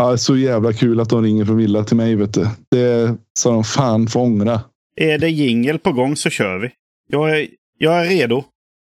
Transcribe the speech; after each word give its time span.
Ja, 0.00 0.16
så 0.16 0.36
jävla 0.36 0.72
kul 0.72 1.00
att 1.00 1.08
de 1.08 1.22
ringer 1.22 1.44
från 1.44 1.56
Villa 1.56 1.84
till 1.84 1.96
mig. 1.96 2.14
Vet 2.14 2.34
du. 2.34 2.48
Det 2.70 3.16
sa 3.38 3.50
de 3.50 3.64
fan 3.64 4.08
får 4.08 4.20
ångra. 4.20 4.60
Är 4.96 5.18
det 5.18 5.28
jingel 5.28 5.78
på 5.78 5.92
gång 5.92 6.16
så 6.16 6.30
kör 6.30 6.58
vi. 6.58 6.70
Jag 7.08 7.38
är, 7.38 7.48
jag 7.78 8.06
är 8.06 8.08
redo. 8.08 8.44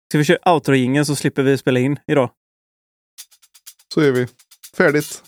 Ska 0.08 0.18
vi 0.18 0.24
köra 0.24 0.52
outro 0.54 1.04
så 1.04 1.16
slipper 1.16 1.42
vi 1.42 1.58
spela 1.58 1.80
in 1.80 1.98
idag? 2.06 2.30
Så 3.94 4.00
är 4.00 4.12
vi. 4.12 4.26
Färdigt. 4.76 5.22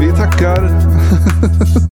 Vi 0.00 0.10
tackar. 0.10 0.70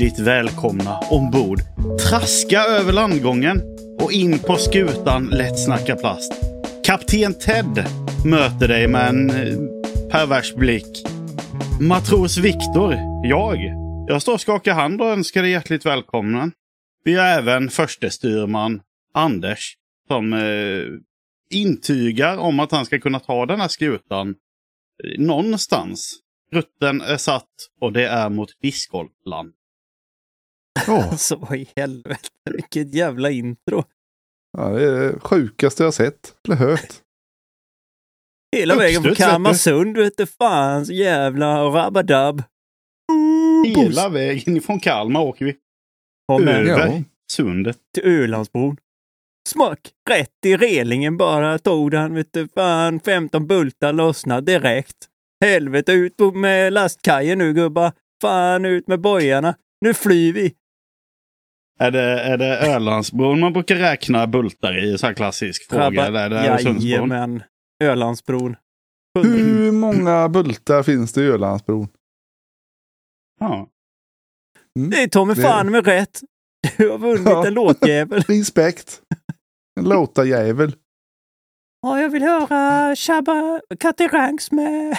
Hjärtligt 0.00 0.26
välkomna 0.26 0.98
ombord. 0.98 1.58
Traska 2.08 2.62
över 2.62 2.92
landgången 2.92 3.62
och 3.98 4.12
in 4.12 4.38
på 4.38 4.56
skutan 4.56 5.26
Lätt 5.26 5.58
snacka 5.58 5.96
plast. 5.96 6.32
Kapten 6.84 7.34
Ted 7.34 7.84
möter 8.26 8.68
dig 8.68 8.88
med 8.88 9.08
en 9.08 9.30
eh, 9.30 9.36
pervers 10.10 10.54
blick. 10.54 11.04
Matros 11.80 12.38
Viktor, 12.38 12.94
jag. 13.24 13.58
Jag 14.08 14.22
står 14.22 14.34
och 14.34 14.40
skakar 14.40 14.74
hand 14.74 15.00
och 15.00 15.06
önskar 15.06 15.42
dig 15.42 15.50
hjärtligt 15.50 15.86
välkommen. 15.86 16.52
Vi 17.04 17.14
har 17.14 17.26
även 17.26 17.68
förste 17.68 18.10
styrman 18.10 18.80
Anders 19.14 19.76
som 20.08 20.32
eh, 20.32 20.84
intygar 21.50 22.36
om 22.36 22.60
att 22.60 22.72
han 22.72 22.86
ska 22.86 22.98
kunna 22.98 23.20
ta 23.20 23.46
den 23.46 23.60
här 23.60 23.68
skutan 23.68 24.28
eh, 24.28 25.20
någonstans. 25.20 26.18
Rutten 26.52 27.00
är 27.00 27.16
satt 27.16 27.50
och 27.80 27.92
det 27.92 28.06
är 28.06 28.28
mot 28.28 28.50
discgolfland. 28.62 29.52
Oh. 30.88 31.10
Alltså 31.10 31.36
vad 31.40 31.58
i 31.58 31.68
helvete, 31.76 32.28
vilket 32.50 32.94
jävla 32.94 33.30
intro. 33.30 33.84
Ja, 34.58 34.68
det 34.68 34.84
är 34.84 34.92
det 35.12 35.20
sjukaste 35.20 35.82
jag 35.82 35.94
sett 35.94 36.34
eller 36.48 36.56
hört. 36.56 36.94
Hela 38.56 38.76
vägen 38.76 39.02
från. 39.02 39.14
Kalmarsund, 39.14 39.96
vet 39.96 40.16
du 40.16 40.26
fan, 40.26 40.86
så 40.86 40.92
jävla 40.92 41.64
rabadab. 41.64 42.42
Hela 43.76 44.08
vägen 44.08 44.56
ifrån 44.56 44.80
Kalmar 44.80 45.20
åker 45.20 45.44
vi 45.44 45.56
över 46.32 46.64
Ja. 46.86 47.02
sundet. 47.32 47.78
till 47.94 48.04
Ölandsbron. 48.04 48.76
Smack! 49.48 49.90
Rätt 50.10 50.46
i 50.46 50.56
relingen 50.56 51.16
bara 51.16 51.58
tog 51.58 51.90
den, 51.90 52.14
vet 52.14 52.32
du 52.32 52.48
fan, 52.48 53.00
15 53.00 53.46
bultar 53.46 53.92
lossnade 53.92 54.52
direkt. 54.52 54.96
Helvete, 55.44 55.92
ut 55.92 56.14
med 56.34 56.72
lastkajen 56.72 57.38
nu 57.38 57.52
gubbar. 57.52 57.92
Fan, 58.22 58.64
ut 58.64 58.86
med 58.88 59.00
bojarna. 59.00 59.54
Nu 59.80 59.94
flyr 59.94 60.32
vi. 60.32 60.54
Är 61.80 61.90
det, 61.90 62.00
är 62.20 62.36
det 62.38 62.58
Ölandsbron 62.74 63.40
man 63.40 63.52
brukar 63.52 63.76
räkna 63.76 64.26
bultar 64.26 64.84
i? 64.84 64.98
Så 64.98 65.06
här 65.06 65.14
klassisk 65.14 65.68
fråga. 65.70 65.90
Grabbar, 65.90 66.04
Eller 66.04 66.20
är 66.20 66.30
det 66.30 66.48
Öresundsbron? 66.50 66.88
Jajamän. 66.90 67.42
Ölandsbron. 67.82 68.56
Hur 69.22 69.72
många 69.72 70.28
bultar 70.28 70.82
finns 70.82 71.12
det 71.12 71.22
i 71.22 71.26
Ölandsbron? 71.26 71.88
Ja. 73.40 73.68
Mm. 74.78 74.90
Det 74.90 75.02
är 75.02 75.08
Tommy 75.08 75.34
Det- 75.34 75.42
fan 75.42 75.70
med 75.70 75.86
rätt. 75.86 76.20
Du 76.76 76.90
har 76.90 76.98
vunnit 76.98 77.22
Ja. 77.28 77.46
en 77.46 77.54
låtjävel. 77.54 78.20
Respekt. 78.28 79.00
En 79.80 79.88
låtarjävel. 79.88 80.72
Ja, 81.82 82.00
jag 82.00 82.10
vill 82.10 82.22
höra 82.22 82.96
Shabba 82.96 83.60
Katteranks 83.80 84.52
med... 84.52 84.98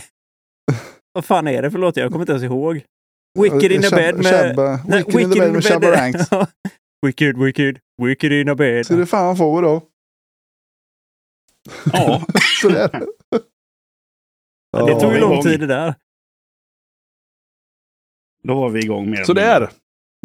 Vad 1.14 1.26
fan 1.26 1.48
är 1.48 1.62
det 1.62 1.72
för 1.72 1.80
låt? 1.80 1.98
Jag 1.98 2.12
kommer 2.12 2.24
inte 2.24 2.32
ens 2.32 2.44
ihåg. 2.44 2.82
Wicked 3.40 3.72
in 3.72 3.82
the 3.82 3.88
Shabba- 3.88 3.96
bed 3.96 4.16
med... 4.16 4.26
Shabba- 4.56 4.80
Nej, 4.88 5.04
Wicked 5.04 5.22
in 5.22 5.32
the 5.32 5.40
bed 5.40 5.52
med 5.54 5.64
Shabba 5.64 5.92
Ranks. 5.92 6.32
Ja. 6.32 6.48
wicked, 7.08 7.38
wicked, 7.38 7.80
wicked 8.02 8.32
in 8.32 8.48
the 8.48 8.56
bed. 8.56 8.86
Så 8.88 8.96
det 8.96 9.06
fan 9.06 9.38
får 9.38 9.62
då. 9.62 9.82
ja. 11.94 12.26
Sådär. 12.62 12.90
Det 14.72 15.00
tog 15.00 15.12
ju 15.14 15.18
Ja. 15.20 15.30
lång 15.30 15.42
tid 15.44 15.60
det 15.60 15.68
där. 15.68 15.96
Då 18.44 18.56
var 18.56 18.70
vi 18.70 18.80
igång 18.80 19.10
med 19.10 19.26
Sådär. 19.26 19.70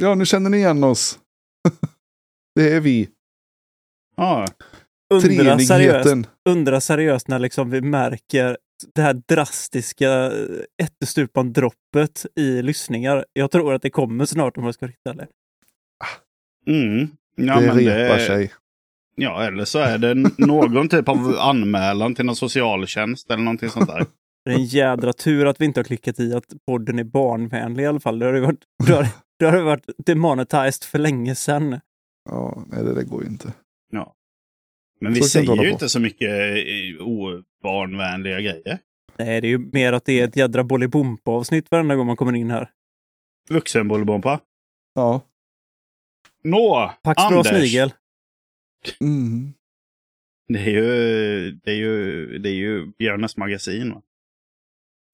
Ja, 0.02 0.14
nu 0.14 0.26
känner 0.26 0.50
ni 0.50 0.56
igen 0.56 0.84
oss. 0.84 1.18
det 2.54 2.72
är 2.72 2.80
vi. 2.80 3.08
Undra 5.14 5.58
seriöst, 5.58 6.28
undra 6.48 6.80
seriöst 6.80 7.28
när 7.28 7.38
liksom 7.38 7.70
vi 7.70 7.80
märker 7.80 8.58
det 8.94 9.02
här 9.02 9.22
drastiska 9.28 10.32
ättestupan-droppet 10.82 12.26
i 12.36 12.62
lyssningar. 12.62 13.24
Jag 13.32 13.50
tror 13.50 13.74
att 13.74 13.82
det 13.82 13.90
kommer 13.90 14.24
snart 14.24 14.56
om 14.56 14.64
jag 14.64 14.74
ska 14.74 14.86
vara 14.86 14.90
riktigt 14.90 15.06
ärlig. 15.06 15.26
Mm. 16.66 17.08
Ja, 17.36 17.60
det 17.60 17.66
men 17.66 17.78
repar 17.78 18.16
det, 18.16 18.26
sig. 18.26 18.52
Ja, 19.16 19.44
eller 19.44 19.64
så 19.64 19.78
är 19.78 19.98
det 19.98 20.14
någon 20.46 20.88
typ 20.88 21.08
av 21.08 21.36
anmälan 21.38 22.14
till 22.14 22.24
någon 22.24 22.36
socialtjänst 22.36 23.30
eller 23.30 23.42
någonting 23.42 23.70
sånt 23.70 23.88
där. 23.88 24.06
Det 24.44 24.50
är 24.50 24.54
en 24.54 24.64
jädra 24.64 25.12
tur 25.12 25.46
att 25.46 25.60
vi 25.60 25.64
inte 25.64 25.80
har 25.80 25.84
klickat 25.84 26.20
i 26.20 26.34
att 26.34 26.44
podden 26.66 26.98
är 26.98 27.04
barnvänlig 27.04 27.82
i 27.82 27.86
alla 27.86 28.00
fall. 28.00 28.18
Det 28.18 28.26
har 28.26 28.34
ju 28.34 28.40
varit, 28.40 28.60
det 28.86 28.92
har, 28.92 29.06
det 29.38 29.44
har 29.44 29.62
varit 29.62 29.90
demonetized 29.96 30.84
för 30.84 30.98
länge 30.98 31.34
sedan. 31.34 31.80
Ja, 32.28 32.64
nej, 32.66 32.84
det 32.84 32.94
där 32.94 33.02
går 33.02 33.22
ju 33.22 33.28
inte. 33.28 33.52
Ja. 33.92 34.14
Men 35.00 35.12
vi 35.12 35.20
det 35.20 35.26
säger 35.26 35.52
ju 35.52 35.56
på. 35.56 35.64
inte 35.64 35.88
så 35.88 36.00
mycket 36.00 36.30
eh, 36.30 37.06
obarnvänliga 37.66 38.40
grejer. 38.40 38.78
Nej, 39.18 39.40
det 39.40 39.46
är 39.46 39.50
ju 39.50 39.58
mer 39.58 39.92
att 39.92 40.04
det 40.04 40.20
är 40.20 40.24
ett 40.24 40.36
jädra 40.36 40.64
Bolibompa-avsnitt 40.64 41.70
varenda 41.70 41.96
gång 41.96 42.06
man 42.06 42.16
kommer 42.16 42.36
in 42.36 42.50
här. 42.50 42.70
Vuxenbollebompa. 43.48 44.40
Ja. 44.94 45.20
Nå, 46.42 46.92
Pax 47.02 47.22
Anders. 47.22 47.46
snigel. 47.46 47.92
Mm. 49.00 49.54
Det 50.48 50.58
är 50.58 50.70
ju, 50.70 51.50
det 51.50 51.70
är 51.70 51.76
ju, 51.76 52.38
det 52.38 52.48
är 52.48 52.54
ju 52.54 52.86
Björnes 52.86 53.36
magasin. 53.36 53.92
Va? 53.92 54.02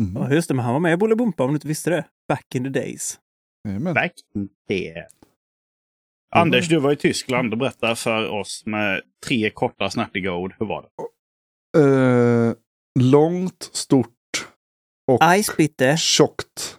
Mm. 0.03 0.23
Ja, 0.23 0.35
just 0.35 0.49
det, 0.49 0.55
men 0.55 0.65
han 0.65 0.73
var 0.75 0.81
med 0.81 0.93
i 0.93 0.97
Bolibompa 0.97 1.45
om 1.45 1.51
du 1.51 1.55
inte 1.55 1.69
visste 1.69 1.91
det. 1.91 2.05
Back 2.29 2.55
in 2.55 2.65
the 2.65 2.71
days. 2.71 3.21
Jajamän. 3.69 3.95
Back 3.95 4.12
in 4.35 4.49
there. 4.69 5.07
Anders, 6.35 6.69
du 6.69 6.81
var 6.81 6.93
i 6.93 6.97
Tyskland 6.97 7.53
och 7.53 7.59
berättade 7.59 7.97
för 7.97 8.29
oss 8.29 8.62
med 8.67 9.03
tre 9.27 9.51
korta 9.51 9.91
snärtiga 9.91 10.33
ord. 10.33 10.55
Hur 10.59 10.67
var 10.67 10.83
det? 10.83 10.89
Eh, 11.77 12.53
långt, 13.00 13.71
stort 13.72 14.09
och 15.12 15.21
Ice 15.43 15.56
bitte. 15.56 15.97
tjockt. 15.97 16.78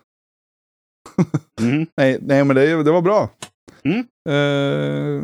Mm. 1.61 1.87
Nej, 1.97 2.19
nej 2.21 2.43
men 2.43 2.55
det, 2.55 2.83
det 2.83 2.91
var 2.91 3.01
bra. 3.01 3.29
Mm. 3.83 3.99
Eh, 4.29 5.23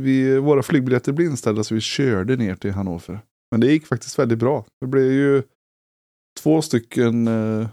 vi, 0.00 0.38
våra 0.38 0.62
flygbiljetter 0.62 1.12
blev 1.12 1.30
inställda 1.30 1.64
så 1.64 1.74
vi 1.74 1.80
körde 1.80 2.36
ner 2.36 2.54
till 2.54 2.70
Hannover. 2.72 3.20
Men 3.50 3.60
det 3.60 3.66
gick 3.66 3.86
faktiskt 3.86 4.18
väldigt 4.18 4.38
bra. 4.38 4.64
Det 4.80 4.86
blev 4.86 5.12
ju 5.12 5.42
två 6.40 6.62
stycken 6.62 7.28
eh, 7.28 7.68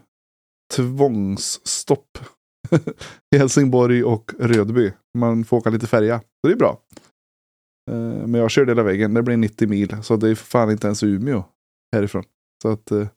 tvångsstopp. 0.74 2.18
I 3.36 3.38
Helsingborg 3.38 4.04
och 4.04 4.32
Rödby. 4.40 4.92
Man 5.18 5.46
får 5.46 5.58
åka 5.58 5.70
lite 5.70 5.88
färja. 5.88 6.20
Så 6.20 6.48
det 6.48 6.54
är 6.54 6.58
bra. 6.58 6.80
Eh, 7.92 8.28
men 8.28 8.34
jag 8.34 8.52
körde 8.52 8.72
hela 8.72 8.84
vägen. 8.84 9.14
Det 9.14 9.24
blir 9.24 9.38
90 9.38 9.68
mil. 9.68 10.04
Så 10.04 10.16
det 10.16 10.30
är 10.30 10.36
för 10.36 10.46
fan 10.46 10.72
inte 10.72 10.88
ens 10.88 11.04
Umeå 11.04 11.44
härifrån. 11.96 12.24
Så 12.62 12.70
att... 12.70 12.92
Eh, 12.92 13.08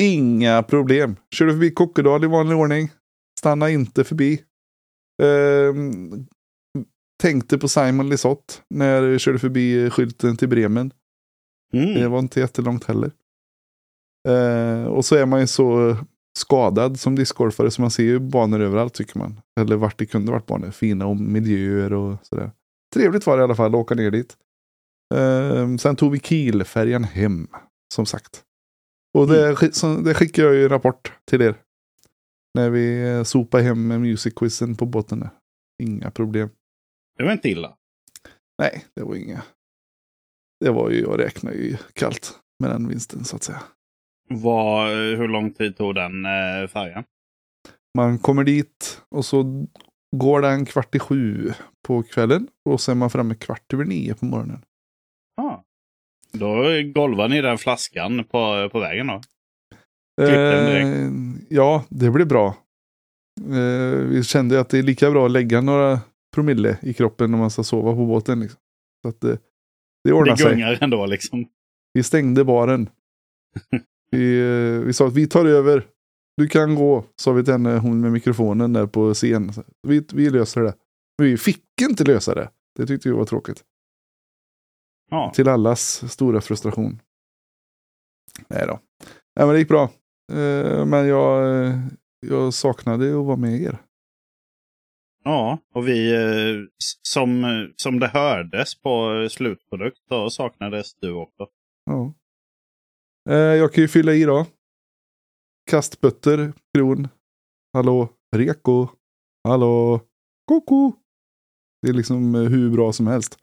inga 0.00 0.62
problem. 0.62 1.16
Körde 1.34 1.52
förbi 1.52 1.70
Kokkedal 1.70 2.24
i 2.24 2.26
vanlig 2.26 2.56
ordning. 2.58 2.90
Stanna 3.38 3.70
inte 3.70 4.04
förbi. 4.04 4.42
Eh, 5.22 5.74
tänkte 7.22 7.58
på 7.58 7.68
Simon 7.68 8.08
Lisotte 8.08 8.54
när 8.70 9.02
jag 9.02 9.20
körde 9.20 9.38
förbi 9.38 9.90
skylten 9.90 10.36
till 10.36 10.48
Bremen. 10.48 10.92
Det 11.72 11.78
Mm. 11.78 12.10
var 12.10 12.18
inte 12.18 12.40
jättelångt 12.40 12.84
heller. 12.84 13.10
Eh, 14.28 14.84
och 14.84 15.04
så 15.04 15.16
är 15.16 15.26
man 15.26 15.40
ju 15.40 15.46
så 15.46 15.96
skadad 16.38 17.00
som 17.00 17.14
discgolfare 17.16 17.70
så 17.70 17.80
man 17.80 17.90
ser 17.90 18.02
ju 18.02 18.18
banor 18.18 18.60
överallt 18.60 18.94
tycker 18.94 19.18
man. 19.18 19.40
Eller 19.60 19.76
vart 19.76 19.98
det 19.98 20.06
kunde 20.06 20.32
varit 20.32 20.46
banor. 20.46 20.70
Fina 20.70 21.14
miljöer 21.14 21.92
och 21.92 22.16
sådär. 22.26 22.50
Trevligt 22.94 23.26
var 23.26 23.36
det 23.36 23.40
i 23.40 23.44
alla 23.44 23.54
fall 23.54 23.74
att 23.74 23.80
åka 23.80 23.94
ner 23.94 24.10
dit. 24.10 24.36
Eh, 25.14 25.76
sen 25.76 25.96
tog 25.96 26.12
vi 26.12 26.18
Kielfärjan 26.20 27.04
hem, 27.04 27.48
som 27.94 28.06
sagt. 28.06 28.44
Och 29.18 29.26
det, 29.26 29.74
så, 29.74 29.96
det 29.96 30.14
skickar 30.14 30.42
jag 30.42 30.54
ju 30.54 30.62
en 30.62 30.68
rapport 30.68 31.12
till 31.24 31.42
er. 31.42 31.54
När 32.54 32.70
vi 32.70 33.08
eh, 33.08 33.22
sopar 33.22 33.60
hem 33.60 33.92
music-quizen 33.92 34.76
på 34.76 34.86
båten. 34.86 35.28
Inga 35.82 36.10
problem. 36.10 36.50
Det 37.18 37.24
var 37.24 37.32
inte 37.32 37.48
illa. 37.48 37.76
Nej, 38.58 38.84
det 38.96 39.02
var 39.02 39.16
inga. 39.16 39.42
Det 40.60 40.70
var 40.70 40.90
ju, 40.90 41.00
jag 41.00 41.20
räknar 41.20 41.52
ju 41.52 41.76
kallt 41.92 42.38
med 42.62 42.70
den 42.70 42.88
vinsten 42.88 43.24
så 43.24 43.36
att 43.36 43.42
säga. 43.42 43.62
Vad, 44.28 44.88
hur 44.90 45.28
lång 45.28 45.52
tid 45.52 45.76
tog 45.76 45.94
den 45.94 46.24
eh, 46.24 46.68
färjan? 46.68 47.04
Man 47.98 48.18
kommer 48.18 48.44
dit 48.44 49.02
och 49.08 49.24
så 49.24 49.66
går 50.16 50.42
den 50.42 50.64
kvart 50.64 50.94
i 50.94 50.98
sju 50.98 51.52
på 51.86 52.02
kvällen 52.02 52.48
och 52.64 52.80
så 52.80 52.90
är 52.90 52.94
man 52.94 53.10
framme 53.10 53.34
kvart 53.34 53.72
över 53.72 53.84
nio 53.84 54.14
på 54.14 54.24
morgonen. 54.24 54.62
Ah. 55.36 55.56
Då 56.32 56.64
golvar 56.94 57.28
ni 57.28 57.40
den 57.40 57.58
flaskan 57.58 58.24
på, 58.24 58.68
på 58.72 58.80
vägen 58.80 59.06
då? 59.06 59.20
Eh, 60.22 61.10
ja, 61.48 61.84
det 61.88 62.10
blir 62.10 62.24
bra. 62.24 62.56
Eh, 63.40 63.98
vi 63.98 64.24
kände 64.24 64.60
att 64.60 64.68
det 64.68 64.78
är 64.78 64.82
lika 64.82 65.10
bra 65.10 65.24
att 65.26 65.30
lägga 65.30 65.60
några 65.60 66.00
promille 66.34 66.78
i 66.82 66.94
kroppen 66.94 67.30
när 67.30 67.38
man 67.38 67.50
ska 67.50 67.62
sova 67.62 67.92
på 67.92 68.06
båten. 68.06 68.40
Liksom. 68.40 68.60
Så 69.02 69.08
att 69.08 69.20
det, 69.20 69.38
det 70.04 70.12
ordnar 70.12 70.36
Det 70.36 70.42
sig. 70.42 70.50
gungar 70.52 70.78
ändå 70.80 71.06
liksom. 71.06 71.46
Vi 71.92 72.02
stängde 72.02 72.44
baren. 72.44 72.88
vi, 74.10 74.40
eh, 74.40 74.86
vi 74.86 74.92
sa 74.92 75.06
att 75.06 75.14
vi 75.14 75.26
tar 75.26 75.46
över. 75.46 75.86
Du 76.36 76.48
kan 76.48 76.74
gå, 76.74 77.04
sa 77.16 77.32
vi 77.32 77.44
till 77.44 77.52
henne, 77.52 77.78
hon 77.78 78.00
med 78.00 78.12
mikrofonen 78.12 78.72
där 78.72 78.86
på 78.86 79.14
scen. 79.14 79.52
Vi, 79.82 80.06
vi 80.12 80.30
löser 80.30 80.60
det. 80.60 80.74
Men 81.18 81.26
vi 81.26 81.36
fick 81.36 81.64
inte 81.82 82.04
lösa 82.04 82.34
det. 82.34 82.50
Det 82.76 82.86
tyckte 82.86 83.08
vi 83.08 83.14
var 83.14 83.24
tråkigt. 83.24 83.64
Ja. 85.10 85.32
Till 85.34 85.48
allas 85.48 86.12
stora 86.12 86.40
frustration. 86.40 87.00
Nej 88.48 88.64
då. 88.66 88.80
Nej, 89.36 89.46
men 89.46 89.48
det 89.48 89.58
gick 89.58 89.68
bra. 89.68 89.82
Eh, 90.32 90.86
men 90.86 91.06
jag, 91.06 91.64
eh, 91.64 91.78
jag 92.26 92.54
saknade 92.54 93.08
att 93.20 93.26
vara 93.26 93.36
med 93.36 93.60
er. 93.62 93.78
ja, 95.24 95.58
och 95.74 95.88
vi 95.88 96.14
eh, 96.14 96.82
som, 97.02 97.44
som 97.76 97.98
det 97.98 98.08
hördes 98.08 98.74
på 98.74 99.26
slutprodukt 99.30 99.98
då 100.08 100.30
saknades 100.30 100.94
du 100.94 101.12
också. 101.12 101.46
Ja. 101.84 102.14
Jag 103.34 103.72
kan 103.72 103.82
ju 103.82 103.88
fylla 103.88 104.12
i 104.12 104.24
då. 104.24 104.46
Kastbötter, 105.70 106.52
kron. 106.74 107.08
Hallå, 107.72 108.08
reko. 108.36 108.88
Hallå, 109.48 110.00
koko. 110.48 110.92
Det 111.82 111.88
är 111.88 111.92
liksom 111.92 112.34
eh, 112.34 112.40
hur 112.40 112.70
bra 112.70 112.92
som 112.92 113.06
helst. 113.06 113.38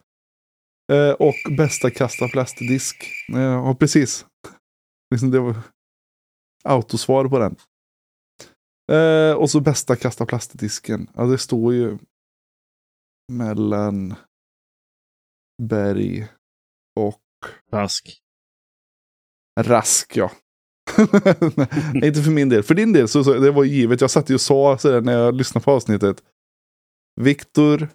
Eh, 0.91 1.11
och 1.11 1.57
bästa 1.57 1.91
kasta 1.91 2.27
plastdisk. 2.27 3.03
Eh, 3.33 3.39
ja, 3.39 3.75
precis. 3.75 4.25
Liksom 5.11 5.31
det 5.31 5.39
var 5.39 5.55
autosvar 6.63 7.29
på 7.29 7.39
den. 7.39 7.55
Eh, 8.91 9.33
och 9.35 9.49
så 9.49 9.59
bästa 9.59 9.95
kasta 9.95 10.25
plastdisken. 10.25 11.09
Ja, 11.13 11.25
det 11.25 11.37
står 11.37 11.73
ju 11.73 11.97
mellan 13.31 14.15
berg 15.61 16.27
och 16.95 17.21
Rask. 17.71 18.21
Rask, 19.59 20.17
ja. 20.17 20.31
Nej, 21.93 22.07
inte 22.07 22.21
för 22.21 22.31
min 22.31 22.49
del. 22.49 22.63
För 22.63 22.75
din 22.75 22.93
del, 22.93 23.07
så, 23.07 23.23
så 23.23 23.33
det 23.33 23.51
var 23.51 23.63
givet. 23.63 24.01
Jag 24.01 24.11
satt 24.11 24.29
ju 24.29 24.33
och 24.33 24.41
sa 24.41 24.77
sådär 24.77 25.01
när 25.01 25.13
jag 25.13 25.35
lyssnade 25.35 25.63
på 25.63 25.71
avsnittet. 25.71 26.23
Viktor 27.21 27.87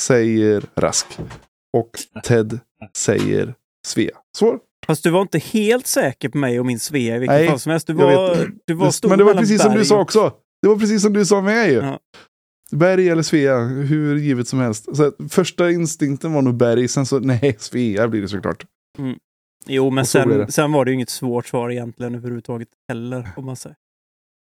säger 0.00 0.64
Rask. 0.76 1.06
Och 1.76 1.90
Ted 2.24 2.58
säger 2.96 3.54
Svea. 3.86 4.16
Så. 4.38 4.58
Fast 4.86 5.02
du 5.02 5.10
var 5.10 5.22
inte 5.22 5.38
helt 5.38 5.86
säker 5.86 6.28
på 6.28 6.38
mig 6.38 6.60
och 6.60 6.66
min 6.66 6.80
Svea 6.80 7.16
i 7.16 7.18
vilket 7.18 7.36
Nej, 7.36 7.48
fall 7.48 7.60
som 7.60 7.70
helst. 7.70 7.86
Du 7.86 7.92
var, 7.92 8.50
du 8.66 8.74
var 8.74 8.90
stor 8.90 9.08
Men 9.08 9.18
det 9.18 9.24
var 9.24 9.34
precis 9.34 9.62
som 9.62 9.74
du 9.74 9.84
sa 9.84 10.00
också. 10.00 10.32
Det 10.62 10.68
var 10.68 10.76
precis 10.76 11.02
som 11.02 11.12
du 11.12 11.26
sa 11.26 11.40
med 11.40 11.70
ju. 11.70 11.76
Ja. 11.76 11.98
Berg 12.70 13.08
eller 13.08 13.22
Svea, 13.22 13.58
hur 13.64 14.16
givet 14.16 14.48
som 14.48 14.58
helst. 14.58 14.96
Så 14.96 15.12
första 15.28 15.70
instinkten 15.70 16.32
var 16.32 16.42
nog 16.42 16.54
Berg, 16.54 16.88
sen 16.88 17.06
så 17.06 17.18
nej, 17.20 17.56
Svea 17.58 18.08
blir 18.08 18.22
det 18.22 18.28
såklart. 18.28 18.64
Jo, 19.66 19.90
men 19.90 20.06
sen, 20.06 20.52
sen 20.52 20.72
var 20.72 20.84
det 20.84 20.90
ju 20.90 20.94
inget 20.94 21.10
svårt 21.10 21.46
svar 21.46 21.70
egentligen 21.70 22.14
överhuvudtaget 22.14 22.68
heller, 22.88 23.30
om 23.36 23.44
man 23.44 23.56
säger. 23.56 23.76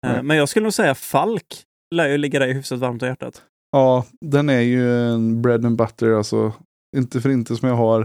Eh. 0.07 0.23
Men 0.23 0.37
jag 0.37 0.49
skulle 0.49 0.65
nog 0.65 0.73
säga 0.73 0.95
Falk 0.95 1.65
lär 1.95 2.09
ju 2.09 2.19
ligga 2.19 2.39
dig 2.39 2.53
hyfsat 2.53 2.79
varmt 2.79 3.03
om 3.03 3.09
hjärtat. 3.09 3.43
Ja, 3.71 4.07
den 4.21 4.49
är 4.49 4.61
ju 4.61 4.99
en 4.99 5.43
bread 5.43 5.65
and 5.65 5.77
butter 5.77 6.11
alltså. 6.11 6.53
Inte 6.97 7.21
för 7.21 7.29
inte 7.29 7.57
som 7.57 7.69
jag 7.69 7.77
har 7.77 8.01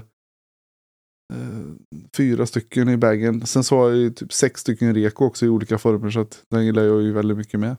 eh, 1.34 1.96
fyra 2.18 2.46
stycken 2.46 2.90
i 2.90 2.98
bagen. 2.98 3.46
Sen 3.46 3.64
så 3.64 3.78
har 3.78 3.90
jag 3.90 3.98
ju 3.98 4.10
typ 4.10 4.34
sex 4.34 4.62
stycken 4.62 4.96
reko 4.96 5.26
också 5.26 5.46
i 5.46 5.50
olika 5.50 5.78
former 5.78 6.10
så 6.10 6.20
att 6.20 6.44
den 6.50 6.66
gillar 6.66 6.84
jag 6.84 7.02
ju 7.02 7.12
väldigt 7.12 7.38
mycket 7.38 7.60
med. 7.60 7.76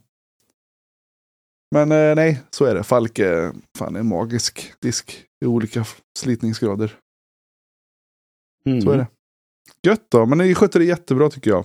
Men 1.74 1.92
eh, 1.92 2.14
nej, 2.14 2.42
så 2.50 2.64
är 2.64 2.74
det. 2.74 2.82
Falk 2.82 3.18
är 3.18 3.52
fan 3.78 3.96
en 3.96 4.08
magisk 4.08 4.72
disk 4.80 5.24
i 5.44 5.46
olika 5.46 5.84
slitningsgrader. 6.18 6.98
Mm. 8.64 8.80
Så 8.80 8.90
är 8.90 8.96
det. 8.96 9.06
Gött 9.86 10.06
då, 10.10 10.26
men 10.26 10.38
ni 10.38 10.54
skötte 10.54 10.78
det 10.78 10.84
jättebra 10.84 11.30
tycker 11.30 11.50
jag. 11.50 11.64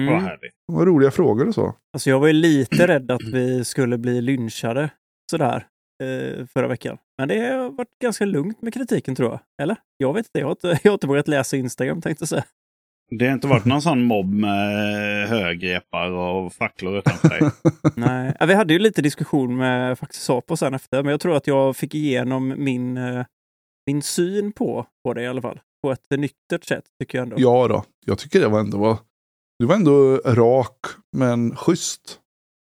Mm. 0.00 0.14
Vad 0.14 0.22
härligt. 0.22 0.52
Det 0.68 0.74
var 0.74 0.86
roliga 0.86 1.10
frågor 1.10 1.48
och 1.48 1.54
så. 1.54 1.74
Alltså 1.92 2.10
jag 2.10 2.20
var 2.20 2.26
ju 2.26 2.32
lite 2.32 2.86
rädd 2.86 3.10
att 3.10 3.22
vi 3.22 3.64
skulle 3.64 3.98
bli 3.98 4.20
lynchade 4.20 4.90
sådär 5.30 5.66
eh, 6.02 6.46
förra 6.46 6.68
veckan. 6.68 6.98
Men 7.18 7.28
det 7.28 7.38
har 7.38 7.70
varit 7.70 7.98
ganska 8.02 8.24
lugnt 8.24 8.62
med 8.62 8.74
kritiken 8.74 9.14
tror 9.14 9.30
jag. 9.30 9.40
Eller? 9.62 9.76
Jag 9.96 10.14
vet 10.14 10.26
inte. 10.26 10.38
Jag 10.38 10.46
har 10.46 10.50
inte, 10.50 10.80
jag 10.82 10.90
har 10.90 10.94
inte 10.94 11.06
vågat 11.06 11.28
läsa 11.28 11.56
Instagram 11.56 12.02
tänkte 12.02 12.22
jag 12.22 12.28
säga. 12.28 12.44
Det 13.10 13.26
har 13.26 13.32
inte 13.32 13.46
varit 13.46 13.64
någon 13.64 13.82
sån 13.82 14.02
mobb 14.02 14.32
med 14.32 15.28
högrepar 15.28 16.10
och 16.10 16.52
facklor 16.52 16.98
utanför 16.98 17.28
dig. 17.28 17.50
Nej. 17.96 18.36
Vi 18.46 18.54
hade 18.54 18.72
ju 18.72 18.78
lite 18.78 19.02
diskussion 19.02 19.56
med 19.56 19.98
faktiskt 19.98 20.22
Sapo 20.22 20.56
sen 20.56 20.74
efter, 20.74 21.02
men 21.02 21.10
jag 21.10 21.20
tror 21.20 21.36
att 21.36 21.46
jag 21.46 21.76
fick 21.76 21.94
igenom 21.94 22.54
min, 22.58 22.96
eh, 22.96 23.26
min 23.86 24.02
syn 24.02 24.52
på, 24.52 24.86
på 25.04 25.14
det 25.14 25.22
i 25.22 25.26
alla 25.26 25.42
fall. 25.42 25.60
På 25.82 25.92
ett 25.92 26.10
nyktert 26.10 26.64
sätt 26.64 26.84
tycker 27.00 27.18
jag 27.18 27.22
ändå. 27.22 27.36
Ja 27.38 27.68
då, 27.68 27.84
jag 28.06 28.18
tycker 28.18 28.40
det 28.40 28.48
var 28.48 28.60
ändå 28.60 28.78
var, 28.78 28.98
du 29.58 29.66
var 29.66 29.74
ändå 29.74 30.16
rak 30.16 30.86
men 31.16 31.56
schysst. 31.56 32.20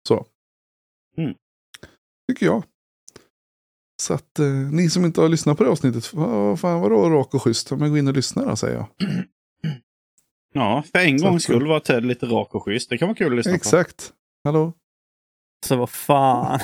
Så. 0.08 0.26
Mm. 1.18 1.36
Tycker 2.32 2.46
jag. 2.46 2.64
Så 4.02 4.14
att 4.14 4.40
eh, 4.40 4.46
ni 4.48 4.90
som 4.90 5.06
inte 5.06 5.22
har 5.22 5.30
lyssnat 5.30 5.58
på 5.58 5.64
det 5.64 5.70
avsnittet, 5.70 6.14
vad 6.14 6.60
fan 6.60 6.82
vadå 6.82 7.10
rak 7.10 7.34
och 7.34 7.44
schysst? 7.44 7.72
Men 7.72 7.92
gå 7.92 7.98
in 7.98 8.08
och 8.08 8.14
lyssna 8.14 8.46
då 8.46 8.56
säger 8.56 8.76
jag. 8.76 8.88
Ja, 10.54 10.84
för 10.92 11.00
en 11.00 11.18
gångs 11.18 11.44
skull 11.44 11.68
var 11.68 11.80
Ted 11.80 12.06
lite 12.06 12.26
rak 12.26 12.56
och 12.56 12.66
schysst. 12.66 12.90
Det 12.90 12.98
kan 12.98 13.08
vara 13.08 13.16
kul 13.18 13.32
att 13.32 13.38
lyssna 13.38 13.56
Exakt. 13.56 14.14
Hallå? 14.44 14.74
Så 15.66 15.76
vad 15.76 15.90
fan. 15.90 16.60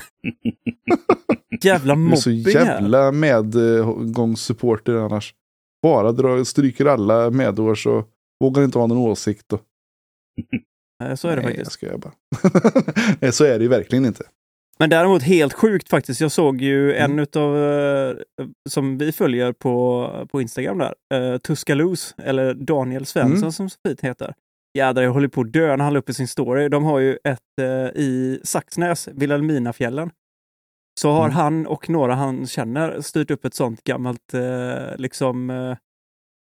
jävla 1.64 1.96
Du 1.96 2.12
är 2.12 2.16
så 2.16 2.30
mobbing 2.30 2.46
här. 2.46 2.66
jävla 2.66 3.12
medgångssupporter 3.12 4.94
annars. 4.94 5.36
Bara 5.84 6.12
drar, 6.12 6.44
stryker 6.44 6.86
alla 6.86 7.30
medårs 7.30 7.88
och 7.88 8.10
vågar 8.40 8.64
inte 8.64 8.80
ha 8.80 8.88
någon 8.88 8.98
åsikt. 8.98 9.54
Nej, 11.04 11.18
Så 11.18 11.28
är 11.28 11.36
det 11.36 11.42
nej, 11.42 11.46
jag 11.52 11.56
faktiskt. 11.56 11.72
skojar 11.72 11.98
bara. 11.98 12.14
nej, 13.20 13.32
så 13.32 13.44
är 13.46 13.58
det 13.60 13.64
ju 13.64 13.70
verkligen 13.70 14.06
inte. 14.06 14.24
Men 14.80 14.90
däremot 14.90 15.24
helt 15.24 15.54
sjukt 15.54 15.90
faktiskt. 15.90 16.22
Jag 16.22 16.32
såg 16.32 16.62
ju 16.62 16.94
Mm. 16.96 17.12
en 17.12 17.20
utav, 17.20 17.58
eh, 17.58 18.16
som 18.70 18.98
vi 18.98 19.12
följer 19.12 19.52
på, 19.54 20.10
på 20.32 20.42
Instagram 20.42 20.78
där, 20.78 20.94
uh, 21.34 21.38
Tuscaloosa, 21.38 22.16
eller 22.24 22.54
Daniel 22.54 23.06
Svensson 23.06 23.38
Mm. 23.38 23.52
som 23.52 23.70
så 23.70 23.78
fint 23.88 24.02
heter. 24.02 24.34
Jädrar, 24.78 25.04
jag 25.04 25.12
håller 25.14 25.28
på 25.28 25.42
att 25.42 25.54
dö 25.54 25.68
när 25.78 25.84
han 25.84 25.94
la 25.94 26.00
upp 26.00 26.10
i 26.10 26.14
sin 26.14 26.28
story. 26.28 26.70
De 26.70 26.84
har 26.84 27.00
ju 27.00 27.18
ett 27.24 27.40
eh, 27.62 28.02
i 28.02 28.40
Saxnäs, 28.44 29.08
Vilhelminafjällen. 29.08 30.12
Så 31.02 31.12
har 31.12 31.24
Mm. 31.26 31.36
han 31.36 31.68
och 31.68 31.90
några 31.90 32.16
han 32.16 32.48
känner 32.48 33.02
styrt 33.02 33.32
upp 33.32 33.46
ett 33.46 33.54
sånt 33.54 33.84
gammalt, 33.84 34.34
eh, 34.34 34.98
liksom, 34.98 35.50
eh, 35.50 35.78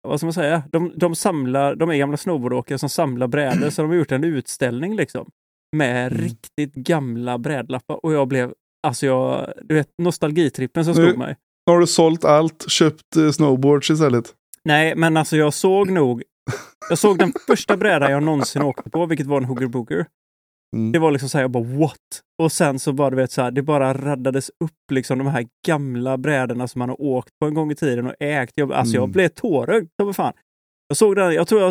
vad 0.07 0.19
ska 0.19 0.25
man 0.25 0.33
säga? 0.33 0.63
De, 0.71 0.91
de 0.95 1.15
samlar, 1.15 1.75
de 1.75 1.89
är 1.89 1.95
gamla 1.97 2.17
snowboardåkare 2.17 2.77
som 2.77 2.89
samlar 2.89 3.27
brädor, 3.27 3.69
så 3.69 3.81
de 3.81 3.87
har 3.91 3.97
gjort 3.97 4.11
en 4.11 4.23
utställning 4.23 4.95
liksom. 4.95 5.29
Med 5.75 6.11
Mm. 6.11 6.23
riktigt 6.23 6.73
gamla 6.73 7.37
brädlappar. 7.37 8.05
Och 8.05 8.13
jag 8.13 8.27
blev, 8.27 8.53
alltså 8.87 9.05
jag, 9.05 9.53
du 9.63 9.75
vet 9.75 9.87
nostalgitrippen 9.97 10.85
som 10.85 10.93
Nu- 10.93 11.05
slog 11.05 11.17
mig. 11.17 11.35
Har 11.65 11.79
du 11.79 11.87
sålt 11.87 12.25
allt, 12.25 12.69
köpt 12.69 13.15
eh, 13.17 13.31
snowboards 13.31 13.89
istället? 13.91 14.33
Nej, 14.63 14.95
men 14.95 15.17
alltså 15.17 15.37
jag 15.37 15.53
såg 15.53 15.89
nog, 15.91 16.23
jag 16.89 16.97
såg 16.97 17.17
den 17.17 17.33
första 17.47 17.77
brädan 17.77 18.11
jag 18.11 18.23
någonsin 18.23 18.61
åkte 18.61 18.89
på, 18.89 19.05
vilket 19.05 19.27
var 19.27 19.37
en 19.37 19.45
Hooger 19.45 19.67
Booger. 19.67 20.05
Mm. 20.75 20.91
Det 20.91 20.99
var 20.99 21.11
liksom 21.11 21.29
så 21.29 21.37
här, 21.37 21.43
jag 21.43 21.51
bara 21.51 21.63
what? 21.63 21.97
Och 22.41 22.51
sen 22.51 22.79
så 22.79 22.93
bara, 22.93 23.09
du 23.09 23.15
vet, 23.15 23.31
så 23.31 23.41
här, 23.41 23.51
det 23.51 23.61
bara 23.61 23.93
raddades 23.93 24.49
upp 24.49 24.91
liksom 24.91 25.17
de 25.17 25.27
här 25.27 25.47
gamla 25.67 26.17
brädorna 26.17 26.67
som 26.67 26.79
man 26.79 26.89
har 26.89 27.01
åkt 27.01 27.39
på 27.39 27.45
en 27.47 27.53
gång 27.53 27.71
i 27.71 27.75
tiden 27.75 28.07
och 28.07 28.15
ägt. 28.19 28.51
Jag, 28.55 28.73
alltså 28.73 28.95
jag 28.95 29.03
Mm. 29.03 29.11
blev 29.11 29.27
tårögd 29.27 29.89
som 30.01 30.13
fan. 30.13 30.33
Jag 30.87 30.97
såg 30.97 31.15
den, 31.15 31.33
jag 31.33 31.47
tror 31.47 31.61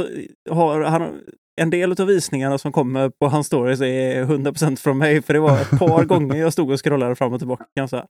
jag 0.44 0.54
har, 0.54 0.80
han, 0.82 1.20
en 1.60 1.70
del 1.70 2.00
av 2.00 2.06
visningarna 2.06 2.58
som 2.58 2.72
kommer 2.72 3.08
på 3.20 3.28
hans 3.28 3.46
stories 3.46 3.80
är 3.80 4.24
100% 4.24 4.76
från 4.76 4.98
mig, 4.98 5.22
för 5.22 5.32
det 5.34 5.40
var 5.40 5.60
ett 5.60 5.78
par 5.78 6.04
gånger 6.14 6.36
jag 6.36 6.52
stod 6.52 6.70
och 6.70 6.84
scrollade 6.84 7.14
fram 7.16 7.32
och 7.32 7.38
tillbaka. 7.40 7.64
Kan 7.64 7.82
jag 7.82 7.90
säga. 7.90 8.06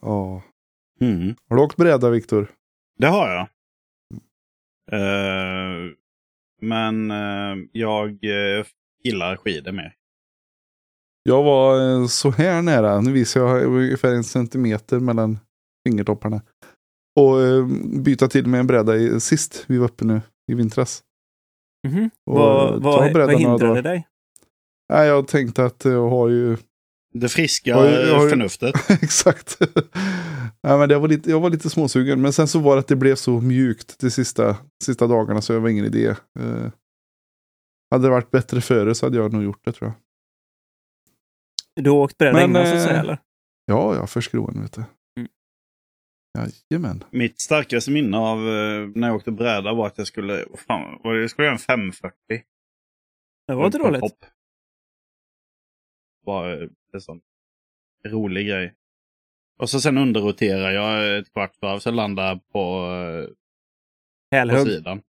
Ja. 0.00 0.42
Mm. 1.00 1.34
Har 1.48 1.56
du 1.56 1.62
åkt 1.62 1.76
bräda, 1.76 2.10
Viktor? 2.10 2.50
Det 2.98 3.06
har 3.06 3.28
jag. 3.30 3.40
Eh, 4.92 5.90
men 6.62 7.10
eh, 7.10 7.56
jag 7.72 8.08
uh, 8.24 8.64
gillar 9.04 9.36
skidor 9.36 9.72
mer. 9.72 9.94
Jag 11.22 11.42
var 11.42 11.90
eh, 12.00 12.06
så 12.06 12.30
här 12.30 12.62
nära. 12.62 13.00
Nu 13.00 13.12
visar 13.12 13.40
jag 13.40 13.64
ungefär 13.64 14.14
en 14.14 14.24
centimeter 14.24 15.00
mellan 15.00 15.38
fingertopparna. 15.88 16.42
Och 17.20 17.42
eh, 17.42 17.66
byta 18.02 18.28
till 18.28 18.46
med 18.46 18.60
en 18.60 18.66
bräda 18.66 18.96
i, 18.96 19.20
sist 19.20 19.64
vi 19.68 19.78
var 19.78 19.84
uppe 19.84 20.04
nu 20.04 20.20
i 20.52 20.54
vintras. 20.54 21.02
Mhm. 21.88 22.10
Och 22.30 22.36
Vad, 22.36 22.82
ta 22.82 22.88
vad, 22.90 23.12
vad 23.12 23.38
hindrade 23.40 23.82
dig? 23.82 24.06
Nej, 24.92 25.06
jag 25.08 25.28
tänkte 25.28 25.64
att 25.64 25.84
jag 25.84 26.08
har 26.10 26.28
ju 26.28 26.56
Det 27.14 27.28
friska 27.28 27.74
Har 27.76 27.84
du- 27.84 28.12
har 28.12 28.28
förnuftet. 28.28 28.74
Exakt. 29.02 29.56
ja, 30.60 30.76
men 30.78 30.88
det 30.88 30.98
var 30.98 31.08
lite, 31.08 31.30
jag 31.30 31.40
var 31.40 31.50
lite 31.50 31.70
småsugen. 31.70 32.20
Men 32.22 32.32
sen 32.32 32.48
så 32.48 32.58
var 32.58 32.74
det 32.76 32.80
att 32.80 32.88
det 32.88 32.96
blev 32.96 33.14
så 33.14 33.40
mjukt 33.40 33.98
de 33.98 34.10
sista, 34.10 34.56
sista 34.84 35.06
dagarna 35.06 35.42
så 35.42 35.52
det 35.52 35.58
var 35.58 35.68
ingen 35.68 35.84
idé. 35.84 36.06
Eh, 36.38 36.70
hade 37.90 38.06
det 38.06 38.10
varit 38.10 38.30
bättre 38.30 38.60
före 38.60 38.94
så 38.94 39.06
hade 39.06 39.16
jag 39.16 39.32
nog 39.32 39.42
gjort 39.42 39.64
det 39.64 39.72
tror 39.72 39.90
jag. 39.90 39.96
Du 41.84 41.90
har 41.90 41.96
åkt 41.96 42.18
bräda 42.18 42.44
innan 42.44 42.66
så 42.66 42.72
att 42.72 42.78
eh, 42.78 42.84
säga 42.84 43.00
eller? 43.00 43.18
Ja, 43.64 43.94
ja, 43.94 44.06
för 44.06 44.20
skroen 44.20 44.62
vet 44.62 44.72
du. 44.72 44.84
Mm. 45.16 45.30
Jajamän. 46.70 47.04
Mitt 47.10 47.40
starkaste 47.40 47.90
minne 47.90 48.16
av 48.16 48.38
eh, 48.38 48.88
när 48.94 49.08
jag 49.08 49.16
åkte 49.16 49.32
bräda 49.32 49.72
var 49.72 49.86
att 49.86 49.98
jag 49.98 50.06
skulle, 50.06 50.44
fan, 50.66 51.00
var 51.02 51.14
det, 51.14 51.20
jag 51.20 51.30
skulle 51.30 51.46
göra 51.46 51.54
en 51.54 51.58
540. 51.58 52.14
Det 53.46 53.54
var 53.54 53.66
inte 53.66 53.78
dåligt. 53.78 54.00
hopp. 54.00 54.24
Eh, 56.26 56.68
en 56.92 57.00
sån 57.00 57.20
rolig 58.06 58.46
grej. 58.46 58.74
Och 59.58 59.70
så 59.70 59.80
sen 59.80 59.98
underroterar 59.98 60.70
jag 60.70 61.18
ett 61.18 61.32
kvart 61.32 61.62
varv 61.62 61.78
så 61.78 61.90
landar 61.90 62.28
jag 62.28 62.48
på, 62.48 62.86
eh, 64.32 64.48
på 64.48 64.64
sidan. 64.64 65.02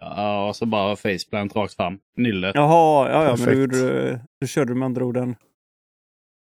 Ja, 0.00 0.48
och 0.48 0.56
så 0.56 0.66
bara 0.66 0.96
faceplant 0.96 1.56
rakt 1.56 1.74
fram. 1.74 1.98
Nyllet. 2.16 2.54
Jaha, 2.54 3.10
ja, 3.10 3.24
ja, 3.24 3.36
men 3.36 3.46
du, 3.54 3.68
Perfekt. 3.68 3.72
du, 3.72 4.18
du 4.40 4.46
körde 4.46 4.74
med 4.74 4.86
andra 4.86 5.04
ord 5.04 5.16
en... 5.16 5.36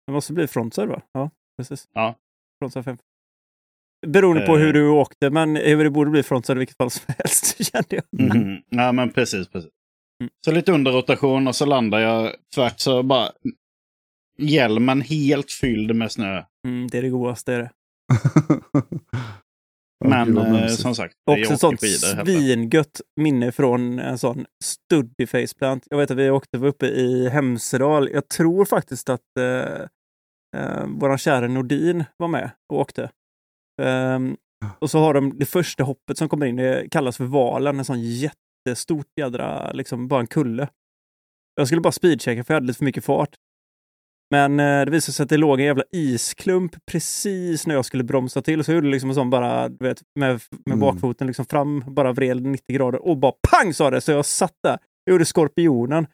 Det 0.06 0.12
måste 0.12 0.32
bli 0.32 0.46
frontside 0.46 0.86
va? 0.88 1.02
Ja, 1.12 1.30
precis. 1.58 1.88
Ja. 1.92 2.14
Frontside 2.58 2.84
5. 2.84 2.96
Beroende 4.06 4.46
på 4.46 4.52
Eh. 4.56 4.58
hur 4.60 4.72
du 4.72 4.88
åkte, 4.88 5.30
men 5.30 5.56
hur 5.56 5.84
det 5.84 5.90
borde 5.90 6.10
bli 6.10 6.22
frontside 6.22 6.56
i 6.56 6.58
vilket 6.58 6.76
fall 6.76 6.90
som 6.90 7.14
helst, 7.18 7.64
kände 7.72 7.86
jag. 7.96 8.34
Mhm. 8.36 8.62
Ja, 8.68 8.92
men 8.92 9.10
precis, 9.10 9.48
precis. 9.48 9.70
Mm. 10.22 10.30
Så 10.44 10.52
lite 10.52 10.72
underrotation 10.72 11.48
och 11.48 11.56
så 11.56 11.66
landar 11.66 11.98
jag 11.98 12.34
tvärt 12.54 12.80
så 12.80 13.02
bara 13.02 13.30
hjälmen 14.38 15.00
helt 15.00 15.50
fylld 15.52 15.94
med 15.96 16.12
snö. 16.12 16.42
Mm, 16.66 16.86
det 16.90 16.98
är 16.98 17.02
det 17.02 17.08
godaste. 17.10 17.52
Är 17.54 17.58
det. 17.58 17.70
Men 20.04 20.38
eh, 20.38 20.52
mumsigt. 20.52 20.82
som 20.82 20.94
sagt, 20.94 21.14
Också 21.30 21.52
ett 21.52 21.60
sånt 21.60 21.80
svingött 21.80 23.00
minne 23.20 23.52
från 23.52 23.98
en 23.98 24.18
sån 24.18 24.46
studdig 24.64 25.28
faceplant. 25.28 25.86
Jag 25.90 25.98
vet 25.98 26.10
att 26.10 26.16
vi 26.16 26.30
åkte 26.30 26.58
var 26.58 26.68
uppe 26.68 26.86
i 26.86 27.28
Hemsedal. 27.28 28.10
Jag 28.12 28.28
tror 28.28 28.64
faktiskt 28.64 29.08
att 29.08 29.36
eh, 29.38 29.80
eh, 30.56 30.86
våran 30.86 31.18
kära 31.18 31.48
Nordin 31.48 32.04
var 32.16 32.28
med 32.28 32.50
och 32.72 32.78
åkte. 32.78 33.10
Ehm, 33.82 34.36
och 34.78 34.90
så 34.90 34.98
har 34.98 35.14
de 35.14 35.38
det 35.38 35.46
första 35.46 35.84
hoppet 35.84 36.18
som 36.18 36.28
kommer 36.28 36.46
in, 36.46 36.56
det 36.56 36.88
kallas 36.90 37.16
för 37.16 37.24
Valen, 37.24 37.78
en 37.78 37.84
sån 37.84 38.00
jättestort 38.00 39.06
jädra, 39.20 39.72
liksom 39.72 40.08
bara 40.08 40.20
en 40.20 40.26
kulle. 40.26 40.68
Jag 41.54 41.66
skulle 41.66 41.80
bara 41.80 41.92
speedchecka 41.92 42.44
för 42.44 42.54
jag 42.54 42.56
hade 42.56 42.66
lite 42.66 42.78
för 42.78 42.84
mycket 42.84 43.04
fart. 43.04 43.36
Men 44.34 44.60
eh, 44.60 44.84
det 44.84 44.90
visade 44.90 45.12
sig 45.12 45.22
att 45.24 45.28
det 45.30 45.36
låg 45.36 45.60
en 45.60 45.66
jävla 45.66 45.84
isklump 45.92 46.86
precis 46.86 47.66
när 47.66 47.74
jag 47.74 47.84
skulle 47.84 48.04
bromsa 48.04 48.42
till. 48.42 48.64
Så 48.64 48.70
jag 48.70 48.74
gjorde 48.76 48.88
liksom 48.88 49.08
en 49.10 49.14
sån 49.14 49.30
bara, 49.30 49.68
du 49.68 49.84
vet, 49.84 50.02
med, 50.14 50.28
med 50.30 50.40
Mm. 50.66 50.80
bakfoten 50.80 51.26
liksom 51.26 51.44
fram, 51.46 51.84
bara 51.86 52.12
vred 52.12 52.42
90 52.42 52.74
grader 52.74 53.02
och 53.06 53.18
bara 53.18 53.32
pang 53.50 53.74
sa 53.74 53.90
det! 53.90 54.00
Så 54.00 54.12
jag 54.12 54.26
satt 54.26 54.54
där. 54.62 54.78
Jag 55.04 55.12
gjorde 55.14 55.24
skorpionen. 55.24 56.06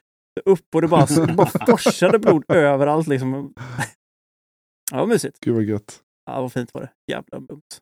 Upp 0.45 0.75
och 0.75 0.81
det 0.83 0.89
bara, 0.89 1.07
det 1.07 1.33
bara 1.37 1.67
forsade 1.67 2.19
blod 2.19 2.45
överallt 2.49 3.07
liksom. 3.09 3.55
Ja, 4.93 4.99
vad 4.99 5.09
mysigt. 5.09 5.41
Gud 5.41 5.55
vad 5.55 5.63
gött. 5.65 6.01
Ja, 6.27 6.41
vad 6.41 6.53
fint 6.53 6.75
var 6.75 6.81
det. 6.81 6.91
Jävla 7.13 7.41
mums. 7.41 7.81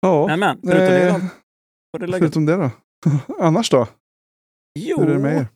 Ja, 0.00 0.26
Nej 0.26 0.36
men, 0.36 0.60
förutom 0.62 0.86
det 0.86 1.08
eh, 1.08 1.14
då? 1.92 1.98
Det 1.98 2.06
läget? 2.06 2.18
förutom 2.22 2.46
det 2.46 2.56
då? 2.56 2.70
Annars 3.40 3.70
då? 3.70 3.86
Jo, 4.78 5.00
Hur 5.00 5.08
är 5.10 5.14
det 5.14 5.20
med 5.20 5.36
er? 5.36 5.46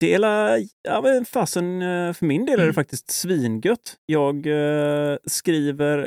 Det 0.00 0.14
är 0.14 0.18
la- 0.18 0.58
ja, 0.82 1.00
men 1.02 1.24
fasen, 1.24 1.82
eh, 1.82 2.12
för 2.12 2.26
min 2.26 2.44
del 2.46 2.54
är 2.54 2.58
Mm. 2.62 2.66
det 2.66 2.74
faktiskt 2.74 3.10
svingött. 3.10 3.96
Jag 4.06 4.46
eh, 4.46 5.16
skriver 5.24 5.98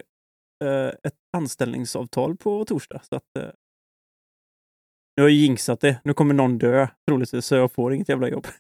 eh, 0.63 0.87
ett 0.87 1.13
anställningsavtal 1.37 2.37
på 2.37 2.65
torsdag. 2.65 3.01
Så 3.09 3.15
att, 3.15 3.37
eh, 3.39 3.43
nu 5.17 5.23
har 5.23 5.29
jag 5.29 5.37
jinxat 5.37 5.79
det. 5.79 6.01
Nu 6.03 6.13
kommer 6.13 6.33
någon 6.33 6.57
dö 6.57 6.87
troligtvis, 7.07 7.45
så 7.45 7.55
jag 7.55 7.71
får 7.71 7.93
inget 7.93 8.09
jävla 8.09 8.29
jobb. 8.29 8.47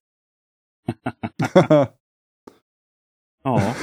Ja, 3.45 3.75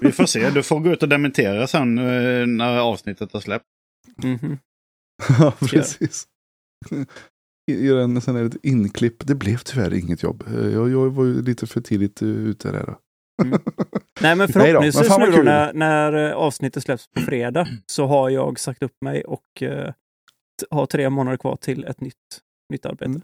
vi 0.00 0.12
får 0.12 0.26
se. 0.26 0.50
Du 0.50 0.62
får 0.62 0.80
gå 0.80 0.90
ut 0.92 1.02
och 1.02 1.08
dementera 1.08 1.66
sen 1.66 1.98
eh, 1.98 2.46
när 2.46 2.78
avsnittet 2.78 3.32
har 3.32 3.40
släppt. 3.40 3.64
Mhm. 4.24 4.58
ja, 5.38 5.52
precis. 5.60 6.26
Gör 7.66 7.98
en 8.00 8.20
sån 8.20 8.36
här 8.36 8.44
ett 8.44 8.56
inklipp. 8.64 9.26
Det 9.26 9.34
blev 9.34 9.56
tyvärr 9.58 9.94
inget 9.94 10.22
jobb. 10.22 10.44
Eh, 10.46 10.66
Jag, 10.68 10.90
jag 10.90 11.10
var 11.10 11.24
ju 11.24 11.42
lite 11.42 11.66
för 11.66 11.80
tidigt 11.80 12.22
eh, 12.22 12.28
ute 12.28 12.72
där. 12.72 12.86
Då. 12.86 13.00
Nej 14.20 14.36
men 14.36 14.38
Nej 14.38 14.46
då, 14.46 14.52
förhoppningsvis 14.52 15.08
men 15.18 15.30
nu 15.30 15.36
då 15.36 15.42
när, 15.42 15.72
när 15.72 16.12
eh, 16.30 16.32
avsnittet 16.36 16.82
släpps 16.82 17.08
på 17.10 17.20
fredag 17.20 17.68
så 17.86 18.06
har 18.06 18.30
jag 18.30 18.58
sagt 18.58 18.82
upp 18.82 18.96
mig 19.00 19.24
och 19.24 19.42
t- 19.58 20.66
har 20.70 20.86
tre 20.86 21.10
månader 21.10 21.36
kvar 21.36 21.56
till 21.56 21.84
ett 21.84 22.00
nytt, 22.00 22.14
nytt 22.72 22.86
arbete. 22.86 23.04
Mm. 23.04 23.22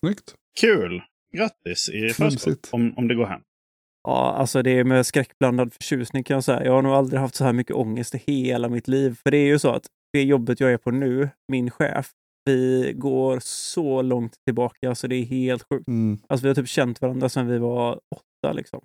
Snyggt. 0.00 0.34
Kul! 0.60 1.02
Grattis 1.36 1.88
i 1.88 2.08
förskott 2.10 2.68
om, 2.72 2.94
om 2.96 3.08
det 3.08 3.14
går 3.14 3.26
hem. 3.26 3.40
Ja, 4.02 4.32
alltså 4.32 4.62
det 4.62 4.70
är 4.70 4.84
med 4.84 5.06
skräckblandad 5.06 5.72
förtjusning 5.72 6.24
kan 6.24 6.34
jag 6.34 6.44
säga. 6.44 6.64
Jag 6.64 6.72
har 6.72 6.82
nog 6.82 6.92
aldrig 6.92 7.20
haft 7.20 7.34
så 7.34 7.44
här 7.44 7.52
mycket 7.52 7.76
ångest 7.76 8.14
i 8.14 8.18
hela 8.18 8.68
mitt 8.68 8.88
liv. 8.88 9.16
För 9.22 9.30
det 9.30 9.36
är 9.36 9.46
ju 9.46 9.58
så 9.58 9.70
att 9.70 9.86
det 10.12 10.22
jobbet 10.22 10.60
jag 10.60 10.72
är 10.72 10.76
på 10.78 10.90
nu, 10.90 11.28
min 11.48 11.70
chef, 11.70 12.10
vi 12.46 12.92
går 12.96 13.38
så 13.42 14.02
långt 14.02 14.34
tillbaka 14.44 14.94
så 14.94 15.06
det 15.06 15.16
är 15.16 15.24
helt 15.24 15.62
sjukt. 15.72 15.88
Mm. 15.88 16.18
Alltså 16.28 16.42
vi 16.44 16.48
har 16.48 16.54
typ 16.54 16.68
känt 16.68 17.00
varandra 17.00 17.28
sedan 17.28 17.46
vi 17.46 17.58
var 17.58 18.00
åtta 18.16 18.52
liksom. 18.52 18.80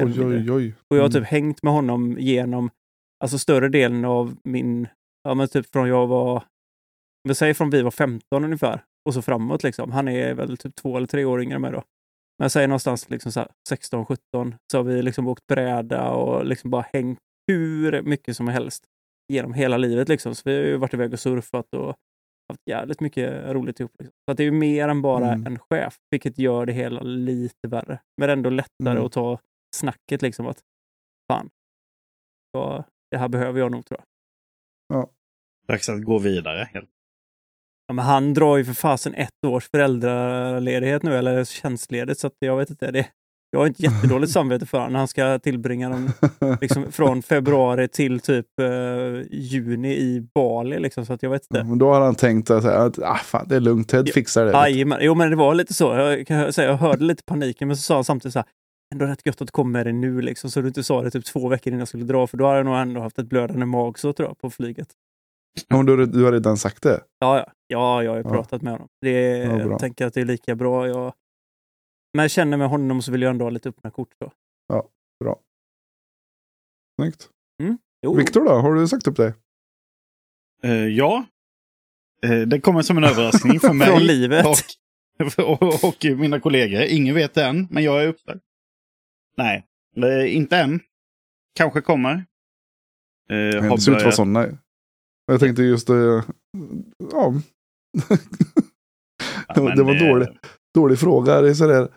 Oj, 0.00 0.24
oj, 0.24 0.50
oj. 0.52 0.74
Och 0.90 0.96
jag 0.96 1.02
har 1.02 1.08
Mm. 1.10 1.22
typ 1.22 1.24
hängt 1.30 1.62
med 1.62 1.72
honom 1.72 2.16
genom 2.18 2.70
alltså 3.24 3.38
större 3.38 3.68
delen 3.68 4.04
av 4.04 4.36
min, 4.44 4.88
ja 5.24 5.34
men 5.34 5.48
typ 5.48 5.66
från 5.72 5.88
jag 5.88 6.06
var, 6.06 6.44
vi 7.28 7.34
säger 7.34 7.54
från 7.54 7.70
vi 7.70 7.82
var 7.82 7.90
15 7.90 8.44
ungefär 8.44 8.84
och 9.08 9.14
så 9.14 9.22
framåt 9.22 9.62
liksom. 9.62 9.92
Han 9.92 10.08
är 10.08 10.34
väl 10.34 10.56
typ 10.56 10.74
två 10.74 10.96
eller 10.96 11.06
tre 11.06 11.24
år 11.24 11.42
yngre 11.42 11.54
än 11.54 11.60
mig 11.62 11.72
då. 11.72 11.82
Men 12.38 12.44
jag 12.44 12.50
säger 12.52 12.68
någonstans 12.68 13.10
liksom 13.10 13.32
så 13.32 13.40
här 13.40 13.48
16, 13.68 14.06
17 14.06 14.54
så 14.72 14.78
har 14.78 14.82
vi 14.84 15.02
liksom 15.02 15.28
åkt 15.28 15.46
bräda 15.46 16.10
och 16.10 16.44
liksom 16.46 16.70
bara 16.70 16.84
hängt 16.92 17.18
hur 17.48 18.02
mycket 18.02 18.36
som 18.36 18.48
helst 18.48 18.84
genom 19.32 19.52
hela 19.52 19.76
livet 19.76 20.08
liksom. 20.08 20.34
Så 20.34 20.42
vi 20.44 20.56
har 20.56 20.62
ju 20.64 20.76
varit 20.76 20.94
iväg 20.94 21.12
och 21.12 21.20
surfat 21.20 21.74
och 21.74 21.96
haft 22.48 22.62
jävligt 22.70 23.00
mycket 23.00 23.46
roligt 23.52 23.80
ihop. 23.80 23.92
Liksom. 23.98 24.12
Så 24.24 24.30
att 24.30 24.36
det 24.36 24.42
är 24.42 24.44
ju 24.44 24.50
mer 24.52 24.88
än 24.88 25.02
bara 25.02 25.32
Mm. 25.32 25.46
en 25.46 25.58
chef, 25.58 25.96
vilket 26.10 26.38
gör 26.38 26.66
det 26.66 26.72
hela 26.72 27.00
lite 27.00 27.68
värre. 27.68 27.98
Men 28.16 28.30
ändå 28.30 28.50
lättare 28.50 28.90
Mm. 28.90 29.04
att 29.04 29.12
ta 29.12 29.38
snacket 29.76 30.22
liksom 30.22 30.46
att 30.46 30.60
fan, 31.32 31.50
ja, 32.52 32.84
det 33.10 33.16
här 33.18 33.28
behöver 33.28 33.60
jag 33.60 33.72
nog 33.72 33.86
tror 33.86 34.00
jag. 34.00 34.06
Dags 35.68 35.88
att 35.88 36.04
gå 36.04 36.18
vidare. 36.18 36.68
Ja, 37.86 37.92
men 37.94 38.04
han 38.04 38.34
drar 38.34 38.56
ju 38.56 38.64
för 38.64 38.72
fasen 38.72 39.14
ett 39.14 39.44
års 39.46 39.68
föräldraledighet 39.70 41.02
nu, 41.02 41.16
eller 41.16 41.44
tjänstledigt, 41.44 42.20
så 42.20 42.26
att 42.26 42.34
jag 42.38 42.56
vet 42.56 42.70
inte. 42.70 42.90
Det, 42.90 43.08
jag 43.56 43.60
har 43.60 43.66
inte 43.66 43.82
jättedåligt 43.86 44.32
samvete 44.32 44.66
för 44.66 44.88
när 44.88 44.98
han 44.98 45.08
ska 45.08 45.38
tillbringa 45.38 45.88
dem 45.88 46.10
liksom, 46.60 46.84
från 46.92 47.22
februari 47.22 47.88
till 47.88 48.20
typ 48.20 48.46
eh, 48.60 48.66
juni 49.30 49.94
i 49.96 50.28
Bali. 50.34 50.78
Liksom, 50.78 51.06
så 51.06 51.12
att 51.12 51.22
jag 51.22 51.30
vet 51.30 51.42
inte. 51.50 51.64
Men 51.64 51.78
då 51.78 51.92
har 51.92 52.00
han 52.00 52.14
tänkt 52.14 52.50
att, 52.50 52.64
att 52.64 52.98
ah, 53.02 53.14
fan, 53.14 53.46
det 53.48 53.56
är 53.56 53.60
lugnt, 53.60 53.88
Ted 53.88 54.08
fixar 54.08 54.44
det. 54.44 54.52
Jajamän. 54.52 54.98
Jo, 55.02 55.14
men 55.14 55.30
det 55.30 55.36
var 55.36 55.54
lite 55.54 55.74
så. 55.74 55.94
Jag, 55.94 56.26
kan 56.26 56.52
säga, 56.52 56.68
jag 56.68 56.76
hörde 56.76 57.04
lite 57.04 57.22
paniken, 57.24 57.68
men 57.68 57.76
så 57.76 57.82
sa 57.82 57.94
han 57.94 58.04
samtidigt 58.04 58.32
så 58.32 58.38
här, 58.38 58.46
ändå 58.92 59.06
rätt 59.06 59.26
gött 59.26 59.42
att 59.42 59.50
komma 59.50 59.70
med 59.70 59.86
det 59.86 59.92
nu, 59.92 60.20
liksom, 60.20 60.50
så 60.50 60.60
du 60.60 60.68
inte 60.68 60.82
sa 60.84 61.02
det 61.02 61.10
typ 61.10 61.24
två 61.24 61.48
veckor 61.48 61.70
innan 61.70 61.78
jag 61.78 61.88
skulle 61.88 62.04
dra, 62.04 62.26
för 62.26 62.36
då 62.36 62.46
hade 62.46 62.56
jag 62.58 62.66
nog 62.66 62.76
ändå 62.76 63.00
haft 63.00 63.18
ett 63.18 63.26
blödande 63.28 63.66
magsår 63.66 64.12
tror 64.12 64.28
jag, 64.28 64.38
på 64.38 64.50
flyget. 64.50 64.88
Ja, 65.68 65.76
men 65.76 65.86
du, 65.86 66.06
du 66.06 66.24
har 66.24 66.32
redan 66.32 66.56
sagt 66.56 66.82
det. 66.82 67.00
Ja, 67.20 67.36
ja. 67.38 67.46
ja 67.68 68.02
jag 68.02 68.10
har 68.10 68.16
ju 68.16 68.22
Ja. 68.24 68.30
pratat 68.30 68.62
med 68.62 68.72
honom. 68.72 68.88
Det 69.00 69.36
Ja, 69.36 69.58
jag 69.58 69.78
tänker 69.78 70.06
att 70.06 70.14
det 70.14 70.20
är 70.20 70.24
lika 70.24 70.54
bra. 70.54 70.88
Jag, 70.88 71.12
men 72.16 72.22
jag 72.22 72.30
känner 72.30 72.56
med 72.56 72.68
honom 72.68 73.02
så 73.02 73.12
vill 73.12 73.22
jag 73.22 73.30
ändå 73.30 73.44
ha 73.44 73.50
lite 73.50 73.68
öppna 73.68 73.90
kort. 73.90 74.14
Då. 74.20 74.32
Snyggt. 77.00 77.30
Jo, 78.02 78.14
Viktor 78.14 78.44
då, 78.44 78.50
har 78.50 78.74
du 78.74 78.88
sagt 78.88 79.06
upp 79.06 79.16
dig? 79.16 79.34
Eh, 80.62 80.70
ja, 80.86 81.26
Eh, 82.24 82.40
det 82.40 82.60
kommer 82.60 82.82
som 82.82 82.96
en 82.98 83.04
överraskning 83.04 83.60
för 83.60 83.72
mig. 83.72 83.88
Från 83.88 84.02
livet. 84.02 84.46
Och, 84.46 85.62
och, 85.62 85.84
och 85.84 86.04
mina 86.18 86.40
kollegor. 86.40 86.82
Ingen 86.82 87.14
vet 87.14 87.34
det 87.34 87.44
än, 87.44 87.66
men 87.70 87.82
jag 87.84 88.02
är 88.02 88.08
uppsagd. 88.08 88.40
Nej, 89.36 89.66
eh, 89.96 90.36
inte 90.36 90.56
än. 90.56 90.80
Kanske 91.54 91.80
kommer. 91.80 92.12
Eh, 92.14 93.36
Det 93.36 93.68
har 93.68 93.76
ser 93.76 93.92
ut 93.92 93.96
att 93.96 94.02
vara 94.02 94.12
sådana. 94.12 94.58
Jag 95.26 95.40
tänkte 95.40 95.62
just 95.62 95.86
det. 95.86 96.24
Ja. 97.12 97.34
Ja, 99.48 99.74
det 99.74 99.82
var 99.82 100.08
dåligt. 100.10 100.30
Dålig 100.74 100.98
fråga. 100.98 101.40
Det 101.40 101.50
är 101.50 101.54
sådär. 101.54 101.88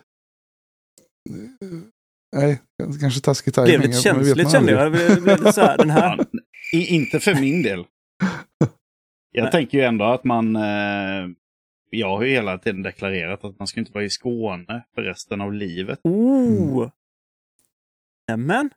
Nej, 2.36 2.62
kanske 3.00 3.22
taskig 3.22 3.54
det 3.54 3.56
tajming. 3.56 3.78
blev 3.80 3.90
lite 3.90 3.98
det 3.98 4.02
känsligt 4.02 4.52
kände 4.52 4.72
jag. 4.72 4.86
Det 4.86 5.22
blev 5.22 5.38
lite 5.38 5.54
så 5.54 5.62
här, 5.62 5.78
den 5.78 5.90
här. 5.90 6.26
I, 6.74 6.96
inte 6.96 7.20
för 7.20 7.36
min 7.42 7.64
del. 7.64 7.80
Jag 9.32 9.44
Nej. 9.44 9.52
tänker 9.52 9.78
ju 9.78 9.84
ändå 9.84 10.06
att 10.06 10.24
man... 10.24 10.56
Eh, 10.56 11.30
jag 11.90 12.10
har 12.18 12.24
ju 12.24 12.30
hela 12.30 12.58
tiden 12.58 12.84
deklarerat 12.84 13.44
att 13.44 13.60
man 13.60 13.68
ska 13.68 13.80
inte 13.80 13.92
vara 13.92 14.04
i 14.04 14.10
Skåne 14.10 14.86
för 14.96 15.02
resten 15.02 15.42
av 15.42 15.54
livet. 15.54 16.00
Oh! 16.04 16.90
Nämen. 18.28 18.70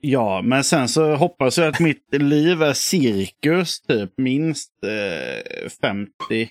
Ja, 0.00 0.42
men 0.42 0.64
sen 0.64 0.88
så 0.88 1.14
hoppas 1.14 1.58
jag 1.58 1.68
att 1.68 1.80
mitt 1.80 2.06
liv 2.14 2.62
är 2.62 2.72
cirkus, 2.72 3.80
typ 3.80 4.12
minst 4.16 4.72
eh, 4.84 5.68
50 5.80 6.50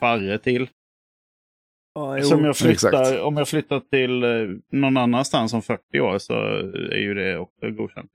farre 0.00 0.38
till. 0.38 0.68
Ja, 1.94 2.18
jo. 2.18 2.24
Som 2.24 2.44
jag 2.44 2.56
flyttar, 2.56 3.00
Exakt. 3.00 3.20
om 3.20 3.36
jag 3.36 3.48
flyttar 3.48 3.80
till 3.80 4.22
eh, 4.22 4.28
någon 4.72 4.96
annanstans 4.96 5.52
om 5.52 5.62
40 5.62 6.00
år 6.00 6.18
så 6.18 6.32
är 6.92 6.98
ju 6.98 7.14
det 7.14 7.38
också 7.38 7.70
godkänt. 7.70 8.10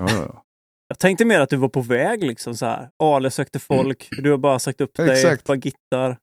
Ja, 0.00 0.06
ja, 0.10 0.24
ja. 0.28 0.44
Jag 0.88 0.98
tänkte 0.98 1.24
mer 1.24 1.40
att 1.40 1.50
du 1.50 1.56
var 1.56 1.68
på 1.68 1.80
väg 1.80 2.24
liksom 2.24 2.54
så 2.54 2.66
här. 2.66 2.88
Ale 2.98 3.30
sökte 3.30 3.58
folk, 3.58 4.08
du 4.10 4.30
har 4.30 4.38
bara 4.38 4.58
sagt 4.58 4.80
upp 4.80 4.94
dig, 4.94 5.10
Exakt. 5.10 5.44
bara 5.44 5.56
gittar. 5.56 6.16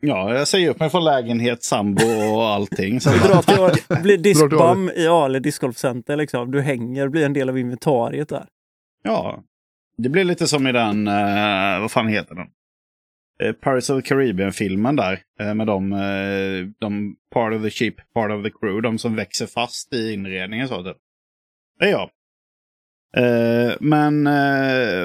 Ja, 0.00 0.34
jag 0.34 0.48
säger 0.48 0.70
upp 0.70 0.80
mig 0.80 0.90
från 0.90 1.04
lägenhet, 1.04 1.62
sambo 1.64 2.06
och 2.34 2.46
allting. 2.46 3.00
Så 3.00 3.10
Du 3.10 3.18
drar 3.18 3.70
till, 3.70 3.96
blir 4.02 4.18
diskbam 4.18 4.90
i 4.96 5.06
Ale 5.06 5.38
discgolfcenter 5.38 6.16
liksom. 6.16 6.50
Du 6.50 6.60
hänger, 6.60 7.08
blir 7.08 7.24
en 7.26 7.32
del 7.32 7.48
av 7.48 7.58
inventariet 7.58 8.28
där. 8.28 8.46
Ja, 9.02 9.42
det 9.96 10.08
blir 10.08 10.24
lite 10.24 10.46
som 10.48 10.66
i 10.66 10.72
den, 10.72 11.08
eh, 11.08 11.80
vad 11.80 11.90
fan 11.90 12.08
heter 12.08 12.34
den? 12.34 12.46
Eh, 13.42 13.52
Pirates 13.52 13.90
of 13.90 14.02
the 14.02 14.08
Caribbean-filmen 14.08 14.96
där. 14.96 15.22
Eh, 15.40 15.54
med 15.54 15.66
de, 15.66 15.92
eh, 15.92 16.66
de 16.78 17.16
part 17.30 17.54
of 17.54 17.62
the 17.62 17.70
ship, 17.70 17.94
part 18.14 18.32
of 18.32 18.44
the 18.44 18.50
crew. 18.50 18.80
De 18.82 18.98
som 18.98 19.16
växer 19.16 19.46
fast 19.46 19.92
i 19.92 20.12
inredningen. 20.12 20.68
Så, 20.68 20.84
typ. 20.84 20.96
Det 21.78 21.84
är 21.84 21.90
jag. 21.90 22.10
Men 23.80 24.24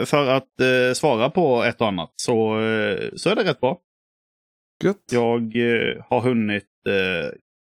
för 0.06 0.28
att 0.28 0.98
svara 0.98 1.30
på 1.30 1.64
ett 1.64 1.82
och 1.82 1.88
annat 1.88 2.14
så, 2.16 2.34
så 3.16 3.30
är 3.30 3.36
det 3.36 3.44
rätt 3.44 3.60
bra. 3.60 3.80
Gött. 4.84 5.04
Jag 5.12 5.56
har 6.10 6.22
hunnit, 6.22 6.68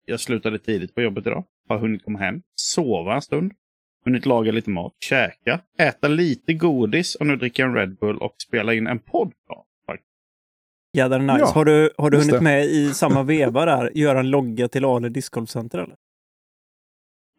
jag 0.06 0.20
slutade 0.20 0.58
tidigt 0.58 0.94
på 0.94 1.02
jobbet 1.02 1.26
idag. 1.26 1.44
Har 1.68 1.78
hunnit 1.78 2.04
komma 2.04 2.18
hem, 2.18 2.42
sova 2.54 3.14
en 3.14 3.22
stund. 3.22 3.52
Hunnit 4.04 4.26
laga 4.26 4.52
lite 4.52 4.70
mat, 4.70 4.92
käka, 5.00 5.60
äta 5.78 6.08
lite 6.08 6.52
godis 6.52 7.14
och 7.14 7.26
nu 7.26 7.36
dricka 7.36 7.64
en 7.64 7.74
Red 7.74 7.96
Bull 7.96 8.18
och 8.18 8.34
spela 8.48 8.74
in 8.74 8.86
en 8.86 8.98
podcast. 8.98 9.69
Jädrar 10.92 11.18
nice. 11.18 11.38
Ja, 11.38 11.46
har 11.46 11.64
du, 11.64 11.90
har 11.98 12.10
du 12.10 12.16
hunnit 12.18 12.32
det. 12.32 12.40
med 12.40 12.64
i 12.64 12.94
samma 12.94 13.22
veva 13.22 13.64
där, 13.64 13.90
göra 13.94 14.20
en 14.20 14.30
logga 14.30 14.68
till 14.68 14.84
Ale 14.84 15.08
discgolfcenter 15.08 15.78
eller? 15.78 15.96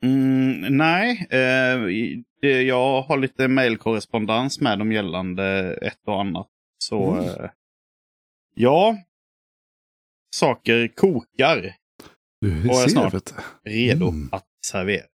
Mm, 0.04 0.78
nej, 0.78 1.28
eh, 1.30 2.50
jag 2.50 3.02
har 3.02 3.18
lite 3.18 3.48
mejlkorrespondens 3.48 4.62
med 4.62 4.80
dem 4.80 4.92
gällande 4.92 5.74
ett 5.82 6.08
och 6.08 6.20
annat. 6.22 6.48
Så 6.78 7.12
Mm. 7.14 7.26
eh, 7.26 7.50
ja, 8.56 8.98
saker 10.36 10.88
kokar 10.88 11.76
Du 12.42 12.60
Och 12.60 12.66
jag 12.76 12.76
ser, 12.76 12.90
snart. 12.90 13.34
redo 13.66 14.08
Mm. 14.10 14.30
att 14.32 14.46
servera. 14.66 15.06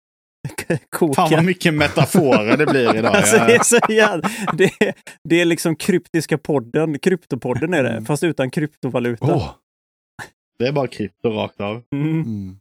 Koka. 0.90 1.14
Fan 1.14 1.30
vad 1.30 1.44
mycket 1.44 1.74
metaforer 1.74 2.56
det 2.56 2.66
blir 2.66 2.96
idag. 2.96 3.16
Alltså, 3.16 3.36
det, 3.36 3.54
är 3.54 3.62
så 3.62 3.78
jävla, 3.92 4.28
det, 4.52 4.64
är, 4.64 4.94
det 5.24 5.40
är 5.40 5.44
liksom 5.44 5.76
kryptiska 5.76 6.38
podden, 6.38 6.98
kryptopodden 6.98 7.74
är 7.74 7.82
det, 7.82 7.90
Mm. 7.90 8.04
fast 8.06 8.22
utan 8.24 8.50
kryptovaluta. 8.50 9.34
Åh! 9.34 9.50
Det 10.58 10.66
är 10.66 10.72
bara 10.72 10.86
krypto 10.88 11.30
rakt 11.30 11.60
av. 11.60 11.82
Mm. 11.92 12.10
Mm. 12.10 12.56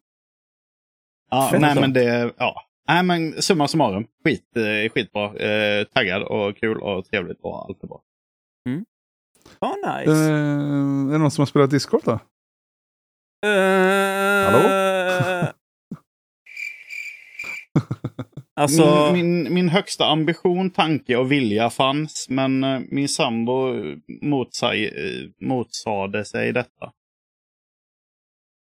Ja, 1.32 1.48
Fett 1.52 1.62
nej 1.62 1.76
men 1.76 1.94
det, 1.94 2.34
ja. 2.38 2.62
Nej 2.88 3.04
men 3.04 3.42
summa 3.42 3.68
summarum, 3.68 4.08
skit, 4.24 4.58
eh, 4.58 4.92
skitbra. 4.92 5.36
Eh, 5.36 5.84
taggad 5.84 6.24
och 6.24 6.58
kul 6.58 6.78
och 6.78 7.06
trevligt 7.06 7.40
och 7.42 7.66
allt 7.66 7.84
är 7.84 7.88
bra. 7.88 8.02
Ja, 9.60 9.76
nice. 9.76 10.12
Eh, 10.12 10.28
är 10.28 11.12
det 11.12 11.18
någon 11.18 11.32
som 11.32 11.42
har 11.42 11.46
spelat 11.46 11.70
discgolf 11.70 12.04
då? 12.04 12.20
Eh, 13.46 13.50
alltså, 18.56 19.12
Min, 19.14 19.44
min, 19.44 19.54
min 19.54 19.70
högsta 19.70 20.06
ambition, 20.06 20.70
tanke 20.72 21.18
och 21.18 21.32
vilja 21.32 21.70
fanns, 21.70 22.28
men 22.30 22.64
eh, 22.64 22.80
min 22.90 23.10
sambo 23.10 23.74
motsag, 24.22 24.84
eh, 24.84 24.90
motsade 25.42 26.26
sig 26.26 26.52
detta. 26.54 26.92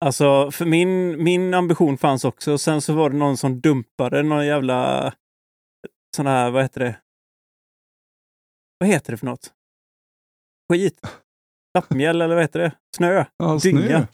alltså 0.05 0.51
för 0.51 0.65
min, 0.65 1.23
min 1.25 1.55
ambition 1.55 1.99
fanns 1.99 2.25
också. 2.25 2.59
Sen 2.59 2.81
så 2.81 2.95
var 2.95 3.11
det 3.11 3.17
någon 3.17 3.37
som 3.37 3.61
dumpade 3.61 4.23
någon 4.23 4.47
jävla 4.47 5.15
sån 6.17 6.27
här, 6.27 6.51
vad 6.51 6.63
heter 6.63 6.81
det? 6.81 7.01
Vad 8.79 8.89
heter 8.89 9.13
det 9.13 9.17
för 9.17 9.27
något? 9.27 9.53
Skit. 10.73 11.01
Lappmjöl 11.75 12.21
eller 12.23 12.35
vad 12.35 12.45
heter 12.45 12.59
det? 12.61 12.73
Snö. 12.97 13.25
Ja, 13.37 13.59
Dynga. 13.63 14.09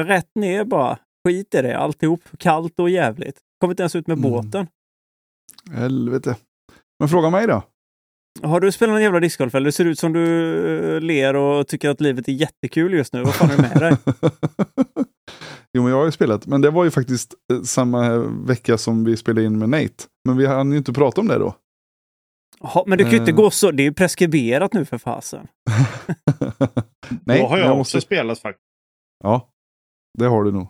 Rätt 0.00 0.30
ner 0.34 0.64
bara. 0.64 0.98
Skit 1.28 1.54
i 1.54 1.62
det 1.62 1.78
alltihop. 1.78 2.20
Kallt 2.38 2.78
och 2.78 2.90
jävligt. 2.90 3.38
Kommer 3.60 3.72
inte 3.72 3.82
ens 3.82 3.96
ut 3.96 4.06
med 4.06 4.18
Mm. 4.18 4.30
båten. 4.30 4.66
Helvete. 5.72 6.36
Men 6.98 7.08
fråga 7.08 7.30
mig 7.30 7.46
då. 7.46 7.62
Har 8.42 8.60
du 8.60 8.72
spelat 8.72 8.92
någon 8.92 9.02
jävla 9.02 9.20
discgolf 9.20 9.54
eller? 9.54 9.64
Det 9.66 9.72
ser 9.72 9.84
ut 9.84 9.98
som 9.98 10.12
du 10.12 10.94
eh, 10.96 11.00
ler 11.00 11.36
och 11.36 11.66
tycker 11.68 11.90
att 11.90 12.00
livet 12.00 12.28
är 12.28 12.32
jättekul 12.32 12.92
just 12.94 13.12
nu. 13.12 13.22
Vad 13.22 13.34
fan 13.34 13.50
är 13.50 13.56
det 13.56 13.62
med 13.62 13.78
dig? 13.80 13.96
jo, 15.72 15.82
men 15.82 15.90
jag 15.92 15.98
har 15.98 16.04
ju 16.04 16.12
spelat. 16.12 16.46
Men 16.46 16.60
det 16.60 16.70
var 16.70 16.84
ju 16.84 16.90
faktiskt 16.90 17.34
eh, 17.52 17.62
samma 17.62 18.18
vecka 18.46 18.78
som 18.78 19.04
vi 19.04 19.16
spelade 19.16 19.46
in 19.46 19.58
med 19.58 19.68
Nate. 19.68 20.04
Men 20.24 20.36
vi 20.36 20.46
hann 20.46 20.72
ju 20.72 20.78
inte 20.78 20.92
prata 20.92 21.20
om 21.20 21.28
det 21.28 21.38
då. 21.38 21.54
Jaha, 22.60 22.84
men 22.86 22.98
det 22.98 23.04
kan 23.04 23.12
ju 23.12 23.18
inte 23.18 23.30
Eh. 23.30 23.36
gå 23.36 23.50
så. 23.50 23.70
Det 23.70 23.82
är 23.82 23.84
ju 23.84 23.92
preskriberat 23.94 24.72
nu 24.72 24.84
för 24.84 24.98
fasen. 24.98 25.46
Nej, 27.24 27.40
Då 27.40 27.46
har 27.46 27.56
men 27.56 27.66
jag, 27.66 27.76
måste... 27.76 27.96
också 27.98 28.00
spelat 28.06 28.38
faktiskt. 28.38 28.64
Ja, 29.24 29.48
det 30.18 30.24
har 30.26 30.44
du 30.44 30.52
nog. 30.52 30.68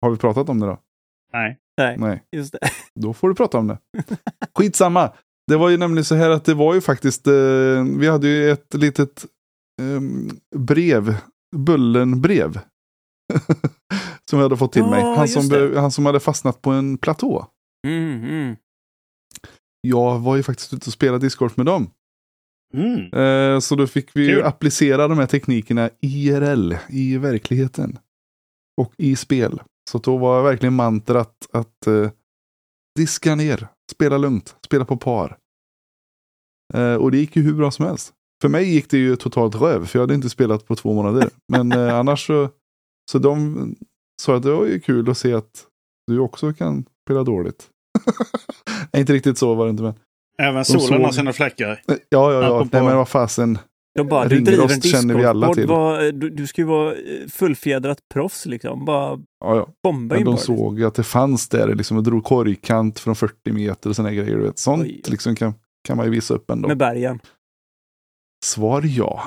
Har 0.00 0.10
vi 0.10 0.16
pratat 0.16 0.48
om 0.48 0.60
det 0.60 0.66
då? 0.66 0.78
Nej. 1.32 1.58
Nej, 1.78 1.96
Nej, 1.98 2.22
just 2.36 2.52
det. 2.52 2.58
då 3.00 3.12
får 3.12 3.28
du 3.28 3.34
prata 3.34 3.58
om 3.58 3.66
det. 3.66 3.78
Skitsamma. 4.58 5.12
Det 5.46 5.56
var 5.56 5.68
ju 5.68 5.76
nämligen 5.76 6.04
så 6.04 6.14
här 6.14 6.30
att 6.30 6.44
det 6.44 6.54
var 6.54 6.74
ju 6.74 6.80
faktiskt, 6.80 7.26
eh, 7.26 7.84
vi 7.98 8.08
hade 8.08 8.28
ju 8.28 8.50
ett 8.50 8.74
litet 8.74 9.26
eh, 9.82 10.00
brev, 10.58 11.16
Bullen-brev. 11.56 12.60
som 14.30 14.38
jag 14.38 14.42
hade 14.42 14.56
fått 14.56 14.72
till 14.72 14.82
Ja, 14.82 14.90
mig. 14.90 15.02
Han 15.16 15.28
som, 15.28 15.48
det. 15.48 15.80
han 15.80 15.90
som 15.90 16.06
hade 16.06 16.20
fastnat 16.20 16.62
på 16.62 16.70
en 16.70 16.98
platå. 16.98 17.46
Mm, 17.86 18.24
mm. 18.24 18.56
Jag 19.80 20.18
var 20.18 20.36
ju 20.36 20.42
faktiskt 20.42 20.72
ute 20.72 20.86
och 20.86 20.92
spelade 20.92 21.26
discgolf 21.26 21.56
med 21.56 21.66
dem. 21.66 21.90
Mm. 22.74 23.12
Eh, 23.12 23.60
så 23.60 23.74
då 23.76 23.86
fick 23.86 24.16
vi 24.16 24.26
ju 24.26 24.34
Kul. 24.34 24.44
applicera 24.44 25.08
de 25.08 25.18
här 25.18 25.26
teknikerna 25.26 25.90
IRL, 26.00 26.74
i 26.88 27.16
verkligheten. 27.18 27.98
Och 28.80 28.92
i 28.98 29.16
spel. 29.16 29.62
Så 29.90 29.98
då 29.98 30.16
var 30.16 30.42
verkligen 30.42 30.74
mantrat 30.74 31.48
att 31.52 31.86
eh, 31.86 32.10
diska 32.98 33.34
ner, 33.34 33.68
spela 33.92 34.18
lugnt, 34.18 34.56
spela 34.66 34.84
på 34.84 34.96
par. 34.96 35.36
Eh, 36.74 36.94
och 36.94 37.10
det 37.10 37.16
gick 37.18 37.36
ju 37.36 37.42
hur 37.42 37.54
bra 37.54 37.70
som 37.70 37.84
helst. 37.86 38.12
För 38.42 38.48
mig 38.48 38.74
gick 38.74 38.90
det 38.90 38.98
ju 38.98 39.16
totalt 39.16 39.54
röv, 39.54 39.86
för 39.86 39.98
jag 39.98 40.02
hade 40.02 40.14
inte 40.14 40.30
spelat 40.30 40.66
på 40.66 40.76
två 40.76 40.94
månader. 40.94 41.30
Men 41.52 41.72
eh, 41.72 41.94
annars 41.98 42.26
så, 42.26 42.48
så 43.10 43.18
de 43.18 43.74
sa 44.22 44.36
att 44.36 44.42
det 44.42 44.50
var 44.52 44.66
ju 44.66 44.80
kul 44.80 45.10
att 45.10 45.18
se 45.18 45.32
att 45.34 45.66
du 46.06 46.18
också 46.18 46.52
kan 46.52 46.84
spela 47.06 47.22
dåligt. 47.24 47.70
Nej, 48.92 49.00
inte 49.00 49.12
riktigt 49.12 49.38
så 49.38 49.54
var 49.54 49.64
det 49.64 49.70
inte, 49.70 49.82
men 49.82 49.94
Även 50.38 50.64
solen 50.64 51.04
har 51.04 51.12
sina 51.12 51.32
fläckar. 51.32 51.82
Ja, 51.86 51.96
ja, 52.08 52.32
ja. 52.32 52.44
Apropå- 52.46 52.68
Nej, 52.72 52.82
men 52.86 52.96
vad 52.96 53.08
fasen. 53.08 53.58
De 53.94 54.08
bara, 54.08 54.28
du 54.28 54.40
driver 54.40 54.72
en 54.72 54.80
till. 55.54 55.66
Vad- 55.66 56.14
Du, 56.14 56.30
du 56.30 56.46
ska 56.46 56.60
ju 56.60 56.66
vara 56.66 56.92
eh, 56.94 57.28
fullfjädrat 57.28 57.98
proffs 58.14 58.46
liksom. 58.46 58.84
Bara 58.84 59.18
Ja, 59.40 59.56
ja. 59.56 59.68
bomba 59.82 60.14
Men 60.14 60.18
in 60.20 60.24
de 60.24 60.30
bara. 60.30 60.36
liksom. 60.36 60.56
såg 60.56 60.82
att 60.82 60.94
det 60.94 61.02
fanns 61.02 61.48
där, 61.48 61.74
liksom, 61.74 61.96
och 61.96 62.02
drog 62.02 62.24
korgkant 62.24 62.98
från 62.98 63.16
40 63.16 63.52
meter 63.52 63.90
och 63.90 63.96
sådana 63.96 64.14
grejer. 64.14 64.36
Du 64.36 64.42
vet. 64.42 64.58
Sånt 64.58 64.82
Oj. 64.82 65.00
liksom, 65.06 65.34
kan, 65.36 65.54
kan 65.88 65.96
man 65.96 66.06
ju 66.06 66.12
visa 66.12 66.34
upp 66.34 66.50
ändå. 66.50 66.68
Med 66.68 66.76
bergen. 66.78 67.20
Svar 68.44 68.82
ja. 68.86 69.22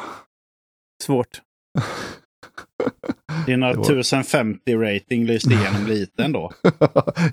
Svårt. 1.03 1.41
Dina 3.45 3.67
Det 3.67 3.77
var- 3.77 3.83
1050 3.85 4.75
rating 4.75 5.25
lyste 5.25 5.53
igenom 5.53 5.85
lite 5.87 6.23
ändå. 6.23 6.51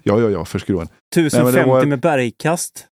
ja, 0.03 0.20
ja, 0.20 0.31
ja, 0.31 0.44
för 0.44 0.59
skruven. 0.59 0.88
1050 1.16 1.59
det 1.61 1.64
var- 1.66 1.85
med 1.87 2.01
bergkast. 2.01 2.87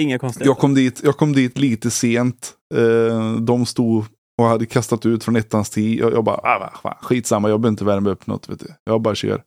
Inga 0.00 0.18
konstigheter. 0.18 0.50
Jag 0.50 0.58
kom, 0.58 0.74
dit, 0.74 1.00
jag 1.04 1.16
kom 1.16 1.32
dit 1.32 1.58
lite 1.58 1.90
sent. 1.90 2.54
Eh, 2.74 3.34
de 3.36 3.66
stod 3.66 4.04
och 4.38 4.44
hade 4.46 4.66
kastat 4.66 5.06
ut 5.06 5.24
från 5.24 5.36
ettans 5.36 5.70
tee. 5.70 5.94
Jag, 5.98 6.12
jag 6.12 6.24
bara, 6.24 6.36
ah, 6.36 6.72
va, 6.84 6.98
skitsamma, 7.02 7.48
jag 7.48 7.60
behöver 7.60 7.72
inte 7.72 7.84
värma 7.84 8.10
upp 8.10 8.26
något. 8.26 8.48
Vet 8.48 8.60
du. 8.60 8.74
Jag 8.84 9.00
bara 9.00 9.14
kör. 9.14 9.42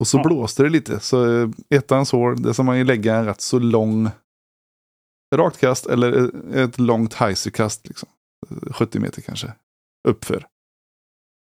Och 0.00 0.06
så 0.06 0.18
Ja. 0.18 0.22
blåste 0.22 0.62
det 0.62 0.68
lite. 0.68 1.00
Så 1.00 1.40
eh, 1.42 1.48
ettans 1.70 2.12
hål, 2.12 2.42
det 2.42 2.54
ska 2.54 2.62
man 2.62 2.78
ju 2.78 2.84
lägga 2.84 3.14
en 3.16 3.24
rätt 3.24 3.40
så 3.40 3.58
lång 3.58 4.08
rakt 5.34 5.58
kast 5.58 5.86
eller 5.86 6.30
eh, 6.56 6.62
ett 6.62 6.78
långt 6.78 7.14
heiserkast. 7.14 7.88
Liksom. 7.88 8.08
Eh, 8.50 8.72
70 8.72 8.98
meter 9.00 9.22
kanske. 9.22 9.52
Uppför. 10.08 10.46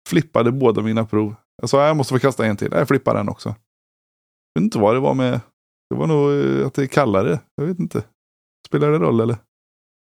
Flippade 0.08 0.52
båda 0.52 0.82
mina 0.82 1.04
prov. 1.06 1.34
Jag 1.62 1.70
sa, 1.70 1.86
jag 1.86 1.96
måste 1.96 2.14
få 2.14 2.18
kasta 2.20 2.46
en 2.46 2.56
till. 2.56 2.68
Jag 2.72 2.88
flippade 2.88 3.18
den 3.18 3.28
också. 3.28 3.48
Jag 3.48 4.60
vet 4.60 4.64
inte 4.64 4.78
vad 4.78 4.94
det 4.94 5.00
var 5.00 5.14
med. 5.14 5.40
Det 5.90 5.96
var 5.96 6.06
nog 6.06 6.32
eh, 6.60 6.66
att 6.66 6.74
det 6.74 6.82
är 6.82 6.86
kallare. 6.86 7.40
Jag 7.54 7.66
vet 7.66 7.78
inte. 7.78 8.04
Spelar 8.68 8.90
det 8.90 8.98
roll 8.98 9.20
eller? 9.20 9.36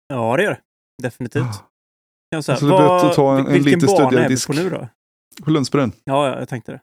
Ja, 0.09 0.37
det 0.37 0.43
gör 0.43 0.51
det. 0.51 0.61
Definitivt. 1.03 1.63
Jag 2.31 2.45
säga, 2.45 2.57
Så 2.59 2.67
det 2.67 2.73
är 2.75 2.77
bättre 2.79 2.87
vad, 2.89 3.07
att 3.11 3.15
ta 3.17 3.39
en- 3.39 3.47
en 3.47 3.53
vilken 3.53 3.73
lite 3.73 3.87
bana 3.87 3.97
stöddigare 3.99 4.25
är 4.25 4.29
vi 4.29 4.35
disk. 4.35 4.47
på 4.47 4.53
nu 4.53 4.71
då? 4.71 4.89
På 5.45 5.51
Lundsbrunn. 5.51 5.93
Ja, 6.05 6.29
ja, 6.29 6.39
jag 6.39 6.49
tänkte 6.49 6.73
det. 6.73 6.81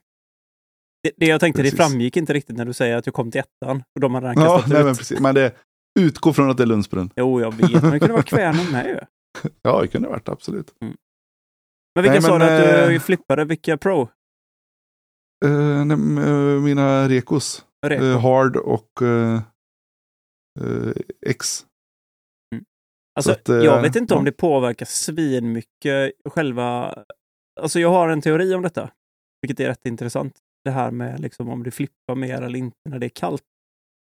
Det, 1.03 1.11
det 1.17 1.25
jag 1.25 1.39
tänkte, 1.39 1.61
Precis. 1.61 1.77
det 1.79 1.83
framgick 1.83 2.17
inte 2.17 2.33
riktigt 2.33 2.57
när 2.57 2.65
du 2.65 2.73
säger 2.73 2.97
att 2.97 3.05
jag 3.05 3.15
kom 3.15 3.31
till 3.31 3.41
ettan. 3.41 3.83
Och 3.95 4.01
de 4.01 4.13
hade 4.15 4.27
redan 4.29 4.43
Ja, 4.43 4.63
nej, 4.67 4.79
ut. 4.79 4.85
men 4.85 4.95
precis. 4.95 5.19
Men 5.19 5.35
det 5.35 5.55
utgår 5.99 6.33
från 6.33 6.49
att 6.49 6.57
det 6.57 6.63
är 6.63 6.67
Lundsbrunn. 6.67 7.09
Jo, 7.15 7.41
jag 7.41 7.51
vet. 7.53 7.71
Men 7.81 7.91
det 7.91 7.99
kunde 7.99 8.13
vara 8.13 8.23
Kvänum 8.23 8.71
med 8.71 8.85
ju. 8.85 8.99
Ja, 9.61 9.81
det 9.81 9.87
kunde 9.87 10.07
det 10.07 10.11
varit, 10.11 10.29
absolut. 10.29 10.73
Men 10.81 10.93
vilka 12.03 12.11
Nej, 12.11 12.21
sa 12.21 12.37
men, 12.37 12.39
du 12.39 12.53
att 12.53 12.87
du 12.89 12.95
eh, 12.95 12.99
flippade? 13.01 13.45
Vilka 13.45 13.77
Pro? 13.77 14.09
Eh, 15.45 15.85
nej, 15.85 15.97
mina 16.59 17.09
Rekos. 17.09 17.65
Reko? 17.83 18.03
Eh, 18.03 18.21
hard 18.21 18.57
och 18.57 19.01
eh, 19.01 19.41
eh, 20.59 20.93
X. 21.25 21.65
Alltså, 23.15 23.31
att, 23.31 23.49
eh, 23.49 23.55
jag 23.55 23.81
vet 23.81 23.95
inte 23.95 24.15
om 24.15 24.25
det 24.25 24.31
påverkar 24.31 24.85
svinmycket 24.85 26.11
själva... 26.25 27.03
Alltså 27.61 27.79
jag 27.79 27.89
har 27.89 28.09
en 28.09 28.21
teori 28.21 28.53
om 28.53 28.61
detta, 28.61 28.91
vilket 29.41 29.59
är 29.59 29.67
rätt 29.67 29.85
intressant. 29.85 30.39
Det 30.63 30.71
här 30.71 30.91
med 30.91 31.19
liksom 31.19 31.49
om 31.49 31.63
det 31.63 31.71
flippar 31.71 32.15
mer 32.15 32.41
eller 32.41 32.59
inte 32.59 32.77
när 32.89 32.99
det 32.99 33.05
är 33.05 33.09
kallt. 33.09 33.43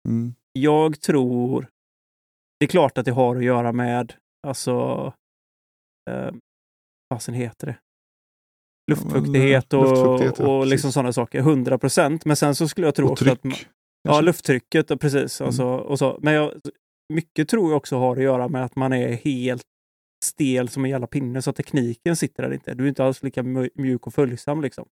Mm. 0.08 0.34
Jag 0.52 1.00
tror... 1.00 1.66
Det 2.60 2.66
är 2.66 2.68
klart 2.68 2.98
att 2.98 3.04
det 3.04 3.10
har 3.10 3.36
att 3.36 3.44
göra 3.44 3.72
med, 3.72 4.14
alltså... 4.46 4.72
Eh, 6.10 6.30
vad 7.08 7.22
sen 7.22 7.34
heter 7.34 7.66
det? 7.66 7.78
Luftfuktighet 8.88 9.72
och, 9.74 9.82
luftfuktighet, 9.82 10.38
ja, 10.38 10.58
och 10.58 10.66
liksom 10.66 10.92
sådana 10.92 11.12
saker. 11.12 11.38
100 11.38 11.78
procent. 11.78 12.24
Men 12.24 12.36
sen 12.36 12.54
så 12.54 12.68
skulle 12.68 12.86
jag 12.86 12.94
tro 12.94 13.06
Och 13.06 13.12
också 13.12 13.30
att... 13.32 13.42
tryck. 13.42 13.66
Ja, 14.02 14.20
lufttrycket, 14.20 14.90
och 14.90 15.00
precis. 15.00 15.40
Mm. 15.40 15.46
Alltså, 15.48 15.64
och 15.64 15.98
så. 15.98 16.18
Men 16.22 16.34
jag, 16.34 16.52
mycket 17.14 17.48
tror 17.48 17.70
jag 17.70 17.76
också 17.76 17.98
har 17.98 18.16
att 18.16 18.22
göra 18.22 18.48
med 18.48 18.64
att 18.64 18.76
man 18.76 18.92
är 18.92 19.12
helt 19.12 19.62
stel 20.24 20.68
som 20.68 20.84
en 20.84 20.90
jävla 20.90 21.06
pinne, 21.06 21.42
så 21.42 21.52
tekniken 21.52 22.16
sitter 22.16 22.42
där 22.42 22.52
inte. 22.54 22.74
Du 22.74 22.84
är 22.84 22.88
inte 22.88 23.04
alls 23.04 23.22
lika 23.22 23.42
mj- 23.42 23.70
mjuk 23.74 24.06
och 24.06 24.14
följsam 24.14 24.62
liksom. 24.62 24.84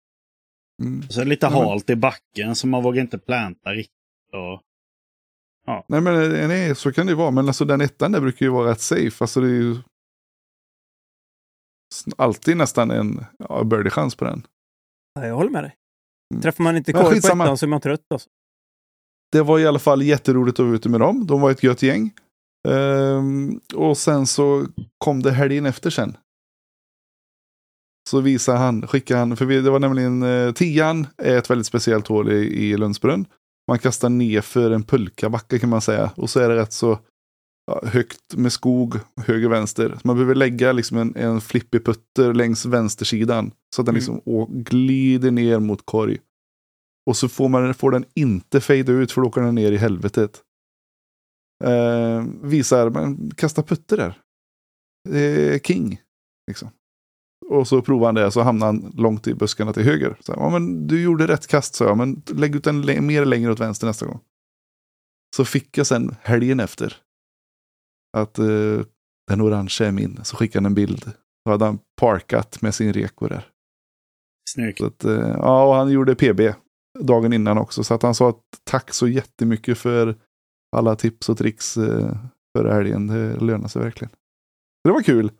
Mm. 0.83 1.09
Så 1.09 1.23
lite 1.23 1.45
Ja, 1.45 1.49
halt 1.69 1.89
i 1.89 1.95
backen 1.95 2.55
så 2.55 2.67
man 2.67 2.83
vågar 2.83 3.01
inte 3.01 3.17
planta 3.17 3.69
riktigt. 3.69 3.95
Och... 4.33 4.61
Nej, 5.87 6.01
men 6.01 6.35
eh, 6.35 6.47
nej, 6.47 6.75
så 6.75 6.91
kan 6.91 7.05
det 7.05 7.11
ju 7.11 7.15
vara. 7.17 7.31
Men 7.31 7.47
alltså 7.47 7.65
den 7.65 7.81
ettan 7.81 8.11
där 8.11 8.21
brukar 8.21 8.45
ju 8.45 8.51
vara 8.51 8.71
rätt 8.71 8.81
safe. 8.81 9.23
Alltså 9.23 9.41
det 9.41 9.47
är 9.47 9.51
ju 9.51 9.75
alltid 12.17 12.57
nästan 12.57 12.91
en 12.91 13.25
ja, 13.39 13.63
birdie-chans 13.63 14.15
på 14.15 14.25
den. 14.25 14.47
Ja, 15.19 15.27
jag 15.27 15.35
håller 15.35 15.51
med 15.51 15.63
dig. 15.63 15.75
Mm. 16.33 16.41
Träffar 16.41 16.63
man 16.63 16.77
inte 16.77 16.93
korg 16.93 17.21
på 17.21 17.27
ettan 17.27 17.57
så 17.57 17.65
är 17.65 17.67
man 17.67 17.81
trött 17.81 18.01
alltså. 18.13 18.29
Det 19.31 19.41
var 19.41 19.59
i 19.59 19.67
alla 19.67 19.79
fall 19.79 20.01
jätteroligt 20.01 20.59
att 20.59 20.65
vara 20.65 20.75
ute 20.75 20.89
med 20.89 20.99
dem. 20.99 21.27
De 21.27 21.41
var 21.41 21.51
ett 21.51 21.63
gött 21.63 21.81
gäng. 21.81 22.13
Ehm, 22.67 23.59
och 23.75 23.97
sen 23.97 24.27
så 24.27 24.65
kom 24.97 25.21
det 25.21 25.31
helgen 25.31 25.65
efter 25.65 25.89
sen. 25.89 26.17
Så 28.09 28.21
visade 28.21 28.57
han, 28.57 28.87
skickade 28.87 29.19
han, 29.19 29.37
för 29.37 29.45
vi, 29.45 29.61
det 29.61 29.69
var 29.69 29.79
nämligen 29.79 30.23
eh, 30.23 30.51
tian 30.51 31.07
är 31.17 31.37
ett 31.37 31.49
väldigt 31.49 31.67
speciellt 31.67 32.07
hål 32.07 32.31
i, 32.31 32.65
i 32.65 32.77
Lundsbrunn. 32.77 33.25
Man 33.67 33.79
kastar 33.79 34.09
ner 34.09 34.41
för 34.41 34.71
en 34.71 34.83
pulkabacke 34.83 35.59
kan 35.59 35.69
man 35.69 35.81
säga. 35.81 36.11
Och 36.15 36.29
så 36.29 36.39
är 36.39 36.49
det 36.49 36.55
rätt 36.55 36.73
så 36.73 36.99
ja, 37.67 37.81
högt 37.83 38.35
med 38.35 38.53
skog, 38.53 38.99
höger 39.17 39.49
vänster. 39.49 39.89
Så 39.89 40.07
man 40.07 40.15
behöver 40.15 40.35
lägga 40.35 40.71
liksom 40.71 40.97
en, 40.97 41.15
en 41.15 41.41
flippig 41.41 41.85
putter 41.85 42.33
längs 42.33 42.65
vänstersidan. 42.65 43.51
Så 43.75 43.81
att 43.81 43.85
den 43.85 43.93
Mm. 43.93 43.99
liksom 43.99 44.21
å, 44.25 44.45
glider 44.51 45.31
ner 45.31 45.59
mot 45.59 45.85
korg. 45.85 46.19
Och 47.09 47.17
så 47.17 47.29
får, 47.29 47.49
man, 47.49 47.73
får 47.73 47.91
den 47.91 48.05
inte 48.15 48.61
fejda 48.61 48.93
ut 48.93 49.11
för 49.11 49.21
då 49.21 49.27
åker 49.27 49.41
den 49.41 49.55
ner 49.55 49.71
i 49.71 49.77
helvetet. 49.77 50.41
Eh, 51.63 52.23
visar, 52.41 52.89
men 52.89 53.31
kasta 53.31 53.63
putter 53.63 53.97
där. 53.97 54.21
Är 55.09 55.59
king. 55.59 56.01
Liksom. 56.47 56.69
Och 57.49 57.67
så 57.67 57.81
provar 57.81 58.05
han 58.07 58.15
det, 58.15 58.31
så 58.31 58.41
hamnar 58.41 58.65
han 58.65 58.93
långt 58.97 59.27
i 59.27 59.33
buskarna 59.33 59.73
till 59.73 59.83
höger. 59.83 60.17
Så, 60.19 60.33
ja, 60.37 60.49
men 60.49 60.87
du 60.87 61.01
gjorde 61.01 61.27
rätt 61.27 61.47
kast, 61.47 61.75
sa 61.75 61.85
jag, 61.85 61.97
men 61.97 62.21
lägg 62.27 62.55
ut 62.55 62.63
den 62.63 63.05
mer 63.05 63.25
längre 63.25 63.51
åt 63.51 63.59
vänster 63.59 63.87
nästa 63.87 64.05
gång. 64.05 64.19
Så 65.35 65.45
fick 65.45 65.77
jag 65.77 65.87
sen 65.87 66.15
helgen 66.21 66.59
efter 66.59 66.97
att 68.15 68.39
eh, 68.39 68.81
den 69.27 69.41
orangea 69.41 69.87
är 69.87 69.91
min. 69.91 70.19
Så 70.23 70.35
skickade 70.37 70.59
han 70.59 70.71
en 70.71 70.75
bild. 70.75 71.11
Då 71.45 71.51
hade 71.51 71.65
han 71.65 71.79
parkat 72.01 72.61
med 72.61 72.75
sin 72.75 72.93
reko 72.93 73.27
där. 73.27 73.47
Snyggt. 74.49 74.77
Så 74.79 74.85
att, 74.85 75.03
eh, 75.03 75.29
ja, 75.37 75.65
och 75.67 75.75
han 75.75 75.89
gjorde 75.91 76.15
PB 76.15 76.53
dagen 76.99 77.33
innan 77.33 77.57
också. 77.57 77.83
Så 77.83 77.93
att 77.93 78.01
han 78.03 78.15
sa 78.15 78.29
att 78.29 78.41
tack 78.63 78.93
så 78.93 79.07
jättemycket 79.07 79.77
för 79.77 80.15
alla 80.75 80.95
tips 80.95 81.29
och 81.29 81.37
tricks 81.37 81.77
eh, 81.77 82.15
förra 82.57 82.73
helgen. 82.73 83.07
Det 83.07 83.35
lönar 83.39 83.67
sig 83.67 83.81
verkligen. 83.81 84.09
Så 84.11 84.87
det 84.89 84.91
var 84.93 85.01
kul. 85.01 85.31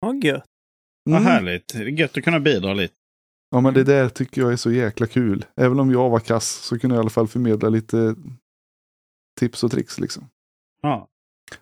Ja, 0.00 0.14
gött. 0.14 0.44
Vad 1.04 1.20
Mm. 1.20 1.26
härligt. 1.32 1.72
Det 1.72 1.78
är 1.78 1.86
Gött 1.86 2.16
att 2.18 2.24
kunna 2.24 2.40
bidra 2.40 2.74
lite. 2.74 2.94
Ja, 3.50 3.60
men 3.60 3.74
det 3.74 3.84
där 3.84 4.08
tycker 4.08 4.40
jag 4.40 4.52
är 4.52 4.56
så 4.56 4.70
jäkla 4.72 5.06
kul. 5.06 5.44
Även 5.56 5.80
om 5.80 5.90
jag 5.90 6.10
var 6.10 6.20
kass 6.20 6.48
så 6.48 6.78
kunde 6.78 6.96
jag 6.96 7.00
i 7.00 7.02
alla 7.02 7.10
fall 7.10 7.28
förmedla 7.28 7.68
lite 7.68 8.14
tips 9.40 9.64
och 9.64 9.70
tricks. 9.70 9.98
Liksom. 10.00 10.28
Ja. 10.82 11.08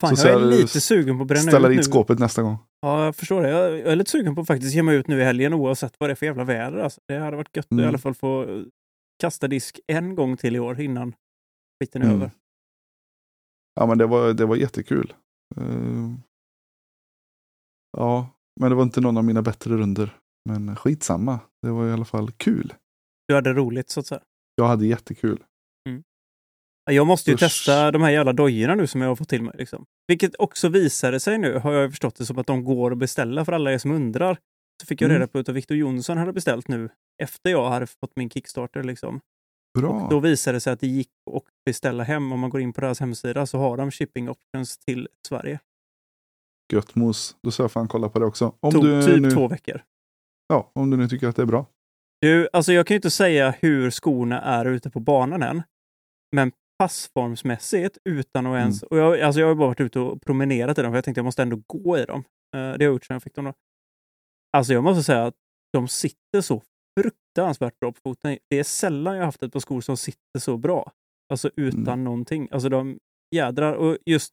Fan, 0.00 0.16
Så 0.16 0.26
jag 0.28 0.42
är 0.42 0.46
lite 0.46 0.80
sugen 0.80 1.16
på 1.18 1.22
att 1.22 1.28
bränna 1.28 1.42
Ställa 1.50 1.68
ut 1.68 1.72
dit 1.72 1.76
nu. 1.78 1.82
skåpet 1.82 2.18
nästa 2.18 2.42
gång. 2.42 2.56
Ja, 2.80 3.04
jag 3.04 3.16
förstår 3.16 3.42
det. 3.42 3.48
Jag 3.50 3.70
jag 3.78 3.92
är 3.92 3.96
lite 3.96 4.10
sugen 4.10 4.34
på 4.34 4.40
att 4.40 4.46
faktiskt 4.46 4.74
ge 4.74 4.82
mig 4.82 4.96
ut 4.96 5.08
nu 5.08 5.20
i 5.20 5.24
helgen 5.24 5.54
oavsett 5.54 5.94
vad 5.98 6.08
det 6.08 6.12
är 6.12 6.14
för 6.14 6.26
jävla 6.26 6.44
väder. 6.44 6.78
Alltså. 6.78 7.00
Det 7.08 7.18
hade 7.18 7.36
varit 7.36 7.56
gött 7.56 7.66
att 7.66 7.72
i 7.72 7.74
Mm. 7.74 7.88
alla 7.88 7.98
fall 7.98 8.14
få 8.14 8.64
kasta 9.20 9.48
disk 9.48 9.80
en 9.86 10.14
gång 10.14 10.36
till 10.36 10.56
i 10.56 10.58
år 10.58 10.80
innan 10.80 11.14
skiten 11.82 12.02
är 12.02 12.06
Mm. 12.06 12.16
över. 12.16 12.30
Ja, 13.74 13.86
men 13.86 13.98
det 13.98 14.06
var, 14.06 14.32
det 14.32 14.46
var 14.46 14.56
jättekul. 14.56 15.14
Eh, 15.56 16.10
ja, 17.96 18.28
men 18.60 18.70
det 18.70 18.74
var 18.76 18.82
inte 18.82 19.00
någon 19.00 19.16
av 19.16 19.24
mina 19.24 19.42
bättre 19.42 19.76
runder. 19.76 20.16
Men 20.48 20.76
skitsamma. 20.76 21.40
Det 21.62 21.70
var 21.70 21.88
i 21.88 21.92
alla 21.92 22.04
fall 22.04 22.30
kul. 22.32 22.74
Du 23.28 23.34
hade 23.34 23.52
roligt 23.52 23.90
så 23.90 24.00
att 24.00 24.06
säga. 24.06 24.20
Jag 24.54 24.66
hade 24.66 24.86
jättekul. 24.86 25.44
Ja, 26.86 26.92
Jag 26.92 27.06
måste 27.06 27.30
ju 27.30 27.34
Usch. 27.34 27.40
testa 27.40 27.90
de 27.90 28.02
här 28.02 28.10
jävla 28.10 28.32
dojorna 28.32 28.74
nu 28.74 28.86
som 28.86 29.00
jag 29.00 29.08
har 29.08 29.16
fått 29.16 29.28
till 29.28 29.42
mig. 29.42 29.54
Liksom. 29.58 29.86
Vilket 30.08 30.36
också 30.38 30.68
visade 30.68 31.20
sig 31.20 31.38
nu, 31.38 31.58
har 31.58 31.72
jag 31.72 31.90
förstått 31.90 32.16
det 32.16 32.26
som, 32.26 32.38
att 32.38 32.46
de 32.46 32.64
går 32.64 32.90
att 32.92 32.98
beställa 32.98 33.44
för 33.44 33.52
alla 33.52 33.72
er 33.72 33.78
som 33.78 33.90
undrar. 33.90 34.38
Så 34.82 34.86
fick 34.86 35.00
jag 35.00 35.08
Mm. 35.10 35.20
reda 35.20 35.28
på 35.28 35.38
att 35.38 35.48
Victor 35.48 35.76
Jonsson 35.76 36.18
hade 36.18 36.32
beställt 36.32 36.68
nu 36.68 36.88
efter 37.22 37.50
jag 37.50 37.70
hade 37.70 37.86
fått 37.86 38.12
min 38.16 38.30
Kickstarter. 38.30 38.82
Liksom. 38.82 39.20
Bra. 39.78 40.06
Då 40.10 40.20
visade 40.20 40.56
det 40.56 40.60
sig 40.60 40.72
att 40.72 40.80
det 40.80 40.86
gick 40.86 41.08
att 41.36 41.42
beställa 41.66 42.02
hem. 42.04 42.32
Om 42.32 42.40
man 42.40 42.50
går 42.50 42.60
in 42.60 42.72
på 42.72 42.80
deras 42.80 43.00
hemsida 43.00 43.46
så 43.46 43.58
har 43.58 43.76
de 43.76 43.90
shipping 43.90 44.28
options 44.30 44.78
till 44.78 45.08
Sverige. 45.28 45.60
Gött 46.72 46.94
mos. 46.94 47.36
Då 47.42 47.50
ska 47.50 47.62
jag 47.62 47.72
fan 47.72 47.88
kolla 47.88 48.08
på 48.08 48.18
det 48.18 48.26
också. 48.26 48.54
Om 48.60 48.72
Tog 48.72 48.84
du, 48.84 49.02
typ 49.02 49.20
nu, 49.22 49.30
två 49.30 49.48
veckor. 49.48 49.82
ja, 50.48 50.70
om 50.74 50.90
du 50.90 50.96
nu 50.96 51.08
tycker 51.08 51.28
att 51.28 51.36
det 51.36 51.42
är 51.42 51.46
bra. 51.46 51.66
Du, 52.20 52.48
alltså 52.52 52.72
jag 52.72 52.86
kan 52.86 52.94
ju 52.94 52.98
inte 52.98 53.10
säga 53.10 53.54
hur 53.60 53.90
skorna 53.90 54.40
är 54.40 54.64
ute 54.64 54.90
på 54.90 55.00
banan 55.00 55.42
än. 55.42 55.62
Men 56.36 56.52
passformsmässigt 56.78 57.98
utan 58.04 58.46
att 58.46 58.56
ens... 58.58 58.82
Och 58.82 58.98
jag, 58.98 59.20
alltså 59.20 59.40
jag 59.40 59.48
har 59.48 59.54
bara 59.54 59.68
varit 59.68 59.80
ute 59.80 60.00
och 60.00 60.22
promenerat 60.22 60.78
i 60.78 60.82
dem 60.82 60.92
för 60.92 60.96
jag 60.96 61.04
tänkte 61.04 61.18
jag 61.18 61.24
måste 61.24 61.42
ändå 61.42 61.62
gå 61.66 61.98
i 61.98 62.04
dem. 62.04 62.24
Eh, 62.54 62.60
det 62.60 62.60
har 62.60 62.76
jag 62.78 62.92
gjort 62.92 63.04
sedan 63.04 63.14
jag 63.14 63.22
fick 63.22 63.34
dem. 63.34 63.44
Då. 63.44 63.52
Alltså 64.56 64.72
jag 64.72 64.84
måste 64.84 65.02
säga 65.02 65.24
att 65.26 65.34
de 65.72 65.88
sitter 65.88 66.40
så 66.40 66.62
fruktansvärt 67.00 67.80
bra 67.80 67.92
på 67.92 68.00
foten. 68.04 68.38
Det 68.50 68.58
är 68.58 68.64
sällan 68.64 69.16
jag 69.16 69.24
haft 69.24 69.42
ett 69.42 69.52
par 69.52 69.60
skor 69.60 69.80
som 69.80 69.96
sitter 69.96 70.38
så 70.38 70.56
bra. 70.56 70.92
Alltså 71.32 71.50
utan 71.56 71.82
Mm. 71.88 72.04
någonting. 72.04 72.48
Alltså 72.50 72.68
de 72.68 72.98
jädrar. 73.34 73.72
Och 73.72 73.98
just, 74.06 74.32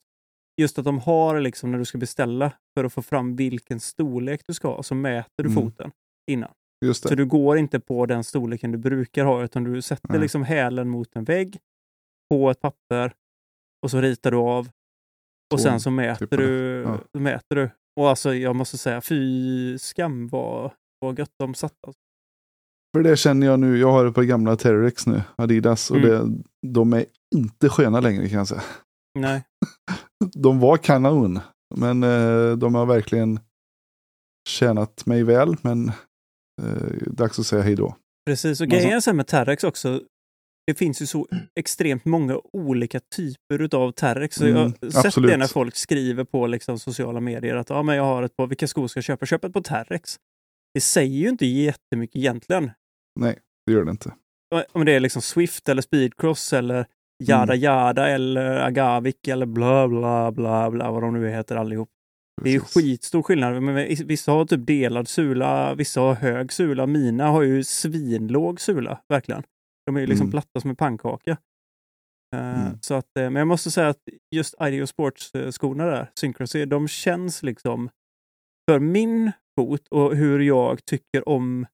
just 0.62 0.80
att 0.80 0.86
de 0.86 1.00
har 1.00 1.40
liksom 1.40 1.72
när 1.72 1.78
du 1.78 1.86
ska 1.86 1.98
beställa 1.98 2.52
för 2.78 2.84
att 2.84 2.94
få 2.94 3.02
fram 3.02 3.36
vilken 3.36 3.80
storlek 3.80 4.42
du 4.48 4.54
ska 4.54 4.68
ha 4.68 4.84
så 4.84 4.96
mäter 4.96 5.44
du 5.44 5.50
Mm. 5.50 5.64
foten 5.64 5.92
innan. 6.32 6.52
Så 6.94 7.16
du 7.16 7.26
går 7.26 7.58
inte 7.58 7.80
på 7.80 8.06
den 8.06 8.24
storleken 8.24 8.72
du 8.72 8.78
brukar 8.78 9.26
ha, 9.26 9.44
utan 9.44 9.64
du 9.64 9.82
sätter 9.82 10.10
Nej. 10.10 10.20
liksom 10.20 10.44
hälen 10.44 10.90
mot 10.90 11.16
en 11.16 11.24
vägg 11.24 11.60
på 12.30 12.50
ett 12.52 12.60
papper 12.62 13.14
och 13.84 13.92
så 13.92 14.02
ritar 14.02 14.32
du 14.32 14.38
av. 14.38 14.70
Och 15.54 15.60
sen 15.62 15.80
så 15.80 15.92
mäter 15.92 16.26
typ 16.26 16.40
du, 16.40 16.82
Ja. 17.14 17.20
mäter 17.20 17.56
du. 17.56 17.70
Och 18.00 18.10
alltså 18.10 18.34
jag 18.36 18.56
måste 18.56 18.78
säga, 18.78 19.02
fy 19.02 19.78
skam 19.78 20.28
vad, 20.28 20.72
vad 21.02 21.20
gött 21.20 21.32
de 21.40 21.54
satt. 21.56 21.74
Alltså. 21.88 22.00
För 22.98 23.04
det 23.04 23.18
känner 23.18 23.48
jag 23.48 23.60
nu. 23.60 23.78
Jag 23.78 23.92
har 23.92 24.06
ett 24.06 24.16
par 24.16 24.24
gamla 24.24 24.56
Terrex 24.56 25.08
nu. 25.08 25.22
Adidas. 25.36 25.92
Och 25.92 25.98
Mm. 25.98 26.10
det, 26.10 26.44
de 26.68 26.94
är 26.94 27.06
inte 27.36 27.70
sköna 27.70 28.00
längre 28.00 28.30
kan 28.30 28.38
jag 28.38 28.48
säga. 28.48 28.64
Nej. 29.20 29.44
De 30.34 30.60
var 30.60 30.78
kanon. 30.78 31.40
Men 31.76 32.04
eh, 32.04 32.52
de 32.58 32.76
har 32.76 32.86
verkligen 32.86 33.40
tjänat 34.50 35.06
mig 35.06 35.24
väl. 35.24 35.56
Men 35.62 35.90
eh, 36.62 37.08
dags 37.08 37.40
att 37.40 37.46
säga 37.46 37.62
hej 37.62 37.76
då. 37.76 37.96
Precis, 38.26 38.52
och 38.52 38.58
så- 38.58 38.66
grejen 38.66 39.02
med 39.16 39.28
Terrex 39.28 39.64
också, 39.64 40.02
det 40.68 40.74
finns 40.74 41.02
ju 41.02 41.06
så 41.06 41.28
extremt 41.60 42.06
många 42.06 42.40
olika 42.54 43.00
typer 43.16 43.62
utav 43.62 43.92
Terrex. 43.92 44.36
Så 44.36 44.48
jag 44.48 44.56
har 44.56 44.62
Mm, 44.66 44.92
sett 44.92 45.06
absolut. 45.06 45.32
det 45.32 45.38
när 45.38 45.48
folk 45.48 45.76
skriver 45.76 46.24
på 46.24 46.48
liksom 46.48 46.80
sociala 46.80 47.20
medier 47.20 47.56
att 47.56 47.70
ja, 47.70 47.84
men 47.84 47.96
jag 47.96 48.04
har 48.04 48.24
ett 48.24 48.36
par, 48.36 48.48
vilka 48.48 48.68
skor 48.68 48.88
ska 48.88 48.98
jag 48.98 49.04
köpa? 49.04 49.26
Köp 49.26 49.44
ett 49.46 49.54
par 49.54 49.62
Terrex. 49.62 50.18
Det 50.74 50.82
säger 50.82 51.18
ju 51.20 51.30
inte 51.30 51.46
jättemycket 51.46 52.16
egentligen. 52.16 52.72
Det 53.66 53.72
gör 53.72 53.84
det 53.86 53.92
inte. 53.92 54.12
om 54.72 54.86
det 54.86 54.92
är 54.92 55.00
liksom 55.00 55.22
Swift 55.22 55.70
eller 55.70 55.82
Speedcross 55.82 56.54
eller 56.54 56.86
Jada 57.24 57.54
Mm. 57.54 57.60
Jada 57.64 58.08
eller 58.10 58.60
Agavik 58.60 59.28
eller 59.28 59.46
bla 59.46 59.88
bla 59.88 60.32
bla 60.32 60.72
bla 60.72 60.92
vad 60.92 61.02
de 61.04 61.14
nu 61.14 61.30
heter 61.30 61.56
allihop. 61.56 61.90
Det 62.44 62.50
är 62.50 62.54
ju 62.54 62.60
Precis. 62.60 62.74
skitstor 62.84 63.22
skillnad. 63.24 63.64
Men 63.64 63.76
vissa 64.08 64.32
har 64.32 64.46
typ 64.46 64.68
delad 64.68 65.08
sula, 65.08 65.76
vissa 65.76 66.02
har 66.02 66.14
hög 66.14 66.54
sula. 66.54 66.86
Mina 66.88 67.28
har 67.28 67.42
ju 67.42 67.64
svinlåg 67.64 68.62
sula, 68.62 69.00
verkligen. 69.10 69.44
De 69.86 69.96
är 69.96 70.00
ju 70.02 70.08
liksom 70.08 70.26
Mm. 70.26 70.32
platta 70.32 70.60
som 70.60 70.70
en 70.70 70.76
pannkaka. 70.76 71.32
Eh, 72.36 72.62
Mm. 72.66 72.78
Så 72.82 72.94
att, 72.94 73.18
eh, 73.20 73.24
men 73.24 73.36
jag 73.36 73.48
måste 73.48 73.72
säga 73.72 73.88
att 73.90 74.00
just 74.36 74.56
Ideo 74.62 74.88
Sports-skorna 74.88 75.86
där, 75.86 76.12
Syncrosy, 76.20 76.66
de 76.66 76.88
känns 76.88 77.44
liksom 77.44 77.90
för 78.72 78.80
min 78.80 79.32
fot 79.60 79.88
och 79.88 80.16
hur 80.16 80.40
jag 80.40 80.86
tycker 80.86 81.30
om 81.30 81.66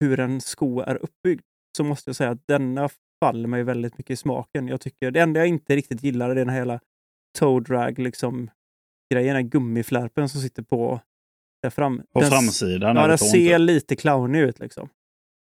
hur 0.00 0.20
en 0.20 0.40
sko 0.40 0.80
är 0.80 0.96
uppbyggd 0.96 1.40
så 1.76 1.84
måste 1.84 2.08
jag 2.08 2.16
säga 2.16 2.30
att 2.30 2.46
denna 2.46 2.88
faller 3.24 3.48
mig 3.48 3.62
väldigt 3.62 3.98
mycket 3.98 4.10
i 4.10 4.16
smaken. 4.16 4.68
Jag 4.68 4.80
tycker, 4.80 5.10
det 5.10 5.20
enda 5.20 5.40
jag 5.40 5.48
inte 5.48 5.76
riktigt 5.76 6.02
gillar 6.02 6.30
är 6.30 6.34
den 6.34 6.48
här 6.48 6.58
hela 6.58 6.80
toe 7.38 7.60
drag 7.60 7.98
liksom, 7.98 8.50
grejen, 9.14 9.34
den 9.34 9.48
gummiflärpen 9.50 10.28
som 10.28 10.40
sitter 10.40 10.62
på 10.62 11.00
där 11.62 11.70
fram. 11.70 12.02
På 12.12 12.20
Den 12.20 12.30
framsidan. 12.30 12.96
Ja, 12.96 13.06
den 13.06 13.18
ser 13.18 13.38
inte? 13.38 13.58
lite 13.58 13.96
clownig 13.96 14.40
ut 14.40 14.58
liksom. 14.58 14.88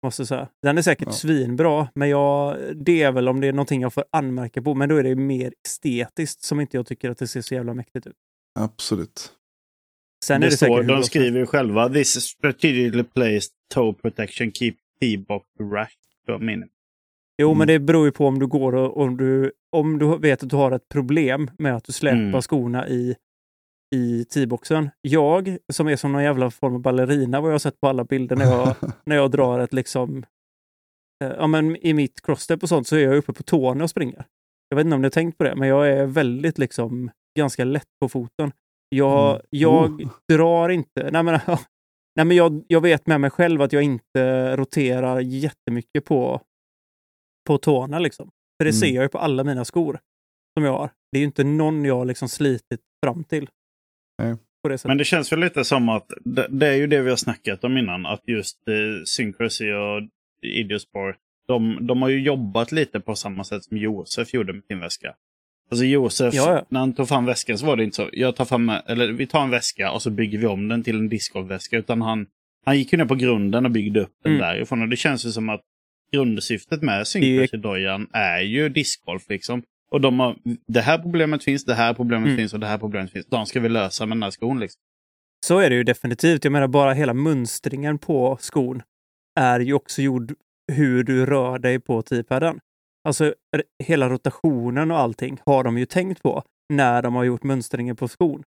Måste 0.03 0.27
säga. 0.27 0.49
Den 0.63 0.79
är 0.79 0.83
säkert 0.83 1.09
Ja. 1.09 1.13
svinbra, 1.13 1.89
men 1.95 2.09
jag, 2.09 2.57
det 2.77 3.03
är 3.03 3.13
väl 3.13 3.29
om 3.29 3.41
det 3.41 3.47
är 3.47 3.53
någonting 3.53 3.81
jag 3.83 3.93
får 3.95 4.05
anmärka 4.13 4.63
på. 4.63 4.75
Men 4.75 4.89
då 4.89 4.97
är 4.97 5.03
det 5.03 5.15
mer 5.17 5.53
estetiskt 5.67 6.43
som 6.43 6.61
inte 6.61 6.77
jag 6.77 6.87
tycker 6.87 7.11
att 7.11 7.19
det 7.19 7.27
ser 7.27 7.41
så 7.43 7.55
jävla 7.55 7.75
mäktigt 7.75 8.07
ut. 8.07 8.17
Absolut. 8.59 9.33
Sen 10.25 10.41
det 10.41 10.47
är 10.47 10.51
det 10.51 10.57
står, 10.57 10.83
de 10.83 11.03
skriver 11.03 11.39
ju 11.39 11.47
själva 11.47 11.89
This 11.89 12.17
is 12.17 12.25
strategically 12.25 13.05
placed 13.05 13.51
toe 13.75 13.95
protection 13.95 14.53
keep 14.53 14.75
T-box 15.01 15.45
rash 15.73 15.93
to 16.27 16.39
minimum. 16.39 16.69
Jo, 17.43 17.49
Mm. 17.49 17.59
men 17.59 17.67
det 17.69 17.79
beror 17.79 18.05
ju 18.07 18.13
på 18.13 18.27
om 18.27 18.39
du 18.39 18.47
går 18.47 18.75
och 18.75 18.97
om 19.03 19.17
du, 19.17 19.53
om 19.77 19.99
du 19.99 20.19
vet 20.19 20.43
att 20.43 20.51
du 20.51 20.57
har 20.57 20.73
ett 20.73 20.89
problem 20.89 21.51
med 21.59 21.77
att 21.77 21.85
du 21.85 21.93
släpar 21.93 22.17
Mm. 22.19 22.43
skorna 22.43 22.89
i, 22.89 23.15
i 23.97 24.25
T-boxen. 24.25 24.91
Jag, 25.01 25.57
som 25.73 25.89
är 25.89 25.97
som 25.97 26.13
någon 26.13 26.23
jävla 26.23 26.51
form 26.51 26.75
av 26.75 26.81
ballerina, 26.81 27.41
vad 27.41 27.51
jag 27.51 27.55
har 27.55 27.59
sett 27.59 27.81
på 27.81 27.89
alla 27.89 28.05
bilder 28.05 28.37
när 28.37 28.45
jag, 28.45 28.75
när 29.07 29.17
jag 29.17 29.31
drar 29.31 29.59
ett 29.59 29.73
liksom... 29.73 30.25
Eh, 31.25 31.31
ja, 31.31 31.47
men 31.47 31.77
I 31.77 31.95
mitt 31.95 32.21
crossstep 32.23 32.63
och 32.63 32.69
sånt 32.69 32.87
så 32.87 32.97
är 32.97 33.01
jag 33.01 33.17
uppe 33.17 33.33
på 33.33 33.43
tårna 33.43 33.85
och 33.85 33.91
springer. 33.91 34.25
Jag 34.69 34.77
vet 34.77 34.85
inte 34.85 34.95
om 34.95 35.01
ni 35.03 35.07
har 35.07 35.11
tänkt 35.11 35.39
på 35.39 35.45
det, 35.45 35.57
men 35.57 35.69
jag 35.69 35.89
är 35.89 36.07
väldigt 36.07 36.59
liksom 36.59 37.11
ganska 37.39 37.65
lätt 37.65 37.89
på 38.01 38.09
foten. 38.09 38.53
Jag, 38.89 39.31
Mm. 39.31 39.43
jag 39.51 39.91
Oh. 40.03 40.11
drar 40.33 40.69
inte... 40.69 41.11
Nej, 41.11 41.23
men, 41.23 41.41
nej, 42.17 42.25
men 42.25 42.37
jag, 42.37 42.65
jag 42.69 42.81
vet 42.81 43.07
med 43.07 43.21
mig 43.21 43.31
själv 43.31 43.63
att 43.63 43.73
jag 43.73 43.83
inte 43.83 44.57
roterar 44.57 45.21
jättemycket 45.21 46.05
på, 46.05 46.41
på 47.49 47.59
tårna. 47.59 47.99
Liksom. 47.99 48.27
För 48.27 48.65
det 48.65 48.71
Mm. 48.71 48.81
ser 48.81 48.95
jag 48.95 49.03
ju 49.03 49.09
på 49.09 49.19
alla 49.19 49.45
mina 49.45 49.65
skor 49.65 50.01
som 50.59 50.65
jag 50.65 50.73
har. 50.73 50.91
Det 51.13 51.19
är 51.19 51.21
ju 51.21 51.27
inte 51.27 51.45
någon 51.45 51.85
jag 51.85 51.97
har 51.97 52.05
liksom 52.05 52.29
slitit 52.29 52.81
fram 53.07 53.25
till. 53.25 53.49
Nej. 54.19 54.37
På 54.63 54.69
det. 54.69 54.85
Men 54.85 54.99
det 54.99 55.05
känns 55.05 55.33
väl 55.33 55.41
lite 55.41 55.65
som 55.65 55.89
att 55.89 56.07
det, 56.25 56.47
det 56.51 56.67
är 56.67 56.75
ju 56.75 56.87
det 56.87 57.03
vi 57.03 57.11
har 57.11 57.17
snackat 57.17 57.65
om 57.65 57.77
innan. 57.79 58.07
Att 58.07 58.23
just 58.29 58.69
eh, 58.69 58.75
Syncrosy 59.05 59.73
och 59.73 60.03
Idiosport, 60.43 61.17
de, 61.49 61.87
de 61.87 62.03
har 62.03 62.09
ju 62.09 62.21
jobbat 62.23 62.73
lite 62.73 63.01
på 63.01 63.15
samma 63.15 63.45
sätt 63.45 63.65
som 63.65 63.77
Josef 63.77 64.35
gjorde 64.35 64.53
med 64.53 64.63
sin 64.65 64.81
väska. 64.81 65.15
Alltså 65.71 65.85
Josef, 65.85 66.35
Ja, 66.35 66.53
ja. 66.55 66.67
när 66.69 66.81
han 66.81 66.93
tog 66.95 67.09
fram 67.09 67.25
väskan 67.27 67.59
så 67.59 67.67
var 67.67 67.77
det 67.77 67.85
inte 67.85 67.97
så. 67.97 68.09
Jag 68.13 68.37
tar 68.37 68.45
fram, 68.45 68.69
eller 68.87 69.13
vi 69.13 69.27
tar 69.27 69.43
en 69.43 69.51
väska 69.51 69.91
och 69.93 70.03
så 70.03 70.11
bygger 70.11 70.39
vi 70.39 70.47
om 70.47 70.69
den 70.69 70.83
till 70.83 70.97
en 70.99 71.09
discgolfväska. 71.09 71.77
Utan 71.79 72.03
han, 72.03 72.27
han 72.65 72.79
gick 72.79 72.93
ju 72.93 72.99
ner 72.99 73.05
på 73.05 73.15
grunden 73.15 73.65
och 73.65 73.71
byggde 73.71 74.01
upp 74.01 74.13
den 74.23 74.33
Mm. 74.33 74.47
därifrån. 74.47 74.83
Och 74.83 74.89
det 74.89 74.97
känns 74.97 75.27
ju 75.27 75.31
som 75.31 75.49
att 75.49 75.61
grundsyftet 76.13 76.83
med 76.83 77.07
Syncrosy-dojan 77.07 78.07
är 78.13 78.41
ju 78.41 78.69
discgolf 78.69 79.23
liksom. 79.29 79.63
Och 79.91 80.01
de 80.01 80.21
har, 80.21 80.37
det 80.67 80.81
här 80.81 80.99
problemet 80.99 81.45
finns, 81.45 81.65
det 81.65 81.75
här 81.75 81.95
problemet 81.95 82.27
Mm. 82.27 82.37
finns 82.37 82.55
och 82.55 82.61
det 82.61 82.67
här 82.67 82.79
problemet 82.79 83.13
finns. 83.13 83.27
De 83.27 83.47
ska 83.47 83.61
vi 83.61 83.69
lösa 83.69 84.07
med 84.07 84.17
den 84.17 84.23
här 84.23 84.31
skon 84.31 84.61
liksom. 84.61 84.81
Så 85.47 85.59
är 85.59 85.71
det 85.71 85.77
ju 85.77 85.85
definitivt. 85.85 86.45
Jag 86.45 86.53
menar 86.53 86.69
bara 86.69 86.93
hela 86.93 87.15
mönstringen 87.15 87.99
på 87.99 88.37
skon 88.41 88.83
är 89.41 89.61
ju 89.61 89.73
också 89.75 90.03
gjord 90.03 90.35
hur 90.73 91.03
du 91.05 91.27
rör 91.27 91.59
dig 91.59 91.79
på 91.81 92.03
T-padden. 92.03 92.61
Alltså 93.09 93.35
hela 93.85 94.09
rotationen 94.09 94.91
och 94.91 94.99
allting 94.99 95.39
har 95.47 95.65
de 95.65 95.79
ju 95.79 95.87
tänkt 95.87 96.23
på 96.23 96.43
när 96.73 97.03
de 97.03 97.15
har 97.15 97.25
gjort 97.25 97.43
mönstringen 97.43 97.97
på 97.97 98.09
skon. 98.09 98.43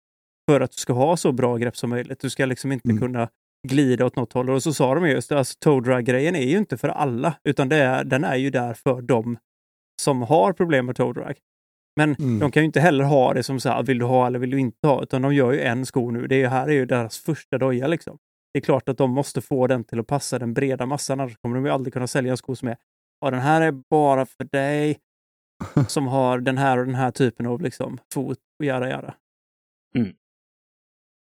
För 0.51 0.61
att 0.61 0.71
du 0.71 0.77
ska 0.77 0.93
ha 0.93 1.17
så 1.17 1.33
bra 1.33 1.57
grepp 1.57 1.77
som 1.77 1.91
möjligt. 1.91 2.21
Du 2.21 2.31
ska 2.31 2.47
liksom 2.47 2.73
inte 2.73 2.89
Mm. 2.89 3.01
kunna 3.01 3.29
glida 3.69 4.07
åt 4.07 4.17
något 4.17 4.33
håll. 4.33 4.51
Och 4.51 4.63
så 4.63 4.73
sa 4.75 4.95
de 4.95 5.07
ju 5.07 5.13
just 5.13 5.29
det, 5.29 5.39
alltså 5.39 5.55
toe 5.61 5.81
drag-grejen 5.81 6.37
är 6.37 6.47
ju 6.47 6.59
inte 6.59 6.77
för 6.77 6.89
alla, 6.89 7.35
utan 7.45 7.69
det 7.69 7.77
är, 7.77 8.05
den 8.05 8.25
är 8.25 8.37
ju 8.37 8.51
där 8.51 8.75
för 8.75 9.03
de 9.03 9.39
som 10.01 10.23
har 10.23 10.53
problem 10.53 10.87
med 10.87 10.97
toe 10.97 11.13
drag. 11.13 11.39
Men 11.97 12.15
Mm. 12.19 12.39
de 12.39 12.51
kan 12.51 12.63
ju 12.63 12.65
inte 12.67 12.81
heller 12.81 13.05
ha 13.05 13.35
det 13.35 13.43
som 13.43 13.61
så 13.61 13.69
här, 13.69 13.83
vill 13.83 13.99
du 13.99 14.05
ha 14.05 14.27
eller 14.27 14.39
vill 14.39 14.51
du 14.51 14.59
inte 14.59 14.87
ha, 14.89 15.03
utan 15.03 15.23
de 15.23 15.35
gör 15.35 15.53
ju 15.53 15.61
en 15.61 15.87
sko 15.87 16.11
nu. 16.11 16.27
Det 16.27 16.35
är, 16.35 16.39
ju- 16.39 16.47
här 16.47 16.69
är 16.69 16.73
ju 16.73 16.87
deras 16.87 17.19
första 17.19 17.59
doja 17.59 17.87
liksom. 17.87 18.19
Det 18.53 18.59
är 18.59 18.61
klart 18.63 18.89
att 18.89 18.99
de 18.99 19.11
måste 19.11 19.41
få 19.41 19.67
den 19.67 19.85
till 19.85 20.01
att 20.01 20.07
passa 20.07 20.39
den 20.39 20.55
breda 20.55 20.87
massan, 20.87 21.21
annars 21.21 21.37
kommer 21.37 21.57
de 21.57 21.65
ju 21.65 21.71
aldrig 21.71 21.93
kunna 21.93 22.07
sälja 22.07 22.31
en 22.31 22.37
sko 22.37 22.57
som 22.57 22.69
är, 22.69 22.77
ja 23.21 23.31
den 23.31 23.41
här 23.41 23.61
är 23.61 23.73
bara 23.91 24.27
för 24.27 24.45
dig 24.45 24.99
som 25.89 26.07
har 26.07 26.39
den 26.39 26.59
här 26.59 26.79
och 26.79 26.87
den 26.87 26.95
här 26.95 27.11
typen 27.11 27.47
av 27.47 27.61
liksom 27.63 27.99
fot 28.15 28.39
och 28.59 28.65
jada 28.65 28.89
jada. 28.89 29.15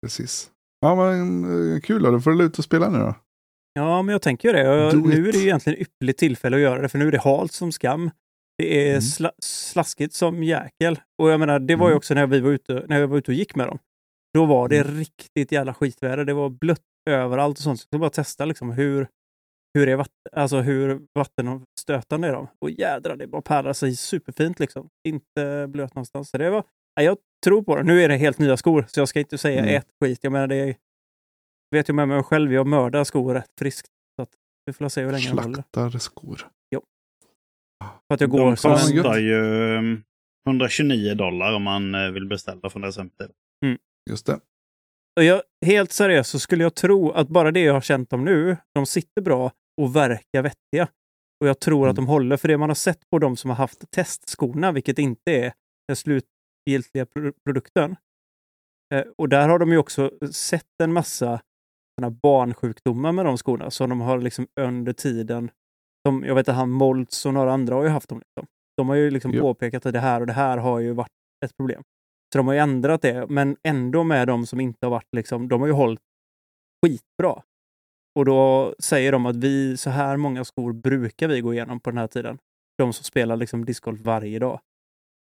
Precis. 0.02 0.50
Ja, 0.80 0.94
men 0.94 1.44
eh, 1.74 1.80
kul 1.80 2.02
då. 2.02 2.10
Då 2.10 2.20
får 2.20 2.30
du 2.30 2.44
ut 2.44 2.58
och 2.58 2.64
spela 2.64 2.90
nu 2.90 2.98
då. 2.98 3.14
Ja, 3.72 4.02
men 4.02 4.12
jag 4.12 4.22
tänker 4.22 4.48
ju 4.48 4.54
det. 4.54 4.90
Do 4.90 4.96
nu 4.96 5.28
är 5.28 5.32
det 5.32 5.38
ju 5.38 5.44
egentligen 5.44 5.78
ypperligt 5.82 6.18
tillfälle 6.18 6.56
att 6.56 6.62
göra 6.62 6.82
det, 6.82 6.88
för 6.88 6.98
nu 6.98 7.08
är 7.08 7.12
det 7.12 7.20
halt 7.20 7.52
som 7.52 7.72
skam. 7.72 8.10
Det 8.58 8.84
är 8.86 8.90
Mm. 8.90 9.00
sla 9.02 9.32
slaskigt 9.42 10.14
som 10.14 10.42
jäkel. 10.42 11.00
Och 11.22 11.30
jag 11.30 11.40
menar, 11.40 11.58
det 11.60 11.76
var 11.76 11.86
ju 11.86 11.90
Mm. 11.92 11.96
också 11.98 12.14
när 12.14 12.26
vi 12.26 12.40
var 12.40 12.50
ute, 12.50 12.84
när 12.88 13.00
jag 13.00 13.08
var 13.08 13.18
ute 13.18 13.30
och 13.30 13.34
gick 13.34 13.54
med 13.54 13.66
dem. 13.68 13.78
Då 14.34 14.46
var 14.46 14.68
det 14.68 14.78
Mm. 14.78 14.94
riktigt 14.98 15.52
jävla 15.52 15.74
skitväder. 15.74 16.24
Det 16.24 16.32
var 16.34 16.48
blött 16.50 16.80
överallt 17.10 17.58
och 17.58 17.62
sånt. 17.62 17.80
Så 17.80 17.84
jag 17.84 17.88
ska 17.88 17.98
bara 17.98 18.10
testa 18.10 18.44
liksom 18.44 18.70
hur, 18.70 19.08
hur, 19.74 19.88
är 19.88 19.96
vatten, 19.96 20.14
alltså 20.32 20.60
hur 20.60 21.00
vattenstötande 21.14 22.28
är 22.28 22.32
de. 22.32 22.48
Och 22.60 22.70
jädrar, 22.70 23.16
det 23.16 23.26
bara 23.26 23.42
pärlar 23.42 23.72
sig 23.72 23.96
superfint 23.96 24.60
liksom. 24.60 24.88
Inte 25.08 25.66
blöt 25.68 25.94
någonstans. 25.94 26.30
Så 26.30 26.38
det 26.38 26.50
var, 26.50 26.64
jag 27.00 27.16
tror 27.44 27.62
på 27.62 27.76
det. 27.76 27.82
Nu 27.82 28.02
är 28.02 28.08
det 28.08 28.16
helt 28.16 28.38
nya 28.38 28.56
skor, 28.56 28.84
så 28.88 29.00
jag 29.00 29.08
ska 29.08 29.20
inte 29.20 29.38
säga 29.38 29.60
Mm. 29.62 29.76
ett 29.76 29.88
skit. 30.04 30.18
Jag 30.22 30.32
menar, 30.32 30.46
det 30.46 30.56
är, 30.56 30.76
vet 31.70 31.88
ju 31.88 31.92
med 31.92 32.08
mig 32.08 32.22
själv, 32.22 32.52
jag 32.52 32.66
mördar 32.66 33.04
skor 33.04 33.34
rätt 33.34 33.50
friskt. 33.58 33.88
Så 34.16 34.22
att 34.22 34.30
vi 34.66 34.72
får 34.72 34.88
se 34.88 35.02
hur 35.04 35.12
länge 35.12 35.28
de 35.28 35.38
håller. 35.38 35.54
Slaktar 35.54 35.98
skor. 35.98 36.48
För 37.82 38.14
att 38.14 38.20
jag 38.20 38.30
går 38.30 38.38
De 38.38 38.56
kostar 38.56 39.18
ju 39.18 39.74
eh, 39.76 39.82
129 40.46 41.14
dollar 41.14 41.54
om 41.56 41.62
man 41.62 41.94
eh, 41.94 42.10
vill 42.10 42.26
beställa 42.26 42.70
från 42.70 42.82
deras 42.82 42.96
hemsida. 42.98 43.28
Just 44.10 44.26
det. 44.26 44.40
och 45.16 45.24
jag, 45.24 45.42
Helt 45.66 45.92
seriöst 45.92 46.30
så 46.30 46.38
skulle 46.38 46.62
jag 46.62 46.74
tro 46.74 47.10
att 47.10 47.28
bara 47.28 47.50
det 47.50 47.60
jag 47.60 47.72
har 47.74 47.80
känt 47.80 48.10
dem 48.10 48.24
nu, 48.24 48.56
de 48.74 48.86
sitter 48.86 49.22
bra 49.22 49.52
och 49.82 49.96
verkar 49.96 50.42
vettiga. 50.42 50.88
Och 51.40 51.48
jag 51.48 51.60
tror 51.60 51.88
att 51.88 51.98
Mm. 51.98 52.04
de 52.04 52.10
håller, 52.10 52.36
för 52.36 52.48
det 52.48 52.58
man 52.58 52.70
har 52.70 52.74
sett 52.74 53.10
på 53.10 53.18
de 53.18 53.36
som 53.36 53.50
har 53.50 53.56
haft 53.56 53.90
testskorna, 53.90 54.72
vilket 54.72 54.98
inte 54.98 55.32
är 55.32 55.52
den 55.88 55.96
slutgiltiga 55.96 57.06
pro- 57.06 57.32
produkten. 57.44 57.96
Eh, 58.94 59.04
och 59.18 59.28
där 59.28 59.48
har 59.48 59.58
de 59.58 59.72
ju 59.72 59.78
också 59.78 60.10
sett 60.32 60.66
en 60.82 60.92
massa 60.92 61.40
såna 62.00 62.10
barnsjukdomar 62.10 63.12
med 63.12 63.24
de 63.24 63.36
skorna, 63.38 63.70
som 63.70 63.90
de 63.90 64.00
har 64.00 64.18
liksom 64.18 64.46
under 64.60 64.92
tiden 64.92 65.50
som, 66.08 66.24
jag 66.24 66.34
vet 66.34 66.48
att 66.48 66.56
han 66.56 66.70
Moltz 66.70 67.26
och 67.26 67.34
några 67.34 67.52
andra 67.52 67.74
har 67.74 67.82
ju 67.82 67.88
haft 67.88 68.08
dem. 68.08 68.18
Liksom. 68.18 68.46
De 68.76 68.88
har 68.88 68.96
ju 68.96 69.10
liksom 69.10 69.32
Ja. 69.34 69.40
påpekat 69.40 69.86
att 69.86 69.92
det 69.92 70.00
här 70.00 70.20
och 70.20 70.26
det 70.26 70.32
här 70.32 70.58
har 70.58 70.78
ju 70.80 70.92
varit 70.92 71.10
ett 71.44 71.56
problem. 71.56 71.82
Så 72.32 72.38
de 72.38 72.46
har 72.46 72.54
ju 72.54 72.60
ändrat 72.60 73.02
det, 73.02 73.26
men 73.28 73.56
ändå 73.62 74.04
med 74.04 74.26
de 74.28 74.46
som 74.46 74.60
inte 74.60 74.86
har 74.86 74.90
varit 74.90 75.08
liksom, 75.16 75.48
de 75.48 75.60
har 75.60 75.66
ju 75.68 75.72
hållit 75.74 76.00
skitbra. 76.86 77.42
Och 78.18 78.24
då 78.24 78.74
säger 78.78 79.12
de 79.12 79.26
att 79.26 79.36
vi, 79.36 79.76
så 79.76 79.90
här 79.90 80.16
många 80.16 80.44
skor 80.44 80.72
brukar 80.72 81.28
vi 81.28 81.40
gå 81.40 81.52
igenom 81.54 81.80
på 81.80 81.90
den 81.90 81.98
här 81.98 82.06
tiden. 82.06 82.38
De 82.78 82.92
som 82.92 83.04
spelar 83.04 83.36
liksom 83.36 83.64
discgolf 83.64 84.00
varje 84.00 84.38
dag. 84.38 84.60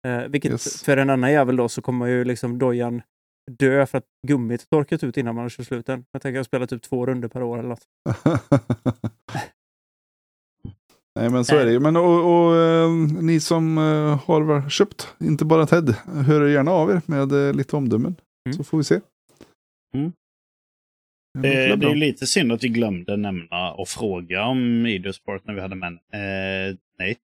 Eh, 0.07 0.22
vilket 0.29 0.51
Yes. 0.53 0.83
för 0.83 0.96
en 0.96 1.11
annan 1.11 1.33
jävel 1.33 1.57
då 1.57 1.68
så 1.68 1.83
kommer 1.83 2.07
ju 2.07 2.25
liksom 2.25 2.59
dojan 2.59 3.03
dö 3.51 3.87
för 3.87 3.98
att 3.98 4.05
gummit 4.27 4.70
torkat 4.70 5.05
ut 5.05 5.16
innan 5.16 5.35
man 5.35 5.44
har 5.44 5.48
kört 5.51 5.66
slut 5.66 5.87
den. 5.87 6.05
Jag 6.12 6.22
tänker 6.22 6.35
att 6.35 6.38
jag 6.38 6.46
spelar 6.46 6.66
typ 6.66 6.83
två 6.83 7.07
runder 7.07 7.29
per 7.29 7.42
år 7.42 7.59
eller 7.59 7.68
något. 7.68 7.85
Nej 11.20 11.31
men 11.31 11.44
så 11.44 11.57
är 11.57 11.64
det 11.66 11.72
ju. 11.72 11.81
Men 11.81 11.96
och, 11.96 12.46
och 12.46 12.57
eh, 12.57 12.90
ni 13.22 13.40
som 13.40 13.79
eh, 13.79 14.25
har 14.27 14.70
köpt, 14.70 15.14
inte 15.20 15.44
bara 15.44 15.66
Ted, 15.66 15.94
hör 16.27 16.48
gärna 16.48 16.70
av 16.70 16.90
er 16.90 17.03
med 17.07 17.33
eh, 17.48 17.55
lite 17.55 17.77
omdömen. 17.77 18.16
Mm. 18.46 18.57
Så 18.57 18.64
får 18.64 18.79
vi 18.79 18.85
se. 18.85 19.01
Mm. 19.94 20.12
Det 21.38 21.68
låter 21.68 21.77
Det, 21.87 21.90
är 21.92 21.94
lite 21.94 22.27
synd 22.27 22.53
att 22.53 22.64
vi 22.64 22.68
glömde 22.68 23.16
nämna 23.16 23.72
och 23.72 23.88
fråga 23.88 24.44
om 24.44 24.87
Idiosport 24.87 25.46
när 25.46 25.55
vi 25.55 25.61
hade. 25.61 25.75
Eh, 25.87 26.77
nej. 26.98 27.18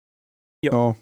Ja, 0.60 0.94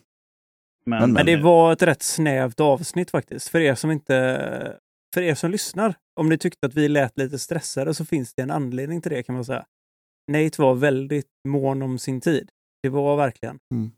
Men, 0.86 1.00
Men- 1.00 1.12
Men 1.12 1.26
det 1.26 1.36
var 1.36 1.72
ett 1.72 1.82
rätt 1.82 2.02
snävt 2.02 2.60
avsnitt 2.60 3.10
faktiskt. 3.10 3.48
För 3.48 3.60
er 3.60 3.74
som 3.74 3.90
inte... 3.90 4.76
För 5.14 5.22
er 5.22 5.34
som 5.34 5.50
lyssnar, 5.50 5.94
om 6.20 6.28
ni 6.28 6.38
tyckte 6.38 6.66
att 6.66 6.74
vi 6.74 6.88
lät 6.88 7.18
lite 7.18 7.38
stressade 7.38 7.94
så 7.94 8.04
finns 8.04 8.34
det 8.34 8.42
en 8.42 8.50
anledning 8.50 9.00
till 9.00 9.10
det 9.12 9.22
kan 9.22 9.34
man 9.34 9.44
säga. 9.44 9.64
Nate 10.32 10.62
var 10.62 10.74
väldigt 10.74 11.30
mån 11.48 11.82
om 11.82 11.98
sin 11.98 12.20
tid. 12.20 12.50
Det 12.86 12.90
var 13.02 13.16
verkligen 13.16 13.58
Mm. 13.74 13.90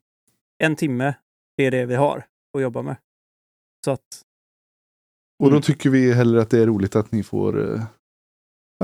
en 0.64 0.76
timme, 0.76 1.14
det 1.56 1.64
är 1.66 1.70
det 1.70 1.86
vi 1.86 1.94
har 1.94 2.24
att 2.56 2.62
jobba 2.62 2.82
med. 2.82 2.96
Så 3.84 3.90
att 3.90 4.22
Och 5.42 5.46
då 5.50 5.56
Mm. 5.56 5.62
tycker 5.62 5.90
vi 5.90 6.12
hellre 6.12 6.40
att 6.42 6.50
det 6.50 6.58
är 6.62 6.66
roligt 6.66 6.96
att 6.96 7.12
ni 7.12 7.22
får 7.22 7.74
eh, 7.74 7.82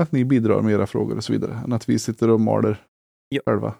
att 0.01 0.11
ni 0.11 0.25
bidrar 0.25 0.61
med 0.61 0.73
era 0.73 0.87
frågor 0.87 1.17
och 1.17 1.23
så 1.23 1.33
vidare. 1.33 1.53
Än 1.65 1.73
att 1.73 1.89
vi 1.89 1.99
sitter 1.99 2.29
och 2.29 2.39
maler 2.39 2.77
Ja. 3.29 3.41
själva. 3.45 3.75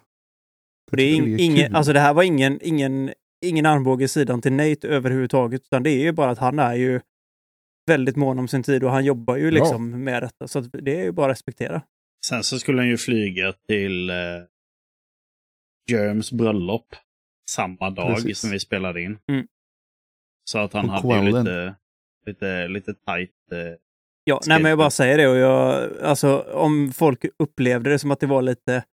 Och 0.90 0.96
det, 0.96 1.02
är 1.02 1.14
ing, 1.14 1.38
ingen, 1.40 1.74
alltså 1.74 1.92
det 1.92 2.00
här 2.00 2.14
var 2.14 2.22
ingen, 2.22 2.58
ingen, 2.62 3.12
ingen 3.44 3.66
armbåge 3.66 4.04
i 4.04 4.08
sidan 4.08 4.40
till 4.42 4.52
Nate 4.52 4.88
överhuvudtaget, 4.88 5.62
utan 5.62 5.82
det 5.82 5.90
är 5.90 6.02
ju 6.02 6.12
bara 6.12 6.30
att 6.30 6.38
han 6.38 6.58
är 6.58 6.74
ju 6.74 7.00
väldigt 7.86 8.16
mån 8.16 8.38
om 8.38 8.48
sin 8.48 8.62
tid 8.62 8.84
och 8.84 8.90
han 8.90 9.04
jobbar 9.04 9.36
ju 9.36 9.50
liksom 9.50 10.04
med 10.04 10.22
detta. 10.22 10.48
Så 10.48 10.58
att 10.58 10.72
det 10.72 11.00
är 11.00 11.04
ju 11.04 11.12
bara 11.12 11.26
att 11.26 11.36
respektera. 11.36 11.82
Sen 12.26 12.42
så 12.44 12.58
skulle 12.58 12.78
han 12.78 12.88
ju 12.88 12.96
flyga 12.96 13.52
till 13.68 14.10
eh, 14.10 14.16
Germs 15.90 16.32
bröllop 16.32 16.94
samma 17.50 17.90
dag 17.90 18.14
Precis. 18.14 18.38
som 18.38 18.50
vi 18.50 18.60
spelade 18.60 19.02
in. 19.02 19.18
Mm. 19.32 19.46
Så 20.50 20.58
att 20.58 20.72
han 20.72 20.86
På 20.86 20.92
hade 21.12 21.26
ju 21.30 21.32
lite, 21.38 21.74
lite, 22.26 22.68
lite 22.68 22.94
tajt. 22.94 23.30
Eh, 23.52 23.58
Ja, 24.28 24.40
nej, 24.46 24.62
men 24.62 24.68
jag 24.68 24.78
bara 24.78 24.90
säger 24.90 25.18
det 25.18 25.28
och 25.28 25.36
jag, 25.36 25.92
alltså 26.02 26.38
om 26.40 26.92
folk 26.92 27.24
upplevde 27.38 27.90
det 27.90 27.98
som 27.98 28.10
att 28.10 28.20
det 28.20 28.26
var 28.26 28.42
lite, 28.42 28.84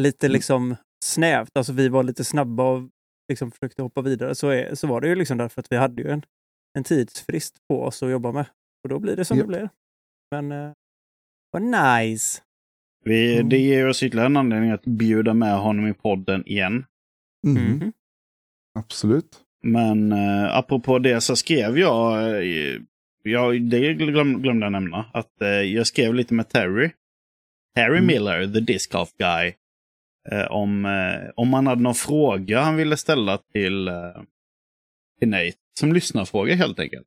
lite 0.00 0.26
Mm. 0.26 0.32
liksom 0.32 0.76
snävt, 1.04 1.56
alltså 1.56 1.72
vi 1.72 1.88
var 1.88 2.02
lite 2.02 2.24
snabba 2.24 2.62
och 2.70 2.88
liksom 3.28 3.50
försökte 3.50 3.82
hoppa 3.82 4.02
vidare, 4.02 4.34
så, 4.34 4.48
är, 4.48 4.74
så 4.74 4.86
var 4.86 5.00
det 5.00 5.08
ju 5.08 5.14
liksom 5.14 5.38
därför 5.38 5.60
att 5.60 5.72
vi 5.72 5.76
hade 5.76 6.02
ju 6.02 6.10
en, 6.10 6.22
en 6.78 6.84
tidsfrist 6.84 7.56
på 7.68 7.82
oss 7.82 8.02
att 8.02 8.10
jobba 8.10 8.32
med. 8.32 8.46
Och 8.84 8.88
då 8.88 8.98
blir 8.98 9.16
det 9.16 9.24
som 9.24 9.36
Ja. 9.38 9.42
det 9.42 9.48
blir. 9.48 9.70
Men 10.30 10.52
eh, 10.52 10.72
vad 11.50 11.62
nice! 11.62 12.42
Vi, 13.06 13.34
Mm. 13.36 13.48
Det 13.48 13.58
ger 13.58 13.88
oss 13.88 14.02
ytterligare 14.02 14.26
en 14.26 14.36
anledning 14.36 14.70
att 14.70 14.84
bjuda 14.84 15.34
med 15.34 15.58
honom 15.58 15.86
i 15.88 15.94
podden 15.94 16.46
igen. 16.46 16.84
Mm, 17.46 17.62
Mhm. 17.64 17.92
Absolut. 18.78 19.40
Men 19.62 20.12
eh, 20.12 20.56
apropå 20.56 20.98
det 20.98 21.20
så 21.20 21.36
skrev 21.36 21.78
jag, 21.78 22.30
eh, 22.44 22.80
jag 23.22 23.62
det 23.62 23.94
glöm, 23.94 24.42
glömde 24.42 24.66
jag 24.66 24.72
nämna, 24.72 25.04
att 25.12 25.42
eh, 25.42 25.48
jag 25.48 25.86
skrev 25.86 26.14
lite 26.14 26.34
med 26.34 26.48
Terry. 26.48 26.90
Terry 27.74 27.98
Mm. 27.98 28.06
Miller, 28.06 28.46
the 28.46 28.60
disc 28.60 28.92
golf 28.92 29.08
guy. 29.18 29.52
Eh, 30.32 30.46
om, 30.50 30.84
eh, 30.84 31.30
om 31.36 31.52
han 31.52 31.66
hade 31.66 31.82
någon 31.82 31.94
fråga 31.94 32.60
han 32.60 32.76
ville 32.76 32.96
ställa 32.96 33.38
till, 33.38 33.88
eh, 33.88 33.94
till 35.18 35.28
Nate. 35.28 35.52
Som 35.78 35.92
lyssnarfråga 35.92 36.54
helt 36.54 36.78
enkelt. 36.78 37.06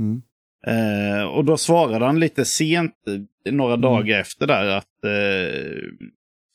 Mm. 0.00 0.22
Eh, 0.66 1.22
och 1.24 1.44
då 1.44 1.56
svarade 1.56 2.04
han 2.06 2.20
lite 2.20 2.44
sent, 2.44 2.94
några 3.50 3.74
Mm. 3.74 3.80
dagar 3.82 4.20
efter 4.20 4.46
där, 4.46 4.66
att 4.66 5.04
eh, 5.04 5.82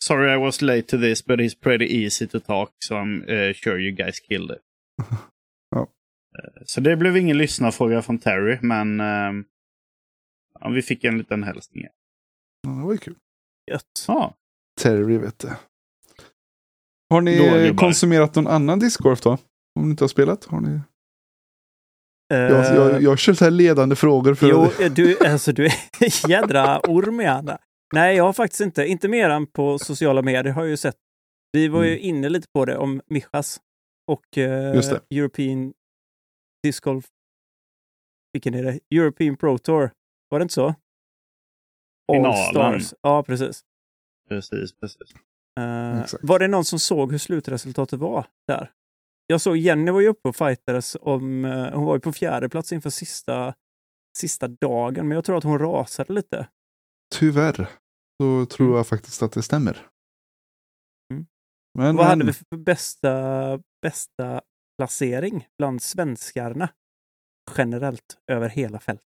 Sorry 0.04 0.34
I 0.34 0.38
was 0.38 0.62
late 0.62 0.82
to 0.82 0.98
this 0.98 1.26
but 1.26 1.40
it's 1.40 1.60
pretty 1.62 2.04
easy 2.04 2.28
to 2.28 2.40
talk 2.40 2.70
so 2.86 2.96
I'm 2.96 3.22
eh, 3.30 3.54
sure 3.54 3.82
you 3.82 3.92
guys 3.96 4.20
killed 4.20 4.52
it. 4.52 4.62
Ja. 5.72 5.82
Eh, 5.82 6.62
Så 6.66 6.82
det 6.82 6.96
blev 6.98 7.18
ingen 7.18 7.38
lyssnarfråga 7.38 8.02
från 8.02 8.20
Terry, 8.20 8.58
men 8.62 9.00
eh, 9.00 9.32
ja, 10.60 10.70
vi 10.70 10.82
fick 10.82 11.04
en 11.04 11.18
liten 11.18 11.44
hälsning. 11.44 11.84
Ja, 11.84 12.70
det 12.80 12.84
var 12.86 12.92
ju 12.92 12.98
kul. 12.98 13.16
Gött. 13.72 14.06
Ja, 14.08 14.36
Terry 14.82 15.18
vet 15.18 15.40
du. 15.40 15.50
Har 17.10 17.22
ni 17.22 17.74
konsumerat 17.78 18.36
någon 18.36 18.48
annan 18.48 18.80
discgolf 18.80 19.22
då? 19.22 19.38
Om 19.80 19.84
ni 19.84 19.90
inte 19.90 20.04
har 20.04 20.10
spelat? 20.10 20.46
Har 20.46 20.62
ni? 20.62 20.80
Jag, 22.38 22.66
Eh, 22.70 22.76
jag, 22.76 23.02
jag 23.02 23.20
kör 23.20 23.34
så 23.34 23.44
här 23.44 23.52
ledande 23.52 23.96
frågor 23.96 24.34
för 24.36 24.50
Jo, 24.50 24.62
att... 24.64 24.96
du, 24.96 25.18
alltså, 25.28 25.52
du 25.52 25.66
är 25.66 25.74
jädra 26.30 26.80
orm 26.80 27.22
i 27.22 27.26
handen. 27.26 27.58
Nej, 27.94 28.18
jag 28.18 28.24
har 28.24 28.34
faktiskt 28.34 28.62
inte. 28.62 28.86
Inte 28.86 29.08
mer 29.08 29.30
än 29.30 29.48
på 29.48 29.80
sociala 29.80 30.22
medier 30.22 30.54
har 30.54 30.62
jag 30.62 30.70
ju 30.70 30.78
sett. 30.78 30.96
Vi 31.52 31.68
var 31.68 31.84
ju 31.84 31.90
Mm. 31.90 32.04
inne 32.04 32.30
lite 32.30 32.48
på 32.54 32.66
det 32.66 32.78
om 32.78 33.02
Michas 33.10 33.60
och 34.08 34.38
eh. 34.38 34.82
European 35.12 35.74
Disc 36.64 36.80
Golf. 36.80 37.06
Vilken 38.34 38.54
är 38.54 38.64
det? 38.64 38.80
European 38.96 39.38
Pro 39.38 39.58
Tour. 39.58 39.92
Var 40.30 40.40
det 40.40 40.44
inte 40.44 40.54
så? 40.54 40.76
All. 42.14 42.50
Stars. 42.52 42.94
Ja, 43.02 43.24
precis. 43.24 43.62
precis, 44.30 44.80
precis. 44.80 45.02
Eh, 45.60 46.02
Exakt. 46.02 46.24
var 46.24 46.40
det 46.40 46.48
någon 46.48 46.66
som 46.66 46.80
såg 46.80 47.12
hur 47.12 47.18
slutresultatet 47.20 48.00
var 48.00 48.26
där? 48.48 48.72
Jag 49.28 49.42
såg 49.42 49.58
Jenny 49.58 49.92
var 49.92 50.02
ju 50.02 50.08
uppe 50.08 50.30
och 50.30 50.36
fightades 50.36 50.98
om, 51.02 51.46
eh, 51.46 51.74
hon 51.74 51.86
var 51.86 51.96
ju 51.96 52.00
på 52.00 52.14
fjärde 52.14 52.50
plats 52.50 52.72
inför 52.74 52.90
sista, 52.90 53.54
sista 54.18 54.48
dagen, 54.48 55.08
men 55.08 55.16
jag 55.16 55.26
tror 55.26 55.38
att 55.38 55.44
hon 55.44 55.60
rasade 55.60 56.14
lite. 56.14 56.48
Tyvärr. 57.16 57.70
Så 58.22 58.46
tror 58.46 58.68
Mm. 58.68 58.78
jag 58.78 58.88
faktiskt 58.88 59.24
att 59.24 59.32
det 59.32 59.44
stämmer. 59.44 59.88
Mm. 61.14 61.26
Men, 61.80 61.96
Vad 61.96 62.06
hade 62.06 62.18
men, 62.18 62.28
vi 62.28 62.34
för 62.34 62.58
bästa, 62.58 63.60
bästa 63.82 64.42
placering 64.78 65.48
bland 65.58 65.82
svenskarna 65.82 66.70
generellt 67.58 68.18
över 68.32 68.50
hela 68.50 68.80
fältet? 68.80 69.06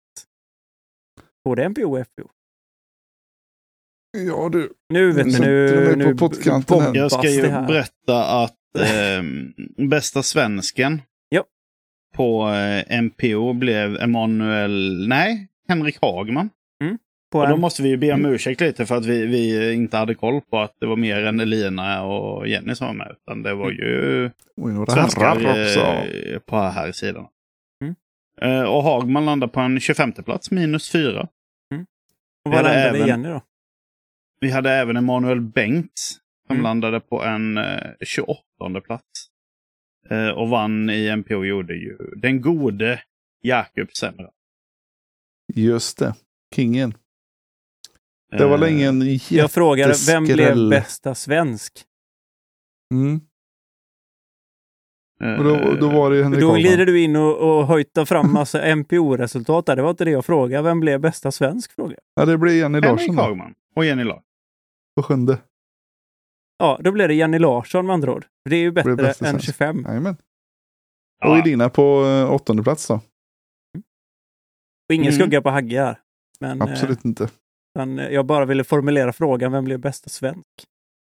Både 1.45 1.69
NPO 1.69 1.93
och 1.93 2.07
FPO. 2.07 2.29
Ja 4.19 4.49
du. 4.49 4.73
Nu 4.89 5.13
vet 5.13 5.25
du, 5.25 5.33
Sätter 5.33 5.97
nu, 5.97 6.05
nu 6.05 6.15
bombas 6.15 6.95
Jag 6.95 7.13
ska 7.13 7.31
ju 7.31 7.43
berätta 7.43 8.25
att 8.43 8.57
ehm, 8.79 9.53
bästa 9.89 10.23
svensken 10.23 11.03
Ja. 11.29 11.45
på 12.15 12.49
eh, 12.51 13.03
MPO 13.03 13.53
blev 13.53 13.97
Emanuel, 13.97 15.09
nej, 15.09 15.49
Henrik 15.69 15.99
Hagman. 16.03 16.51
På 17.33 17.39
Och 17.39 17.49
då 17.49 17.57
måste 17.57 17.83
vi 17.83 17.89
ju 17.89 17.97
be 17.97 18.13
om 18.13 18.27
ursäkt 18.27 18.61
lite 18.61 18.87
för 18.87 18.97
att 18.97 19.07
vi, 19.07 19.27
vi 19.27 19.73
inte 19.75 19.97
hade 19.97 20.15
koll 20.15 20.41
på 20.41 20.59
att 20.61 20.77
det 20.81 20.87
var 20.87 20.97
mer 20.97 21.25
än 21.25 21.41
Elina 21.41 22.03
och 22.03 22.49
Jenny 22.49 22.75
som 22.75 22.87
var 22.87 22.95
med. 22.95 23.17
Utan 23.21 23.43
det 23.43 23.55
var 23.55 23.71
ju 23.71 24.31
Oj, 24.57 24.73
några 24.73 24.93
svenskar 24.93 25.37
eh, 25.37 26.39
på 26.39 26.57
här 26.57 26.93
sidan. 26.93 27.27
Mm. 27.85 27.95
Eh, 28.41 28.63
Och 28.65 28.83
Hagman 28.83 29.25
landar 29.25 29.47
på 29.49 29.61
en 29.61 29.81
25 29.81 30.13
plats, 30.13 30.51
minus 30.51 30.91
4. 30.91 31.21
och 31.21 31.29
vi 31.71 31.85
vad 32.45 32.55
hade 32.57 32.69
landade 32.69 32.89
även- 32.99 33.09
Jenny 33.09 33.29
då? 33.29 33.41
Vi 34.41 34.51
hade 34.51 34.71
även 34.71 34.97
Emanuel 34.97 35.41
Bengts 35.41 36.11
som 36.47 36.57
Mm. 36.57 36.63
landade 36.65 37.01
på 37.01 37.23
en 37.25 37.59
eh, 37.59 37.81
28 38.07 38.41
plats. 38.81 39.29
Eh, 40.11 40.29
och 40.29 40.49
vann 40.49 40.91
i 40.91 41.17
MPO 41.17 41.45
gjorde 41.45 41.75
ju 41.75 41.97
den 42.17 42.41
gode 42.41 43.03
Jakob 43.43 43.93
Semra. 43.97 44.31
Just 45.55 45.99
det. 45.99 46.15
Kingen. 46.55 46.95
Det 48.31 48.47
var 48.47 48.63
Eh, 48.67 48.73
ingen 48.75 49.03
Jag 49.31 49.51
frågade, 49.51 49.95
vem 50.07 50.25
blev 50.25 50.39
jätteskräll. 50.39 50.71
bästa 50.71 51.15
svensk? 51.15 51.73
Mm. 52.95 53.21
eh, 55.21 55.39
Och 55.39 55.45
då, 55.45 55.75
då 55.81 55.89
var 55.89 56.11
det 56.11 56.17
ju 56.17 56.23
Henrik 56.23 56.41
Då 56.41 56.53
glider 56.55 56.87
du 56.87 57.01
in 57.01 57.17
och, 57.17 57.37
och 57.39 57.67
hojtar 57.67 58.05
fram 58.05 58.33
massa 58.33 58.63
MPO-resultat 58.77 59.67
där. 59.67 59.77
Det 59.77 59.83
var 59.83 59.91
inte 59.91 60.05
det 60.05 60.11
jag 60.11 60.25
frågade. 60.25 60.63
Vem 60.63 60.81
blev 60.81 61.01
bästa 61.01 61.33
svensk? 61.33 61.73
Fråga. 61.73 61.97
Ja, 62.15 62.25
det 62.25 62.39
blev 62.39 62.55
Jenny 62.57 62.81
Larsson 62.81 62.99
Henrik 62.99 63.17
Hagman 63.19 63.55
och 63.77 63.85
Jenny 63.85 64.05
Larsson. 64.05 64.25
på 64.97 65.03
sjunde. 65.03 65.39
Ja, 66.63 66.79
då 66.81 66.93
blev 66.93 67.09
det 67.09 67.15
Jenny 67.15 67.39
Larsson 67.39 67.87
med 67.87 67.95
andra 67.95 68.13
ord. 68.15 68.27
Det 68.51 68.57
är 68.57 68.61
ju 68.61 68.73
bättre 68.73 69.09
än 69.09 69.15
svensk. 69.15 69.45
25. 69.47 69.85
Jajamän. 69.89 70.17
Ja. 71.25 71.31
Och 71.31 71.39
Elina 71.39 71.69
på 71.69 72.05
eh, 72.05 72.33
åttonde 72.33 72.63
plats 72.63 72.89
då. 72.89 72.95
Och 72.95 74.95
ingen 74.95 75.13
Mm. 75.13 75.21
skugga 75.21 75.43
på 75.43 75.51
Hagge 75.51 75.81
här. 75.81 75.99
Men 76.41 76.63
eh, 76.63 76.73
Absolut 76.73 77.05
inte. 77.05 77.29
utan, 77.79 77.99
eh, 77.99 78.09
jag 78.09 78.27
bara 78.27 78.45
ville 78.45 78.65
formulera 78.65 79.13
frågan, 79.13 79.53
vem 79.53 79.65
blev 79.65 79.81
bästa 79.81 80.11
svensk? 80.11 80.45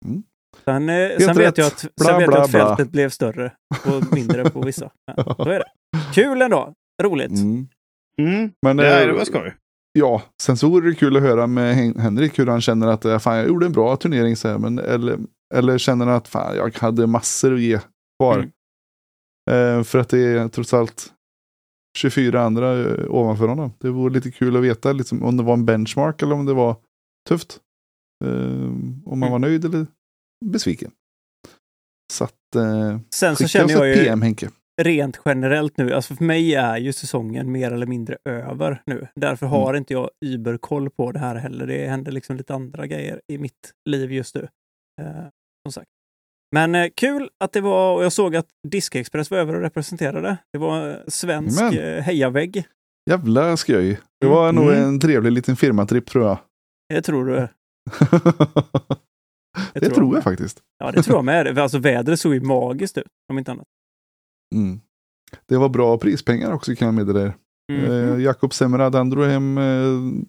Mm. 0.06 0.24
Sen, 0.66 0.90
eh, 0.90 1.18
sen 1.18 1.38
vet 1.38 1.58
jag 1.58 1.68
att, 1.68 1.86
Bla, 1.98 2.06
sen 2.06 2.18
vet 2.18 2.28
bla, 2.28 2.38
jag 2.38 2.44
att 2.44 2.52
bla. 2.52 2.68
fältet 2.68 2.92
blev 2.92 3.10
större 3.10 3.52
och 3.86 4.14
mindre 4.14 4.50
på 4.50 4.62
vissa. 4.62 4.92
Men, 5.08 5.26
så 5.36 5.50
är 5.50 5.60
det. 5.60 5.66
Kul 6.14 6.42
ändå! 6.42 6.74
Roligt! 7.04 7.32
Mm. 7.32 7.68
Mm, 8.22 8.52
Men 8.62 8.78
det, 8.78 9.02
eh, 9.02 9.08
det 9.08 9.14
var 9.14 9.26
skoj. 9.26 9.56
ja, 9.94 10.22
sen 10.42 10.58
så 10.58 10.70
vore 10.70 10.90
det 10.90 10.96
kul 10.96 11.18
att 11.18 11.24
höra 11.24 11.48
med 11.48 11.76
Hen- 11.76 12.00
Henrik 12.00 12.40
hur 12.40 12.48
han 12.48 12.62
känner 12.62 12.88
att 12.88 13.06
eh, 13.06 13.20
fan, 13.20 13.38
jag 13.38 13.48
gjorde 13.48 13.66
en 13.66 13.72
bra 13.72 13.96
turnering 13.96 14.36
så 14.36 14.48
här, 14.48 14.58
men 14.58 14.80
eller, 14.80 15.20
eller 15.54 15.78
känner 15.78 16.08
att 16.08 16.28
fan, 16.28 16.56
jag 16.56 16.78
hade 16.78 17.08
massor 17.08 17.54
att 17.54 17.62
ge 17.62 17.80
kvar. 18.20 18.38
Mm. 18.38 18.52
Eh, 19.80 19.84
för 19.84 20.00
att 20.00 20.10
det 20.10 20.20
är 20.20 20.48
trots 20.48 20.74
allt 20.74 21.14
24 21.98 22.42
andra 22.42 22.80
eh, 22.80 23.06
ovanför 23.10 23.48
honom. 23.48 23.72
Det 23.80 23.90
vore 23.90 24.14
lite 24.14 24.32
kul 24.32 24.58
att 24.58 24.64
veta 24.64 24.94
liksom, 24.94 25.24
om 25.24 25.38
det 25.38 25.44
var 25.44 25.54
en 25.54 25.66
benchmark 25.66 26.22
eller 26.22 26.36
om 26.36 26.46
det 26.46 26.54
var 26.54 26.76
tufft. 27.30 27.60
Eh, 28.26 28.32
om 28.32 29.04
man 29.06 29.24
Mm. 29.24 29.32
var 29.32 29.40
nöjd 29.40 29.66
eller 29.66 29.88
besviken. 30.46 30.92
Så 32.14 32.24
att 32.24 32.56
eh, 32.56 33.00
Sen 33.14 33.36
så 33.36 33.48
känner 33.48 33.74
jag 33.74 33.88
ju 33.88 33.94
PM 34.04 34.22
Henke. 34.22 34.50
rent 34.82 35.20
generellt 35.26 35.78
nu, 35.78 35.94
alltså 35.94 36.16
för 36.16 36.24
mig 36.24 36.56
är 36.56 36.78
ju 36.78 36.94
säsongen 36.94 37.52
mer 37.52 37.72
eller 37.72 37.86
mindre 37.86 38.18
över 38.26 38.82
nu. 38.86 39.08
Därför 39.16 39.46
Mm. 39.46 39.60
har 39.60 39.74
inte 39.74 39.94
jag 39.94 40.10
überkoll 40.26 40.90
på 40.90 41.12
det 41.12 41.20
här 41.20 41.36
heller. 41.36 41.68
Det 41.68 41.88
händer 41.88 42.12
liksom 42.12 42.38
lite 42.38 42.54
andra 42.54 42.88
grejer 42.88 43.22
i 43.28 43.38
mitt 43.38 43.74
liv 43.90 44.12
just 44.12 44.36
nu. 44.36 44.48
Som 45.72 45.82
sagt. 45.82 45.88
Men 46.56 46.76
eh, 46.76 46.90
kul 46.96 47.30
att 47.44 47.52
det 47.54 47.62
var, 47.62 47.96
och 47.96 48.04
jag 48.04 48.12
såg 48.14 48.36
att 48.36 48.48
Diskexpress 48.68 49.32
var 49.32 49.38
över 49.38 49.56
och 49.56 49.62
representerade. 49.62 50.38
Det 50.54 50.60
var 50.60 50.90
eh, 50.90 50.96
svensk 51.08 51.62
Jajamän. 51.62 51.98
eh, 51.98 52.04
hejavägg. 52.04 52.64
Jävla 53.10 53.58
skoj. 53.58 54.00
Det 54.20 54.26
Mm. 54.28 54.38
var 54.38 54.52
nog 54.52 54.70
Mm. 54.70 54.84
en 54.84 55.00
trevlig 55.00 55.32
liten 55.32 55.56
firmatripp 55.56 56.06
tror 56.10 56.26
jag. 56.26 56.38
Det 56.90 57.02
tror 57.02 57.26
du? 57.26 57.34
det, 59.74 59.80
tror 59.80 59.90
tror 59.96 60.16
jag 60.16 60.24
faktiskt. 60.24 60.60
Ja, 60.78 60.92
det 60.92 61.04
tror 61.04 61.18
jag 61.18 61.26
med. 61.26 61.58
Alltså 61.60 61.78
vädret 61.80 62.20
såg 62.20 62.34
ju 62.34 62.42
magiskt 62.42 62.98
ut, 62.98 63.08
om 63.32 63.38
inte 63.38 63.52
annat. 63.52 63.68
Mm. 64.56 64.80
Det 65.46 65.58
var 65.58 65.70
bra 65.70 65.98
prispengar 65.98 66.52
också 66.52 66.76
kan 66.76 66.86
jag 66.86 66.96
meddela 66.96 67.22
er. 67.22 67.34
Mhm. 67.74 67.86
Eh, 67.92 68.20
Jakob 68.22 68.54
Semrad, 68.54 68.96
han 68.96 69.10
drog 69.10 69.26
hem 69.26 69.58
eh, 69.58 70.24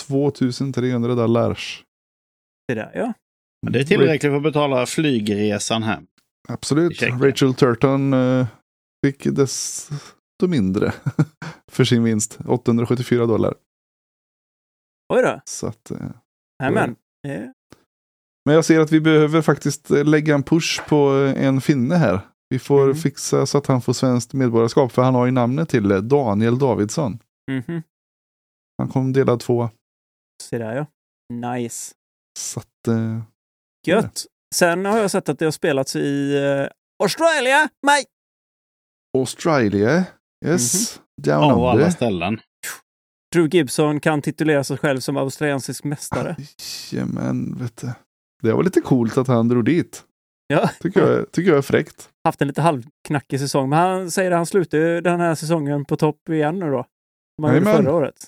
2300 0.00 1.14
dollars. 1.14 1.84
Det 2.68 2.74
där 2.74 2.90
ja. 2.94 3.12
Men 3.62 3.72
Det 3.72 3.80
är 3.80 3.84
tillräckligt 3.84 4.30
för 4.32 4.36
att 4.36 4.42
betala 4.42 4.86
flygresan 4.86 5.82
hem. 5.82 6.06
Absolut. 6.48 7.02
Rachel 7.02 7.54
Turton 7.54 8.12
eh, 8.12 8.46
fick 9.06 9.24
desto 9.24 10.46
mindre 10.46 10.92
för 11.72 11.84
sin 11.84 12.04
vinst. 12.04 12.38
874 12.46 13.26
dollar. 13.26 13.54
Oj 15.14 15.22
då. 15.22 15.40
Så 15.44 15.66
att, 15.66 15.90
eh, 15.90 15.98
Nämen. 16.62 16.96
Eh, 17.28 17.40
men 18.46 18.54
jag 18.54 18.64
ser 18.64 18.80
att 18.80 18.92
vi 18.92 19.00
behöver 19.00 19.42
faktiskt 19.42 19.90
eh, 19.90 20.04
lägga 20.04 20.34
en 20.34 20.42
push 20.42 20.80
på 20.88 21.08
en 21.36 21.60
finne 21.60 21.94
här. 21.94 22.20
Vi 22.50 22.58
får 22.58 22.82
Mm. 22.84 22.96
fixa 22.96 23.46
så 23.46 23.58
att 23.58 23.66
han 23.66 23.80
får 23.82 23.92
svenskt 23.92 24.32
medborgarskap. 24.32 24.92
För 24.92 25.02
han 25.02 25.14
har 25.14 25.26
ju 25.26 25.32
namnet 25.32 25.68
till. 25.68 26.08
Daniel 26.08 26.58
Davidsson. 26.58 27.18
mhm. 27.50 27.82
Han 28.78 28.88
kom 28.88 29.12
delad 29.12 29.40
två. 29.40 29.70
Se 30.42 30.58
där 30.58 30.76
ja. 30.76 30.86
Nice. 31.56 31.94
Så 32.38 32.60
att, 32.60 32.88
Gött. 33.86 34.24
Sen 34.54 34.84
har 34.84 34.98
jag 34.98 35.10
sett 35.10 35.28
att 35.28 35.38
det 35.38 35.44
har 35.44 35.52
spelats 35.52 35.96
i 35.96 36.36
eh, 36.36 36.66
Australia, 37.02 37.68
mate! 37.86 38.04
Australia. 39.18 40.04
Yes. 40.46 41.00
Down 41.22 41.44
Av 41.44 41.50
alla 41.64 41.72
under. 41.72 41.90
ställen. 41.90 42.40
Drew 43.32 43.48
Gibson 43.54 44.00
kan 44.00 44.22
titulera 44.22 44.64
sig 44.64 44.76
själv 44.78 45.00
som 45.00 45.16
australiensisk 45.16 45.84
mästare. 45.84 46.36
Jajamän, 46.92 47.56
vet 47.58 47.76
du. 47.76 47.90
Det 48.42 48.52
var 48.52 48.62
lite 48.62 48.80
coolt 48.80 49.18
att 49.18 49.28
han 49.28 49.48
drog 49.48 49.64
dit. 49.64 50.04
Ja. 50.46 50.70
Tycker 50.80 51.00
jag, 51.00 51.32
tycker 51.32 51.50
jag 51.50 51.58
är 51.58 51.62
fräckt. 51.62 52.08
Haft 52.24 52.42
en 52.42 52.48
lite 52.48 52.62
halvknackig 52.62 53.40
säsong, 53.40 53.68
men 53.68 53.78
han 53.78 54.10
säger 54.10 54.30
att 54.30 54.36
han 54.36 54.46
slutar 54.46 54.78
den 55.00 55.20
här 55.20 55.34
säsongen 55.34 55.84
på 55.84 55.96
topp 55.96 56.28
igen 56.28 56.58
nu 56.58 56.70
då. 56.70 56.84
Som 57.36 57.44
han 57.44 57.54
gjorde 57.54 57.72
förra 57.72 57.94
året. 57.94 58.26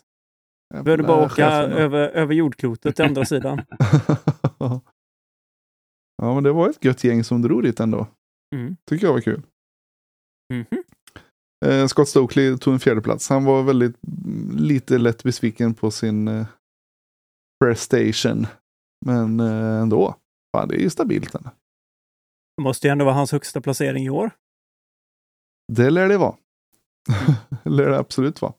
Behövde 0.85 1.05
bara 1.05 1.25
åka 1.25 1.35
chefen 1.35 1.73
över, 1.73 2.09
över 2.09 2.35
jordklotet 2.35 2.97
till 2.97 3.05
andra 3.05 3.25
sidan. 3.25 3.61
ja, 6.21 6.35
men 6.35 6.45
det 6.45 6.53
var 6.53 6.69
ett 6.71 6.85
gött 6.85 7.05
gäng 7.05 7.25
som 7.25 7.43
drog 7.43 7.63
dit 7.63 7.81
ändå. 7.81 8.07
Mm. 8.55 8.77
Tycker 8.91 9.07
jag 9.07 9.13
var 9.13 9.21
kul. 9.21 9.43
Mhm. 10.53 10.67
Eh, 11.65 11.87
Scott 11.87 12.09
Stokely 12.09 12.59
tog 12.59 12.75
en 12.75 12.81
fjärde 12.81 13.01
plats. 13.01 13.29
Han 13.29 13.45
var 13.45 13.63
väldigt 13.63 13.97
mm, 14.25 14.57
lite 14.57 14.99
lätt 14.99 15.23
besviken 15.23 15.75
på 15.75 15.91
sin 15.91 16.29
eh, 16.29 16.47
prestation. 17.65 18.47
Men 19.07 19.41
eh, 19.41 19.81
ändå. 19.81 20.17
Fan, 20.57 20.69
det 20.69 20.75
är 20.77 20.81
ju 20.81 20.91
stabilt. 20.91 21.35
ändå. 21.35 21.51
Det 22.57 22.63
måste 22.63 22.87
ju 22.87 22.91
ändå 22.91 23.05
vara 23.05 23.15
hans 23.15 23.33
högsta 23.33 23.61
placering 23.61 24.05
i 24.05 24.11
år. 24.11 24.31
Det 25.73 25.91
lär 25.91 26.09
det 26.09 26.19
vara. 26.19 26.37
det 27.65 27.71
lär 27.71 27.91
det 27.91 27.99
absolut 27.99 28.43
vara. 28.43 28.53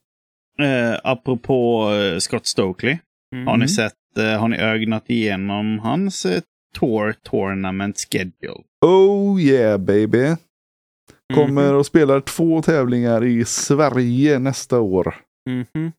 Eh, 0.62 1.00
apropå 1.04 1.90
eh, 1.92 2.18
Scott 2.20 2.48
Stokely. 2.48 2.98
Mm. 3.36 3.48
Har 3.48 3.58
ni 3.58 3.68
sett, 3.68 4.18
eh, 4.18 4.40
har 4.40 4.48
ni 4.48 4.58
ögnat 4.58 5.10
igenom 5.10 5.80
hans 5.80 6.26
eh, 6.26 6.42
Tour 6.80 7.14
Tournament 7.24 7.98
Schedule? 7.98 8.64
Oh 8.86 9.42
yeah 9.42 9.78
baby. 9.78 10.36
Kommer 11.34 11.68
Mhm. 11.68 11.76
och 11.76 11.86
spelar 11.86 12.20
två 12.22 12.62
tävlingar 12.62 13.24
i 13.24 13.46
Sverige 13.46 14.40
nästa 14.40 14.80
år. 14.80 15.16
Mhm. 15.50 15.92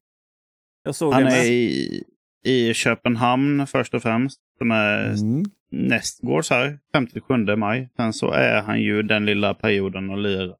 Jag 0.84 0.94
såg 0.94 1.12
Han 1.14 1.26
är 1.26 1.44
i, 1.44 2.02
i 2.46 2.74
Köpenhamn 2.74 3.66
först 3.66 3.94
och 3.94 4.02
främst. 4.02 4.38
Som 4.58 4.70
är 4.70 5.04
Mm. 5.04 5.44
nästgårds 5.70 6.50
här, 6.50 6.78
57 6.94 7.56
maj. 7.56 7.88
Sen 7.96 8.12
så 8.12 8.30
är 8.30 8.62
han 8.62 8.80
ju 8.80 9.02
den 9.02 9.26
lilla 9.26 9.54
perioden 9.54 10.10
och 10.10 10.18
lirar. 10.18 10.56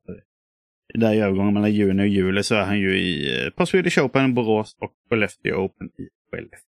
Där 0.95 1.15
i 1.15 1.21
övergången 1.21 1.55
mellan 1.55 1.73
juni 1.73 2.03
och 2.03 2.07
juli 2.09 2.43
så 2.43 2.55
är 2.55 2.65
han 2.65 2.79
ju 2.79 2.99
i, 2.99 3.45
eh, 3.45 3.51
på 3.51 3.67
Swedish 3.67 3.99
Open, 3.99 4.35
Borås 4.35 4.77
och 4.81 4.93
Skellefteå 5.11 5.57
Open 5.65 5.87
i 5.87 6.09
Skellefteå. 6.31 6.72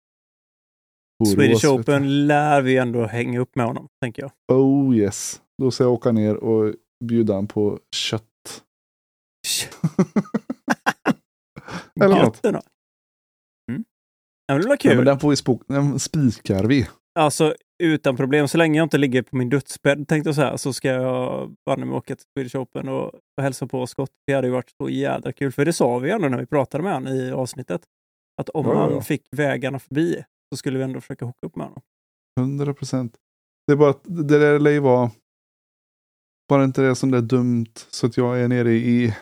Borås, 1.19 1.33
Swedish. 1.33 1.65
Open 1.65 2.27
lär 2.27 2.61
vi 2.61 2.77
ändå 2.77 3.05
hänga 3.05 3.39
upp 3.39 3.55
med 3.55 3.65
honom, 3.65 3.87
tänker 4.01 4.21
jag. 4.21 4.31
Oh 4.57 4.95
yes. 4.97 5.41
Då 5.61 5.71
ska 5.71 5.83
jag 5.83 5.93
åka 5.93 6.11
ner 6.11 6.35
och 6.35 6.73
bjuda 7.05 7.33
han 7.33 7.47
på 7.47 7.79
kött. 7.95 8.23
Eller 12.01 12.23
något. 12.23 12.45
Ändå. 12.45 12.61
Mm. 13.71 13.83
Ja, 14.47 14.53
men 14.53 14.61
det 14.61 14.67
var 14.67 14.73
Ja, 14.75 14.77
kul. 14.77 14.95
men 14.95 15.05
den 15.05 15.19
får 15.19 15.29
vi 15.29 15.35
spok- 15.35 15.63
den 15.67 15.99
spikar 15.99 16.63
vi. 16.63 16.87
Alltså 17.19 17.55
utan 17.83 18.15
problem, 18.17 18.47
så 18.47 18.57
länge 18.57 18.77
jag 18.77 18.85
inte 18.85 18.97
ligger 18.97 19.21
på 19.21 19.35
min 19.35 19.49
dödsbädd 19.49 20.07
tänkte 20.07 20.27
jag 20.27 20.35
så 20.35 20.41
här, 20.41 20.57
så 20.57 20.73
ska 20.73 20.87
jag 20.89 21.55
banne 21.65 21.85
mig 21.85 21.95
åka 21.95 22.15
till 22.15 22.25
Swedish 22.37 22.55
Open 22.55 22.89
och, 22.89 23.05
och 23.13 23.41
hälsa 23.43 23.67
på 23.67 23.87
Scott. 23.87 24.09
Det 24.27 24.33
hade 24.33 24.47
ju 24.47 24.53
varit 24.53 24.69
så 24.81 24.89
jädra 24.89 25.31
kul, 25.33 25.51
för 25.51 25.65
det 25.65 25.73
sa 25.73 25.97
vi 25.97 26.11
ändå 26.11 26.27
när 26.29 26.37
vi 26.39 26.45
pratade 26.45 26.83
med 26.83 26.93
honom 26.93 27.13
i 27.13 27.31
avsnittet. 27.31 27.81
Att 28.41 28.49
om 28.49 28.65
Ja, 28.65 28.73
ja, 28.73 28.79
han 28.81 28.91
ja. 28.93 29.01
fick 29.01 29.27
vägarna 29.31 29.79
förbi 29.79 30.23
så 30.53 30.57
skulle 30.57 30.77
vi 30.77 30.83
ändå 30.83 31.01
försöka 31.01 31.25
hooka 31.25 31.47
upp 31.47 31.55
med 31.55 31.65
honom. 31.67 31.81
100 32.39 32.73
procent. 32.73 33.17
Det 33.67 33.73
är 33.73 33.77
bara 33.77 33.89
att 33.89 34.01
det 34.03 34.23
där 34.39 34.59
lär 34.59 34.71
ju 34.71 34.79
vara 34.79 35.11
bara 36.49 36.63
inte 36.63 36.81
det 36.81 36.95
som 36.95 37.11
det 37.11 37.17
är 37.17 37.21
dumt 37.21 37.73
så 37.75 38.07
att 38.07 38.17
jag 38.17 38.41
är 38.41 38.47
nere 38.47 38.73
i, 38.73 39.15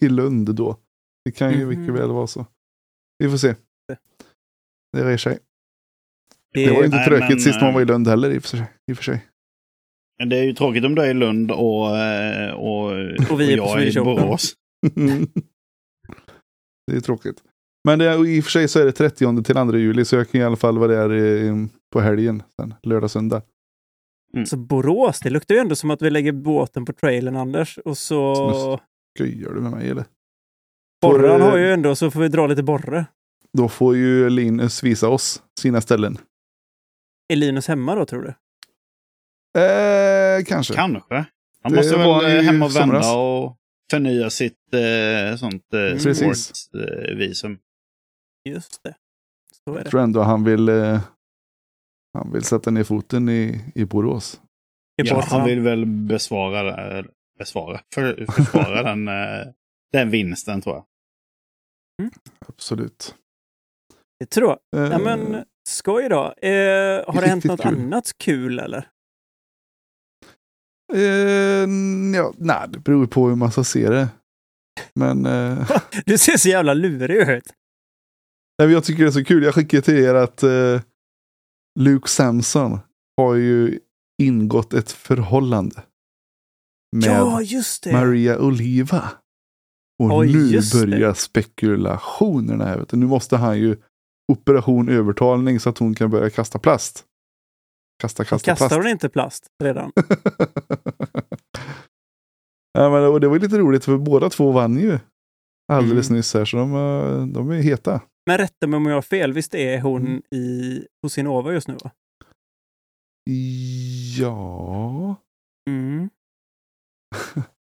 i 0.00 0.08
Lund 0.08 0.54
då. 0.54 0.76
Det 1.24 1.32
kan 1.32 1.52
ju 1.52 1.66
Mhm. 1.66 1.68
mycket 1.80 1.94
väl 1.94 2.10
vara 2.10 2.26
så. 2.26 2.46
Vi 3.18 3.30
får 3.30 3.36
se. 3.36 3.54
Det 4.92 5.04
rör 5.04 5.16
sig. 5.16 5.38
Det, 6.52 6.66
Det 6.66 6.72
var 6.72 6.78
ju 6.78 6.84
inte 6.84 6.96
Nej, 6.96 7.06
tråkigt 7.08 7.28
men, 7.28 7.40
sist 7.40 7.60
man 7.60 7.74
var 7.74 7.80
i 7.80 7.82
eh, 7.82 7.88
Lund 7.88 8.08
heller 8.08 8.30
i 8.30 8.38
och 8.38 8.42
för 8.42 8.48
sig. 8.48 8.64
I 8.90 8.92
och 8.92 8.96
för 8.96 9.04
sig. 9.04 9.26
Det 10.28 10.38
är 10.38 10.44
ju 10.44 10.54
tråkigt 10.54 10.84
om 10.84 10.94
du 10.94 11.02
är 11.02 11.10
i 11.10 11.14
Lund 11.14 11.50
och, 11.50 11.96
eh, 11.98 12.52
och, 12.54 12.84
Och 13.32 13.40
vi 13.40 13.52
är 13.52 13.58
på 13.58 13.64
jag 13.64 13.82
är 13.82 13.98
i. 13.98 14.04
Borås. 14.04 14.54
det 16.86 16.96
är 16.96 17.00
tråkigt. 17.00 17.42
Men 17.88 17.98
det 17.98 18.04
är, 18.04 18.26
i 18.26 18.40
och 18.40 18.44
för 18.44 18.50
sig 18.50 18.68
så 18.68 18.80
är 18.80 18.84
det 18.84 18.92
30 18.92 19.42
till 19.42 19.54
2 19.54 19.76
juli 19.76 20.04
så 20.04 20.16
jag 20.16 20.30
kan 20.30 20.40
i 20.40 20.44
alla 20.44 20.56
fall 20.56 20.78
vara 20.78 20.92
där 20.92 21.10
eh, 21.10 21.54
på 21.92 22.00
helgen. 22.00 22.42
Sen, 22.56 22.74
lördag, 22.82 23.10
söndag. 23.10 23.42
Så 24.46 24.56
Borås, 24.56 25.20
det 25.20 25.30
luktar 25.30 25.54
ju 25.54 25.60
ändå 25.60 25.74
som 25.74 25.90
att 25.90 26.02
vi 26.02 26.10
lägger 26.10 26.32
båten 26.32 26.84
på 26.84 26.92
trailern, 26.92 27.36
Anders. 27.36 27.78
Och 27.78 27.98
så... 27.98 28.80
Skojar 29.16 29.52
du 29.52 29.60
med 29.60 29.70
mig 29.70 29.90
eller? 29.90 30.04
Borran 31.02 31.40
har 31.40 31.58
eh, 31.58 31.64
ju 31.64 31.72
ändå, 31.72 31.96
så 31.96 32.10
får 32.10 32.20
vi 32.20 32.28
dra 32.28 32.46
lite 32.46 32.62
borre. 32.62 33.06
Då 33.52 33.68
får 33.68 33.96
ju 33.96 34.30
Linus 34.30 34.82
visa 34.82 35.08
oss 35.08 35.42
sina 35.60 35.80
ställen. 35.80 36.18
Är 37.28 37.36
Linus 37.36 37.68
hemma 37.68 37.94
då, 37.94 38.04
tror 38.04 38.22
du? 38.22 38.28
Eh, 39.60 40.44
kanske. 40.44 40.74
Kanske. 40.74 41.14
Han 41.62 41.72
Det 41.72 41.76
måste 41.76 41.96
väl 41.96 42.36
eh, 42.36 42.42
hem 42.42 42.62
och 42.62 42.76
vända 42.76 43.02
somras. 43.02 43.14
och 43.16 43.56
förnya 43.90 44.30
sitt 44.30 44.74
eh, 44.74 45.36
sånt 45.36 45.74
eh, 45.74 45.80
Mm. 45.80 46.34
Sportvisum. 46.34 47.58
Just 48.44 48.82
det. 48.82 48.94
Så 49.64 49.70
är 49.72 49.76
Jag 49.76 49.84
det. 49.84 49.90
tror 49.90 50.00
ändå 50.00 50.22
han 50.22 50.44
vill, 50.44 50.68
eh, 50.68 51.00
han 52.18 52.32
vill 52.32 52.42
sätta 52.44 52.70
ner 52.70 52.84
foten 52.84 53.28
i, 53.28 53.64
i 53.74 53.84
Borås. 53.84 54.40
I 55.02 55.08
Ja, 55.08 55.22
han 55.30 55.44
vill 55.44 55.60
väl 55.60 55.86
besvara, 55.86 56.62
det- 56.62 57.08
besvara 57.38 57.80
för, 57.94 58.26
försvara 58.32 58.82
den, 58.82 59.08
eh, 59.08 59.46
den 59.92 60.10
vinsten 60.10 60.60
tror 60.60 60.74
jag. 60.76 60.84
Absolut. 62.48 63.14
Det 64.20 64.26
tror 64.26 64.58
jag. 64.70 64.82
Eh, 64.86 64.92
Ja, 64.92 64.98
men 64.98 65.44
skoj 65.68 66.08
då. 66.08 66.24
Eh, 66.32 67.04
har 67.14 67.20
det 67.20 67.28
hänt 67.28 67.44
något 67.44 67.60
kul. 67.62 67.74
annat 67.78 68.10
kul 68.18 68.58
eller? 68.58 68.88
eh, 70.94 71.68
ja, 72.14 72.32
nej, 72.38 72.68
det 72.68 72.78
beror 72.78 73.06
på 73.06 73.28
hur 73.28 73.36
man 73.36 73.52
ska 73.52 73.64
se 73.64 73.88
det. 73.90 74.08
Men 74.94 75.26
eh, 75.26 75.70
Du 76.06 76.18
ser 76.18 76.36
så 76.36 76.48
jävla 76.48 76.74
lurig 76.74 77.28
ut. 77.28 77.52
Nej, 78.58 78.70
jag 78.72 78.84
tycker 78.84 79.02
det 79.02 79.08
är 79.08 79.12
så 79.12 79.24
kul. 79.24 79.42
Jag 79.42 79.54
skickade 79.54 79.82
till 79.82 79.98
er 79.98 80.14
att 80.14 80.42
eh, 80.42 80.80
Luke 81.78 82.08
Samson 82.08 82.78
har 83.16 83.34
ju 83.34 83.78
ingått 84.22 84.74
ett 84.74 84.90
förhållande. 84.92 85.82
Med 86.96 87.08
Ja. 87.10 87.40
Maria 87.92 88.38
Oliva. 88.38 89.10
Och 90.02 90.16
Oj, 90.18 90.32
nu 90.32 90.38
just 90.46 90.72
det. 90.72 90.86
börjar 90.86 91.14
spekulationerna. 91.14 92.64
Här, 92.64 92.78
vet 92.78 92.88
du. 92.88 92.96
Nu 92.96 93.06
måste 93.06 93.36
han 93.36 93.58
ju 93.58 93.76
operation 94.32 94.88
övertalning 94.88 95.60
så 95.60 95.68
att 95.70 95.78
hon 95.78 95.94
kan 95.94 96.10
börja 96.10 96.30
kasta 96.30 96.58
plast. 96.58 97.04
Kasta, 98.02 98.24
kasta 98.24 98.50
Kastar 98.50 98.68
plast. 98.68 98.82
hon 98.82 98.88
inte 98.90 99.08
plast 99.08 99.46
redan? 99.64 99.92
ja, 102.72 102.90
men, 102.90 103.04
och 103.04 103.20
det 103.20 103.28
var 103.28 103.38
lite 103.38 103.58
roligt 103.58 103.84
för 103.84 103.98
båda 103.98 104.30
två 104.30 104.52
vann 104.52 104.78
ju 104.78 104.98
alldeles 105.68 106.08
Mm. 106.08 106.16
nyss 106.16 106.34
här 106.34 106.44
så 106.44 106.56
de, 106.56 106.74
eh, 106.74 107.26
de 107.26 107.50
är 107.50 107.62
heta. 107.62 108.00
Men 108.26 108.38
rätta 108.38 108.66
mig 108.66 108.76
om 108.76 108.86
jag 108.86 108.94
har 108.94 109.02
fel. 109.02 109.32
Visst 109.32 109.54
är 109.54 109.80
hon 109.80 110.06
Mm. 110.06 110.22
i 110.30 110.86
hos 111.02 111.18
Innova 111.18 111.52
just 111.52 111.68
nu? 111.68 111.76
Va? 111.84 111.90
Ja. 114.18 115.16
Mm. 115.70 116.10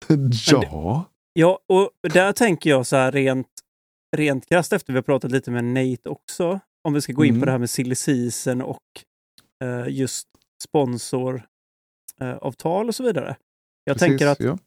ja. 0.46 1.04
Ja, 1.32 1.58
och 1.68 1.90
där 2.12 2.32
tänker 2.32 2.70
jag 2.70 2.86
så 2.86 2.96
här 2.96 3.12
rent, 3.12 3.48
rent 4.16 4.46
krasst 4.48 4.72
efter 4.72 4.92
vi 4.92 4.96
har 4.96 5.02
pratat 5.02 5.30
lite 5.30 5.50
med 5.50 5.64
Nate 5.64 6.08
också. 6.08 6.60
Om 6.88 6.94
vi 6.94 7.00
ska 7.00 7.12
gå 7.12 7.24
in 7.24 7.30
Mm. 7.30 7.40
på 7.40 7.46
det 7.46 7.52
här 7.52 7.58
med 7.58 7.70
silly 7.70 7.94
season 7.94 8.62
och 8.62 8.82
eh, 9.64 9.84
just 9.88 10.28
sponsoravtal 10.64 12.88
och 12.88 12.94
så 12.94 13.02
vidare. 13.04 13.36
Jag 13.84 13.94
Precis, 13.96 14.08
tänker 14.08 14.26
att 14.26 14.40
ja. 14.40 14.58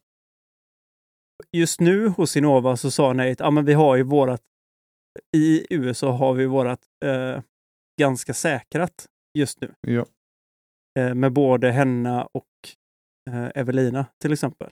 Just 1.51 1.79
nu 1.79 2.07
hos 2.07 2.37
Innova 2.37 2.77
så 2.77 2.91
sa 2.91 3.13
Nate, 3.13 3.35
ja 3.39 3.51
men 3.51 3.65
vi 3.65 3.73
har 3.73 3.95
ju 3.95 4.03
vårat, 4.03 4.41
i 5.37 5.65
USA 5.69 6.11
har 6.11 6.33
vi 6.33 6.45
vårat 6.45 6.79
eh, 7.05 7.41
ganska 8.01 8.33
säkrat 8.33 9.07
just 9.37 9.61
nu. 9.61 9.73
Ja. 9.81 10.05
Eh, 10.99 11.13
med 11.15 11.33
både 11.33 11.71
Henna 11.71 12.25
och 12.25 12.47
eh, 13.29 13.49
Evelina 13.55 14.05
till 14.21 14.33
exempel. 14.33 14.69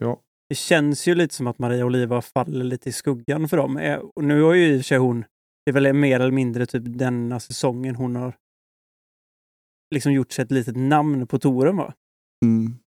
Ja. 0.00 0.20
Det 0.48 0.54
känns 0.54 1.08
ju 1.08 1.14
lite 1.14 1.34
som 1.34 1.46
att 1.46 1.58
Maria 1.58 1.84
Oliva 1.84 2.22
faller 2.22 2.64
lite 2.64 2.88
i 2.88 2.92
skuggan 2.92 3.48
för 3.48 3.56
dem. 3.56 3.76
Eh, 3.76 3.98
och 3.98 4.24
nu 4.24 4.42
har 4.42 4.54
ju 4.54 4.66
i 4.66 4.76
och 4.76 4.80
för 4.80 4.84
sig 4.84 4.98
hon, 4.98 5.24
det 5.64 5.70
är 5.70 5.72
väl 5.72 5.92
mer 5.92 6.20
eller 6.20 6.32
mindre 6.32 6.66
typ 6.66 6.82
denna 6.86 7.40
säsongen 7.40 7.94
hon 7.94 8.16
har 8.16 8.36
liksom 9.94 10.12
gjort 10.12 10.32
sig 10.32 10.42
ett 10.42 10.50
litet 10.50 10.76
namn 10.76 11.26
på 11.26 11.38
touren 11.38 11.76
va? 11.76 11.94
Mm. 12.44 12.78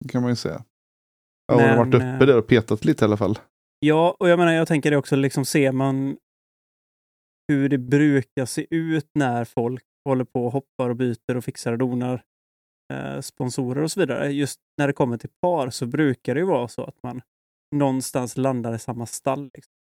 Det 0.00 0.08
kan 0.08 0.22
man 0.22 0.30
ju 0.30 0.36
säga. 0.36 0.64
Ja, 1.50 1.60
hon 1.60 1.70
har 1.70 1.76
varit 1.76 1.92
Men, 1.92 2.14
uppe 2.14 2.24
eh, 2.24 2.26
där 2.26 2.36
och 2.36 2.46
petat 2.46 2.84
lite 2.84 3.04
i 3.04 3.06
alla 3.06 3.16
fall. 3.16 3.38
Ja, 3.80 4.16
och 4.18 4.28
jag 4.28 4.38
menar, 4.38 4.52
jag 4.52 4.68
tänker 4.68 4.90
det 4.90 4.96
också, 4.96 5.16
liksom 5.16 5.44
ser 5.44 5.72
man 5.72 6.16
hur 7.48 7.68
det 7.68 7.78
brukar 7.78 8.46
se 8.46 8.66
ut 8.70 9.10
när 9.14 9.44
folk 9.44 9.84
håller 10.04 10.24
på 10.24 10.46
och 10.46 10.52
hoppar 10.52 10.90
och 10.90 10.96
byter 10.96 11.36
och 11.36 11.44
fixar 11.44 11.72
och 11.72 11.78
donar 11.78 12.22
eh, 12.92 13.20
sponsorer 13.20 13.82
och 13.82 13.90
så 13.90 14.00
vidare. 14.00 14.32
Just 14.32 14.60
när 14.78 14.86
det 14.86 14.92
kommer 14.92 15.16
till 15.16 15.30
par 15.42 15.70
så 15.70 15.86
brukar 15.86 16.34
det 16.34 16.40
ju 16.40 16.46
vara 16.46 16.68
så 16.68 16.84
att 16.84 16.96
man 17.02 17.22
någonstans 17.76 18.36
landar 18.36 18.74
i 18.74 18.78
samma 18.78 19.06
stall. 19.06 19.50
Liksom. 19.54 19.72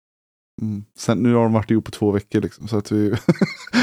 Mm. 0.62 0.86
Sen, 0.98 1.24
nu 1.24 1.34
har 1.34 1.44
de 1.44 1.54
varit 1.54 1.72
ihop 1.72 1.86
på 1.86 1.92
två 1.92 2.12
veckor 2.12 2.42
liksom, 2.42 2.68
så 2.68 2.78
att 2.78 2.92
vi... 2.92 3.16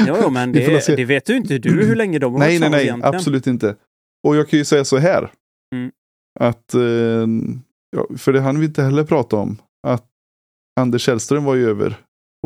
Jo, 0.07 0.29
men 0.29 0.51
det, 0.53 0.95
det 0.95 1.05
vet 1.05 1.29
ju 1.29 1.37
inte 1.37 1.57
du 1.57 1.85
hur 1.85 1.95
länge 1.95 2.19
de 2.19 2.33
har 2.33 2.39
nej, 2.39 2.59
varit 2.59 2.61
nej, 2.61 2.69
nej, 2.69 2.83
egentligen. 2.83 3.15
absolut 3.15 3.47
inte. 3.47 3.75
Och 4.27 4.35
jag 4.35 4.49
kan 4.49 4.59
ju 4.59 4.65
säga 4.65 4.85
så 4.85 4.97
här. 4.97 5.31
Mm. 5.75 5.91
Att, 6.39 6.73
eh, 6.73 7.27
ja, 7.89 8.07
för 8.17 8.33
det 8.33 8.41
hann 8.41 8.59
vi 8.59 8.65
inte 8.65 8.83
heller 8.83 9.03
prata 9.03 9.35
om. 9.35 9.57
Att 9.87 10.05
Anders 10.79 11.01
Källström 11.01 11.43
var 11.43 11.55
ju 11.55 11.69
över 11.69 11.95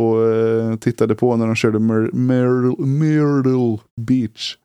och 0.02 0.28
eh, 0.34 0.76
tittade 0.78 1.16
på 1.16 1.36
när 1.36 1.46
de 1.46 1.56
körde 1.56 1.80
Myr- 1.80 2.12
Myr- 2.14 2.86
Myrtle 2.86 3.78
Beach. 4.02 4.58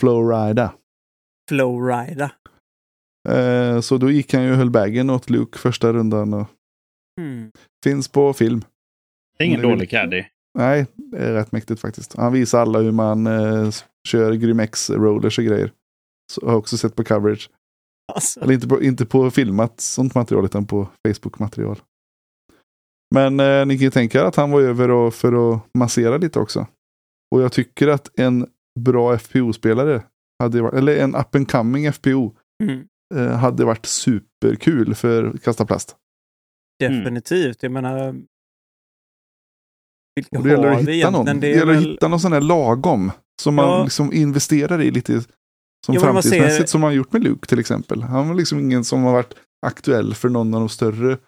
Flowrida. 0.00 0.74
Flowrida. 1.48 2.32
Eh, 3.28 3.80
så 3.80 3.98
då 3.98 4.10
gick 4.10 4.34
han 4.34 4.42
ju 4.44 4.50
och 4.50 4.56
höll 4.56 4.70
bagen 4.70 5.10
åt 5.10 5.30
Luke 5.30 5.58
första 5.58 5.92
rundan. 5.92 6.34
Och 6.34 6.46
Mm. 7.20 7.50
finns 7.84 8.08
på 8.08 8.32
film. 8.32 8.60
Det 9.38 9.44
är 9.44 9.48
ingen 9.48 9.62
dålig 9.62 9.90
caddy. 9.90 10.24
Nej, 10.58 10.86
det 10.94 11.18
är 11.18 11.32
rätt 11.32 11.52
mäktigt 11.52 11.80
faktiskt. 11.80 12.16
Han 12.16 12.32
visar 12.32 12.60
alla 12.60 12.78
hur 12.78 12.92
man 12.92 13.26
eh, 13.26 13.70
kör 14.08 14.32
Grymex 14.32 14.90
rollers 14.90 15.38
och 15.38 15.44
grejer. 15.44 15.72
Så 16.32 16.40
jag 16.44 16.48
har 16.48 16.56
också 16.56 16.76
sett 16.78 16.96
på 16.96 17.04
coverage. 17.04 17.50
Alltså, 18.12 18.40
Eller 18.40 18.54
inte 18.54 18.68
på, 18.68 18.82
inte 18.82 19.06
på 19.06 19.30
filmat 19.30 19.80
sånt 19.80 20.14
material 20.14 20.44
utan 20.44 20.66
på 20.66 20.88
Facebook-material. 21.08 21.80
Men 23.14 23.40
eh, 23.40 23.66
ni 23.66 23.74
kan 23.78 23.84
ju 23.84 23.90
tänka 23.90 24.20
er 24.20 24.24
att 24.24 24.36
han 24.36 24.50
var 24.50 24.60
över 24.60 24.90
och, 24.90 25.14
för 25.14 25.54
att 25.54 25.60
massera 25.78 26.16
lite 26.16 26.38
också. 26.38 26.66
Och 27.34 27.42
jag 27.42 27.52
tycker 27.52 27.88
att 27.88 28.18
en 28.18 28.46
bra 28.80 29.18
FPO-spelare, 29.18 30.02
hade 30.38 30.62
varit, 30.62 30.74
eller 30.74 30.96
en 30.96 31.14
up 31.14 31.34
and 31.34 31.50
coming 31.50 31.92
FPO, 31.92 32.34
mm. 32.62 32.86
eh, 33.14 33.36
hade 33.36 33.64
varit 33.64 33.86
superkul 33.86 34.94
för 34.94 35.36
Kasta 35.38 35.66
Plast. 35.66 35.96
Definitivt. 36.78 37.62
Jag 37.62 37.72
menar... 37.72 38.14
Vilka 40.14 40.38
Och 40.38 40.44
det 40.44 40.50
gäller 40.50 40.68
att 40.68 40.88
hitta 40.88 41.10
någon. 41.10 41.26
Det, 41.26 41.32
Det 41.32 41.48
gäller 41.48 41.72
att 41.72 41.82
väl- 41.82 41.90
hitta 41.90 42.08
någon 42.08 42.20
sån 42.20 42.32
här 42.32 42.40
lagom. 42.40 43.12
Som 43.42 43.54
man 43.54 43.64
Ja. 43.64 43.84
liksom 43.84 44.12
investerar 44.12 44.82
i 44.82 44.90
lite 44.90 45.22
som 45.84 45.94
man 45.94 46.02
framtidsmässigt 46.02 46.56
ser- 46.56 46.66
som 46.66 46.80
man 46.80 46.94
gjort 46.94 47.12
med 47.12 47.22
Luke 47.24 47.46
till 47.46 47.58
exempel. 47.58 48.02
Han 48.02 48.28
var 48.28 48.34
liksom 48.34 48.58
ingen 48.60 48.84
som 48.84 49.02
har 49.02 49.12
varit 49.12 49.34
aktuell 49.66 50.14
för 50.14 50.28
någon 50.28 50.54
av 50.54 50.60
de 50.60 50.68
större 50.68 51.18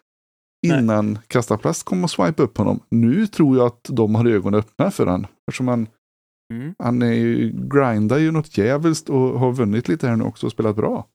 Nej. 0.67 0.79
innan 0.79 1.19
Kastaplast 1.27 1.83
kom 1.85 2.05
och 2.05 2.11
swipa 2.11 2.43
upp 2.43 2.59
honom. 2.59 2.81
Nu 2.89 3.27
tror 3.27 3.57
jag 3.57 3.67
att 3.67 3.85
de 3.91 4.15
har 4.15 4.27
ögonen 4.27 4.61
öppna 4.61 4.91
för 4.91 5.07
han. 5.07 5.27
Eftersom 5.51 5.69
han, 5.69 5.89
Mm. 6.55 6.75
han 6.79 7.03
är 7.03 7.13
ju, 7.13 7.53
grindar 7.69 8.19
ju 8.19 8.31
något 8.31 8.59
jävligt 8.59 9.09
och 9.09 9.19
har 9.41 9.53
vunnit 9.53 9.89
lite 9.89 10.09
här 10.09 10.17
nu 10.17 10.25
också 10.25 10.47
och 10.47 10.53
spelat 10.53 10.77
bra. 10.77 11.07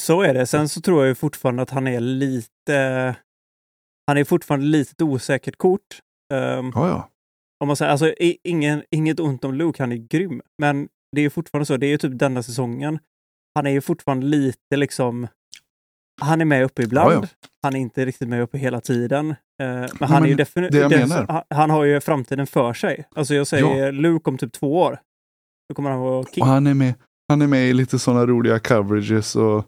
Så 0.00 0.22
är 0.22 0.34
det. 0.34 0.46
Sen 0.46 0.68
så 0.68 0.80
tror 0.80 1.00
jag 1.00 1.08
ju 1.08 1.14
fortfarande 1.14 1.62
att 1.62 1.70
han 1.70 1.86
är 1.86 2.00
lite... 2.00 3.16
Han 4.06 4.16
är 4.18 4.24
fortfarande 4.24 4.66
lite 4.66 4.92
ett 4.92 5.02
osäkert 5.02 5.56
kort. 5.58 6.00
Ehm, 6.34 6.72
Ja, 6.74 6.88
ja. 6.88 7.08
om 7.60 7.66
man 7.66 7.76
säger, 7.76 7.90
alltså, 7.92 8.14
ingen, 8.44 8.82
inget 8.90 9.20
ont 9.20 9.44
om 9.44 9.54
Luke, 9.54 9.82
han 9.82 9.92
är 9.92 9.96
grym. 9.96 10.40
Men 10.58 10.88
det 11.14 11.20
är 11.20 11.22
ju 11.22 11.30
fortfarande 11.30 11.66
så, 11.66 11.76
det 11.76 11.86
är 11.86 11.90
ju 11.90 11.98
typ 11.98 12.18
denna 12.18 12.42
säsongen. 12.42 12.98
Han 13.54 13.66
är 13.66 13.70
ju 13.70 13.80
fortfarande 13.80 14.26
lite 14.26 14.76
liksom... 14.76 15.26
Han 16.20 16.40
är 16.40 16.44
med 16.44 16.64
uppe 16.64 16.82
ibland. 16.82 17.12
Ja, 17.12 17.20
ja. 17.22 17.48
Han 17.62 17.76
är 17.76 17.80
inte 17.80 18.04
riktigt 18.04 18.28
med 18.28 18.42
uppe 18.42 18.58
hela 18.58 18.80
tiden. 18.80 19.30
Eh, 19.30 19.36
men 20.00 20.08
han 20.08 20.22
är 20.22 20.26
ju 20.26 20.30
men 20.30 20.36
definitivt... 20.36 21.12
Han, 21.28 21.42
han 21.50 21.70
har 21.70 21.84
ju 21.84 22.00
framtiden 22.00 22.46
för 22.46 22.72
sig. 22.72 23.08
Alltså 23.14 23.34
jag 23.34 23.46
säger 23.46 23.92
Luke 23.92 24.30
om 24.30 24.38
typ 24.38 24.52
två 24.52 24.80
år. 24.80 24.98
Då 25.68 25.74
kommer 25.74 25.90
han 25.90 26.00
vara 26.00 26.24
king. 26.24 26.42
Och 26.42 26.48
han 26.48 26.66
är 26.66 26.74
med, 26.74 26.94
han 27.28 27.42
är 27.42 27.46
med 27.46 27.70
i 27.70 27.72
lite 27.72 27.98
sådana 27.98 28.26
roliga 28.26 28.58
coverages 28.58 29.36
och 29.36 29.64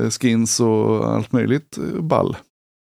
eh, 0.00 0.10
skins 0.10 0.60
och 0.60 1.08
allt 1.08 1.32
möjligt 1.32 1.78
eh, 1.78 2.00
ball. 2.00 2.36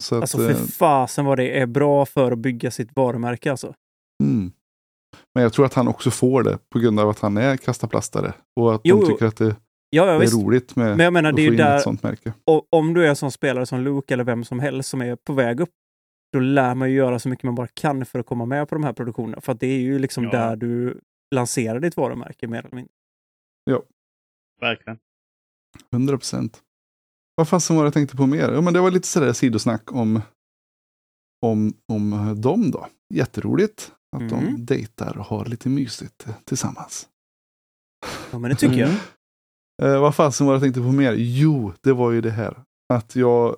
Så 0.05 0.14
att, 0.14 0.20
Alltså 0.20 0.39
för 0.39 0.51
eh, 0.51 0.57
fasen 0.57 1.24
vad 1.24 1.39
det 1.39 1.61
är 1.61 1.66
bra 1.66 2.07
för 2.07 2.32
att 2.32 2.39
bygga 2.39 2.70
sitt 2.70 2.97
varumärke 2.97 3.51
alltså. 3.51 3.74
Mm. 4.22 4.53
Men 5.35 5.43
jag 5.43 5.53
tror 5.53 5.66
att 5.66 5.74
han 5.74 5.89
också 5.89 6.11
får 6.11 6.43
det 6.43 6.59
på 6.70 6.79
grund 6.79 7.01
av 7.01 7.09
att 7.09 7.18
han 7.20 7.37
är 7.37 7.57
kastaplastare. 7.57 8.35
Och 8.61 8.74
att 8.74 8.81
Jo, 8.85 9.01
de 9.01 9.07
tycker 9.07 9.26
att 9.26 9.37
det, 9.37 9.57
Ja, 9.91 10.07
ja 10.07 10.12
det 10.12 10.18
visst. 10.18 10.35
är 10.35 10.39
roligt 10.39 10.76
med 10.76 10.97
Men 10.97 11.05
jag 11.05 11.12
menar, 11.12 11.31
att 11.31 11.37
det 11.37 11.43
är 11.43 11.47
få 11.47 11.53
ju 11.53 11.59
in 11.59 11.64
där, 11.64 11.76
ett 11.76 11.83
sånt 11.83 12.03
märke. 12.03 12.33
och 12.45 12.66
om 12.70 12.95
du 12.95 13.05
är 13.05 13.09
en 13.09 13.16
sån 13.16 13.33
spelare 13.33 13.66
som 13.66 13.81
Luke 13.81 14.14
eller 14.14 14.24
vem 14.24 14.45
som 14.45 14.61
helst 14.61 14.89
som 14.89 15.01
är 15.03 15.16
på 15.16 15.33
väg 15.33 15.61
upp, 15.61 15.70
då 16.33 16.39
lär 16.41 16.74
man 16.74 16.91
ju 16.91 16.97
göra 16.97 17.18
så 17.18 17.29
mycket 17.29 17.45
man 17.45 17.55
bara 17.55 17.66
kan 17.74 18.05
för 18.07 18.18
att 18.18 18.26
komma 18.26 18.47
med 18.47 18.68
på 18.68 18.74
de 18.74 18.85
här 18.85 18.93
produktionerna. 18.93 19.41
För 19.41 19.53
att 19.53 19.61
det 19.61 19.66
är 19.66 19.79
ju 19.81 19.99
liksom 19.99 20.24
Ja. 20.24 20.31
där 20.31 20.57
du 20.57 21.01
lanserar 21.35 21.81
ditt 21.81 21.97
varumärke 21.97 22.47
mer 22.49 22.59
eller 22.59 22.74
mindre. 22.76 22.93
Verkligen. 24.61 24.99
100 25.93 26.18
procent. 26.18 26.62
Vad 27.35 27.49
fasen 27.49 27.76
var 27.76 27.83
det 27.83 27.87
jag 27.87 27.95
tänkte 27.95 28.16
på 28.16 28.26
mer? 28.26 28.53
Ja, 28.53 28.61
men 28.61 28.74
det 28.74 28.81
var 28.81 28.91
lite 28.91 29.09
sådär 29.09 29.33
sidosnack 29.33 29.93
om, 29.93 30.20
om, 31.47 31.72
om 31.93 32.35
dem 32.41 32.70
då. 32.70 32.87
Jätteroligt 33.14 33.93
att 34.17 34.23
Mm. 34.23 34.57
de 34.57 34.65
dejtar 34.65 35.19
och 35.19 35.25
har 35.25 35.45
lite 35.45 35.69
mysigt 35.69 36.27
tillsammans. 36.45 37.09
Ja, 38.31 38.39
men 38.39 38.51
det 38.51 38.57
tycker 38.57 38.79
jag. 38.79 38.91
Eh, 39.83 40.01
vad 40.01 40.15
fasen 40.15 40.47
var 40.47 40.55
det 40.55 40.57
jag 40.57 40.63
tänkte 40.63 40.81
på 40.81 40.93
mer? 40.93 41.13
Jo, 41.19 41.73
det 41.81 41.93
var 41.93 42.11
ju 42.11 42.21
det 42.21 42.31
här. 42.31 42.63
Att 42.95 43.17
jag, 43.17 43.57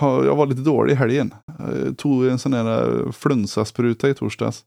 jag 0.00 0.36
var 0.36 0.46
lite 0.46 0.60
dålig 0.62 0.92
i 0.92 0.96
helgen. 0.96 1.34
Jag 1.58 1.98
tog 1.98 2.26
en 2.26 2.38
sån 2.38 2.52
här 2.52 3.00
eh, 3.06 3.12
flunsaspruta 3.12 4.08
i 4.08 4.14
torsdags. 4.14 4.64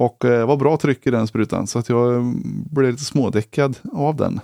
Och 0.00 0.24
eh, 0.24 0.46
var 0.46 0.56
bra 0.56 0.76
tryck 0.76 1.06
i 1.06 1.10
den 1.10 1.26
sprutan 1.26 1.66
så 1.66 1.78
att 1.78 1.88
jag 1.88 2.14
mm, 2.14 2.64
blev 2.70 2.90
lite 2.90 3.04
smådäckad 3.04 3.78
av 3.92 4.16
den. 4.16 4.40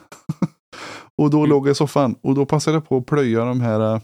och 1.23 1.31
då 1.31 1.39
Mm. 1.39 1.51
låg 1.51 1.67
jag 1.67 1.73
i 1.73 1.75
soffan 1.75 2.15
och 2.23 2.35
då 2.35 2.47
passade 2.47 2.77
jag 2.77 2.89
på 2.89 2.97
att 2.97 3.07
plöja 3.07 3.45
de 3.45 3.61
här. 3.61 3.95
eh, 3.95 4.01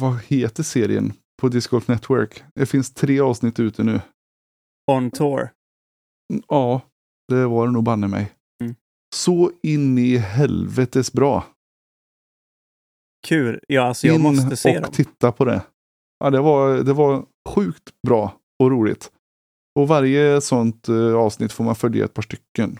Vad 0.00 0.20
heter 0.22 0.62
serien 0.62 1.12
på 1.40 1.48
Disc 1.48 1.66
Golf 1.70 1.88
Network? 1.88 2.42
Det 2.54 2.66
finns 2.66 2.94
tre 2.94 3.20
avsnitt 3.20 3.60
ute 3.60 3.82
nu. 3.84 4.00
On 4.90 5.10
tour. 5.10 5.50
Ja, 6.48 6.80
det 7.28 7.46
var 7.46 7.66
det 7.66 7.72
nog 7.72 7.84
banne 7.84 8.08
mig. 8.08 8.32
Mm. 8.62 8.74
Så 9.14 9.52
in 9.62 9.98
i 9.98 10.16
helvetes 10.16 11.12
bra. 11.12 11.44
Kul. 13.26 13.60
Ja, 13.68 13.82
alltså 13.82 14.06
jag 14.06 14.16
in 14.16 14.22
måste 14.22 14.56
se 14.56 14.76
och 14.76 14.82
dem. 14.82 14.92
titta 14.92 15.32
på 15.32 15.44
det. 15.44 15.62
Ja, 16.18 16.30
det 16.30 16.40
var, 16.40 16.76
det 16.76 16.92
var 16.92 17.26
sjukt 17.48 18.02
bra 18.06 18.40
och 18.62 18.70
roligt. 18.70 19.10
Och 19.78 19.88
varje 19.88 20.40
sånt 20.40 20.88
eh, 20.88 21.14
avsnitt 21.14 21.52
får 21.52 21.64
man 21.64 21.74
följa 21.74 22.04
ett 22.04 22.14
par 22.14 22.22
stycken. 22.22 22.78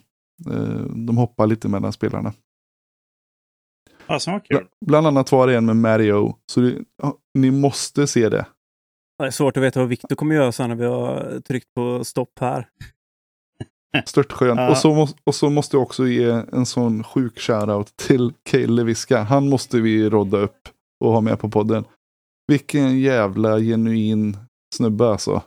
Eh, 0.50 0.84
de 1.06 1.16
hoppar 1.16 1.46
lite 1.46 1.68
mellan 1.68 1.92
spelarna. 1.92 2.32
Fasen 4.06 4.32
vad 4.32 4.44
kul. 4.44 4.66
Bland 4.86 5.06
annat 5.06 5.32
var 5.32 5.46
det 5.46 5.56
en 5.56 5.66
med 5.66 5.76
Mario. 5.76 6.36
Så 6.46 6.60
det, 6.60 6.84
ja, 7.02 7.16
ni 7.34 7.50
måste 7.50 8.06
se 8.06 8.28
det. 8.28 8.46
Det 9.18 9.24
är 9.24 9.30
svårt 9.30 9.56
att 9.56 9.62
veta 9.62 9.80
vad 9.80 9.88
Victor 9.88 10.16
kommer 10.16 10.34
göra 10.34 10.52
sen 10.52 10.68
när 10.68 10.76
vi 10.76 10.84
har 10.84 11.40
tryckt 11.40 11.74
på 11.74 12.04
stopp 12.04 12.38
här. 12.40 12.68
Störtskönt. 14.06 14.60
Ja. 14.60 14.70
Och, 14.70 14.76
så 14.76 14.94
måste, 14.94 15.20
och 15.24 15.34
så 15.34 15.50
måste 15.50 15.76
jag 15.76 15.82
också 15.82 16.06
ge 16.06 16.42
en 16.52 16.66
sån 16.66 17.04
sjuk 17.04 17.40
shoutout 17.40 17.96
till 17.96 18.32
Cale 18.42 18.66
Leviska. 18.66 19.22
Han 19.22 19.48
måste 19.48 19.80
vi 19.80 20.10
rodda 20.10 20.38
upp 20.38 20.68
och 21.04 21.12
ha 21.12 21.20
med 21.20 21.38
på 21.38 21.50
podden. 21.50 21.84
Vilken 22.46 23.00
jävla 23.00 23.58
genuin 23.58 24.36
snubbe 24.74 25.08
alltså. 25.08 25.42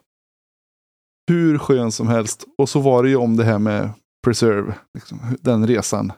Hur 1.27 1.57
skön 1.57 1.91
som 1.91 2.07
helst. 2.07 2.45
Och 2.57 2.69
så 2.69 2.79
var 2.79 3.03
det 3.03 3.09
ju 3.09 3.15
om 3.15 3.37
det 3.37 3.43
här 3.43 3.59
med 3.59 3.89
Preserve. 4.25 4.75
Liksom, 4.93 5.19
den 5.41 5.67
resan 5.67 6.11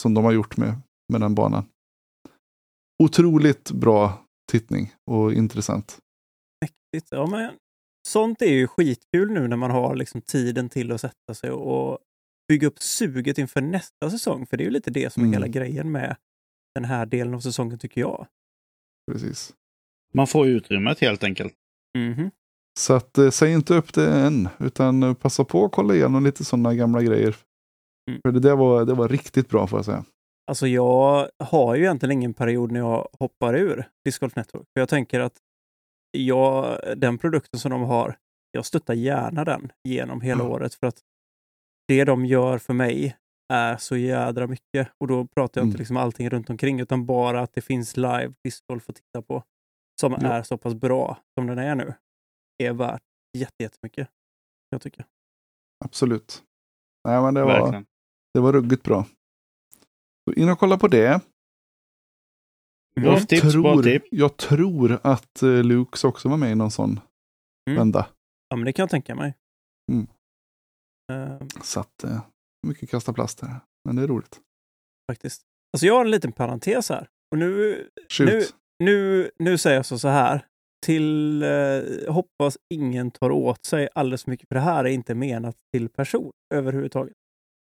som 0.00 0.14
de 0.14 0.24
har 0.24 0.32
gjort 0.32 0.56
med, 0.56 0.80
med 1.12 1.20
den 1.20 1.34
banan. 1.34 1.64
Otroligt 3.02 3.70
bra 3.70 4.26
tittning 4.52 4.92
och 5.10 5.32
intressant. 5.32 5.98
Mäktigt. 6.60 7.08
Ja, 7.10 7.26
men 7.26 7.54
sånt 8.08 8.42
är 8.42 8.52
ju 8.52 8.66
skitkul 8.66 9.30
nu 9.30 9.48
när 9.48 9.56
man 9.56 9.70
har 9.70 9.96
liksom 9.96 10.20
tiden 10.22 10.68
till 10.68 10.92
att 10.92 11.00
sätta 11.00 11.34
sig 11.34 11.50
och 11.50 11.98
bygga 12.48 12.66
upp 12.68 12.78
suget 12.82 13.38
inför 13.38 13.60
nästa 13.60 14.10
säsong. 14.10 14.46
För 14.46 14.56
det 14.56 14.62
är 14.62 14.66
ju 14.66 14.70
lite 14.70 14.90
det 14.90 15.12
som 15.12 15.22
är 15.22 15.26
Mm. 15.26 15.32
hela 15.32 15.48
grejen 15.48 15.92
med 15.92 16.16
den 16.74 16.84
här 16.84 17.06
delen 17.06 17.34
av 17.34 17.40
säsongen 17.40 17.78
tycker 17.78 18.00
jag. 18.00 18.26
Precis. 19.12 19.54
Man 20.14 20.26
får 20.26 20.46
utrymmet 20.46 21.00
helt 21.00 21.24
enkelt. 21.24 21.54
Mhm. 21.98 22.30
Så 22.78 22.94
att, 22.94 23.18
eh, 23.18 23.30
säg 23.30 23.52
inte 23.52 23.74
upp 23.74 23.94
det 23.94 24.12
än, 24.20 24.48
utan 24.58 25.02
eh, 25.02 25.14
passa 25.14 25.44
på 25.44 25.64
att 25.64 25.72
kolla 25.72 25.94
igenom 25.94 26.24
lite 26.24 26.44
sådana 26.44 26.74
gamla 26.74 27.02
grejer. 27.02 27.36
Mm. 28.10 28.20
För 28.24 28.32
det 28.32 28.40
där 28.40 28.56
var, 28.56 28.84
det 28.84 28.94
var 28.94 29.08
riktigt 29.08 29.48
bra 29.48 29.66
får 29.66 29.78
jag 29.78 29.84
säga. 29.86 30.04
Alltså 30.46 30.66
jag 30.66 31.30
har 31.38 31.74
ju 31.74 31.82
egentligen 31.82 32.12
ingen 32.12 32.34
period 32.34 32.72
när 32.72 32.80
jag 32.80 33.08
hoppar 33.18 33.54
ur 33.54 33.88
Disc 34.04 34.18
Golf 34.18 34.36
Network. 34.36 34.66
För 34.74 34.80
jag 34.80 34.88
tänker 34.88 35.20
att 35.20 35.38
jag, 36.10 36.78
den 36.96 37.18
produkten 37.18 37.60
som 37.60 37.70
de 37.70 37.82
har, 37.82 38.16
jag 38.50 38.66
stöttar 38.66 38.94
gärna 38.94 39.44
den 39.44 39.72
genom 39.88 40.20
hela 40.20 40.44
Ja. 40.44 40.48
året. 40.50 40.74
För 40.74 40.86
att 40.86 41.00
det 41.88 42.04
de 42.04 42.26
gör 42.26 42.58
för 42.58 42.74
mig 42.74 43.16
är 43.52 43.76
så 43.76 43.96
jädra 43.96 44.46
mycket. 44.46 44.88
Och 45.00 45.06
då 45.08 45.26
pratar 45.26 45.60
jag 45.60 45.62
Mm. 45.62 45.68
inte 45.68 45.78
liksom 45.78 45.96
allting 45.96 46.30
runt 46.30 46.50
omkring 46.50 46.80
utan 46.80 47.06
bara 47.06 47.40
att 47.40 47.52
det 47.52 47.60
finns 47.60 47.96
live 47.96 48.34
discgolf 48.44 48.88
att 48.90 48.96
titta 48.96 49.22
på. 49.22 49.42
Som 50.00 50.12
Ja. 50.12 50.18
är 50.28 50.42
så 50.42 50.58
pass 50.58 50.74
bra 50.74 51.18
som 51.38 51.46
den 51.46 51.58
är 51.58 51.74
nu. 51.74 51.94
Är 52.62 52.72
värt 52.72 53.02
jätte- 53.38 53.62
jättemycket. 53.62 54.08
Jag 54.70 54.80
tycker. 54.82 55.04
Absolut. 55.84 56.42
Nej, 57.08 57.22
men 57.22 57.34
det 57.34 57.42
var, 57.44 57.60
Verkligen. 57.60 57.86
det 58.34 58.40
var 58.40 58.52
ruggigt 58.52 58.82
bra. 58.82 59.06
In 60.36 60.48
och 60.48 60.58
kolla 60.58 60.78
på 60.78 60.88
det. 60.88 61.20
Jag 63.00 63.28
tips, 63.28 63.52
tror, 63.52 64.00
jag 64.10 64.36
tror 64.36 65.00
att 65.02 65.42
uh, 65.42 65.62
Lukes 65.64 66.04
också 66.04 66.28
var 66.28 66.36
med 66.36 66.52
i 66.52 66.54
någon 66.54 66.70
sån 66.70 67.00
Mm. 67.70 67.78
vända. 67.78 68.08
Ja, 68.48 68.56
men 68.56 68.64
det 68.64 68.72
kan 68.72 68.82
jag 68.82 68.90
tänka 68.90 69.14
mig. 69.14 69.34
Mm. 69.92 70.06
Eh, 71.12 71.46
Så 71.62 71.80
att, 71.80 72.04
uh, 72.04 72.20
mycket 72.66 72.90
kasta 72.90 73.12
plast 73.12 73.40
här. 73.40 73.60
Men 73.84 73.96
det 73.96 74.02
är 74.02 74.06
roligt. 74.06 74.40
faktiskt. 75.12 75.42
Alltså 75.72 75.86
jag 75.86 75.94
har 75.94 76.04
en 76.04 76.10
liten 76.10 76.32
parentes 76.32 76.88
här. 76.88 77.08
Och 77.32 77.38
nu 77.38 77.88
Shoot. 78.08 78.28
Nu- 78.28 78.42
Nu, 78.84 79.30
nu 79.38 79.58
säger 79.58 79.76
jag 79.76 79.86
så, 79.86 79.98
så 79.98 80.08
här. 80.08 80.46
Till 80.86 81.42
eh, 81.42 82.12
hoppas 82.14 82.58
ingen 82.74 83.10
tar 83.10 83.30
åt 83.30 83.64
sig 83.66 83.88
alldeles 83.94 84.24
för 84.24 84.30
mycket, 84.30 84.48
för 84.48 84.54
det 84.54 84.60
här 84.60 84.84
är 84.84 84.88
inte 84.88 85.14
menat 85.14 85.56
till 85.72 85.88
person 85.88 86.30
överhuvudtaget. 86.54 87.14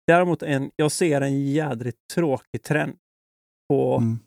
Däremot, 0.06 0.42
en, 0.42 0.70
jag 0.76 0.92
ser 0.92 1.20
en 1.20 1.46
jädrigt 1.46 1.98
tråkig 2.14 2.62
trend 2.62 2.96
på 3.68 3.96
Mm. 3.96 4.18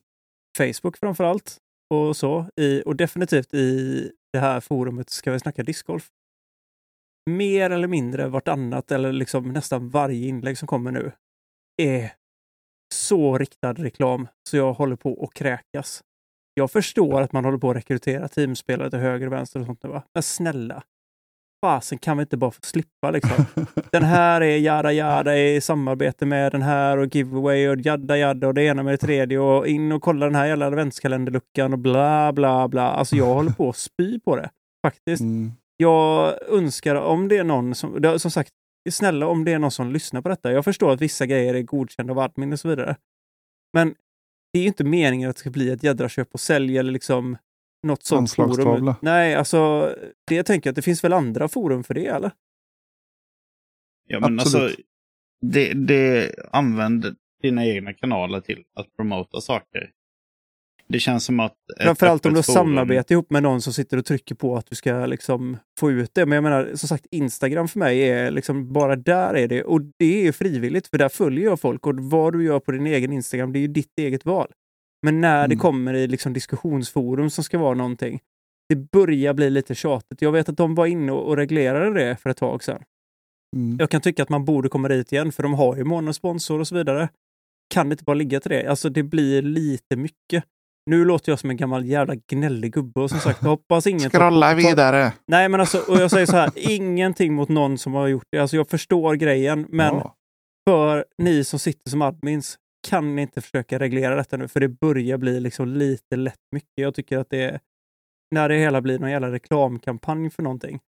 Facebook 0.57 0.97
framför 0.97 1.23
allt 1.23 1.57
och 1.93 2.17
så. 2.17 2.49
I, 2.55 2.83
och 2.85 2.95
definitivt 2.95 3.53
i 3.53 4.11
det 4.33 4.39
här 4.39 4.59
forumet 4.59 5.09
Ska 5.09 5.31
vi 5.31 5.39
snacka 5.39 5.63
discgolf. 5.63 6.09
Mer 7.29 7.69
eller 7.69 7.87
mindre 7.87 8.27
vartannat 8.27 8.91
eller 8.91 9.11
liksom 9.11 9.53
nästan 9.53 9.89
varje 9.89 10.27
inlägg 10.27 10.57
som 10.57 10.67
kommer 10.67 10.91
nu 10.91 11.11
är 11.81 12.11
så 12.93 13.37
riktad 13.37 13.73
reklam 13.73 14.27
så 14.49 14.57
jag 14.57 14.73
håller 14.73 14.95
på 14.95 15.23
att 15.23 15.33
kräkas. 15.33 16.03
Jag 16.53 16.71
förstår 16.71 17.21
att 17.21 17.33
man 17.33 17.45
håller 17.45 17.57
på 17.57 17.69
att 17.69 17.77
rekrytera 17.77 18.27
teamspelare 18.27 18.89
till 18.89 18.99
höger 18.99 19.27
och 19.27 19.33
vänster 19.33 19.59
och 19.59 19.65
sånt 19.65 19.83
nu, 19.83 19.89
va? 19.89 20.03
Men 20.13 20.23
snälla, 20.23 20.83
fasen 21.65 21.97
kan 21.97 22.17
vi 22.17 22.21
inte 22.21 22.37
bara 22.37 22.51
få 22.51 22.59
slippa 22.61 23.11
liksom? 23.11 23.45
Den 23.91 24.03
här 24.03 24.41
är 24.41 24.57
jada 24.57 24.91
jada 24.91 25.37
i 25.37 25.61
samarbete 25.61 26.25
med 26.25 26.51
den 26.51 26.61
här 26.61 26.97
och 26.97 27.15
giveaway 27.15 27.67
och 27.67 27.81
jadda 27.81 28.17
jadda 28.17 28.47
och 28.47 28.53
det 28.53 28.63
ena 28.63 28.83
med 28.83 28.93
det 28.93 28.97
tredje 28.97 29.39
och 29.39 29.67
in 29.67 29.91
och 29.91 30.01
kolla 30.01 30.25
den 30.25 30.35
här 30.35 30.45
jävla 30.45 30.65
adventskalenderluckan 30.65 31.73
och 31.73 31.79
bla 31.79 32.33
bla 32.33 32.67
bla. 32.67 32.91
Alltså 32.91 33.15
jag 33.15 33.33
håller 33.33 33.51
på 33.51 33.69
att 33.69 33.77
spy 33.77 34.19
på 34.19 34.35
det, 34.35 34.49
faktiskt. 34.85 35.21
Mm. 35.21 35.51
Jag 35.77 36.33
önskar 36.49 36.95
om 36.95 37.27
det 37.27 37.37
är 37.37 37.43
någon 37.43 37.75
som, 37.75 38.19
som 38.19 38.31
sagt, 38.31 38.51
snälla 38.89 39.27
om 39.27 39.45
det 39.45 39.53
är 39.53 39.59
någon 39.59 39.71
som 39.71 39.91
lyssnar 39.91 40.21
på 40.21 40.29
detta. 40.29 40.51
Jag 40.51 40.65
förstår 40.65 40.91
att 40.91 41.01
vissa 41.01 41.25
grejer 41.25 41.53
är 41.53 41.61
godkända 41.61 42.13
av 42.13 42.19
admin 42.19 42.53
och 42.53 42.59
så 42.59 42.67
vidare. 42.67 42.95
Men 43.73 43.95
det 44.53 44.59
är 44.59 44.61
ju 44.61 44.67
inte 44.67 44.83
meningen 44.83 45.29
att 45.29 45.35
det 45.35 45.39
ska 45.39 45.49
bli 45.49 45.69
ett 45.69 45.83
jädra 45.83 46.09
köp 46.09 46.33
och 46.33 46.39
sälj 46.39 46.77
eller 46.77 46.91
liksom 46.91 47.37
något 47.83 48.03
sånt 48.03 48.33
forum. 48.33 48.93
Nej, 49.01 49.35
alltså 49.35 49.93
det 50.27 50.35
jag 50.35 50.45
tänker 50.45 50.69
att 50.69 50.75
det 50.75 50.81
finns 50.81 51.03
väl 51.03 51.13
andra 51.13 51.47
forum 51.47 51.83
för 51.83 51.93
det, 51.93 52.05
eller? 52.05 52.31
Ja, 54.07 54.19
men 54.19 54.39
Absolut. 54.39 54.63
alltså, 54.63 54.81
det, 55.41 55.73
det 55.73 56.35
använd 56.51 57.15
dina 57.41 57.65
egna 57.65 57.93
kanaler 57.93 58.41
till 58.41 58.63
att 58.75 58.95
promota 58.95 59.41
saker. 59.41 59.91
Det 60.89 60.99
känns 60.99 61.25
som 61.25 61.39
att... 61.39 61.55
Framförallt 61.79 62.25
om 62.25 62.33
du 62.33 62.37
har 62.37 62.43
forum- 62.43 62.53
samarbete 62.53 63.13
ihop 63.13 63.29
med 63.29 63.43
någon 63.43 63.61
som 63.61 63.73
sitter 63.73 63.97
och 63.97 64.05
trycker 64.05 64.35
på 64.35 64.55
att 64.55 64.65
du 64.65 64.75
ska 64.75 65.05
liksom 65.05 65.57
få 65.79 65.91
ut 65.91 66.13
det. 66.13 66.25
Men 66.25 66.35
jag 66.35 66.43
menar, 66.43 66.75
som 66.75 66.87
sagt, 66.87 67.05
Instagram 67.11 67.67
för 67.67 67.79
mig 67.79 68.09
är 68.09 68.31
liksom, 68.31 68.73
bara 68.73 68.95
där 68.95 69.33
är 69.33 69.47
det. 69.47 69.63
Och 69.63 69.81
det 69.97 70.27
är 70.27 70.31
frivilligt, 70.31 70.87
för 70.87 70.97
där 70.97 71.09
följer 71.09 71.43
jag 71.43 71.59
folk. 71.59 71.87
Och 71.87 71.95
vad 71.99 72.33
du 72.33 72.43
gör 72.43 72.59
på 72.59 72.71
din 72.71 72.87
egen 72.87 73.13
Instagram, 73.13 73.53
det 73.53 73.59
är 73.59 73.61
ju 73.61 73.67
ditt 73.67 73.99
eget 73.99 74.25
val. 74.25 74.51
Men 75.05 75.21
när 75.21 75.37
det 75.47 75.53
Mm. 75.53 75.59
kommer 75.59 75.93
i 75.93 76.07
liksom 76.07 76.33
diskussionsforum 76.33 77.29
som 77.29 77.43
ska 77.43 77.57
vara 77.57 77.73
någonting, 77.73 78.19
det 78.69 78.75
börjar 78.75 79.33
bli 79.33 79.49
lite 79.49 79.75
tjatigt. 79.75 80.21
Jag 80.21 80.31
vet 80.31 80.49
att 80.49 80.57
de 80.57 80.75
var 80.75 80.85
inne 80.85 81.11
och 81.11 81.37
reglerade 81.37 81.93
det 81.93 82.15
för 82.15 82.29
ett 82.29 82.37
tag 82.37 82.63
sedan. 82.63 82.81
Mm. 83.55 83.77
Jag 83.79 83.89
kan 83.89 84.01
tycka 84.01 84.23
att 84.23 84.29
man 84.29 84.45
borde 84.45 84.69
komma 84.69 84.87
dit 84.87 85.11
igen, 85.11 85.31
för 85.31 85.43
de 85.43 85.53
har 85.53 85.75
ju 85.77 85.83
månadssponsor 85.83 86.59
och 86.59 86.67
så 86.67 86.75
vidare. 86.75 87.09
Kan 87.73 87.89
det 87.89 87.93
inte 87.93 88.03
bara 88.03 88.13
ligga 88.13 88.39
till 88.39 88.51
det? 88.51 88.67
Alltså, 88.67 88.89
det 88.89 89.03
blir 89.03 89.41
lite 89.41 89.95
mycket. 89.95 90.43
Nu 90.89 91.05
låter 91.05 91.31
jag 91.31 91.39
som 91.39 91.49
en 91.49 91.57
gammal 91.57 91.85
jävla 91.85 92.15
gnällig 92.31 92.73
gubbe 92.73 92.99
och 93.01 93.09
som 93.09 93.19
sagt, 93.19 93.43
hoppas 93.43 93.87
ingen... 93.87 94.09
tar- 94.11 94.19
Scrolla 94.19 94.53
vidare. 94.55 95.13
Nej, 95.27 95.49
men 95.49 95.59
alltså, 95.59 95.77
och 95.91 95.97
jag 95.97 96.11
säger 96.11 96.25
så 96.25 96.35
här, 96.35 96.51
ingenting 96.71 97.33
mot 97.33 97.49
någon 97.49 97.77
som 97.77 97.93
har 97.93 98.07
gjort 98.07 98.25
det. 98.31 98.37
Alltså, 98.39 98.55
jag 98.57 98.69
förstår 98.69 99.15
grejen, 99.15 99.65
men 99.69 99.95
Ja. 99.95 100.15
för 100.69 101.05
ni 101.17 101.43
som 101.43 101.59
sitter 101.59 101.89
som 101.89 102.01
admins, 102.01 102.57
kan 102.87 103.15
ni 103.15 103.21
inte 103.21 103.41
försöka 103.41 103.79
reglera 103.79 104.15
detta 104.15 104.37
nu? 104.37 104.47
För 104.47 104.59
det 104.59 104.67
börjar 104.69 105.17
bli 105.17 105.39
liksom 105.39 105.67
lite 105.67 106.15
lätt 106.15 106.39
mycket. 106.51 106.71
Jag 106.75 106.95
tycker 106.95 107.17
att 107.17 107.29
det 107.29 107.41
är, 107.43 107.59
när 108.35 108.49
det 108.49 108.55
hela 108.55 108.81
blir 108.81 108.99
någon 108.99 109.11
jävla 109.11 109.31
reklamkampanj 109.31 110.29
för 110.29 110.43
någonting, 110.43 110.79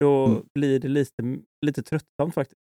då 0.00 0.26
Mm. 0.26 0.42
blir 0.54 0.80
det 0.80 0.88
lite, 0.88 1.38
lite 1.66 1.82
tröttsamt 1.82 2.34
faktiskt. 2.34 2.60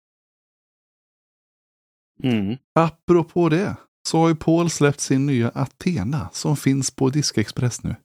Mm. 2.22 2.56
Apropå 2.80 3.48
det, 3.48 3.76
så 4.08 4.18
har 4.18 4.28
ju 4.28 4.34
Paul 4.36 4.70
släppt 4.70 5.00
sin 5.00 5.26
nya 5.26 5.48
Athena 5.54 6.28
som 6.32 6.56
finns 6.56 6.90
på 6.90 7.10
Diskexpress 7.10 7.82
nu. 7.84 7.96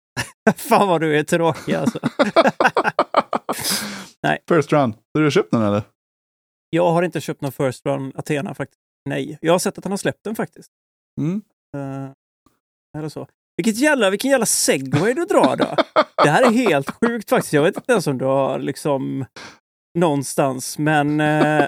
Fan 0.56 0.88
vad 0.88 1.00
du 1.00 1.18
är 1.18 1.22
tråkig 1.24 1.74
alltså. 1.74 1.98
Nej. 4.22 4.38
First 4.48 4.72
run. 4.72 4.92
Så 4.92 4.98
du 5.18 5.22
har 5.22 5.30
köpt 5.30 5.50
den 5.50 5.62
eller? 5.62 5.82
Jag 6.70 6.92
har 6.92 7.02
inte 7.02 7.20
köpt 7.20 7.40
någon 7.40 7.52
First 7.52 7.86
Run 7.86 8.12
Athena 8.14 8.54
faktiskt. 8.54 8.80
Nej, 9.08 9.38
jag 9.40 9.54
har 9.54 9.58
sett 9.58 9.78
att 9.78 9.84
han 9.84 9.92
har 9.92 9.96
släppt 9.96 10.24
den 10.24 10.34
faktiskt. 10.36 10.70
Mm. 11.20 11.42
Uh, 11.76 12.10
eller 12.98 13.08
så. 13.08 13.26
Vilket 13.56 13.76
jävla, 13.78 14.10
vilken 14.10 14.30
jävla 14.30 14.46
segway 14.46 15.14
du 15.14 15.24
drar 15.24 15.56
då. 15.56 15.76
Det 16.24 16.30
här 16.30 16.42
är 16.42 16.50
helt 16.50 16.90
sjukt 16.90 17.30
faktiskt. 17.30 17.52
Jag 17.52 17.62
vet 17.62 17.76
inte 17.76 17.92
ens 17.92 18.06
om 18.06 18.18
du 18.18 18.24
har 18.24 18.58
liksom 18.58 19.24
någonstans. 19.98 20.78
Men 20.78 21.20
eh, 21.20 21.64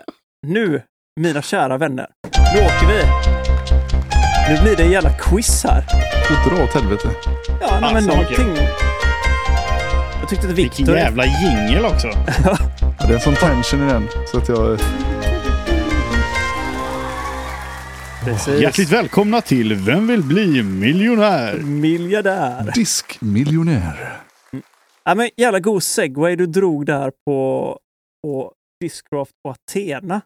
nu, 0.47 0.83
mina 1.21 1.43
kära 1.43 1.79
vänner, 1.79 2.11
nu 2.25 2.61
åker 2.61 2.87
vi. 2.89 3.03
Nu 4.55 4.63
blir 4.63 4.77
det 4.77 4.83
en 4.83 4.91
jävla 4.91 5.11
quiz 5.19 5.65
här. 5.65 5.85
Och 6.31 6.51
dra 6.51 6.65
åt 6.65 6.71
helvete. 6.75 7.11
Ja, 7.61 7.79
nej, 7.81 7.95
men 7.95 7.97
Alltså, 7.97 8.11
någonting. 8.11 8.65
Jag 10.21 10.29
tyckte 10.29 10.49
att 10.49 10.55
Vilken 10.55 10.87
Viktor... 10.87 10.97
jävla 10.97 11.25
jingel 11.27 11.85
också. 11.85 12.09
Ja, 12.99 13.07
det 13.07 13.13
är 13.13 13.15
en 13.15 13.21
sån 13.21 13.35
tension 13.35 13.89
i 13.89 13.93
den. 13.93 14.09
Så 14.27 14.39
att 14.39 14.49
jag... 14.49 14.79
Precis. 18.25 18.61
Hjärtligt 18.63 18.93
välkomna 18.93 19.41
till 19.41 19.75
Vem 19.75 20.07
vill 20.07 20.23
bli 20.23 20.63
miljonär? 20.63 21.59
Miljardär. 21.59 22.73
Diskmiljonär. 22.75 24.21
Ja, 25.05 25.15
men 25.15 25.31
jävla 25.37 25.61
god 25.61 25.83
segway 25.83 26.37
du 26.37 26.47
drog 26.47 26.87
där 26.87 27.13
på, 27.27 27.79
på 28.23 28.55
Discraft 28.81 29.33
och 29.45 29.51
Athena. 29.51 30.21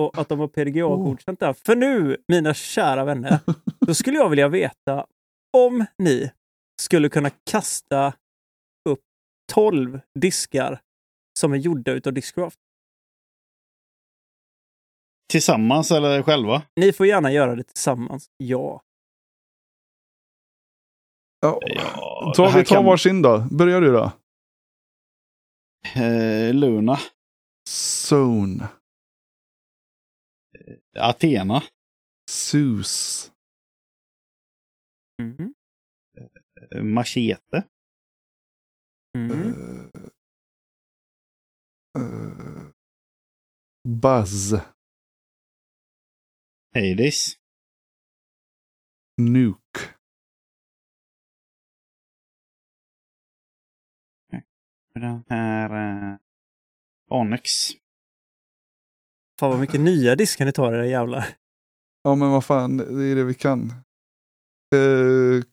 Och 0.00 0.18
att 0.18 0.28
de 0.28 0.38
har 0.38 0.48
PDGA-godkänt 0.48 1.40
där. 1.40 1.54
För 1.66 1.76
nu, 1.76 2.16
mina 2.28 2.54
kära 2.54 3.04
vänner, 3.04 3.38
då 3.86 3.94
skulle 3.94 4.16
jag 4.16 4.28
vilja 4.28 4.48
veta 4.48 5.06
om 5.56 5.84
ni 5.98 6.30
skulle 6.82 7.08
kunna 7.08 7.30
kasta 7.50 8.12
upp 8.88 9.00
12 9.52 10.00
diskar 10.18 10.80
som 11.40 11.52
är 11.52 11.56
gjorda 11.56 11.92
utav 11.92 12.12
Discraft. 12.12 12.58
Tillsammans 15.32 15.90
eller 15.90 16.22
själva? 16.22 16.62
Ni 16.80 16.92
får 16.92 17.06
gärna 17.06 17.32
göra 17.32 17.54
det 17.56 17.64
tillsammans. 17.64 18.30
Ja. 18.36 18.82
Ja. 21.40 21.58
Ja, 21.62 22.32
Ta, 22.36 22.46
vi 22.46 22.52
tar 22.52 22.64
kan- 22.64 22.84
varsin 22.84 23.22
då. 23.22 23.46
Börjar 23.50 23.80
du 23.80 23.92
då. 23.92 24.12
Eh, 26.02 26.54
Luna. 26.54 26.98
Zone. 28.10 28.68
Athena. 30.98 31.62
Sus. 32.30 33.32
Mhm. 35.22 35.54
eh, 36.74 36.82
Machete. 36.82 37.64
Mhm. 39.18 39.32
Uh, 39.32 39.90
uh, 41.98 42.70
Buzz. 43.88 44.52
Hades. 46.74 47.32
Nuke. 49.20 49.80
Den 54.94 55.24
här 55.28 55.70
eh, 56.12 56.16
Onyx. 57.10 57.50
Fan 59.40 59.50
vad 59.50 59.60
mycket 59.60 59.80
nya 59.80 60.14
diskar 60.16 60.44
ni 60.44 60.52
tar 60.52 60.72
era 60.72 60.86
jävlar. 60.86 61.26
Ja 62.02 62.14
men 62.14 62.30
vad 62.30 62.44
fan, 62.44 62.76
det 62.76 63.04
är 63.04 63.14
det 63.14 63.24
vi 63.24 63.34
kan. 63.34 63.70
Eh, 64.74 65.44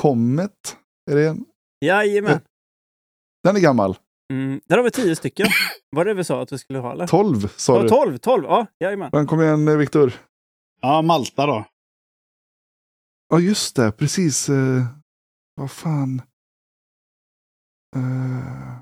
Comet, 0.00 0.76
är 1.10 1.16
det 1.16 1.28
en? 1.28 1.44
Jajamän. 1.80 2.40
Den 3.42 3.56
är 3.56 3.60
gammal. 3.60 3.96
Mm, 4.32 4.60
där 4.66 4.76
har 4.76 4.84
vi 4.84 4.90
tio 4.90 5.16
stycken. 5.16 5.46
Var 5.90 6.04
det 6.04 6.14
vi 6.14 6.24
sa 6.24 6.42
att 6.42 6.52
vi 6.52 6.58
skulle 6.58 6.78
ha 6.78 6.92
eller? 6.92 7.06
12 7.06 7.48
sa 7.48 7.76
Ja, 7.76 7.82
du. 7.82 7.88
12, 7.88 8.18
12. 8.18 8.44
Ja, 8.44 8.66
jajamän. 8.80 9.26
Kom 9.26 9.40
igen 9.40 9.68
eh, 9.68 9.76
Viktor. 9.76 10.12
Ja, 10.80 11.02
Malta 11.02 11.46
då. 11.46 11.64
Ja 13.28 13.40
just 13.40 13.76
det, 13.76 13.92
precis. 13.92 14.48
Eh, 14.48 14.84
vad 15.56 15.70
fan. 15.70 16.22
Eh, 17.96 18.78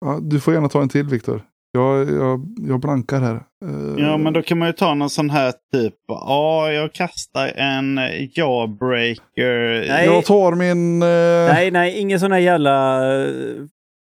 ja, 0.00 0.18
du 0.22 0.40
får 0.40 0.54
gärna 0.54 0.68
ta 0.68 0.82
en 0.82 0.88
till 0.88 1.06
Viktor. 1.06 1.42
Jag, 1.72 2.10
jag, 2.10 2.46
jag 2.68 2.80
blankar 2.80 3.20
här. 3.20 3.34
Eh, 3.64 4.04
Ja, 4.04 4.16
men 4.16 4.32
då 4.32 4.42
kan 4.42 4.58
man 4.58 4.68
ju 4.68 4.72
ta 4.72 4.94
någon 4.94 5.10
sån 5.10 5.30
här 5.30 5.52
typ. 5.72 5.94
Ja, 6.08 6.72
jag 6.72 6.92
kastar 6.92 7.46
en 7.48 8.00
jawbreaker. 8.32 9.86
Nej. 9.88 10.04
Jag 10.06 10.24
tar 10.24 10.52
min... 10.54 11.02
Eh, 11.02 11.54
Nej, 11.54 11.70
nej, 11.70 11.98
ingen 11.98 12.20
sån 12.20 12.32
här 12.32 12.38
jävla 12.38 13.06
eh, 13.24 13.30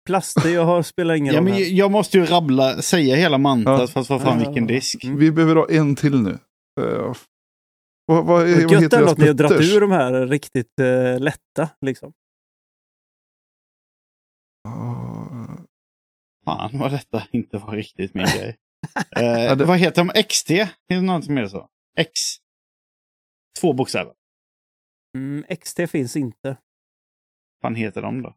plaster 0.04 0.48
jag 0.48 0.64
har 0.64 0.82
spelar 0.82 1.14
ingen 1.14 1.34
Ja, 1.34 1.40
roll 1.40 1.44
men 1.44 1.52
här. 1.54 1.60
jag 1.60 1.90
måste 1.90 2.18
ju 2.18 2.24
rabbla, 2.26 2.82
säga 2.82 3.16
hela 3.16 3.38
mantrat 3.38 3.80
Ja. 3.80 3.86
fast 3.86 4.10
vad 4.10 4.22
fan 4.22 4.40
Ja. 4.40 4.46
vilken 4.48 4.66
disk. 4.66 5.04
Mm. 5.04 5.18
Vi 5.18 5.32
behöver 5.32 5.56
ha 5.56 5.70
en 5.70 5.96
till 5.96 6.20
nu. 6.22 6.38
Eh, 6.80 7.14
vad, 8.06 8.26
vad, 8.26 8.42
är- 8.48 8.62
vad 8.62 8.72
Gött 8.72 8.82
heter 8.82 8.98
ändå 8.98 9.10
att 9.10 9.18
ni 9.18 9.26
har 9.26 9.34
mutters? 9.34 9.72
ur 9.74 9.80
de 9.80 9.90
här 9.90 10.26
riktigt 10.26 10.80
eh, 10.80 11.20
lätta. 11.20 11.68
Liksom. 11.80 12.12
Ah, 14.68 15.56
Fan 16.44 16.78
vad 16.78 16.90
detta 16.90 17.22
inte 17.32 17.58
var 17.58 17.72
riktigt 17.72 18.14
min 18.14 18.26
grej. 18.26 18.56
Ja, 19.10 19.54
det- 19.54 19.64
Vad 19.64 19.78
heter 19.78 20.04
de? 20.04 20.22
XT? 20.22 20.50
Är 20.50 20.68
det 20.88 21.00
något 21.00 21.24
som 21.24 21.38
är 21.38 21.46
så? 21.48 21.68
X? 21.98 22.10
Två 23.60 23.72
bokstäver. 23.72 24.12
Mm, 25.16 25.44
XT 25.60 25.80
finns 25.90 26.16
inte. 26.16 26.56
fan 27.62 27.74
heter 27.74 28.02
de 28.02 28.22
då? 28.22 28.34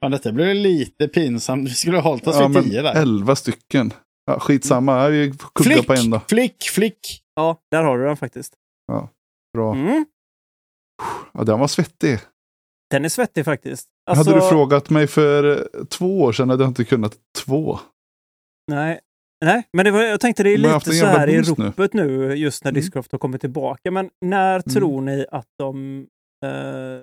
Fan, 0.00 0.10
detta 0.10 0.32
blev 0.32 0.54
lite 0.54 1.08
pinsamt. 1.08 1.68
Vi 1.68 1.74
skulle 1.74 1.96
ha 1.98 2.10
hållit 2.10 2.26
oss 2.26 2.36
ja, 2.36 2.46
vid 2.46 2.54
men 2.54 2.64
tio 2.64 2.82
där. 2.82 2.94
elva 3.02 3.36
stycken. 3.36 3.92
Ja, 4.26 4.40
skitsamma, 4.40 5.08
vi 5.08 5.32
kuggar 5.54 5.74
Flick, 5.74 5.86
på 5.86 5.92
en 5.92 6.10
då. 6.10 6.20
flick, 6.28 6.62
flick. 6.64 7.22
Ja, 7.34 7.56
där 7.70 7.82
har 7.82 7.98
du 7.98 8.04
den 8.04 8.16
faktiskt. 8.16 8.54
Bra. 9.56 9.74
Mm. 9.74 10.06
Ja, 11.32 11.44
den 11.44 11.60
var 11.60 11.66
svettig. 11.68 12.18
Den 12.90 13.04
är 13.04 13.08
svettig 13.08 13.44
faktiskt. 13.44 13.88
Alltså, 14.10 14.30
Hade 14.30 14.42
du 14.44 14.48
frågat 14.48 14.90
mig 14.90 15.06
för 15.06 15.50
eh, 15.78 15.84
två 15.84 16.20
år 16.22 16.32
sedan 16.32 16.50
hade 16.50 16.62
jag 16.64 16.70
inte 16.70 16.84
kunnat 16.84 17.16
två. 17.44 17.78
Nej, 18.72 19.00
nej 19.44 19.68
men 19.72 19.84
det 19.84 19.90
var, 19.90 20.02
jag 20.02 20.20
tänkte 20.20 20.42
det 20.42 20.50
är 20.54 20.68
haft 20.68 20.86
lite 20.86 21.06
en 21.06 21.12
så 21.12 21.18
här 21.18 21.28
i 21.28 21.36
boost 21.36 21.58
nu. 21.58 21.64
ropet 21.66 21.92
nu, 21.92 22.34
just 22.34 22.64
när 22.64 22.70
Mm. 22.70 22.80
Discraft 22.80 23.12
har 23.12 23.18
kommit 23.18 23.40
tillbaka. 23.40 23.90
Men 23.90 24.10
när 24.20 24.60
tror 24.60 25.00
ni 25.00 25.26
att 25.30 25.48
de... 25.58 26.06
Eh, 26.44 27.02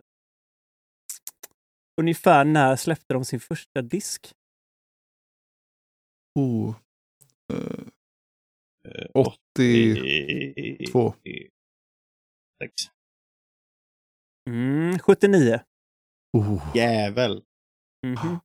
ungefär 2.01 2.45
när 2.45 2.75
släppte 2.75 3.13
de 3.13 3.25
sin 3.25 3.39
första 3.39 3.81
disk? 3.81 4.31
Oh. 6.39 6.75
Eh, 7.53 7.87
Eh, 8.87 9.05
82. 9.13 11.13
Sex. 12.63 12.73
Mm, 14.49 14.99
79. 14.99 15.59
Oh. 16.37 16.71
Jävel. 16.75 17.43
Mhm. 18.07 18.39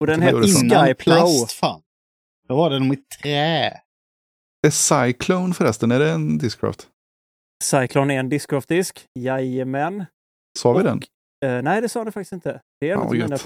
Och 0.00 0.06
den 0.06 0.22
hette. 0.22 0.42
Sky 0.42 0.94
Pro. 0.94 0.96
plast 0.96 1.52
fan. 1.52 1.82
Då 2.48 2.56
var 2.56 2.70
den 2.70 2.92
i 2.92 2.96
trä. 2.96 3.80
Är 4.66 4.70
Cyclone 4.70 5.54
förresten, 5.54 5.90
är 5.90 5.98
det 5.98 6.10
en 6.10 6.38
Discraft? 6.38 6.88
Cyclone 7.64 8.14
är 8.14 8.18
en 8.18 8.28
Discraft-disk. 8.28 9.08
Jajamän. 9.18 10.04
Sa 10.58 10.72
vi 10.72 10.78
Och, 10.78 10.84
den? 10.84 11.02
Eh, 11.44 11.62
nej, 11.62 11.80
det 11.80 11.88
sa 11.88 12.04
det 12.04 12.12
faktiskt 12.12 12.32
inte. 12.32 12.60
Det 12.80 12.90
är 12.90 12.94
en 12.94 13.00
av 13.00 13.12
mina 13.12 13.36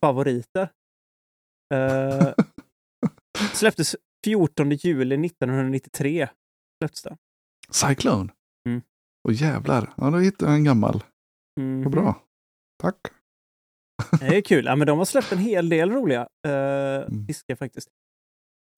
favoriter. 0.00 0.68
Eh, 1.74 2.32
släpptes 3.52 3.96
14 4.24 4.70
juli 4.70 5.26
1993. 5.26 6.28
Släpptes 6.82 7.02
den. 7.02 7.16
Cyclone? 7.70 8.32
Mm. 8.68 8.82
Åh 9.28 9.34
jävlar, 9.34 9.92
ja, 9.96 10.10
då 10.10 10.18
hittade 10.18 10.50
jag 10.50 10.58
en 10.58 10.64
gammal. 10.64 11.02
Mhm. 11.60 11.82
Vad 11.82 11.92
bra. 11.92 12.22
Tack. 12.82 12.96
Det 14.20 14.36
är 14.36 14.40
kul. 14.42 14.64
Ja, 14.64 14.76
men 14.76 14.86
de 14.86 14.98
har 14.98 15.04
släppt 15.04 15.32
en 15.32 15.38
hel 15.38 15.68
del 15.68 15.90
roliga 15.90 16.28
eh, 16.46 16.52
Mm. 17.06 17.26
diskar 17.26 17.56
faktiskt. 17.56 17.88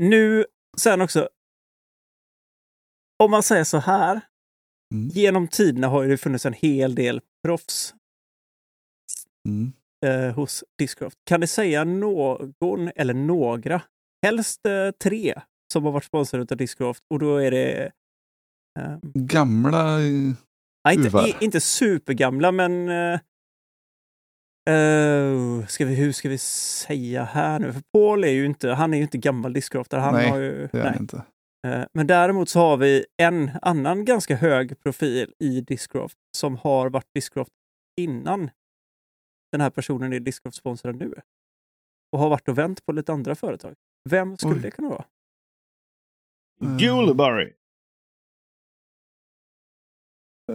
Nu, 0.03 0.47
sen 0.77 1.01
också. 1.01 1.29
Om 3.23 3.31
man 3.31 3.43
säger 3.43 3.64
så 3.64 3.79
här. 3.79 4.21
Mm. 4.95 5.09
Genom 5.09 5.49
tiderna 5.49 5.87
har 5.89 6.07
det 6.07 6.16
funnits 6.19 6.47
en 6.47 6.53
hel 6.53 6.95
del 6.95 7.21
proffs 7.47 7.95
Mm. 9.49 9.73
eh, 10.07 10.35
hos 10.35 10.65
Discraft. 10.79 11.17
Kan 11.27 11.41
du 11.41 11.47
säga 11.47 11.85
någon 11.85 12.91
eller 12.97 13.15
några, 13.15 13.83
helst 14.27 14.67
eh, 14.67 14.91
tre, 15.03 15.35
som 15.73 15.85
har 15.85 15.93
varit 15.93 16.05
sponsrade 16.05 16.47
av 16.51 16.57
Discraft? 16.57 17.03
Och 17.11 17.19
då 17.19 17.37
är 17.37 17.51
det 17.51 17.93
eh, 18.81 18.99
Gamla... 19.15 20.01
ja, 20.83 20.93
inte, 20.93 21.19
i, 21.19 21.45
inte 21.45 21.61
supergamla, 21.61 22.53
men 22.53 22.89
eh, 24.69 25.67
ska 25.67 25.85
vi, 25.85 25.95
hur 25.95 26.13
ska 26.13 26.29
vi 26.29 26.39
säga 26.39 27.25
här 27.25 27.59
nu? 27.59 27.73
För 27.73 27.83
Paul 27.93 28.25
är 28.25 28.29
ju 28.33 28.47
inte, 28.47 28.71
han 28.71 28.93
är 28.95 28.99
ju 28.99 29.03
inte 29.03 29.19
gammal 29.19 29.53
Discraftare. 29.53 30.01
Han 30.01 30.15
Nej, 30.15 30.31
har 30.31 30.39
ju, 30.39 30.69
Det 30.73 30.81
är 30.81 30.85
nej. 30.85 30.97
inte. 31.01 31.23
Eh, 31.67 31.85
Men 31.95 32.07
däremot 32.07 32.49
så 32.49 32.61
har 32.61 32.77
vi 32.77 33.05
en 33.23 33.51
annan 33.63 34.05
ganska 34.05 34.37
hög 34.37 34.81
profil 34.83 35.33
i 35.39 35.61
Discraft 35.61 36.17
som 36.37 36.57
har 36.57 36.91
varit 36.91 37.15
Discraft 37.15 37.53
innan 38.01 38.51
den 39.53 39.61
här 39.61 39.71
personen 39.71 40.13
är 40.13 40.21
Discraft-sponsrad 40.21 40.97
nu. 40.97 41.15
Och 42.13 42.19
har 42.19 42.29
varit 42.29 42.49
och 42.49 42.59
vänt 42.59 42.87
på 42.87 42.93
lite 42.93 43.13
andra 43.13 43.35
företag. 43.35 43.75
Vem 44.11 44.37
skulle 44.37 44.55
Oj. 44.55 44.61
det 44.61 44.71
kunna 44.71 44.89
vara? 44.89 45.05
Eh, 46.65 46.77
Juleberry. 46.79 47.53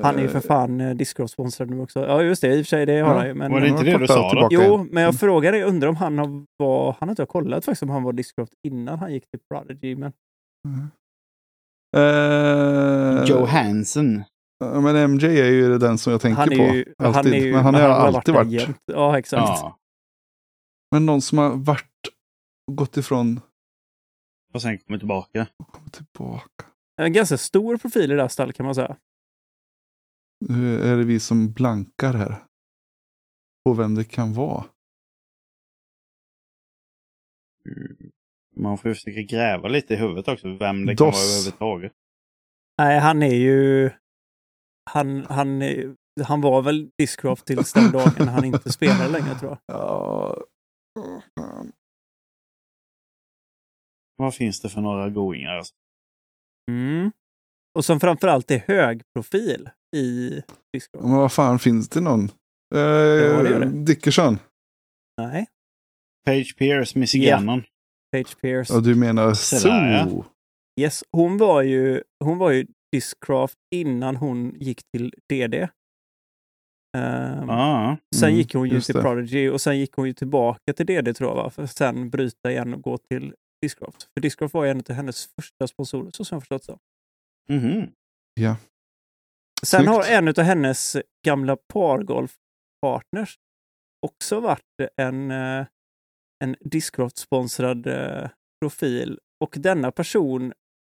Han 0.01 0.15
är 0.15 0.21
ju 0.21 0.27
för 0.29 0.39
fan 0.39 0.81
eh, 0.81 0.95
Discraft-sponsrad 0.95 1.69
nu 1.69 1.79
också. 1.81 1.99
Ja, 1.99 2.21
just 2.23 2.41
det. 2.41 2.47
I 2.55 2.61
och 2.61 2.65
för 2.65 2.69
sig, 2.69 2.85
det 2.85 2.99
har 2.99 3.09
Ja, 3.13 3.17
han 3.17 3.27
ju. 3.27 3.33
Men, 3.33 3.51
Var 3.51 3.61
det 3.61 3.67
inte 3.67 3.83
det 3.83 3.97
du 3.97 4.07
sa 4.07 4.33
då? 4.33 4.47
Jo, 4.51 4.61
en. 4.61 4.85
men 4.87 5.03
jag 5.03 5.09
Mm. 5.09 5.17
frågar 5.17 5.51
dig, 5.51 5.63
undrar 5.63 5.87
om 5.89 5.95
han 5.95 6.17
har, 6.17 6.45
var, 6.57 6.91
han 6.99 7.09
har 7.09 7.11
inte 7.11 7.25
kollat 7.25 7.65
faktiskt 7.65 7.83
om 7.83 7.89
han 7.89 8.03
var 8.03 8.13
Discraft 8.13 8.53
innan 8.67 8.99
han 8.99 9.13
gick 9.13 9.29
till 9.29 9.39
Prodigy. 9.49 9.95
Men 9.95 10.13
Mm. 10.67 10.87
Eh, 11.95 13.23
Joe 13.25 13.45
Hansen. 13.45 14.23
Ja, 14.73 14.81
Men 14.81 15.11
MJ 15.11 15.25
är 15.41 15.51
ju 15.51 15.77
den 15.77 15.97
som 15.97 16.11
jag 16.11 16.21
tänker 16.21 16.37
han 16.41 16.51
är 16.51 16.55
på. 16.69 16.75
ju, 16.75 16.93
alltid. 16.97 17.15
han 17.15 17.33
är 17.41 17.45
ju, 17.45 17.51
men 17.53 17.63
han 17.63 17.75
har 17.75 17.81
alltid 17.81 18.33
varit. 18.33 18.51
jämt. 18.51 18.81
Ja, 18.85 19.19
exakt. 19.19 19.41
Ja. 19.61 19.79
Men 20.91 21.05
någon 21.05 21.21
som 21.21 21.37
har 21.37 21.55
varit 21.55 21.89
och 22.67 22.75
gått 22.77 22.97
ifrån 22.97 23.41
Och 24.53 24.61
sen 24.61 24.77
kommer 24.77 24.99
tillbaka. 24.99 25.47
och 25.57 25.67
kommit 25.67 25.93
tillbaka. 25.93 26.65
En 27.01 27.13
ganska 27.13 27.37
stor 27.37 27.77
profil 27.77 28.11
i 28.11 28.15
det 28.15 28.21
här 28.21 28.27
stallet 28.29 28.55
kan 28.55 28.65
man 28.65 28.75
säga. 28.75 28.97
Nu 30.49 30.79
är 30.83 30.97
det 30.97 31.03
vi 31.03 31.19
som 31.19 31.51
blankar 31.53 32.13
här. 32.13 32.43
På 33.65 33.73
vem 33.73 33.95
det 33.95 34.03
kan 34.03 34.33
vara. 34.33 34.65
Man 38.55 38.77
får 38.77 38.89
ju 38.89 38.95
försöka 38.95 39.21
gräva 39.21 39.67
lite 39.67 39.93
i 39.93 39.97
huvudet 39.97 40.27
också. 40.27 40.47
Vem 40.57 40.85
det 40.85 40.93
DOS. 40.93 40.97
kan 40.99 41.05
vara 41.11 41.23
överhuvudtaget. 41.23 41.93
Nej, 42.77 42.99
han 42.99 43.23
är 43.23 43.35
ju... 43.35 43.91
Han, 44.91 45.25
han, 45.25 45.61
är, 45.61 45.95
han 46.23 46.41
var 46.41 46.61
väl 46.61 46.89
Discraft 46.97 47.45
tills 47.45 47.73
den 47.73 47.91
dagen 47.91 48.13
när 48.17 48.31
han 48.31 48.45
inte 48.45 48.71
spelade 48.71 49.09
längre 49.09 49.39
tror 49.39 49.57
jag. 49.65 49.77
Ja. 49.77 50.43
Vad 54.17 54.35
finns 54.35 54.61
det 54.61 54.69
för 54.69 54.81
några 54.81 55.09
goingar? 55.09 55.55
Alltså? 55.55 55.73
Mm. 56.71 57.11
Och 57.77 57.85
som 57.85 57.99
framförallt 57.99 58.51
är 58.51 58.59
hög 58.59 59.01
profil 59.15 59.69
i 59.95 60.29
Discraft. 60.73 61.05
Men 61.05 61.15
vad 61.15 61.31
fan, 61.31 61.59
finns 61.59 61.89
det 61.89 62.01
någon? 62.01 62.23
Eh, 62.23 62.29
det 62.75 63.59
det. 63.59 63.85
Dickerson? 63.85 64.39
Nej, 65.21 65.47
Page 66.25 66.55
Pierce, 66.57 66.99
Missy 66.99 67.19
Ja. 67.19 67.61
Page 68.11 68.41
Pierce. 68.41 68.73
Ja, 68.73 68.79
du 68.79 68.95
menar 68.95 69.33
Så 69.33 69.67
där, 69.67 69.91
ja. 69.91 70.09
så? 70.09 70.25
Yes, 70.81 71.03
hon 71.11 71.37
var 71.37 71.61
ju, 71.61 72.03
hon 72.23 72.37
var 72.37 72.51
ju 72.51 72.67
Discraft 72.93 73.57
innan 73.75 74.15
hon 74.15 74.55
gick 74.59 74.81
till 74.91 75.13
DD. 75.29 75.53
Ehm, 76.97 77.49
Ja. 77.49 77.97
Sen 78.15 78.29
Mm, 78.29 78.37
gick 78.37 78.53
hon 78.53 78.69
ju 78.69 78.81
till 78.81 78.95
det. 78.95 79.01
Prodigy 79.01 79.49
och 79.49 79.61
sen 79.61 79.79
gick 79.79 79.93
hon 79.95 80.07
ju 80.07 80.13
tillbaka 80.13 80.73
till 80.73 80.85
DD 80.85 81.13
tror 81.13 81.29
jag, 81.29 81.35
va? 81.35 81.49
för 81.49 81.63
att 81.63 81.71
sen 81.77 82.09
bryta 82.09 82.51
igen 82.51 82.73
och 82.73 82.81
gå 82.81 82.97
till 82.97 83.35
Discraft. 83.61 84.03
För 84.13 84.21
Discraft 84.21 84.53
var 84.53 84.63
ju 84.65 84.71
en 84.71 84.77
av 84.89 84.91
hennes 84.95 85.27
första 85.35 85.67
sponsorer 85.67 86.11
så 86.11 86.25
som 86.25 86.35
jag 86.35 86.41
förstått 86.41 86.67
det. 87.47 87.53
Mhm. 87.55 87.91
Ja. 88.33 88.55
Sen 89.65 89.79
Snyggt. 89.83 89.89
har 89.95 90.03
en 90.17 90.27
av 90.27 90.39
hennes 90.39 90.97
gamla 91.25 91.57
pargolfpartners 91.73 93.35
också 94.05 94.39
varit 94.39 94.61
en, 94.97 95.31
eh, 95.31 95.65
en 96.43 96.55
Discraft-sponsrad 96.59 97.87
eh, 97.87 98.29
profil. 98.61 99.19
Och 99.43 99.55
denna 99.59 99.91
person 99.91 100.53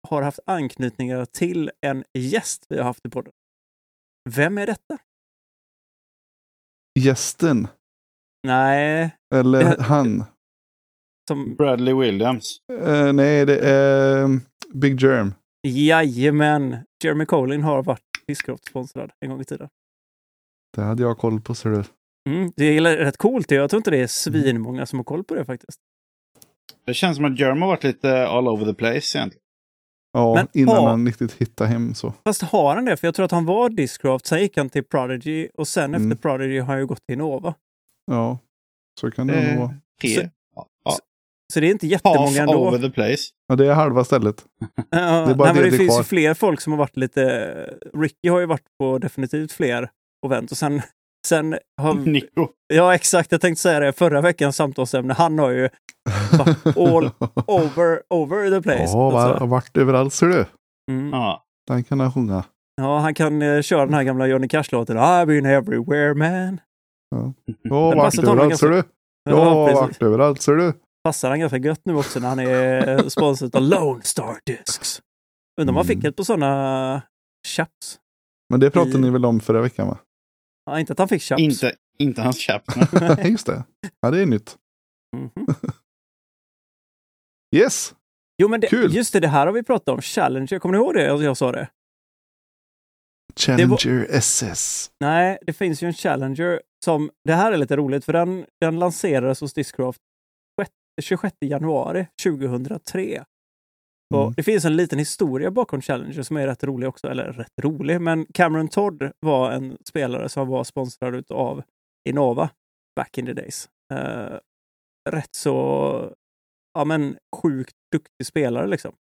har 0.04 0.22
haft 0.22 0.40
anknytningar 0.46 1.26
till 1.26 1.72
en 1.82 2.04
gäst 2.14 2.66
vi 2.70 2.78
har 2.78 2.84
haft 2.84 3.06
i 3.06 3.10
podden. 3.10 3.34
Vem 4.30 4.58
är 4.58 4.66
detta? 4.66 4.98
Gästen. 7.00 7.68
Nej, 8.48 9.16
Eller 9.36 9.60
Det- 9.60 9.82
han. 9.84 10.24
som... 11.28 11.56
Bradley 11.56 11.94
Williams. 11.94 12.58
Eh, 12.82 13.14
nej, 13.14 13.46
det 13.46 13.60
är 13.60 14.24
um, 14.24 14.42
Big 14.74 15.02
Germ. 15.02 15.34
Jajamän! 15.68 16.78
Jeremy 17.04 17.26
Colin 17.26 17.64
har 17.64 17.84
varit 17.84 18.02
Discraft-sponsrad 18.28 19.12
en 19.20 19.30
gång 19.30 19.42
i 19.42 19.46
tiden. 19.46 19.70
Det 20.76 20.82
hade 20.82 21.02
jag 21.04 21.18
koll 21.18 21.42
på. 21.42 21.56
Så 21.56 21.70
det. 21.70 21.86
Mm, 22.30 22.52
det 22.56 22.66
är 22.66 22.82
rätt 22.98 23.18
coolt. 23.18 23.52
Jag 23.52 23.70
tror 23.70 23.78
inte 23.80 23.92
det 23.92 23.98
är 23.98 24.08
svinmånga 24.08 24.86
som 24.86 25.00
har 25.00 25.04
koll 25.04 25.24
på 25.24 25.36
det 25.36 25.46
faktiskt. 25.46 25.80
Det 26.86 26.94
känns 26.94 27.16
som 27.16 27.26
att 27.26 27.40
Jerm 27.40 27.62
har 27.62 27.68
varit 27.70 27.84
lite 27.84 28.28
all 28.28 28.48
over 28.48 28.66
the 28.66 28.74
place 28.74 29.18
egentligen. 29.18 29.43
Ja, 30.14 30.34
Men 30.36 30.48
innan 30.54 30.76
har- 30.76 30.90
han 30.90 31.06
riktigt 31.06 31.32
hittade 31.34 31.70
hem 31.70 31.94
så. 31.94 32.14
Fast 32.26 32.42
har 32.42 32.76
han 32.76 32.86
det? 32.86 32.98
För 32.98 33.08
jag 33.08 33.16
tror 33.16 33.26
att 33.26 33.32
han 33.32 33.46
var 33.46 33.70
Discraft, 33.70 34.26
sen 34.26 34.40
gick 34.42 34.58
han 34.58 34.70
till 34.70 34.84
Prodigy 34.84 35.48
och 35.54 35.68
sen 35.68 35.96
Mm. 35.96 36.12
efter 36.12 36.22
Prodigy 36.22 36.60
har 36.60 36.68
han 36.68 36.80
ju 36.80 36.86
gått 36.86 37.06
till 37.06 37.14
Innova. 37.14 37.54
Ja, 38.12 38.38
så 39.02 39.12
kan 39.12 39.28
det 39.28 39.34
nog 39.36 39.44
Eh, 39.54 39.60
vara. 39.60 39.74
tre. 40.02 40.10
Så- 40.16 40.22
Ja, 40.56 40.66
ja. 40.86 40.98
Så 41.54 41.60
det 41.60 41.68
är 41.68 41.72
inte 41.72 41.88
jättemånga 41.88 42.20
Half 42.20 42.38
ändå. 42.40 42.68
over 42.68 42.80
the 42.80 42.90
place. 42.90 43.22
Ja, 43.48 43.56
det 43.56 43.68
är 43.68 43.74
halva 43.74 44.04
stället. 44.04 44.46
Det 44.92 44.98
är 44.98 45.00
bara 45.00 45.24
nej, 45.26 45.36
det 45.36 45.36
men 45.38 45.56
det, 45.56 45.64
det 45.70 45.78
finns 45.78 45.90
kvar. 45.90 45.98
ju 46.00 46.04
fler 46.04 46.34
folk 46.34 46.62
som 46.62 46.74
har 46.74 46.78
varit 46.78 46.98
lite... 46.98 47.54
Ricky 47.98 48.30
har 48.30 48.40
ju 48.40 48.46
varit 48.46 48.66
på 48.80 48.98
definitivt 48.98 49.52
fler 49.52 49.90
event 50.26 50.52
och 50.52 50.58
sen, 50.58 50.82
sen 51.28 51.58
har... 51.82 51.94
Nico. 52.12 52.48
Ja, 52.74 52.96
exakt. 52.96 53.32
Jag 53.32 53.42
tänkte 53.42 53.62
säga 53.62 53.80
det. 53.80 53.94
Förra 53.94 54.22
veckans 54.22 54.56
samtalsämne, 54.56 55.14
han 55.14 55.40
har 55.40 55.50
ju 55.50 55.70
all 56.66 57.10
over, 57.48 58.02
over 58.10 58.50
the 58.50 58.62
place. 58.62 58.84
Ja, 58.94 59.10
var, 59.10 59.22
Alltså, 59.22 59.40
har 59.40 59.48
varit 59.48 59.78
överallt 59.78 60.14
ser 60.14 60.28
du. 60.28 60.46
mm. 60.92 61.10
Ja. 61.12 61.44
Den 61.68 61.84
kan 61.84 62.00
han 62.00 62.12
sjunga. 62.14 62.44
Ja, 62.76 63.00
han 63.00 63.14
kan 63.14 63.42
eh, 63.42 63.62
köra 63.62 63.86
den 63.86 63.94
här 63.94 64.04
gamla 64.04 64.28
Johnny 64.28 64.48
Cash-låten 64.48 64.98
I've 64.98 65.26
been 65.26 65.46
everywhere 65.46 66.14
man. 66.14 66.60
Ja, 67.64 67.94
passar 67.96 68.24
honom 68.24 68.38
överallt 68.40 68.60
ser 68.60 68.70
du. 68.70 68.76
Ja, 69.30 69.70
Ja, 69.70 69.74
vart 69.82 70.02
överallt 70.02 70.42
ser 70.42 70.56
du. 70.56 70.74
Passar 71.04 71.30
han 71.30 71.40
ganska 71.40 71.58
gött 71.58 71.82
nu 71.86 71.96
också 71.96 72.20
när 72.20 72.30
han 72.30 72.40
är 72.40 73.10
sponsrad 73.10 73.56
av 73.56 73.62
Lone 73.62 74.02
Star 74.04 74.38
Discs. 74.46 75.02
Undrar 75.62 75.72
om 75.72 75.76
han 75.78 75.86
Mm. 75.86 75.96
fick 76.02 76.04
ett 76.10 76.16
på 76.16 76.24
sådana 76.26 77.02
chaps. 77.48 78.00
Men 78.50 78.60
det 78.60 78.72
pratade 78.72 78.98
I- 78.98 79.02
ni 79.02 79.10
väl 79.10 79.26
om 79.26 79.40
förra 79.40 79.62
veckan 79.62 79.88
va? 79.88 79.98
Ja, 80.66 80.80
inte 80.80 80.94
att 80.94 81.00
han 81.00 81.08
fick 81.08 81.22
chaps. 81.22 81.42
Inte, 81.42 81.76
inte 81.98 82.22
hans 82.22 82.38
chaps. 82.38 82.76
Just 83.26 83.46
det. 83.46 83.64
Ja, 84.00 84.12
det 84.12 84.20
är 84.22 84.26
nytt. 84.26 84.58
Mhm. 85.18 85.32
Yes. 87.56 87.96
Jo, 88.38 88.48
men 88.48 88.60
det, 88.62 88.68
Kul. 88.68 88.96
just 88.96 89.14
det, 89.14 89.20
det 89.20 89.28
här 89.28 89.46
har 89.46 89.54
vi 89.54 89.64
pratat 89.64 89.88
om. 89.88 90.02
Challenger, 90.02 90.60
kommer 90.60 90.78
ni 90.78 90.84
ihåg 90.84 90.94
det? 90.94 91.04
Jag, 91.04 91.24
jag 91.24 91.38
sa 91.38 91.52
det. 91.52 91.70
Challenger 93.36 94.08
SS. 94.10 94.92
Nej, 95.00 95.38
det 95.42 95.54
finns 95.54 95.84
ju 95.84 95.88
en 95.88 95.94
Challenger 95.94 96.62
som, 96.86 97.12
det 97.24 97.34
här 97.34 97.52
är 97.52 97.58
lite 97.58 97.76
roligt 97.76 98.06
för 98.06 98.14
den, 98.14 98.46
den 98.62 98.80
lanserades 98.80 99.42
hos 99.42 99.54
Discraft 99.54 100.02
26 101.02 101.36
januari 101.42 102.08
2003. 102.24 103.24
Mm. 104.22 104.34
Det 104.38 104.44
finns 104.44 104.66
en 104.66 104.76
liten 104.76 105.00
historia 105.00 105.52
bakom 105.52 105.82
Challenger 105.82 106.24
som 106.24 106.38
är 106.38 106.48
rätt 106.48 106.64
rolig 106.64 106.90
också. 106.90 107.08
Eller 107.08 107.32
rätt 107.34 107.54
rolig, 107.62 108.02
men 108.02 108.26
Cameron 108.34 108.68
Todd 108.68 109.12
var 109.20 109.52
en 109.52 109.78
spelare 109.86 110.30
som 110.30 110.48
var 110.48 110.64
sponsrad 110.64 111.32
av 111.32 111.64
Innova 112.10 112.50
back 112.96 113.18
in 113.18 113.26
the 113.26 113.34
days. 113.34 113.70
Eh, 113.94 114.40
rätt 115.10 115.36
så, 115.36 116.16
ja 116.74 116.86
men 116.86 117.18
sjukt 117.36 117.76
duktig 117.92 118.28
spelare 118.28 118.68
liksom. 118.68 118.96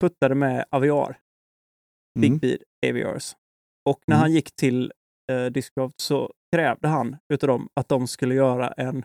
Puttade 0.00 0.34
med 0.34 0.64
Aviar, 0.70 1.18
Big 2.20 2.30
Mm. 2.30 2.38
Bead 2.38 2.58
Aviars. 2.86 3.36
Och 3.88 4.00
när 4.06 4.14
Mm. 4.16 4.20
han 4.22 4.32
gick 4.32 4.56
till 4.56 4.92
eh, 5.32 5.46
Discraft 5.46 6.00
så 6.00 6.32
krävde 6.56 6.88
han 6.88 7.16
utav 7.32 7.48
dem 7.48 7.68
att 7.74 7.88
de 7.88 8.06
skulle 8.06 8.34
göra 8.34 8.68
en 8.68 9.04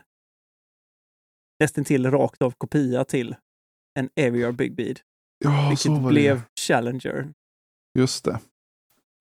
nästan 1.60 1.84
till 1.84 2.10
rakt 2.10 2.42
av 2.42 2.50
kopia 2.58 3.04
till 3.04 3.36
en 3.98 4.10
Aviar 4.20 4.52
Big 4.52 4.74
Bead. 4.76 5.00
Ja, 5.44 5.62
så 5.62 5.68
Vilket 5.68 6.02
var 6.02 6.10
blev 6.10 6.36
det. 6.36 6.42
Challenger. 6.60 7.28
Just 7.98 8.24
det. 8.24 8.40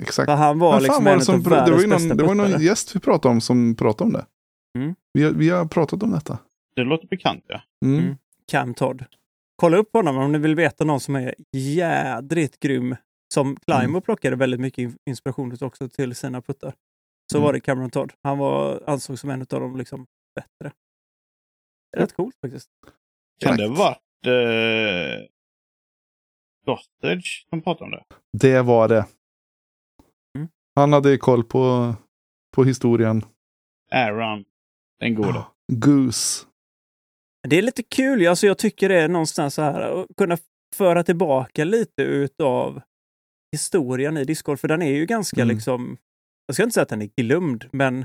Exakt. 0.04 0.26
För 0.30 0.36
han 0.36 0.60
var 0.60 0.74
Men 0.74 0.84
liksom 0.84 1.04
var 1.04 1.12
en 1.12 1.22
som, 1.22 1.36
av 1.36 1.42
det, 1.44 1.50
var 1.50 1.88
någon, 1.88 2.18
det 2.18 2.24
var 2.24 2.36
någon 2.36 2.62
gäst 2.62 2.96
vi 2.96 3.00
pratade 3.00 3.32
om 3.34 3.42
som 3.42 3.76
pratade 3.76 4.04
om 4.08 4.14
det. 4.14 4.26
Mm. 4.80 4.96
Vi, 5.14 5.24
har, 5.24 5.32
vi 5.32 5.50
har 5.50 5.66
pratat 5.66 6.04
om 6.04 6.12
detta. 6.12 6.40
Det 6.76 6.84
låter 6.84 7.08
bekant 7.08 7.44
ja. 7.48 7.62
Mm. 7.86 8.00
Mm. 8.00 8.18
Cam 8.52 8.74
Todd. 8.74 9.06
Kolla 9.56 9.78
upp 9.78 9.90
honom 9.94 10.18
om 10.18 10.32
ni 10.32 10.38
vill 10.38 10.56
veta 10.56 10.84
någon 10.86 11.00
som 11.00 11.16
är 11.16 11.36
jädrigt 11.52 12.60
grym. 12.60 12.96
Som 13.34 13.56
Climo 13.56 13.84
Mm. 13.84 14.02
plockade 14.02 14.36
väldigt 14.36 14.60
mycket 14.60 14.78
in- 14.80 14.98
inspiration 15.10 15.58
också 15.62 15.90
till 15.90 16.16
sina 16.16 16.42
puttar. 16.42 16.74
Så 17.32 17.38
Mm. 17.38 17.46
var 17.46 17.54
det 17.54 17.60
Cameron 17.60 17.90
Todd. 17.90 18.14
Han 18.24 18.38
var, 18.38 18.84
ansågs 18.88 19.22
som 19.22 19.30
en 19.30 19.42
av 19.42 19.48
de 19.48 19.78
liksom 19.78 20.06
bättre. 20.36 20.74
Rätt 21.98 22.14
coolt 22.16 22.36
faktiskt. 22.42 22.70
Kan 23.44 23.58
det 23.58 23.68
ha 23.68 23.76
varit 23.76 24.26
eh, 24.26 25.26
Dostage 26.66 27.46
som 27.50 27.62
pratade 27.62 27.86
om 27.86 27.92
det? 27.92 28.04
Det 28.48 28.62
var 28.62 28.88
det. 28.88 29.06
Mm. 30.38 30.48
Han 30.76 30.94
hade 30.94 31.18
koll 31.18 31.44
på, 31.44 31.96
på 32.56 32.64
historien. 32.64 33.26
Aaron. 33.92 34.46
Den 35.00 35.16
gode. 35.16 35.44
Goose. 35.74 36.46
Det 37.48 37.58
är 37.58 37.62
lite 37.62 37.84
kul. 37.84 38.28
Alltså 38.28 38.48
jag 38.48 38.58
tycker 38.58 38.90
det 38.90 39.02
är 39.02 39.08
någonstans 39.08 39.54
så 39.54 39.62
här 39.62 39.82
att 39.82 40.08
kunna 40.18 40.38
föra 40.76 41.04
tillbaka 41.04 41.64
lite 41.64 42.02
utav 42.04 42.82
historien 43.52 44.18
i 44.18 44.24
Discord. 44.26 44.60
För 44.60 44.68
den 44.68 44.82
är 44.82 44.92
ju 44.94 45.06
ganska 45.06 45.42
Mm. 45.42 45.56
liksom, 45.56 45.98
jag 46.48 46.56
ska 46.56 46.64
inte 46.64 46.74
säga 46.74 46.84
att 46.84 46.90
den 46.90 47.02
är 47.02 47.10
glömd, 47.22 47.66
men 47.72 48.00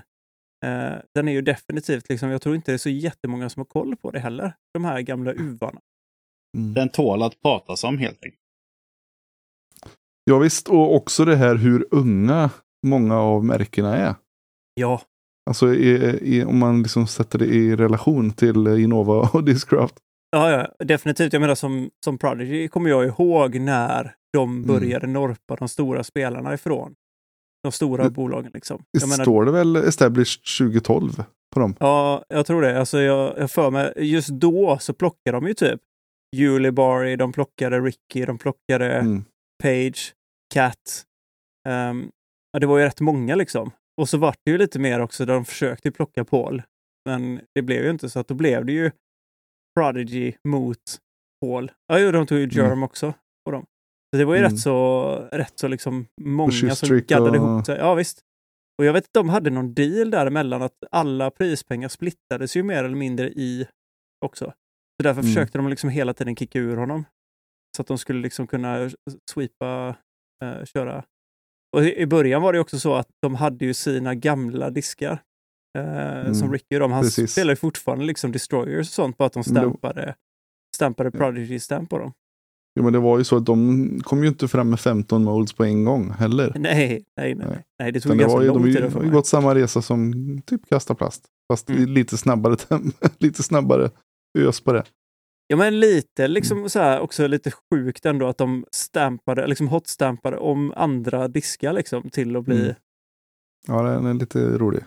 eh, 0.64 0.94
den 1.14 1.28
är 1.28 1.32
ju 1.32 1.42
definitivt 1.42 2.08
liksom, 2.08 2.30
jag 2.30 2.42
tror 2.42 2.54
inte 2.54 2.72
det 2.72 2.76
är 2.76 2.78
så 2.78 2.88
jättemånga 2.90 3.48
som 3.48 3.60
har 3.60 3.64
koll 3.64 3.96
på 3.96 4.10
det 4.10 4.20
heller. 4.20 4.52
De 4.74 4.84
här 4.84 5.00
gamla 5.00 5.32
uvarna. 5.32 5.80
Mm. 6.56 6.74
Den 6.74 6.88
tål 6.88 7.22
att 7.22 7.42
pratas 7.42 7.84
om 7.84 7.98
helt 7.98 8.24
enkelt. 8.24 8.39
Ja 10.30 10.38
visst, 10.38 10.68
och 10.68 10.94
också 10.94 11.24
det 11.24 11.36
här 11.36 11.54
hur 11.54 11.86
unga 11.90 12.50
många 12.86 13.18
av 13.18 13.44
märkena 13.44 13.96
är. 13.96 14.14
Ja, 14.74 15.02
Alltså 15.50 15.74
i, 15.74 16.18
i, 16.22 16.44
om 16.44 16.58
man 16.58 16.82
liksom 16.82 17.06
sätter 17.06 17.38
det 17.38 17.46
i 17.46 17.76
relation 17.76 18.30
till 18.30 18.66
Innova 18.66 19.30
och 19.32 19.44
Discraft. 19.44 19.94
ja, 20.30 20.50
ja 20.50 20.84
definitivt. 20.84 21.32
Jag 21.32 21.40
menar 21.40 21.54
som, 21.54 21.90
som 22.04 22.18
Prodigy 22.18 22.68
kommer 22.68 22.90
jag 22.90 23.04
ihåg 23.06 23.60
när 23.60 24.14
de 24.32 24.50
Mm. 24.50 24.66
började 24.66 25.06
norpa 25.06 25.56
de 25.56 25.68
stora 25.68 26.04
spelarna 26.04 26.54
ifrån. 26.54 26.94
De 27.62 27.72
stora 27.72 28.04
Det- 28.04 28.10
bolagen 28.10 28.50
liksom. 28.54 28.82
Jag 28.90 29.08
menar, 29.08 29.24
står 29.24 29.44
det 29.44 29.52
väl 29.52 29.76
established 29.76 30.42
2012 30.58 31.22
på 31.54 31.60
dem? 31.60 31.74
Ja, 31.80 32.24
jag 32.28 32.46
tror 32.46 32.62
det. 32.62 32.78
Alltså 32.80 33.00
jag, 33.00 33.38
jag 33.38 33.50
för 33.50 33.70
mig, 33.70 33.92
just 33.96 34.28
då 34.28 34.78
så 34.80 34.92
plockade 34.94 35.36
de 35.36 35.46
ju 35.46 35.54
typ 35.54 35.80
Julie 36.36 36.72
Barry, 36.72 37.16
de 37.16 37.32
plockade 37.32 37.80
Ricky, 37.80 38.24
de 38.26 38.38
plockade 38.38 38.92
Mm. 38.92 39.24
Page, 39.62 40.14
Cat. 40.54 41.04
Ja, 42.52 42.58
det 42.60 42.66
var 42.66 42.78
ju 42.78 42.84
rätt 42.84 43.00
många 43.00 43.34
liksom. 43.34 43.70
Och 44.00 44.08
så 44.08 44.18
vart 44.18 44.38
det 44.44 44.50
ju 44.50 44.58
lite 44.58 44.78
mer 44.78 45.00
också 45.00 45.24
där 45.24 45.34
de 45.34 45.44
försökte 45.44 45.90
plocka 45.90 46.24
Paul. 46.24 46.62
Men 47.08 47.40
det 47.54 47.62
blev 47.62 47.84
ju 47.84 47.90
inte 47.90 48.08
så 48.10 48.20
att 48.20 48.28
då 48.28 48.34
blev 48.34 48.64
det 48.66 48.72
ju 48.72 48.90
Prodigy 49.78 50.32
mot 50.48 50.98
Paul. 51.44 51.72
Ja, 51.86 51.98
jo, 51.98 52.10
de 52.10 52.26
tog 52.26 52.38
ju 52.38 52.48
Germ 52.52 52.82
också 52.82 53.14
på 53.44 53.50
dem. 53.50 53.66
Så 54.14 54.18
det 54.18 54.24
var 54.24 54.34
ju 54.34 54.38
Mm. 54.40 54.50
rätt 54.52 54.60
så, 54.60 55.14
rätt 55.32 55.58
så 55.58 55.68
liksom 55.68 56.06
många 56.20 56.50
som 56.74 56.98
gaddade 57.08 57.30
och- 57.30 57.36
ihop 57.36 57.66
sig. 57.66 57.78
Ja, 57.78 57.94
visst. 57.94 58.20
Och 58.78 58.84
jag 58.84 58.92
vet 58.92 59.04
att 59.04 59.12
de 59.12 59.28
hade 59.28 59.50
någon 59.50 59.74
deal 59.74 60.10
däremellan 60.10 60.62
att 60.62 60.76
alla 60.90 61.30
prispengar 61.30 61.88
splittades 61.88 62.56
ju 62.56 62.62
mer 62.62 62.84
eller 62.84 62.96
mindre 62.96 63.28
i 63.30 63.66
också. 64.24 64.44
Så 64.96 65.02
därför 65.02 65.20
Mm. 65.20 65.32
försökte 65.34 65.58
de 65.58 65.68
liksom 65.68 65.90
hela 65.90 66.14
tiden 66.14 66.36
kicka 66.36 66.58
ur 66.58 66.76
honom. 66.76 67.04
Så 67.76 67.82
att 67.82 67.86
de 67.88 67.98
skulle 67.98 68.20
liksom 68.20 68.46
kunna 68.46 68.90
sweepa, 69.30 69.96
eh, 70.44 70.64
köra. 70.64 71.04
Och 71.76 71.84
i 71.84 71.96
i 72.00 72.06
början 72.06 72.42
var 72.42 72.52
det 72.52 72.60
också 72.60 72.78
så 72.78 72.94
att 72.94 73.08
de 73.22 73.34
hade 73.34 73.64
ju 73.64 73.74
sina 73.74 74.14
gamla 74.14 74.70
diskar. 74.70 75.18
Eh, 75.78 76.32
Som 76.32 76.42
Mm, 76.42 76.52
Ricky 76.52 76.76
och 76.76 76.80
de. 76.80 76.92
Han 76.92 77.02
precis. 77.02 77.32
spelar 77.32 77.52
ju 77.52 77.56
fortfarande 77.56 78.04
liksom 78.04 78.32
Destroyers 78.32 78.88
och 78.88 78.92
sånt, 78.94 79.16
bara 79.18 79.26
att 79.26 79.32
de 79.32 79.44
stampade, 79.44 80.14
stampade 80.76 81.10
Prodigy-stamp 81.10 81.90
på 81.90 81.98
dem. 81.98 82.12
Jo, 82.78 82.84
men 82.84 82.92
det 82.92 82.98
var 82.98 83.18
ju 83.18 83.24
så 83.24 83.36
att 83.36 83.46
de 83.46 84.00
kom 84.04 84.22
ju 84.22 84.28
inte 84.28 84.48
fram 84.48 84.70
med 84.70 84.80
15 84.80 85.24
molds 85.24 85.52
på 85.52 85.64
en 85.64 85.84
gång 85.84 86.10
heller. 86.10 86.52
Nej, 86.56 87.04
nej, 87.16 87.34
nej. 87.34 87.64
Nej. 87.78 87.92
det 87.92 88.00
tog 88.00 88.12
det 88.12 88.18
ganska 88.22 88.40
ju, 88.42 88.48
lång 88.48 88.62
de 88.62 88.72
tid 88.74 88.92
få 88.92 88.98
har 88.98 89.04
ju 89.04 89.10
gått 89.10 89.26
samma 89.26 89.54
resa 89.54 89.82
som 89.82 90.12
typ 90.46 90.68
kasta 90.68 90.94
plast. 90.94 91.24
Fast 91.52 91.70
Mm. 91.70 91.82
i 91.82 91.86
lite 91.86 92.16
snabbare, 92.18 92.56
lite 93.18 93.42
snabbare 93.42 93.90
ös 94.38 94.60
på 94.60 94.72
det. 94.72 94.84
Ja, 95.50 95.56
men 95.56 95.80
lite 95.80 96.28
liksom 96.28 96.70
så 96.70 96.78
här, 96.78 97.00
också 97.00 97.26
lite 97.26 97.50
sjukt 97.50 98.06
ändå 98.06 98.28
att 98.28 98.38
de 98.38 98.64
stampade, 98.72 99.46
liksom 99.46 99.68
hotstampade 99.68 100.36
om 100.36 100.72
andra 100.76 101.28
diskar 101.28 101.72
liksom 101.72 102.10
till 102.10 102.36
att 102.36 102.44
bli... 102.44 102.60
Mm. 102.60 102.74
Ja, 103.66 103.82
den 103.82 104.06
är 104.06 104.14
lite 104.14 104.38
rolig. 104.58 104.84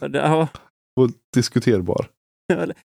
Det, 0.00 0.18
ja, 0.18 0.48
Och 1.00 1.10
diskuterbar. 1.34 2.06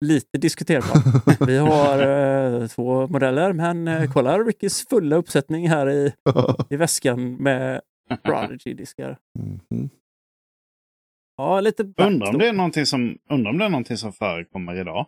lite 0.05 0.39
diskuterbar. 0.39 1.47
Vi 1.47 1.59
har 1.59 1.99
eh, 2.63 2.67
två 2.69 3.07
modeller, 3.07 3.53
men 3.53 3.89
eh, 3.89 4.13
kolla 4.13 4.39
Rickys 4.39 4.89
fulla 4.89 5.17
uppsättning 5.17 5.69
här 5.69 5.91
i, 5.91 6.13
i 6.71 6.77
väskan 6.77 7.35
med 7.35 7.81
Prodigy-diskar. 8.23 9.19
Mhm. 9.39 9.91
Ja, 11.37 11.61
lite 11.61 11.83
Undrar 11.83 12.29
om 12.29 12.39
det 12.39 12.49
är 12.49 12.53
någonting 12.53 12.87
som, 12.87 13.19
undrar 13.31 13.51
om 13.51 13.59
det 13.59 13.65
är 13.65 13.69
någonting 13.69 13.97
som 13.97 14.13
förekommer 14.13 14.81
idag. 14.81 15.07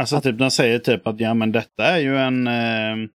Alltså 0.00 0.20
typ 0.20 0.38
de 0.38 0.50
säger 0.50 0.78
typ 0.78 1.06
att 1.06 1.20
ja 1.20 1.34
men 1.34 1.52
detta 1.52 1.84
är 1.84 1.98
ju 1.98 2.16
en 2.18 2.46
eh, 2.46 3.08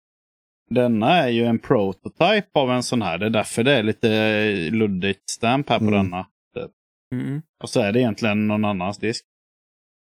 denna 0.70 1.16
är 1.16 1.28
ju 1.28 1.44
en 1.44 1.58
prototype 1.58 2.48
av 2.54 2.70
en 2.70 2.82
sån 2.82 3.02
här. 3.02 3.18
Det 3.18 3.26
är 3.26 3.30
därför 3.30 3.62
det 3.64 3.72
är 3.72 3.82
lite 3.82 4.70
luddigt 4.70 5.30
stamp 5.30 5.68
här 5.68 5.78
på 5.78 5.84
Mm. 5.84 5.94
denna. 5.96 6.26
Typ. 6.54 6.70
Mm. 7.14 7.42
Och 7.62 7.70
så 7.70 7.80
är 7.80 7.92
det 7.92 8.00
egentligen 8.00 8.48
någon 8.48 8.64
annans 8.64 8.98
disk. 8.98 9.24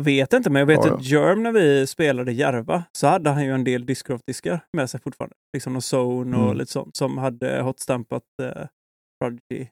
Vet 0.04 0.34
inte, 0.34 0.50
men 0.50 0.60
jag 0.60 0.68
vet 0.68 0.78
Ja, 0.78 0.88
ja. 0.88 0.96
att 0.96 1.06
Germ 1.06 1.44
när 1.44 1.52
vi 1.52 1.88
spelade 1.88 2.32
Järva 2.32 2.84
så 2.92 3.08
hade 3.08 3.30
han 3.30 3.46
ju 3.46 3.52
en 3.54 3.64
del 3.64 3.86
Discraft-diskar 3.86 4.60
med 4.78 4.90
sig 4.90 5.00
fortfarande. 5.02 5.36
Liksom 5.54 5.74
någon 5.74 5.82
Zone 5.82 6.38
och 6.38 6.44
Mm. 6.44 6.58
lite 6.58 6.72
sånt 6.72 6.96
som 6.96 7.18
hade 7.18 7.62
hotstampat 7.62 8.24
eh, 8.42 8.68
Prodigy. 9.20 9.68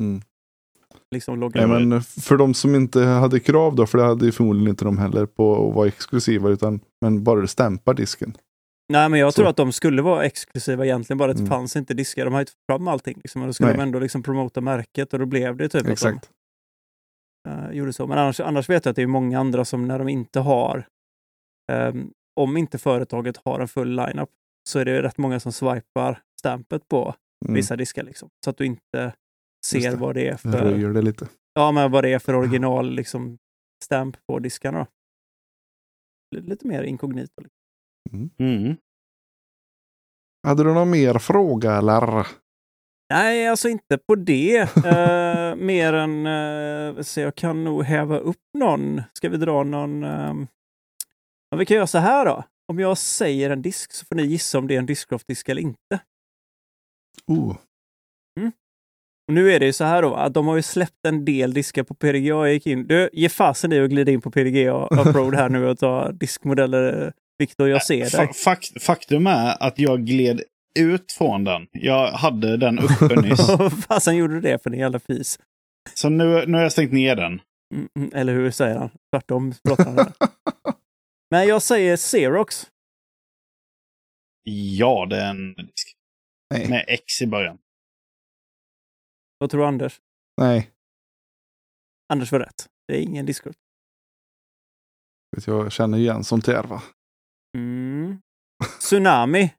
Mm. 0.00 0.20
Liksom 1.14 1.40
loggan. 1.40 1.70
Nej, 1.70 1.86
men 1.86 2.02
för 2.02 2.36
de 2.36 2.54
som 2.54 2.74
inte 2.74 3.00
hade 3.02 3.40
krav 3.40 3.74
då, 3.74 3.86
för 3.86 3.98
det 3.98 4.04
hade 4.04 4.24
ju 4.26 4.32
förmodligen 4.32 4.68
inte 4.70 4.84
de 4.84 4.98
heller 4.98 5.26
på 5.26 5.68
att 5.68 5.74
vara 5.74 5.88
exklusiva, 5.88 6.48
utan 6.48 6.80
men 7.00 7.24
bara 7.24 7.46
stämpar 7.46 7.94
disken. 7.94 8.36
Nej, 8.92 9.08
men 9.08 9.20
jag 9.20 9.32
Så. 9.34 9.36
tror 9.36 9.48
att 9.50 9.56
de 9.56 9.72
skulle 9.72 10.02
vara 10.02 10.24
exklusiva 10.24 10.84
egentligen, 10.84 11.18
bara 11.18 11.30
att 11.30 11.36
det 11.36 11.40
Mm. 11.42 11.50
fanns 11.50 11.76
inte 11.76 11.94
diskar. 11.94 12.24
De 12.24 12.32
har 12.34 12.40
ju 12.40 12.42
inte 12.42 12.52
fått 12.52 12.66
fram 12.76 12.88
allting. 12.88 13.16
Liksom, 13.16 13.40
och 13.42 13.46
då 13.48 13.52
skulle 13.52 13.68
Nej. 13.68 13.76
de 13.76 13.82
ändå 13.82 13.98
liksom 13.98 14.22
promota 14.22 14.60
märket 14.60 15.12
och 15.12 15.18
då 15.18 15.26
blev 15.26 15.56
det 15.56 15.68
typ 15.68 15.86
Exakt. 15.88 16.16
att 16.24 16.30
de 17.44 17.50
eh, 17.50 17.70
gjorde 17.76 17.92
så. 17.92 18.06
Men 18.06 18.18
annars, 18.18 18.40
annars 18.40 18.68
vet 18.70 18.84
jag 18.84 18.90
att 18.90 18.96
det 18.96 19.02
är 19.02 19.06
många 19.06 19.40
andra 19.40 19.64
som 19.64 19.88
när 19.88 19.98
de 19.98 20.08
inte 20.08 20.40
har, 20.40 20.86
ehm, 21.72 22.10
om 22.40 22.56
inte 22.56 22.78
företaget 22.78 23.36
har 23.44 23.60
en 23.60 23.68
full 23.68 23.90
lineup, 23.96 24.28
så 24.68 24.78
är 24.78 24.84
det 24.84 25.02
rätt 25.02 25.18
många 25.18 25.40
som 25.40 25.52
swipar 25.52 26.20
stampet 26.40 26.88
på 26.88 27.14
Mm. 27.44 27.54
vissa 27.54 27.76
diskar. 27.76 28.02
Liksom, 28.02 28.28
så 28.44 28.50
att 28.50 28.56
du 28.56 28.66
inte 28.66 29.12
ser 29.66 29.90
det. 29.90 29.96
vad 29.96 30.14
det 30.14 30.28
är 30.28 30.36
för, 30.36 30.50
Röjer 30.52 30.88
det 30.88 31.02
lite. 31.02 31.28
ja, 31.54 31.72
men 31.72 31.90
vad 31.90 32.04
det 32.04 32.12
är 32.12 32.18
för 32.18 32.34
original 32.34 32.90
liksom, 32.90 33.38
stamp 33.84 34.16
på 34.26 34.38
diskarna. 34.38 34.86
då. 36.32 36.40
Lite- 36.40 36.66
mer 36.66 36.82
inkognito. 36.82 37.42
Liksom. 37.42 38.30
Mm. 38.38 38.76
Hade 40.46 40.64
du 40.64 40.74
någon 40.74 40.90
mer 40.90 41.18
fråga 41.18 41.72
eller? 41.76 42.26
Nej, 43.12 43.48
alltså 43.48 43.68
inte 43.68 43.98
på 43.98 44.14
det. 44.14 44.76
Eh, 44.86 45.56
mer 45.56 45.92
än, 45.92 46.26
eh, 46.26 47.02
så 47.02 47.20
jag 47.20 47.34
kan 47.34 47.64
nog 47.64 47.82
häva 47.84 48.18
upp 48.18 48.36
någon. 48.58 49.02
Ska 49.12 49.28
vi 49.28 49.36
dra 49.36 49.64
någon? 49.64 50.02
ja, 50.02 51.56
vi 51.58 51.66
kan 51.66 51.74
göra 51.76 51.86
så 51.86 51.98
här 51.98 52.24
då. 52.26 52.44
Om 52.68 52.78
jag 52.78 52.98
säger 52.98 53.50
en 53.50 53.62
disk 53.62 53.92
så 53.92 54.06
får 54.06 54.16
ni 54.16 54.22
gissa 54.22 54.58
om 54.58 54.66
det 54.66 54.74
är 54.74 54.78
en 54.78 54.86
Discraft-disk 54.86 55.48
eller 55.48 55.62
inte. 55.62 56.00
Oh. 57.26 57.56
Och 59.30 59.34
nu 59.34 59.52
är 59.52 59.60
det 59.60 59.66
ju 59.66 59.72
så 59.72 59.84
här 59.84 60.02
då, 60.02 60.14
att 60.14 60.34
de 60.34 60.46
har 60.46 60.56
ju 60.56 60.62
släppt 60.62 61.06
en 61.06 61.24
del 61.24 61.54
diskar 61.54 61.82
på 61.82 61.94
PDGA. 61.94 62.22
Jag 62.22 62.52
gick 62.52 62.66
in, 62.66 62.86
du, 62.86 63.10
ge 63.12 63.28
fasen 63.28 63.72
i 63.72 63.80
att 63.80 63.90
glida 63.90 64.12
in 64.12 64.20
på 64.20 64.30
PDGA 64.30 64.88
Uproad 64.90 65.34
här 65.34 65.48
nu 65.48 65.66
och 65.66 65.78
ta 65.78 66.12
diskmodeller. 66.12 67.12
Viktor, 67.38 67.68
jag 67.68 67.82
ser 67.82 67.96
dig. 67.96 68.26
Fa- 68.26 68.32
fakt, 68.32 68.82
faktum 68.82 69.26
är 69.26 69.62
att 69.62 69.78
jag 69.78 70.06
gled 70.06 70.42
ut 70.78 71.12
från 71.12 71.44
den. 71.44 71.66
Jag 71.72 72.12
hade 72.12 72.56
den 72.56 72.78
uppe 72.78 73.20
nyss. 73.20 73.48
Vad 73.58 73.84
fasen 73.84 74.16
gjorde 74.16 74.34
du 74.34 74.40
det 74.40 74.62
för 74.62 74.70
en 74.70 74.78
jävla 74.78 74.98
fis? 74.98 75.38
Så 75.94 76.08
nu, 76.08 76.46
nu 76.46 76.56
har 76.56 76.62
jag 76.62 76.72
stängt 76.72 76.92
ner 76.92 77.16
den. 77.16 77.40
Mm, 77.74 77.88
mm, 77.96 78.10
eller 78.14 78.34
hur 78.34 78.50
säger 78.50 78.76
han? 78.76 78.90
Tvärtom 79.12 79.52
pratar. 79.68 80.12
Men 81.30 81.46
jag 81.46 81.62
säger 81.62 81.96
Xerox. 81.96 82.66
Ja, 84.78 85.06
det 85.10 85.16
är 85.16 85.30
en 85.30 85.54
disk. 85.54 85.96
Nej. 86.54 86.68
Med 86.68 86.84
X 86.88 87.22
i 87.22 87.26
början. 87.26 87.58
Vad 89.40 89.50
tror 89.50 89.66
Anders? 89.66 90.00
Nej. 90.36 90.70
Anders 92.12 92.32
var 92.32 92.40
rätt. 92.40 92.66
Det 92.88 92.96
är 92.96 93.02
ingen 93.02 93.26
Discord. 93.26 93.54
Jag 95.46 95.72
känner 95.72 95.98
igen 95.98 96.24
som 96.24 96.40
där 96.40 96.62
va? 96.62 96.82
Mm. 97.56 98.20
Tsunami. 98.78 99.54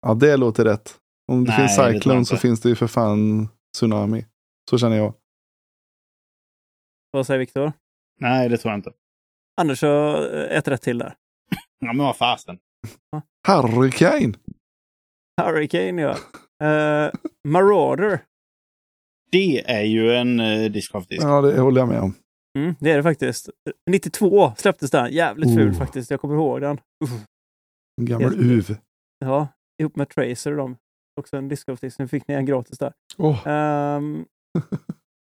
Ja, 0.00 0.14
det 0.14 0.36
låter 0.36 0.64
rätt. 0.64 1.00
Om 1.32 1.44
det 1.44 1.50
Nej, 1.50 1.58
finns 1.58 1.76
Cyclone 1.76 2.24
så 2.24 2.36
finns 2.36 2.60
det 2.60 2.68
ju 2.68 2.74
för 2.74 2.86
fan 2.86 3.48
Tsunami. 3.76 4.26
Så 4.70 4.78
känner 4.78 4.96
jag. 4.96 5.14
Vad 7.10 7.26
säger 7.26 7.38
Viktor? 7.38 7.72
Nej, 8.20 8.48
det 8.48 8.58
tror 8.58 8.72
jag 8.72 8.78
inte. 8.78 8.92
Anders 9.60 9.82
har 9.82 10.34
eh, 10.34 10.58
ett 10.58 10.68
rätt 10.68 10.82
till 10.82 10.98
där. 10.98 11.16
Ja, 11.78 11.92
men 11.92 11.98
vad 12.06 12.16
fasen. 12.16 12.58
Hurricane! 13.46 14.34
Hurricane, 15.42 16.02
ja. 16.02 16.16
Uh, 16.62 17.10
Marauder. 17.48 18.24
Det 19.30 19.70
är 19.70 19.82
ju 19.82 20.14
en 20.14 20.40
uh, 20.40 20.70
Discraft-disk. 20.70 21.22
Ja, 21.24 21.40
det 21.40 21.60
håller 21.60 21.80
jag 21.80 21.88
med 21.88 22.00
om. 22.00 22.14
Mm, 22.58 22.74
det 22.80 22.90
är 22.90 22.96
det 22.96 23.02
faktiskt. 23.02 23.48
92 23.90 24.52
släpptes 24.56 24.90
den. 24.90 25.12
Jävligt 25.12 25.54
ful 25.54 25.70
Oh. 25.70 25.78
faktiskt. 25.78 26.10
Jag 26.10 26.20
kommer 26.20 26.34
ihåg 26.34 26.60
den. 26.60 26.80
Uff. 27.04 27.10
En 28.00 28.06
gammal 28.06 28.22
Helt- 28.22 28.70
UV. 28.70 28.76
Ja, 29.18 29.48
ihop 29.80 29.96
med 29.96 30.08
Tracer 30.08 30.50
och 30.50 30.56
dem. 30.56 30.76
Också 31.20 31.36
en 31.36 31.48
discgolf-disk. 31.48 31.98
Nu 31.98 32.08
fick 32.08 32.28
ni 32.28 32.34
en 32.34 32.46
gratis 32.46 32.78
där. 32.78 32.92
Åh, 33.18 33.48
Ehm, 33.48 34.24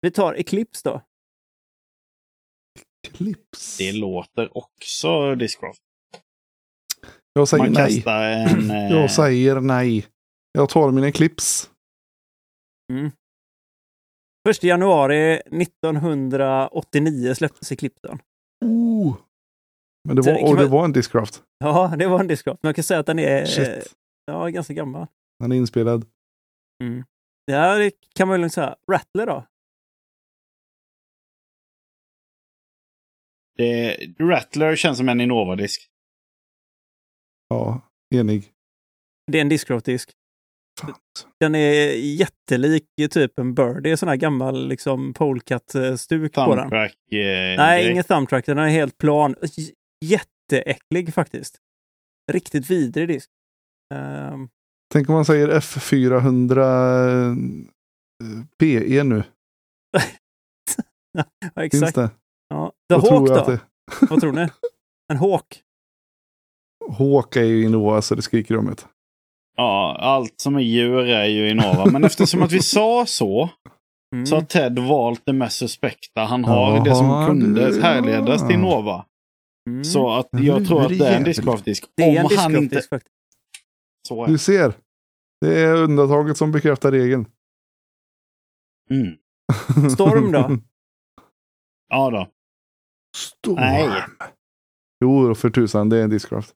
vi 0.00 0.10
tar 0.10 0.34
Eclipse 0.34 0.88
då. 0.88 1.00
clips. 3.08 3.76
Det 3.78 3.92
låter 3.92 4.56
också 4.58 5.34
Discraft. 5.34 5.82
Jag 7.32 7.48
säger 7.48 7.64
Man 7.64 7.72
nej. 7.72 8.02
en... 8.06 8.70
eh, 8.70 8.90
Jag 8.90 9.10
säger 9.10 9.60
nej. 9.60 10.06
Jag 10.52 10.68
tar 10.68 10.92
mina 10.92 11.12
clips. 11.12 11.70
Mm. 12.92 13.10
1 14.50 14.62
januari 14.62 15.34
1989 15.34 17.34
släpptes 17.34 17.72
Eclipsen. 17.72 18.18
Oh. 18.64 19.16
Men 20.08 20.16
det 20.16 20.22
var, 20.22 20.32
det 20.32 20.44
och 20.44 20.56
det 20.56 20.66
var 20.66 20.84
en 20.84 20.92
Discraft. 20.92 21.42
Ja, 21.58 21.94
det 21.98 22.06
var 22.06 22.20
en 22.20 22.26
discgolf. 22.26 22.58
Man 22.62 22.74
kan 22.74 22.84
säga 22.84 23.00
att 23.00 23.06
den 23.06 23.18
är 23.18 23.40
eh, 23.40 23.46
Shit. 23.46 23.94
ja, 24.24 24.48
ganska 24.48 24.74
gammal. 24.74 25.06
Den 25.38 25.52
är 25.52 25.56
inspelad. 25.56 26.06
Mm. 26.84 27.04
Det 27.46 27.52
här 27.52 27.92
kan 28.14 28.28
man 28.28 28.40
väl 28.40 28.50
säga. 28.50 28.76
Rattler 28.90 29.26
då? 29.26 29.46
det, 33.56 33.96
Rattler 34.18 34.76
känns 34.76 34.98
som 34.98 35.08
en 35.08 35.20
Innova-disk. 35.20 35.88
Ja, 37.48 37.80
enig. 38.14 38.52
Det 39.32 39.38
är 39.38 39.42
en 39.42 39.48
discgolf-disk. 39.48 40.10
Den 41.40 41.54
är 41.54 41.92
jättelik 41.96 42.84
typ 43.10 43.38
en 43.38 43.54
Birdie, 43.54 43.96
sån 43.96 44.08
här 44.08 44.16
gammal 44.16 44.68
liksom 44.68 45.14
polecat-stuk 45.14 46.34
på 46.34 46.54
den. 46.56 46.64
Eh, 46.64 46.70
Nej, 47.10 47.82
grej. 47.82 47.90
ingen 47.90 48.04
thumbtrack. 48.04 48.46
Den 48.46 48.58
är 48.58 48.68
helt 48.68 48.98
plan. 48.98 49.34
J- 49.56 49.72
Jätteäcklig 50.04 51.14
faktiskt. 51.14 51.58
Riktigt 52.32 52.70
vidrig 52.70 53.08
disk. 53.08 53.30
Ehm, 53.94 54.48
Tänk 54.92 55.08
om 55.08 55.14
man 55.14 55.24
säger 55.24 55.48
F400 55.60 56.58
eh, 57.30 57.34
PE 58.58 59.02
nu. 59.04 59.24
ja, 61.12 61.24
Finns 61.60 61.74
exakt. 61.74 61.94
det? 61.94 62.10
Ja. 62.48 62.72
The 62.88 62.94
Vad 62.94 63.10
Hawk 63.10 63.28
då? 63.28 63.34
det 63.50 63.60
Vad 64.10 64.20
tror 64.20 64.32
ni? 64.32 64.48
En 65.12 65.16
Hawk? 65.16 65.62
Hawk 66.98 67.36
är 67.36 67.44
ju 67.44 67.62
Innova 67.64 68.02
så 68.02 68.14
det 68.14 68.22
skriker 68.22 68.56
om 68.56 68.66
det. 68.66 68.84
Ja, 69.56 69.96
allt 70.00 70.40
som 70.40 70.56
är 70.56 70.60
djur 70.60 70.98
är 71.08 71.24
ju 71.26 71.50
Innova. 71.50 71.90
Men 71.90 72.04
eftersom 72.04 72.42
att 72.42 72.52
vi 72.52 72.62
sa 72.62 73.06
så, 73.06 73.50
Mm. 74.14 74.26
så 74.26 74.34
har 74.36 74.42
Ted 74.42 74.78
valt 74.78 75.22
det 75.26 75.32
mest 75.32 75.56
suspekta. 75.58 76.20
Han 76.24 76.44
har 76.44 76.84
det 76.84 76.94
som 76.94 77.06
Jaha, 77.06 77.26
kunde 77.26 77.70
du- 77.70 77.82
härledas 77.82 78.40
till 78.40 78.50
ja. 78.50 78.56
Innova. 78.58 79.06
Mm. 79.70 79.84
Så 79.84 80.10
att 80.12 80.28
jag 80.32 80.66
tror 80.66 80.80
är 80.80 80.84
att 80.84 80.98
det 80.98 81.08
är 81.08 81.16
en. 81.16 81.24
Discraft-disk. 81.24 81.84
det 81.96 82.02
är 82.02 82.20
en 82.20 82.26
Om 82.26 82.32
han 82.36 82.56
inte... 82.56 82.76
discgolf-disk 82.76 82.88
faktiskt. 82.90 83.12
Så 84.08 84.24
är 84.24 84.28
Du 84.28 84.38
ser. 84.38 84.72
Det 85.40 85.58
är 85.60 85.74
undantaget 85.76 86.36
som 86.36 86.52
bekräftar 86.52 86.92
regeln. 86.92 87.26
mm. 88.90 89.16
Storm 89.90 90.32
då? 90.32 90.58
Ja 91.88 92.10
då. 92.10 92.28
Storm. 93.16 93.54
Nej. 93.56 93.90
Jo, 95.04 95.34
för 95.34 95.50
tusan. 95.50 95.88
Det 95.88 95.98
är 95.98 96.04
en 96.04 96.10
Discraft. 96.10 96.54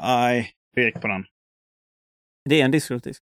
Nej, 0.00 0.52
pek 0.76 1.00
på 1.00 1.08
den. 1.08 1.24
Det 2.48 2.60
är 2.60 2.64
en 2.64 2.70
discgolf-disk. 2.70 3.22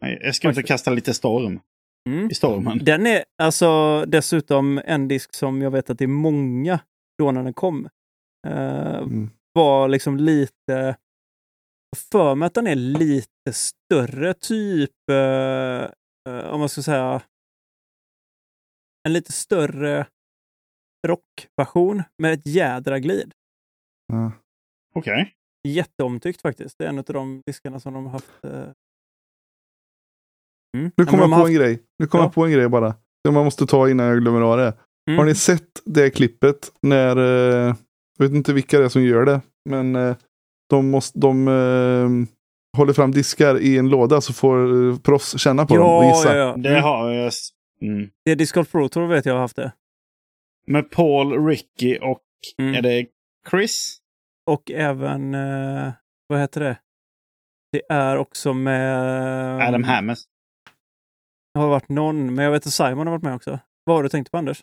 Nej, 0.00 0.18
Jag 0.22 0.34
ska 0.34 0.48
och 0.48 0.64
kasta 0.64 0.90
lite 0.90 1.14
storm. 1.14 1.60
Mm. 2.08 2.30
i 2.30 2.34
stormen. 2.34 2.78
Den 2.84 3.06
är 3.06 3.24
alltså 3.42 4.04
dessutom 4.06 4.80
en 4.84 5.08
disk 5.08 5.34
som 5.34 5.62
jag 5.62 5.70
vet 5.70 5.90
att 5.90 5.98
det 5.98 6.04
är 6.04 6.08
många 6.08 6.80
då 7.18 7.32
när 7.32 7.42
den 7.42 7.54
kom. 7.54 7.88
eh, 8.46 8.96
Mm. 8.96 9.30
var 9.52 9.88
liksom 9.88 10.16
lite... 10.16 10.96
För 12.10 12.34
mig 12.34 12.46
att 12.46 12.54
den 12.54 12.66
är 12.66 12.74
lite 12.74 13.52
större, 13.52 14.34
typ 14.34 15.10
eh, 15.10 15.82
eh, 16.28 16.46
om 16.52 16.60
man 16.60 16.68
ska 16.68 16.82
säga 16.82 17.22
en 19.06 19.12
lite 19.12 19.32
större 19.32 20.06
rockversion 21.06 22.02
med 22.22 22.32
ett 22.32 22.46
jädra 22.46 22.98
glid. 22.98 23.32
Ja. 24.12 24.32
Okej. 24.94 25.32
Jätteomtyckt 25.68 26.42
faktiskt. 26.42 26.78
Det 26.78 26.84
är 26.84 26.88
en 26.88 26.98
av 26.98 27.04
de 27.04 27.42
diskarna 27.46 27.80
som 27.80 27.94
de 27.94 28.04
har 28.04 28.12
haft. 28.12 28.44
Eh... 28.44 28.50
Mm. 30.76 30.84
Nu 30.84 30.90
Ja, 30.96 31.04
kommer 31.04 31.22
jag 31.22 31.30
på 31.30 31.36
har 31.36 31.46
en 31.48 31.54
grej. 31.54 31.82
Nu 31.98 32.06
kommer 32.06 32.24
Ja. 32.24 32.26
jag 32.26 32.34
på 32.34 32.44
en 32.46 32.52
grej 32.52 32.68
bara. 32.68 32.94
Som 33.26 33.34
man 33.34 33.44
måste 33.44 33.66
ta 33.66 33.90
innan 33.90 34.06
jag 34.06 34.18
glömmer 34.20 34.40
av 34.40 34.56
det. 34.58 34.74
Mm. 35.08 35.18
Har 35.18 35.24
ni 35.24 35.34
sett 35.34 35.82
det 35.84 36.10
klippet 36.10 36.72
när, 36.82 37.16
eh, 37.16 37.74
jag 38.18 38.24
vet 38.24 38.32
inte 38.32 38.52
vilka 38.52 38.78
det 38.78 38.84
är 38.84 38.88
som 38.88 39.02
gör 39.04 39.24
det, 39.24 39.40
men 39.70 39.96
eh, 39.96 40.16
de, 40.70 40.90
måste, 40.90 41.18
de 41.18 41.48
eh, 41.48 42.08
håller 42.78 42.92
fram 42.92 43.10
diskar 43.12 43.58
i 43.58 43.78
en 43.78 43.88
låda 43.88 44.20
så 44.20 44.32
får 44.32 44.88
eh, 44.90 44.98
proffs 44.98 45.38
känna 45.38 45.66
på 45.66 45.76
dem 45.76 45.86
och 45.86 46.04
Ja, 46.04 46.08
gissa. 46.08 46.36
ja, 46.36 46.46
ja. 46.48 46.56
Det 46.56 46.80
har 46.80 47.10
jag. 47.12 47.32
Mm. 47.82 48.10
Det 48.24 48.30
är 48.30 48.36
Disc 48.36 48.52
Golf 48.52 48.70
Pro 48.72 48.88
Tour 48.88 49.06
vet 49.06 49.26
jag 49.26 49.32
har 49.34 49.40
haft 49.40 49.56
det. 49.56 49.72
Med 50.66 50.90
Paul, 50.90 51.46
Ricky 51.46 51.98
och 51.98 52.22
Mm. 52.58 52.74
är 52.74 52.82
det 52.82 53.06
Chris? 53.50 53.98
Och 54.50 54.70
även, 54.70 55.34
eh, 55.34 55.92
vad 56.28 56.40
heter 56.40 56.60
det? 56.60 56.78
Det 57.72 57.82
är 57.88 58.16
också 58.16 58.54
med... 58.54 59.68
Adam 59.68 59.84
Hammers. 59.84 60.18
Det 61.54 61.60
har 61.60 61.68
varit 61.68 61.88
någon, 61.88 62.34
men 62.34 62.44
jag 62.44 62.52
vet 62.52 62.66
att 62.66 62.72
Simon 62.72 63.06
har 63.06 63.10
varit 63.14 63.22
med 63.22 63.34
också. 63.34 63.58
Vad 63.84 63.96
har 63.96 64.02
du 64.02 64.08
tänkt 64.08 64.30
på 64.30 64.38
Anders? 64.38 64.60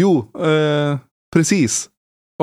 Jo, 0.00 0.30
eh, 0.44 0.98
precis. 1.32 1.90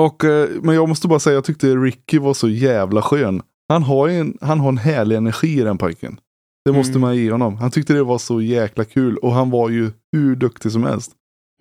Och, 0.00 0.24
eh, 0.24 0.48
men 0.62 0.74
jag 0.74 0.88
måste 0.88 1.08
bara 1.08 1.18
säga, 1.20 1.34
jag 1.34 1.44
tyckte 1.44 1.66
Ricky 1.66 2.18
var 2.18 2.34
så 2.34 2.48
jävla 2.48 3.02
skön. 3.02 3.42
Han 3.68 3.82
har, 3.82 4.08
en, 4.08 4.38
han 4.40 4.60
har 4.60 4.68
en 4.68 4.78
härlig 4.78 5.16
energi 5.16 5.60
i 5.60 5.62
den 5.62 5.78
pojken. 5.78 6.20
Det 6.64 6.72
måste 6.72 6.90
Mm. 6.90 7.00
man 7.00 7.16
ge 7.16 7.30
honom. 7.32 7.56
Han 7.56 7.70
tyckte 7.70 7.92
det 7.92 8.02
var 8.02 8.18
så 8.18 8.40
jäkla 8.42 8.84
kul 8.84 9.16
och 9.18 9.32
han 9.32 9.50
var 9.50 9.68
ju 9.68 9.90
hur 10.12 10.36
duktig 10.36 10.72
som 10.72 10.84
helst. 10.84 11.12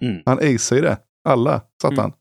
Mm. 0.01 0.21
Han 0.25 0.37
aceade 0.41 0.81
det. 0.87 0.97
Alla 1.29 1.61
satt 1.81 1.91
Mm. 1.91 2.01
han. 2.01 2.13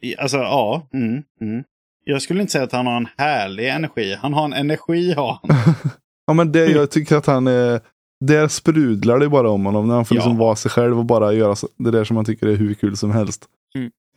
I- 0.00 0.16
Alltså 0.16 0.36
ja. 0.36 0.88
Mm. 0.92 1.22
Mm. 1.40 1.64
Jag 2.04 2.22
skulle 2.22 2.40
inte 2.40 2.52
säga 2.52 2.64
att 2.64 2.72
han 2.72 2.86
har 2.86 2.96
en 2.96 3.08
härlig 3.16 3.68
energi. 3.68 4.14
Han 4.14 4.32
har 4.34 4.44
en 4.44 4.52
energi 4.52 5.12
har 5.12 5.38
han. 5.42 5.56
Ja 6.26 6.32
men 6.34 6.52
det, 6.52 6.66
jag 6.66 6.90
tycker 6.90 7.16
att 7.16 7.26
han 7.26 7.46
är, 7.46 7.80
där 8.20 8.48
sprudlar 8.48 9.18
det 9.18 9.28
bara 9.28 9.50
om 9.50 9.64
honom. 9.64 9.88
När 9.88 9.94
han 9.94 10.04
får 10.04 10.16
Ja. 10.16 10.18
liksom 10.20 10.36
vara 10.38 10.56
sig 10.56 10.70
själv 10.70 10.98
och 10.98 11.04
bara 11.04 11.32
göra 11.32 11.54
det 11.78 11.90
där 11.90 12.04
som 12.04 12.14
man 12.14 12.24
tycker 12.24 12.46
är 12.46 12.54
hur 12.56 12.74
kul 12.74 12.96
som 12.96 13.10
helst. 13.10 13.44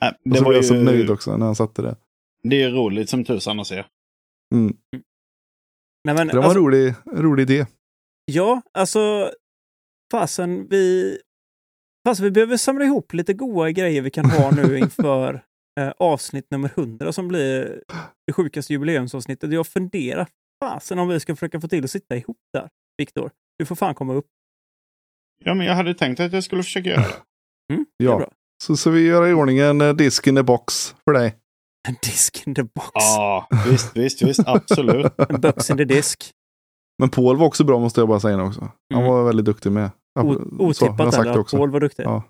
Äh, 0.01 0.07
Och 0.07 0.13
Det 0.23 0.37
så 0.37 0.43
var 0.43 0.49
blev 0.51 0.57
jag 0.57 0.65
så 0.65 0.75
ju 0.75 0.83
nöjd 0.83 1.09
också 1.09 1.37
när 1.37 1.45
han 1.45 1.55
satte 1.55 1.81
det. 1.81 1.95
det 2.43 2.63
är 2.63 2.71
roligt 2.71 3.09
som 3.09 3.25
tusan 3.25 3.59
att 3.59 3.67
se. 3.67 3.83
Mm. 4.53 4.75
Nej, 6.03 6.15
men, 6.15 6.27
Det 6.27 6.37
var 6.37 6.43
alltså, 6.43 6.59
en 6.59 6.65
rolig, 6.65 6.93
rolig 7.15 7.43
idé. 7.51 7.65
Ja, 8.25 8.61
alltså 8.73 9.31
fasen 10.11 10.67
vi... 10.69 11.17
Fast 12.07 12.19
vi 12.21 12.31
behöver 12.31 12.57
samla 12.57 12.85
ihop 12.85 13.13
lite 13.13 13.33
goda 13.33 13.71
grejer 13.71 14.01
vi 14.01 14.09
kan 14.09 14.25
ha 14.31 14.51
nu 14.51 14.77
inför 14.79 15.43
eh, 15.77 15.91
avsnitt 15.99 16.51
nummer 16.51 16.71
100 16.75 17.11
som 17.11 17.27
blir 17.27 17.81
det 18.27 18.33
sjukaste 18.33 18.73
jubileumsavsnittet. 18.73 19.51
Jag 19.53 19.67
funderar 19.67 20.27
fasen 20.63 20.99
om 20.99 21.07
vi 21.07 21.19
ska 21.19 21.35
försöka 21.35 21.61
få 21.61 21.67
till 21.67 21.83
att 21.83 21.91
sitta 21.91 22.15
ihop 22.15 22.37
där. 22.53 22.69
Viktor, 22.97 23.31
du 23.59 23.65
får 23.65 23.75
fan 23.75 23.95
komma 23.95 24.13
upp. 24.13 24.25
Ja, 25.45 25.53
men 25.53 25.65
jag 25.67 25.73
hade 25.75 25.93
tänkt 25.93 26.19
att 26.19 26.33
jag 26.33 26.43
skulle 26.43 26.63
försöka 26.63 26.89
göra 26.89 27.01
det. 27.01 27.07
Mm, 27.73 27.85
det 27.99 28.05
Ja. 28.05 28.17
bra. 28.17 28.31
Så, 28.63 28.77
så 28.77 28.89
vi 28.89 29.05
gör 29.07 29.27
i 29.27 29.33
ordning 29.33 29.57
en 29.59 29.81
eh, 29.81 29.93
disk 29.93 30.27
in 30.27 30.35
the 30.35 30.43
box 30.43 30.95
för 31.05 31.13
dig. 31.13 31.35
En 31.87 31.95
disk 32.03 32.47
in 32.47 32.55
the 32.55 32.63
box. 32.63 32.89
Ja, 32.93 33.47
visst, 33.69 33.97
visst, 33.97 34.21
visst. 34.21 34.39
Absolut. 34.47 35.13
En 35.29 35.41
box 35.41 35.69
in 35.69 35.77
the 35.77 35.85
disk. 35.85 36.31
Men 36.99 37.09
Paul 37.09 37.37
var 37.37 37.45
också 37.47 37.63
bra 37.63 37.79
måste 37.79 38.01
jag 38.01 38.07
bara 38.07 38.19
säga 38.19 38.43
också. 38.43 38.61
Han 38.93 38.99
Mm. 39.01 39.11
var 39.13 39.23
väldigt 39.25 39.45
duktig 39.45 39.71
med. 39.71 39.89
O- 40.19 40.41
Otippat 40.59 41.13
sagt 41.13 41.27
att 41.29 41.37
också. 41.37 41.57
Paul 41.57 41.71
var 41.71 41.79
duktig. 41.79 42.03
Ja. 42.03 42.23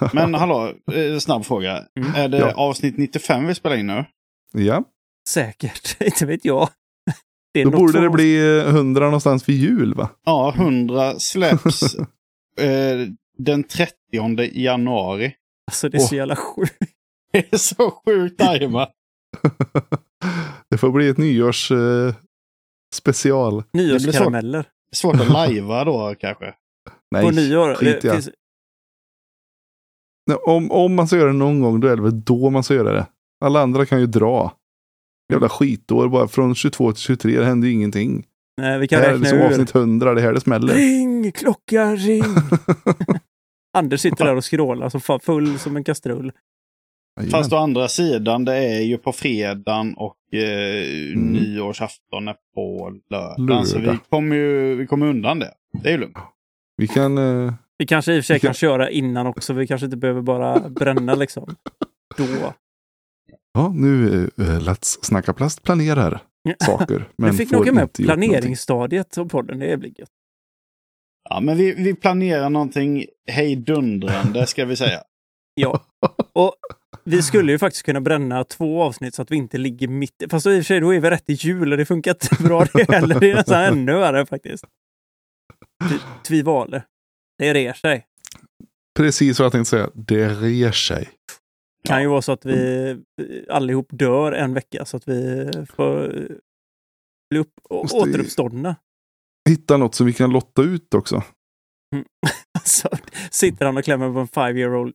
Men 0.12 0.34
hallå, 0.34 0.72
eh, 0.92 1.18
snabb 1.18 1.44
fråga. 1.44 1.84
Mm. 2.00 2.14
Är 2.14 2.28
det 2.28 2.38
Ja. 2.38 2.52
avsnitt 2.54 2.96
95 2.98 3.46
vi 3.46 3.54
spelar 3.54 3.76
in 3.76 3.86
nu? 3.86 4.04
Ja, 4.52 4.84
Säkert, 5.28 6.00
inte 6.00 6.26
vet 6.26 6.44
jag. 6.44 6.68
Det 7.54 7.60
är 7.60 7.64
då 7.64 7.70
borde 7.70 8.00
det 8.00 8.10
bli 8.10 8.58
eh, 8.58 8.68
100 8.68 9.04
någonstans 9.04 9.48
vid 9.48 9.56
jul 9.56 9.94
va? 9.94 10.08
Ja, 10.24 10.54
100 10.56 11.18
släpps 11.18 11.94
eh, 12.60 13.08
den 13.38 13.64
30 13.64 13.92
januari. 14.52 15.34
Alltså 15.70 15.88
det 15.88 15.96
är 15.96 16.00
så 16.00 16.14
jävla 16.14 16.36
sjukt. 16.36 16.78
Det 17.32 17.52
är 17.52 17.56
så 17.58 17.90
sjukt 18.04 18.38
tajmat. 18.38 18.92
det 20.70 20.78
får 20.78 20.90
bli 20.92 21.08
ett 21.08 21.18
nyårs 21.18 21.70
eh, 21.70 22.14
special. 22.94 23.62
Nyårskarameller. 23.72 24.64
Svårt 24.92 25.20
att 25.20 25.28
lajva 25.30 25.84
då 25.84 26.14
kanske. 26.20 26.54
Nej, 27.10 27.24
På 27.24 27.30
nyår. 27.30 27.76
Det 27.80 28.00
finns, 28.02 28.30
Om, 30.46 30.70
om 30.70 30.94
man 30.94 31.06
ska 31.06 31.16
göra 31.16 31.26
det 31.32 31.38
någon 31.38 31.60
gång, 31.60 31.80
då 31.80 31.88
är 31.88 31.96
det 31.96 32.02
väl 32.02 32.22
då 32.24 32.50
man 32.50 32.62
ska 32.62 32.74
göra 32.74 32.92
det. 32.92 33.06
Alla 33.44 33.60
andra 33.60 33.86
kan 33.86 34.00
ju 34.00 34.06
dra. 34.06 34.52
Jävla 35.32 35.48
skitår 35.48 36.08
bara 36.08 36.28
från 36.28 36.54
22 36.54 36.92
till 36.92 37.02
23, 37.02 37.38
det 37.38 37.44
händer 37.44 37.68
ju 37.68 37.74
ingenting. 37.74 38.24
nej, 38.60 38.78
vi 38.78 38.86
Det 38.86 38.88
kan 38.88 38.98
här 39.00 39.06
är 39.08 39.12
räkna 39.12 39.20
liksom 39.22 39.38
ur. 39.38 39.44
avsnitt 39.46 39.74
100, 39.74 40.14
det 40.14 40.20
här 40.20 40.32
det 40.32 40.40
smäller. 40.40 40.74
Ring! 40.74 41.32
Klocka, 41.32 41.94
ring! 41.94 42.22
Anders 43.78 44.00
sitter 44.00 44.24
där 44.24 44.36
och 44.36 44.44
skrålar 44.44 44.88
som 44.88 45.00
fan, 45.00 45.20
full 45.20 45.58
som 45.58 45.76
en 45.76 45.84
kastrull. 45.84 46.32
Fast 47.30 47.52
å 47.52 47.56
andra 47.56 47.88
sidan, 47.88 48.44
det 48.44 48.56
är 48.56 48.80
ju 48.80 48.98
på 48.98 49.12
fredagen 49.12 49.94
och 49.94 50.16
eh, 50.34 51.12
Mm. 51.12 51.32
nyårsafton 51.32 52.28
är 52.28 52.36
på 52.54 52.92
lördagen. 53.10 53.66
Så 53.66 53.78
vi 53.78 53.84
Lördag. 53.86 54.00
kommer 54.08 54.36
ju 54.36 54.74
vi 54.74 54.86
kommer 54.86 55.06
undan 55.06 55.38
det. 55.38 55.50
Det 55.82 55.88
är 55.88 55.92
ju 55.92 55.98
lugnt. 55.98 56.16
Vi 56.76 56.86
kan... 56.88 57.18
Eh, 57.18 57.52
Vi 57.78 57.86
kanske 57.86 58.14
i 58.14 58.20
och 58.20 58.24
för 58.24 58.26
sig 58.26 58.40
kan- 58.40 58.54
köra 58.54 58.90
innan 58.90 59.26
också. 59.26 59.52
Vi 59.52 59.66
kanske 59.66 59.84
inte 59.84 59.96
behöver 59.96 60.22
bara 60.22 60.68
bränna 60.68 61.14
liksom. 61.14 61.56
Då. 62.16 62.54
ja, 63.54 63.72
nu 63.74 64.24
eh, 64.24 64.42
Let's 64.60 64.98
Snacka 65.02 65.32
Plast 65.32 65.62
planerar 65.62 66.20
saker. 66.66 67.08
Men 67.18 67.30
Vi 67.30 67.36
fick 67.36 67.50
nog 67.50 67.74
med 67.74 67.92
planeringsstadiet 67.92 69.18
av 69.18 69.28
podden. 69.28 69.58
Det 69.58 69.76
blir 69.76 70.00
gött. 70.00 70.10
Ja, 71.28 71.40
men 71.40 71.56
vi, 71.56 71.74
vi 71.74 71.94
planerar 71.94 72.50
någonting 72.50 73.04
hejdundrande 73.30 74.46
ska 74.46 74.64
vi 74.64 74.76
säga. 74.76 75.00
Ja. 75.60 75.84
Och 76.32 76.54
vi 77.04 77.22
skulle 77.22 77.52
ju 77.52 77.58
faktiskt 77.58 77.82
kunna 77.86 78.00
bränna 78.00 78.44
två 78.44 78.82
avsnitt 78.82 79.14
så 79.14 79.22
att 79.22 79.30
vi 79.30 79.36
inte 79.36 79.58
ligger 79.58 79.88
mitt 79.88 80.22
i. 80.22 80.28
Fast 80.28 80.46
i 80.46 80.50
och 80.50 80.54
för 80.54 80.62
sig, 80.62 80.80
då 80.80 80.94
är 80.94 81.00
vi 81.00 81.10
rätt 81.10 81.30
i 81.30 81.32
jul 81.32 81.72
och 81.72 81.78
det 81.78 81.86
funkar 81.86 82.10
inte 82.10 82.42
bra 82.44 82.64
det 82.74 82.90
heller. 82.92 83.20
Det 83.20 83.30
är 83.30 83.34
nästan 83.34 83.62
ännu 83.64 83.92
värre 83.92 84.26
faktiskt. 84.26 84.64
Tvi- 85.84 86.22
Tvivale. 86.26 86.82
Det 87.38 87.54
rer 87.54 87.72
sig. 87.72 88.06
Precis 88.96 89.38
vad 89.38 89.44
jag 89.44 89.52
tänkte 89.52 89.70
säga. 89.70 89.90
Det 89.94 90.28
rer 90.28 90.72
sig. 90.72 91.08
kan 91.88 92.02
ju 92.02 92.08
vara 92.08 92.22
så 92.22 92.32
att 92.32 92.44
vi 92.46 92.96
allihop 93.50 93.88
dör 93.90 94.32
en 94.32 94.54
vecka 94.54 94.84
så 94.84 94.96
att 94.96 95.08
vi 95.08 95.50
får 95.76 96.08
bli 97.30 97.38
upp 97.40 97.52
och 97.62 97.84
Måste 97.84 97.96
återuppståndna. 97.96 98.76
Hitta 99.48 99.76
något 99.76 99.94
som 99.94 100.06
vi 100.06 100.12
kan 100.12 100.30
lotta 100.30 100.62
ut 100.62 100.94
också. 100.94 101.22
Så 102.64 102.88
sitter 103.30 103.66
han 103.66 103.76
och 103.76 103.84
klämmer 103.84 104.12
på 104.12 104.18
en 104.18 104.28
five 104.28 104.60
year 104.60 104.74
old 104.74 104.94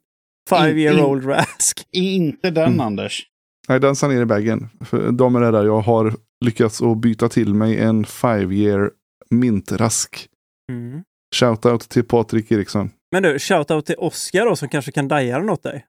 five 0.50 0.82
year 0.82 1.06
old 1.06 1.26
rask. 1.26 1.88
Inte 1.92 2.50
den 2.52 2.68
Mm. 2.68 2.80
Anders. 2.80 3.28
Nej, 3.70 3.80
den 3.80 3.96
sa 3.96 4.08
ner 4.08 4.22
i 4.22 4.26
bagen. 4.26 4.70
För 4.86 5.12
de 5.12 5.36
är 5.36 5.42
det 5.42 5.52
där, 5.52 5.66
jag 5.66 5.80
har 5.82 6.16
lyckats 6.46 6.82
att 6.82 6.98
byta 6.98 7.30
till 7.30 7.54
mig 7.54 7.80
en 7.80 8.06
five 8.06 8.56
year 8.56 8.92
mintrask. 9.30 10.28
Mm. 10.72 11.04
Shoutout 11.36 11.90
till 11.90 12.04
Patrik 12.04 12.52
Eriksson. 12.52 12.92
Men 13.12 13.24
du, 13.24 13.40
shoutout 13.40 13.86
till 13.86 13.96
Oscar 13.98 14.46
då 14.46 14.56
som 14.56 14.70
kanske 14.70 14.92
kan 14.92 15.08
daja 15.08 15.40
den 15.40 15.50
åt 15.50 15.64
dig. 15.64 15.86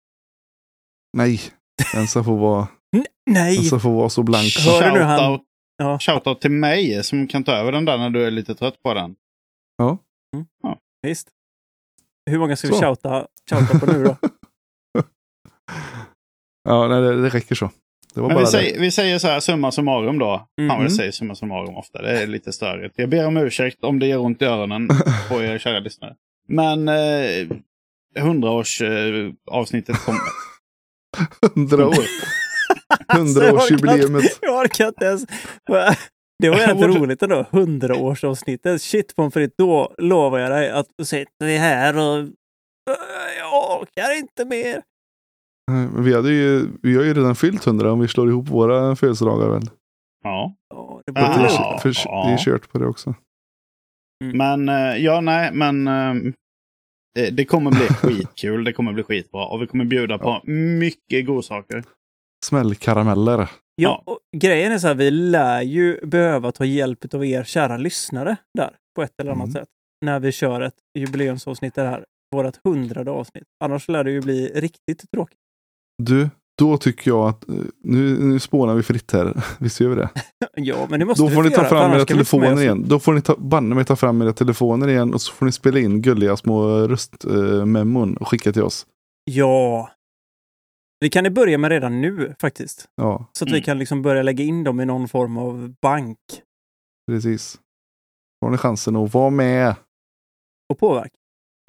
Nej, 1.17 1.41
den 1.95 2.07
ska 2.07 2.25
få 2.25 2.37
vara, 2.37 2.69
nej! 3.31 3.57
den 3.57 3.65
ska 3.65 3.79
få 3.79 3.91
vara 3.91 4.09
så 4.09 4.23
blank. 4.23 4.53
Hör 4.67 4.83
du 4.91 4.93
nu 4.99 5.01
han- 5.05 5.41
Ja. 5.77 5.99
shoutout 5.99 6.41
till 6.41 6.51
mig 6.51 7.05
som 7.05 7.27
kan 7.29 7.45
ta 7.45 7.53
över 7.53 7.73
den 7.73 7.85
där 7.85 7.99
när 7.99 8.11
du 8.11 8.25
är 8.25 8.31
lite 8.31 8.55
trött 8.55 8.83
på 8.83 8.95
den. 8.95 9.15
Visst. 11.03 11.29
Hur 12.31 12.39
många 12.39 12.57
ska 12.57 12.69
vi 12.69 12.75
Så. 12.75 12.81
shouta, 12.81 13.27
shouta 13.51 13.79
på 13.79 13.87
nu 13.93 14.05
då? 14.05 14.17
Ja, 16.69 16.89
nej, 16.89 17.01
det, 17.03 17.23
det 17.23 17.29
räcker 17.29 17.55
så. 17.55 17.71
Men 18.15 18.39
vi 18.39 18.47
säger, 18.47 18.81
vi 18.81 18.91
säger 18.91 19.19
så 19.19 19.29
här 19.29 19.41
summa 19.41 19.73
summarum 19.73 20.19
då. 20.19 20.47
Fan 20.59 20.69
vad 20.69 20.85
jag 20.85 20.93
säger 20.93 21.11
summa 21.13 21.35
summarum 21.35 21.77
ofta. 21.77 22.03
Det 22.03 22.23
är 22.23 22.27
lite 22.27 22.53
störigt. 22.53 22.95
Jag 22.99 23.09
ber 23.09 23.27
om 23.27 23.37
ursäkt 23.37 23.85
om 23.85 23.99
det 23.99 24.07
gör 24.07 24.19
ont 24.19 24.43
i 24.43 24.45
öronen 24.45 24.89
på 25.29 25.43
er 25.43 25.59
kära 25.59 25.79
lyssnare. 25.79 26.15
Men 26.49 26.89
eh, 26.89 27.47
100-års 28.19 28.83
eh, 28.83 29.31
avsnittet 29.51 29.97
kommer. 29.99 30.21
100 31.57 31.87
år. 31.89 31.95
Alltså, 33.07 33.45
jag 33.45 33.55
orkar 33.55 33.65
100-årsjubileumet. 33.77 34.39
Jag 34.41 34.61
orkar 34.61 34.89
inte 34.89 35.05
ens 35.05 35.25
Det 36.43 36.51
var 36.51 36.75
borde- 36.75 36.87
roligt 36.87 37.23
ändå. 37.23 37.47
Hundraårsavsnittet. 37.51 38.83
Shit 38.83 39.17
pommes 39.17 39.35
frites, 39.35 39.55
då 39.59 39.95
lovar 39.99 40.39
jag 40.39 40.51
dig 40.51 40.71
att 40.71 40.87
vi 41.39 41.57
här 41.57 41.97
och 41.97 42.19
"Äh, 42.19 42.25
jag 43.39 43.81
orkar 43.81 44.19
inte 44.19 44.45
mer. 44.45 44.83
Eh, 45.71 46.03
Vi, 46.03 46.15
hade 46.15 46.31
ju, 46.33 46.69
vi 46.83 46.97
har 46.97 47.03
ju 47.05 47.15
redan 47.15 47.35
fyllt 47.37 47.67
100 47.67 47.93
om 47.93 48.01
vi 48.01 48.09
slår 48.09 48.29
ihop 48.29 48.49
våra 48.49 48.97
födelsedagar 48.97 49.49
väl. 49.49 49.71
Ja. 50.25 50.55
Ja, 50.75 51.03
det 51.07 51.21
är, 51.21 51.79
för, 51.79 51.89
det 52.27 52.33
är 52.33 52.39
kört 52.39 52.73
på 52.73 52.79
det 52.79 52.87
också. 52.87 53.15
Men 54.35 54.69
eh, 54.69 54.97
ja, 54.97 55.21
nej, 55.21 55.51
men 55.53 55.89
eh, 55.89 56.15
det, 57.33 57.45
kommer 57.45 57.71
bli 57.71 57.87
skitkul. 57.89 58.65
Det 58.65 58.73
kommer 58.73 58.93
bli 58.93 59.03
skitbra. 59.03 59.47
Och 59.47 59.63
vi 59.63 59.67
kommer 59.67 59.85
bjuda 59.85 60.19
på 60.19 60.41
mycket 60.79 61.27
godsaker. 61.27 61.85
Smällkarameller. 62.45 63.51
Ja, 63.75 64.03
och 64.07 64.19
grejen 64.37 64.73
är 64.73 64.79
så 64.79 64.87
här, 64.87 64.95
vi 64.95 65.11
lär 65.11 65.63
ju 65.63 66.07
behöva 66.07 66.53
ta 66.53 66.65
hjälp 66.65 67.15
av 67.15 67.25
er 67.25 67.45
kära 67.45 67.77
lyssnare 67.77 68.37
där 68.59 68.77
på 68.97 69.03
ett 69.03 69.21
eller 69.21 69.31
annat 69.31 69.45
Mm. 69.49 69.53
sätt. 69.53 69.69
När 70.05 70.21
vi 70.21 70.33
kör 70.33 70.61
ett 70.61 70.75
jubileumsavsnitt, 70.99 71.75
det 71.75 71.83
här, 71.83 72.05
vårt 72.35 72.57
hundrade 72.65 73.11
avsnitt. 73.11 73.45
Annars 73.65 73.89
lär 73.89 74.05
det 74.05 74.11
ju 74.11 74.21
bli 74.21 74.47
riktigt 74.55 75.11
tråkigt. 75.15 75.39
Du, 75.99 76.31
då 76.59 76.77
tycker 76.79 77.11
jag 77.11 77.29
att 77.29 77.49
eh, 77.49 77.55
nu, 77.85 78.19
nu 78.25 78.39
spånar 78.41 78.75
vi 78.75 78.83
fritt 78.83 79.13
här. 79.13 79.43
Visst 79.61 79.81
gör 79.81 79.89
vi 79.89 79.95
det? 79.97 80.09
Ja, 80.55 80.87
men 80.91 81.01
det 81.01 81.07
måste 81.07 81.23
Då 81.23 81.29
vi 81.29 81.35
får 81.35 81.43
få 81.43 81.49
ni 81.49 81.55
ta 81.55 81.61
göra, 81.63 81.69
fram 81.69 81.91
era 81.91 81.99
vi 81.99 82.05
telefoner 82.07 82.63
igen. 82.63 82.85
Då 82.89 82.99
får 83.01 83.13
ni 83.13 83.23
ta, 83.23 83.37
banne 83.37 83.75
mig 83.75 83.85
ta 83.85 83.97
fram 83.97 84.23
era 84.23 84.33
telefoner 84.33 84.89
igen 84.89 85.15
och 85.15 85.23
så 85.23 85.33
får 85.33 85.47
ni 85.47 85.53
spela 85.53 85.79
in 85.79 86.03
gulliga 86.03 86.37
små 86.37 86.65
röstmemon 86.89 88.17
och 88.17 88.29
skicka 88.29 88.53
till 88.53 88.63
oss. 88.63 88.87
Ja. 89.25 89.91
Det 91.01 91.09
kan 91.09 91.25
ni 91.25 91.31
börja 91.31 91.59
med 91.59 91.69
redan 91.71 92.01
nu 92.01 92.35
faktiskt. 92.41 92.89
Ja, 92.97 93.27
Så 93.33 93.45
att 93.45 93.49
vi 93.49 93.53
Mm. 93.55 93.63
kan 93.63 93.79
liksom 93.79 94.03
börja 94.03 94.23
lägga 94.23 94.45
in 94.45 94.65
dem 94.65 94.81
i 94.81 94.85
någon 94.85 95.09
form 95.09 95.37
av 95.39 95.75
bank 95.83 96.19
precis. 97.11 97.59
Då 98.41 98.47
har 98.47 98.51
ni 98.53 98.59
chansen 98.59 98.97
att 98.97 99.15
vara 99.15 99.31
med. 99.31 99.75
och 100.73 100.79
påverka. 100.79 101.11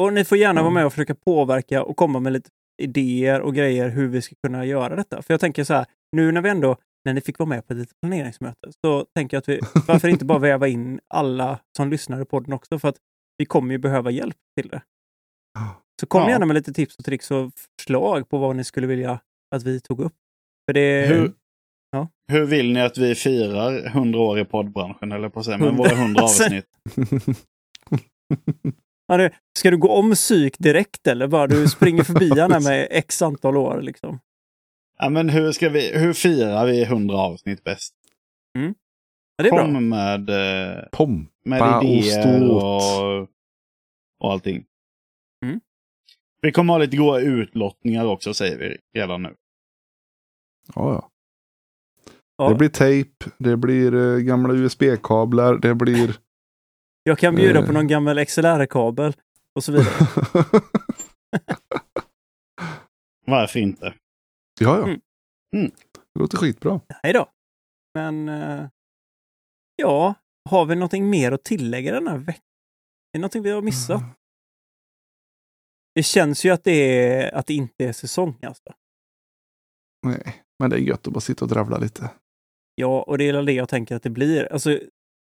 Och 0.02 0.14
ni 0.14 0.26
får 0.26 0.38
gärna 0.38 0.62
vara 0.62 0.68
Mm. 0.72 0.74
med 0.74 0.86
och 0.86 0.94
försöka 0.94 1.16
påverka 1.16 1.84
och 1.84 1.98
komma 1.98 2.20
med 2.20 2.34
lite 2.34 2.50
idéer 2.84 3.42
och 3.42 3.56
grejer 3.56 3.90
hur 3.90 4.08
vi 4.08 4.22
ska 4.22 4.36
kunna 4.48 4.66
göra 4.66 4.96
detta. 4.96 5.22
För 5.22 5.34
jag 5.34 5.42
tänker 5.42 5.64
så 5.64 5.74
här, 5.74 5.86
nu 6.16 6.32
när 6.32 6.42
vi 6.42 6.50
ändå, 6.50 6.78
när 7.06 7.14
ni 7.14 7.22
fick 7.22 7.40
vara 7.40 7.50
med 7.50 7.68
på 7.68 7.74
ett 7.74 7.90
planeringsmöte, 8.02 8.72
så 8.86 9.06
tänker 9.16 9.38
jag 9.38 9.42
att 9.42 9.50
vi, 9.50 9.60
varför 9.88 10.08
inte 10.08 10.26
bara 10.26 10.40
väva 10.40 10.68
in 10.68 11.00
alla 11.14 11.60
som 11.78 11.90
lyssnar 11.90 12.22
i 12.22 12.26
podden 12.26 12.54
också? 12.54 12.80
För 12.80 12.88
att 12.90 12.98
vi 13.38 13.46
kommer 13.46 13.72
ju 13.72 13.78
behöva 13.78 14.12
hjälp 14.12 14.38
till 14.62 14.70
det. 14.70 14.82
Så 16.02 16.08
kom 16.08 16.22
Ja. 16.22 16.30
gärna 16.30 16.46
med 16.46 16.54
lite 16.54 16.74
tips 16.74 16.96
och 16.98 17.06
tricks 17.06 17.32
och 17.32 17.52
förslag 17.82 18.30
på 18.30 18.38
vad 18.38 18.56
ni 18.56 18.64
skulle 18.64 18.88
vilja 18.88 19.20
att 19.56 19.64
vi 19.64 19.80
tog 19.80 20.00
upp. 20.00 20.14
För 20.70 20.74
det... 20.74 21.06
Hur, 21.08 21.34
Ja. 21.92 22.08
hur 22.32 22.46
vill 22.46 22.74
ni 22.74 22.82
att 22.82 22.98
vi 22.98 23.16
firar 23.16 23.86
100 23.88 24.20
år 24.20 24.40
i 24.40 24.46
poddbranschen? 24.46 25.12
Eller 25.12 25.30
på 25.30 25.40
att 25.40 25.46
säga, 25.46 25.58
men 25.58 25.76
våra 25.76 25.92
100 25.92 26.22
Alltså- 26.22 26.44
avsnitt. 26.46 26.66
Ja, 29.20 29.30
ska 29.58 29.72
du 29.72 29.78
gå 29.78 29.90
om 29.92 30.12
psyk 30.12 30.60
direkt 30.60 31.08
eller 31.08 31.28
bara 31.28 31.48
du 31.48 31.68
springer 31.68 32.04
förbi 32.04 32.30
henne 32.40 32.60
med 32.60 32.88
x 32.92 33.22
antal 33.22 33.58
år 33.58 33.82
liksom? 33.82 34.20
Ja, 34.98 35.10
men 35.10 35.30
hur, 35.30 35.52
ska 35.52 35.70
vi, 35.70 35.98
hur 35.98 36.14
firar 36.14 36.66
vi 36.66 36.84
100 36.84 37.16
avsnitt 37.18 37.64
bäst? 37.64 37.94
Ja, 39.38 39.44
det 39.44 39.50
är 39.50 39.52
bra. 39.52 39.64
Kom 39.64 39.90
med, 39.90 40.30
eh, 40.30 40.84
Pompa 40.92 41.30
med 41.46 41.78
och 41.78 41.84
idéer 41.84 42.22
ståt. 42.22 42.64
och, 42.64 43.22
och 44.20 44.32
allting. 44.32 44.66
Mm. 45.46 45.60
Vi 46.42 46.52
kommer 46.52 46.74
ha 46.74 46.78
lite 46.78 46.98
goda 46.98 47.20
utlottningar 47.20 48.06
också 48.06 48.34
säger 48.34 48.58
vi 48.58 48.78
redan 49.00 49.24
nu. 49.24 49.36
Ja, 50.76 50.94
ja. 50.94 51.10
Ja, 52.38 52.50
Det 52.50 52.56
blir 52.56 52.70
tejp, 52.70 53.26
det 53.38 53.58
blir 53.58 53.96
eh, 53.96 54.18
gamla 54.20 54.54
USB-kablar, 54.54 55.58
det 55.58 55.76
blir... 55.76 56.16
jag 57.04 57.20
kan 57.20 57.36
bjuda 57.36 57.62
på 57.62 57.68
eh. 57.68 57.74
någon 57.74 57.88
gammal 57.88 58.26
XLR-kabel 58.26 59.14
och 59.56 59.64
så 59.64 59.72
vidare. 59.72 59.94
Varför 63.26 63.60
inte? 63.60 63.94
ja, 64.60 64.78
ja. 64.78 64.84
Mm. 64.84 65.02
Mm. 65.56 65.72
Det 66.14 66.20
låter 66.20 66.38
skitbra. 66.38 66.82
Nej 67.04 67.14
då. 67.14 67.30
Men 67.94 68.30
eh, 68.30 68.68
ja, 69.76 70.14
har 70.50 70.66
vi 70.66 70.76
någonting 70.76 71.10
mer 71.10 71.32
att 71.32 71.44
tillägga 71.44 71.94
den 71.94 72.08
här 72.08 72.18
veckan? 72.18 72.44
Är 73.14 73.18
det 73.18 73.20
någonting 73.20 73.44
vi 73.44 73.52
har 73.52 73.62
missat? 73.62 74.02
Mm. 74.02 74.14
Det 75.96 76.04
känns 76.04 76.46
ju 76.46 76.50
att 76.50 76.64
det, 76.64 76.72
är, 76.72 77.36
att 77.36 77.48
det 77.48 77.54
inte 77.54 77.86
är 77.86 77.94
säsong 77.94 78.40
alltså. 78.42 78.74
Nej, 80.06 80.44
men 80.60 80.70
det 80.70 80.76
är 80.76 80.80
gött 80.80 81.08
att 81.08 81.14
bara 81.14 81.22
sitta 81.22 81.46
och 81.46 81.50
dravla 81.50 81.78
lite. 81.78 82.10
Ja, 82.76 83.02
och 83.02 83.18
det 83.18 83.24
är 83.24 83.34
väl 83.34 83.46
det 83.46 83.54
jag 83.54 83.70
tänker 83.70 83.96
att 83.96 84.04
det 84.04 84.10
blir. 84.10 84.54
Alltså, 84.54 84.80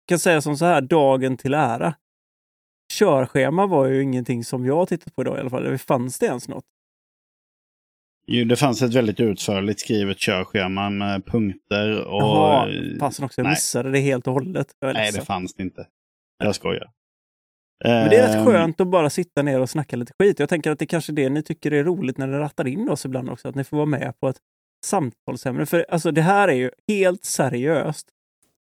kan 0.06 0.18
säga 0.18 0.40
som 0.40 0.56
så 0.56 0.64
här, 0.64 0.80
dagen 0.80 1.36
till 1.36 1.54
ära. 1.54 1.94
Körschema 2.92 3.66
var 3.66 3.86
ju 3.86 4.02
ingenting 4.02 4.44
som 4.44 4.66
jag 4.66 4.88
tittat 4.88 5.14
på 5.14 5.22
idag 5.22 5.36
i 5.36 5.40
alla 5.40 5.50
fall. 5.50 5.66
Eller 5.66 5.76
Fanns 5.76 6.18
det 6.18 6.26
ens 6.26 6.48
något? 6.48 6.64
Jo, 8.26 8.44
det 8.44 8.56
fanns 8.56 8.82
ett 8.82 8.94
väldigt 8.94 9.20
utförligt 9.20 9.80
skrivet 9.80 10.18
körschema 10.18 10.90
med 10.90 11.26
punkter 11.26 12.04
och... 12.04 12.22
Jaha, 12.22 12.68
fasen 13.00 13.24
också. 13.24 13.40
Jag 13.40 13.44
nej. 13.44 13.52
missade 13.52 13.90
det 13.90 13.98
helt 13.98 14.26
och 14.26 14.32
hållet. 14.32 14.66
Nej, 14.82 15.12
det 15.12 15.20
fanns 15.20 15.54
det 15.54 15.62
inte. 15.62 15.86
Jag 16.38 16.54
skojar. 16.54 16.90
Men 17.84 18.10
det 18.10 18.16
är 18.16 18.28
rätt 18.28 18.36
Ehm, 18.36 18.44
skönt 18.44 18.80
att 18.80 18.88
bara 18.88 19.10
sitta 19.10 19.42
ner 19.42 19.60
och 19.60 19.70
snacka 19.70 19.96
lite 19.96 20.12
skit. 20.18 20.38
Jag 20.38 20.48
tänker 20.48 20.70
att 20.70 20.78
det 20.78 20.86
kanske 20.86 21.12
är 21.12 21.14
det 21.14 21.28
ni 21.28 21.42
tycker 21.42 21.72
är 21.72 21.84
roligt 21.84 22.18
när 22.18 22.26
ni 22.26 22.36
rattar 22.36 22.66
in 22.66 22.88
oss 22.88 23.04
ibland 23.04 23.30
också. 23.30 23.48
Att 23.48 23.54
ni 23.54 23.64
får 23.64 23.76
vara 23.76 23.86
med 23.86 24.12
på 24.20 24.28
ett 24.28 24.38
samtalsämne. 24.86 25.66
För 25.66 25.86
alltså, 25.88 26.10
det 26.10 26.22
här 26.22 26.48
är 26.48 26.52
ju 26.52 26.70
helt 26.88 27.24
seriöst. 27.24 28.08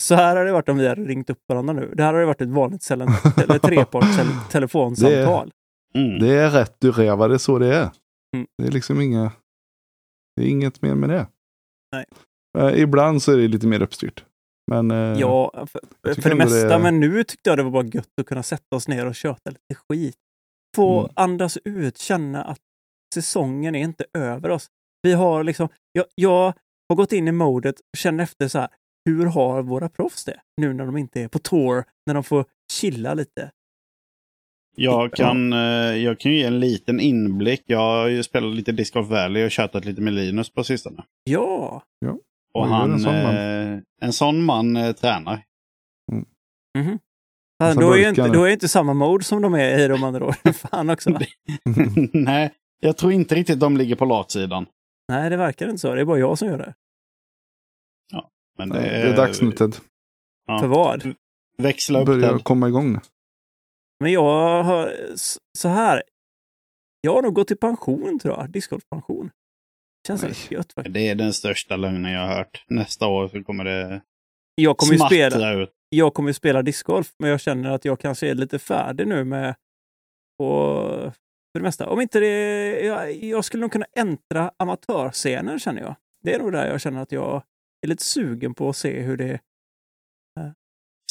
Så 0.03 0.15
här 0.15 0.35
har 0.35 0.45
det 0.45 0.51
varit 0.51 0.69
om 0.69 0.77
vi 0.77 0.87
hade 0.87 1.01
ringt 1.01 1.29
upp 1.29 1.39
varandra 1.47 1.73
nu. 1.73 1.93
Det 1.95 2.03
här 2.03 2.13
har 2.13 2.19
det 2.19 2.25
varit 2.25 2.41
ett 2.41 2.49
vanligt 2.49 2.81
cellen- 2.83 3.09
eller 3.43 3.59
treparts 3.67 4.17
tele- 4.17 4.29
telefonsamtal. 4.51 5.51
Mm. 5.95 6.19
Det 6.19 6.27
är 6.33 6.49
rätt 6.49 6.75
du 6.79 6.91
räva, 6.91 7.27
det 7.27 7.33
är 7.33 7.37
så 7.37 7.59
det 7.59 7.75
är. 7.75 7.89
Mm. 8.35 8.47
Det 8.57 8.67
är 8.67 8.71
liksom 8.71 9.01
inga... 9.01 9.31
Det 10.35 10.43
är 10.43 10.47
inget 10.49 10.81
mer 10.81 10.95
med 10.95 11.09
det. 11.09 11.27
Nej. 11.95 12.05
Eh, 12.57 12.81
ibland 12.81 13.21
så 13.23 13.31
är 13.33 13.37
det 13.37 13.47
lite 13.47 13.67
mer 13.67 13.81
uppstyrt. 13.81 14.25
Men 14.71 14.91
eh, 14.91 14.97
Ja, 14.97 15.65
för, 15.71 15.81
för 16.21 16.29
det 16.29 16.35
mesta. 16.35 16.67
det 16.67 16.73
är- 16.73 16.79
Men 16.79 16.99
nu 16.99 17.23
tyckte 17.23 17.49
jag 17.49 17.57
det 17.59 17.63
var 17.63 17.71
bara 17.71 17.85
gött 17.85 18.07
att 18.21 18.25
kunna 18.27 18.43
sätta 18.43 18.75
oss 18.75 18.87
ner 18.87 19.05
och 19.05 19.15
köta 19.15 19.49
lite 19.49 19.75
skit. 19.89 20.15
Få 20.75 20.99
Mm. 20.99 21.11
andas 21.15 21.57
ut, 21.63 21.97
känna 21.97 22.43
att 22.43 22.59
säsongen 23.15 23.75
är 23.75 23.79
inte 23.79 24.05
över 24.13 24.49
oss. 24.49 24.67
Vi 25.01 25.13
har 25.13 25.43
liksom, 25.43 25.69
jag, 25.91 26.05
jag 26.15 26.53
har 26.89 26.95
gått 26.95 27.11
in 27.11 27.27
i 27.27 27.31
modet 27.31 27.75
och 27.79 27.97
känner 27.97 28.23
efter 28.23 28.47
så 28.47 28.59
här, 28.59 28.69
hur 29.05 29.25
har 29.25 29.61
våra 29.63 29.89
proffs 29.89 30.25
det? 30.25 30.39
Nu 30.57 30.73
när 30.73 30.85
de 30.85 30.97
inte 30.97 31.21
är 31.21 31.27
på 31.27 31.39
tour, 31.39 31.83
när 32.05 32.13
de 32.13 32.23
får 32.23 32.45
chilla 32.71 33.13
lite. 33.13 33.51
Jag 34.77 35.13
kan, 35.13 35.53
eh, 35.53 35.59
jag 35.95 36.19
kan 36.19 36.31
ge 36.33 36.43
en 36.43 36.59
liten 36.59 36.99
inblick. 36.99 37.63
Jag 37.65 37.77
har 37.79 38.07
ju 38.07 38.23
spelat 38.23 38.55
lite 38.55 38.71
Disc 38.71 38.93
Golf 38.93 39.09
Valley 39.09 39.45
och 39.45 39.51
tjatat 39.51 39.85
lite 39.85 40.01
med 40.01 40.13
Linus 40.13 40.49
på 40.49 40.63
sistone. 40.63 41.03
Ja, 41.23 41.83
Och 42.53 42.67
gör 42.67 42.73
han, 42.73 42.91
en 42.91 42.99
sån 42.99 43.13
man? 43.23 43.35
eh, 43.35 43.79
en 44.01 44.13
sån 44.13 44.43
man 44.43 44.75
eh, 44.77 44.91
tränar. 44.91 45.43
mhm. 46.77 46.99
Massa 47.63 47.79
då, 47.79 47.91
är 47.91 47.95
burkar 47.97 48.09
inte, 48.09 48.27
då 48.27 48.43
är 48.43 48.49
inte 48.51 48.67
samma 48.67 48.93
mode 48.93 49.23
som 49.23 49.41
de 49.41 49.53
är 49.53 49.79
i 49.79 49.87
de 49.87 50.03
andra 50.03 50.25
åren. 50.25 50.53
Fan 50.53 50.89
också. 50.89 51.09
Nej, 52.13 52.51
jag 52.79 52.97
tror 52.97 53.11
inte 53.11 53.35
riktigt 53.35 53.59
de 53.59 53.77
ligger 53.77 53.95
på 53.95 54.05
latsidan. 54.05 54.65
Nej, 55.11 55.29
det 55.29 55.37
verkar 55.37 55.65
inte 55.65 55.77
så. 55.77 55.95
Det 55.95 56.01
är 56.01 56.05
bara 56.05 56.19
jag 56.19 56.37
som 56.37 56.47
gör 56.47 56.57
det. 56.57 56.73
Men 58.59 58.69
det 58.69 58.79
det, 58.79 58.89
är 58.89 59.15
dags 59.15 59.41
nu 59.41 59.51
Ted. 59.51 59.75
Ja. 60.47 60.59
För 60.59 60.67
vad? 60.67 61.15
Växla 61.57 61.99
upp 61.99 62.05
Börja 62.05 62.29
Ted. 62.29 62.43
komma 62.43 62.67
igång 62.67 62.93
nu. 62.93 62.99
Men 63.99 64.11
jag 64.11 64.63
har, 64.63 64.93
så 65.57 65.67
här. 65.67 66.03
Jag 67.01 67.13
har 67.13 67.21
nog 67.21 67.33
gått 67.33 67.51
i 67.51 67.55
pension 67.55 68.19
tror 68.19 68.37
jag. 68.39 68.49
Discgolfpension. 68.49 69.31
Känns 70.07 70.23
Nej. 70.23 70.33
gött 70.49 70.73
faktiskt. 70.73 70.93
Det 70.93 71.09
är 71.09 71.15
den 71.15 71.33
största 71.33 71.75
lögnen 71.75 72.11
jag 72.11 72.27
har 72.27 72.35
hört. 72.35 72.65
Nästa 72.67 73.07
år 73.07 73.27
så 73.27 73.43
kommer 73.43 73.63
det 73.63 74.01
Jag 74.55 74.77
kommer 74.77 74.93
ju 74.93 74.99
spela, 74.99 75.53
ut. 75.53 75.69
jag 75.89 76.13
kommer 76.13 76.29
ju 76.29 76.33
spela 76.33 76.61
discgolf, 76.61 77.13
men 77.19 77.29
jag 77.29 77.39
känner 77.41 77.69
att 77.69 77.85
jag 77.85 77.99
kanske 77.99 78.29
är 78.29 78.35
lite 78.35 78.59
färdig 78.59 79.07
nu 79.07 79.23
med 79.23 79.55
och 80.39 81.13
för 81.51 81.59
det 81.59 81.61
mesta. 81.61 81.89
Om 81.89 82.01
inte 82.01 82.19
det, 82.19 82.79
jag, 82.81 83.23
jag 83.23 83.45
skulle 83.45 83.61
nog 83.61 83.71
kunna 83.71 83.85
äntra 83.95 84.51
amatörscenen 84.57 85.59
känner 85.59 85.81
jag. 85.81 85.95
Det 86.23 86.33
är 86.33 86.39
nog 86.39 86.51
där 86.51 86.67
jag 86.67 86.81
känner 86.81 87.01
att 87.01 87.11
jag 87.11 87.43
är 87.81 87.87
lite 87.87 88.03
sugen 88.03 88.53
på 88.53 88.69
att 88.69 88.75
se 88.75 89.01
hur 89.01 89.17
det... 89.17 89.39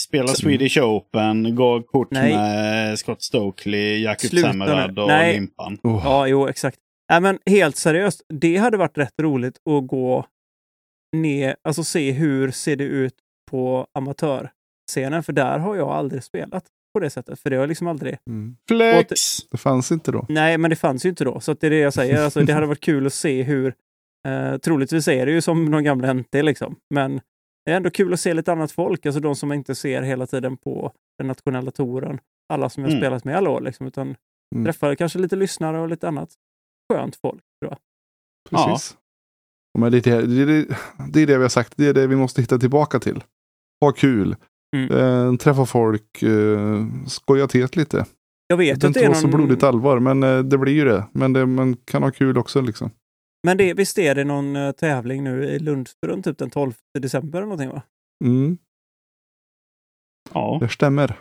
Spela 0.08 0.28
Swedish 0.28 0.78
Open, 0.78 1.54
gå 1.54 1.82
kort 1.82 2.10
Nej. 2.10 2.34
med 2.34 2.98
Scott 2.98 3.22
Stokely, 3.22 4.02
Jakub 4.02 4.32
nu. 4.32 5.02
och 5.02 5.08
Nej. 5.08 5.34
Limpan. 5.34 5.78
Oh. 5.82 6.00
Ja, 6.04 6.26
jo, 6.26 6.48
exakt. 6.48 6.78
Nej, 7.10 7.20
men 7.20 7.38
helt 7.46 7.76
seriöst, 7.76 8.22
det 8.28 8.56
hade 8.56 8.76
varit 8.76 8.98
rätt 8.98 9.14
roligt 9.20 9.56
att 9.56 9.86
gå 9.86 10.26
ner, 11.16 11.56
alltså 11.62 11.84
se 11.84 12.12
hur 12.12 12.50
ser 12.50 12.76
det 12.76 12.84
ut 12.84 13.14
på 13.50 13.86
amatörscenen, 13.92 15.22
för 15.22 15.32
där 15.32 15.58
har 15.58 15.76
jag 15.76 15.88
aldrig 15.88 16.24
spelat 16.24 16.64
på 16.94 17.00
det 17.00 17.10
sättet, 17.10 17.40
för 17.40 17.50
det 17.50 17.56
har 17.56 17.66
liksom 17.66 17.86
aldrig... 17.86 18.18
Mm. 18.30 18.56
Flex! 18.68 19.20
Det 19.50 19.58
fanns 19.58 19.92
inte 19.92 20.12
då. 20.12 20.26
Nej, 20.28 20.58
men 20.58 20.70
det 20.70 20.76
fanns 20.76 21.04
ju 21.04 21.08
inte 21.08 21.24
då, 21.24 21.40
så 21.40 21.52
att 21.52 21.60
det 21.60 21.66
är 21.66 21.70
det 21.70 21.78
jag 21.78 21.94
säger. 21.94 22.24
Alltså, 22.24 22.40
det 22.40 22.52
hade 22.52 22.66
varit 22.66 22.80
kul 22.80 23.06
att 23.06 23.14
se 23.14 23.42
hur... 23.42 23.74
Eh, 24.28 24.56
troligtvis 24.58 25.08
är 25.08 25.26
det 25.26 25.32
ju 25.32 25.40
som 25.40 25.64
någon 25.64 25.84
gamla 25.84 26.12
NT 26.14 26.42
liksom, 26.42 26.76
men 26.94 27.20
det 27.64 27.72
är 27.72 27.76
ändå 27.76 27.90
kul 27.90 28.12
att 28.12 28.20
se 28.20 28.34
lite 28.34 28.52
annat 28.52 28.72
folk, 28.72 29.06
alltså 29.06 29.20
de 29.20 29.34
som 29.36 29.48
man 29.48 29.58
inte 29.58 29.74
ser 29.74 30.02
hela 30.02 30.26
tiden 30.26 30.56
på 30.56 30.92
den 31.18 31.26
nationella 31.26 31.70
touren. 31.70 32.20
Alla 32.52 32.68
som 32.70 32.82
jag 32.82 32.90
Mm. 32.90 33.00
spelat 33.00 33.24
med 33.24 33.36
alla 33.36 33.50
år, 33.50 33.60
liksom, 33.60 33.86
utan 33.86 34.14
Mm. 34.54 34.64
träffar 34.64 34.94
kanske 34.94 35.18
lite 35.18 35.36
lyssnare 35.36 35.80
och 35.80 35.88
lite 35.88 36.08
annat 36.08 36.30
skönt 36.92 37.16
folk. 37.16 37.40
Tror 37.62 37.72
jag. 37.72 37.78
Precis. 38.50 38.96
Ja. 39.72 39.80
Men 39.80 39.92
det, 39.92 40.06
är 40.06 40.20
det, 40.20 40.26
det, 40.26 40.42
är 40.42 40.46
det, 40.46 40.76
det 41.12 41.26
det 41.26 41.36
vi 41.36 41.42
har 41.42 41.48
sagt, 41.48 41.72
det 41.76 41.86
är 41.86 41.94
det 41.94 42.06
vi 42.06 42.16
måste 42.16 42.40
hitta 42.40 42.58
tillbaka 42.58 42.98
till. 43.00 43.24
Ha 43.84 43.92
kul, 43.92 44.36
Mm. 44.76 44.90
eh, 44.96 45.36
träffa 45.36 45.66
folk, 45.66 46.22
eh, 46.22 46.86
skoja 47.06 47.48
till 47.48 47.68
lite. 47.72 47.96
Jag 48.46 48.58
Det 48.58 48.64
vet 48.64 48.70
är 48.70 48.74
att 48.74 48.80
det 48.80 48.86
inte 48.88 49.00
är 49.00 49.08
vara 49.08 49.14
så 49.18 49.26
någon... 49.26 49.36
blodigt 49.36 49.62
allvar, 49.62 49.98
men 50.00 50.22
eh, 50.22 50.38
det 50.38 50.58
blir 50.58 50.72
ju 50.72 50.84
det. 50.84 51.04
Men 51.12 51.32
det, 51.32 51.46
man 51.46 51.76
kan 51.76 52.02
ha 52.02 52.10
kul 52.10 52.38
också 52.38 52.60
liksom. 52.60 52.90
Men 53.46 53.56
det, 53.56 53.74
visst 53.74 53.98
är 53.98 54.14
det 54.14 54.24
någon 54.24 54.56
eh, 54.56 54.72
tävling 54.72 55.24
nu 55.24 55.44
i 55.44 55.58
Lundsbrunn 55.58 56.22
typ 56.22 56.38
den 56.38 56.50
12 56.50 56.72
december 56.98 57.38
eller 57.38 57.46
någonting 57.46 57.68
va? 57.70 57.82
Mm, 58.24 58.58
Ja. 60.34 60.58
det 60.60 60.68
stämmer. 60.68 61.20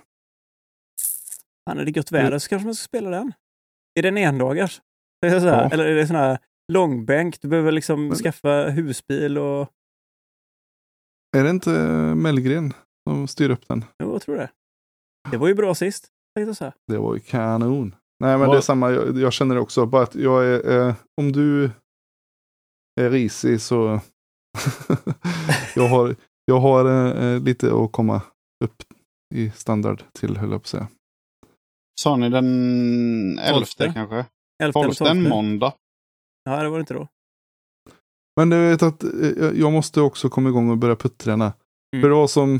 Han 1.65 1.79
är 1.79 1.85
det 1.85 1.91
gött 1.95 2.11
väder 2.11 2.39
så 2.39 2.49
kanske 2.49 2.65
man 2.65 2.75
ska 2.75 2.83
spela 2.83 3.09
den. 3.09 3.33
Är 3.99 4.01
det 4.01 4.07
en 4.07 4.17
endagars? 4.17 4.81
Är 5.25 5.39
det? 5.39 5.47
Ja. 5.47 5.69
Eller 5.69 5.85
är 5.85 5.95
det 5.95 6.07
sån 6.07 6.15
här 6.15 6.37
långbänk? 6.73 7.41
Du 7.41 7.47
behöver 7.47 7.71
liksom 7.71 8.07
Men- 8.07 8.17
skaffa 8.17 8.69
husbil 8.69 9.37
och... 9.37 9.69
Är 11.37 11.43
det 11.43 11.49
inte 11.49 11.71
eh, 11.73 12.15
Mellgren 12.15 12.73
som 13.09 13.27
styr 13.27 13.49
upp 13.49 13.67
den? 13.67 13.85
Jo, 14.03 14.11
jag 14.11 14.21
tror 14.21 14.35
det. 14.37 14.49
Det 15.31 15.37
var 15.37 15.47
ju 15.47 15.53
bra 15.55 15.75
sist. 15.75 16.07
Det 16.87 16.97
var 16.97 17.13
ju 17.15 17.19
kanon. 17.19 17.95
Nej 18.19 18.37
men 18.37 18.39
Vad- 18.39 18.55
det 18.55 18.59
är 18.59 18.61
samma, 18.61 18.91
jag, 18.91 19.17
jag 19.17 19.33
känner 19.33 19.55
det 19.55 19.61
också. 19.61 19.85
Bara 19.85 20.03
att 20.03 20.15
jag 20.15 20.45
är, 20.45 20.87
eh, 20.87 20.95
om 21.21 21.31
du 21.31 21.71
är 23.01 23.09
risig 23.09 23.61
så 23.61 23.99
jag 25.75 25.87
har, 25.87 26.15
jag 26.45 26.59
har 26.59 26.85
eh, 26.85 27.23
eh, 27.25 27.43
lite 27.43 27.75
att 27.75 27.91
komma 27.91 28.21
upp 28.63 28.83
i 29.35 29.51
standard 29.55 30.03
till 30.19 30.37
höll 30.37 30.51
jag 30.51 30.61
på 30.61 30.63
att 30.63 30.67
säga. 30.67 30.87
Sa 32.01 32.15
ni 32.15 32.29
den 32.29 33.39
elfte 33.39 33.53
Tolfte. 33.53 33.91
kanske? 33.93 34.15
11 34.15 34.25
eller 34.63 34.71
Tolfte 34.73 35.03
en 35.09 35.17
12. 35.17 35.29
måndag. 35.29 35.73
Ja, 36.43 36.63
det 36.63 36.69
var 36.69 36.77
det 36.77 36.81
inte 36.81 36.93
då. 36.93 37.07
Men 38.35 38.49
du 38.49 38.69
vet 38.69 38.83
att 38.83 39.03
eh, 39.03 39.09
jag 39.55 39.71
måste 39.71 40.01
också 40.01 40.29
komma 40.29 40.49
igång 40.49 40.69
och 40.69 40.77
börja 40.77 40.95
putträna. 40.95 41.53
Mm. 41.95 42.01
För 42.03 42.09
det 42.09 42.15
var 42.15 42.27
som 42.27 42.55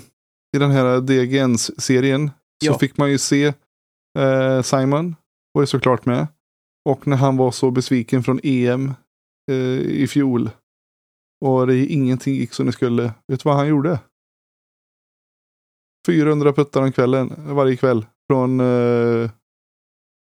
i 0.56 0.60
den 0.60 0.72
här 0.72 1.02
DGN-serien 1.02 2.28
så 2.66 2.72
Ja. 2.72 2.78
fick 2.80 2.98
man 2.98 3.12
ju 3.12 3.18
se 3.18 3.54
eh, 4.20 4.62
Simon 4.62 5.16
var 5.54 5.62
ju 5.62 5.68
såklart 5.68 6.06
med. 6.06 6.28
Och 6.90 7.08
när 7.08 7.18
han 7.18 7.38
var 7.38 7.52
så 7.52 7.72
besviken 7.72 8.24
från 8.24 8.40
EM 8.44 8.94
eh, 9.52 9.80
i 9.80 10.08
fjol 10.08 10.50
och 11.46 11.68
det 11.68 11.86
ingenting 11.86 12.36
gick 12.36 12.54
som 12.54 12.66
det 12.66 12.72
skulle. 12.72 13.04
Vet 13.04 13.40
du 13.44 13.50
vad 13.50 13.56
han 13.58 13.68
gjorde? 13.68 14.00
400 16.08 16.54
puttar 16.54 16.82
om 16.82 16.92
kvällen, 16.92 17.56
varje 17.56 17.78
kväll. 17.78 18.06
Från, 18.32 18.60
eh, 18.60 19.32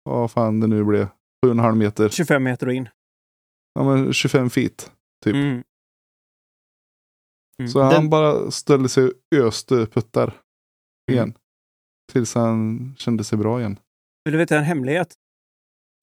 vad 0.05 0.31
fan 0.31 0.61
det 0.61 0.67
nu 0.67 0.85
blev, 0.85 1.09
7,5 1.47 1.75
meter. 1.75 2.09
25 2.09 2.43
meter 2.43 2.67
och 2.67 2.73
in. 2.75 2.89
Ja 3.75 3.85
men 3.85 4.13
25 4.13 4.51
feet. 4.51 4.93
Typ. 5.25 5.35
Mm. 5.35 5.63
Mm. 7.59 7.69
Så 7.69 7.79
Den- 7.79 7.93
han 7.93 8.11
bara 8.11 8.51
ställde 8.51 8.89
sig 8.89 9.05
och 9.05 9.13
öste 9.35 9.87
puttar 9.87 10.41
igen. 11.13 11.23
Mm. 11.25 11.35
Tills 12.13 12.35
han 12.35 12.95
kände 12.99 13.25
sig 13.25 13.39
bra 13.39 13.61
igen. 13.61 13.79
Vill 14.25 14.33
du 14.33 14.39
veta 14.39 14.57
en 14.59 14.65
hemlighet? 14.65 15.15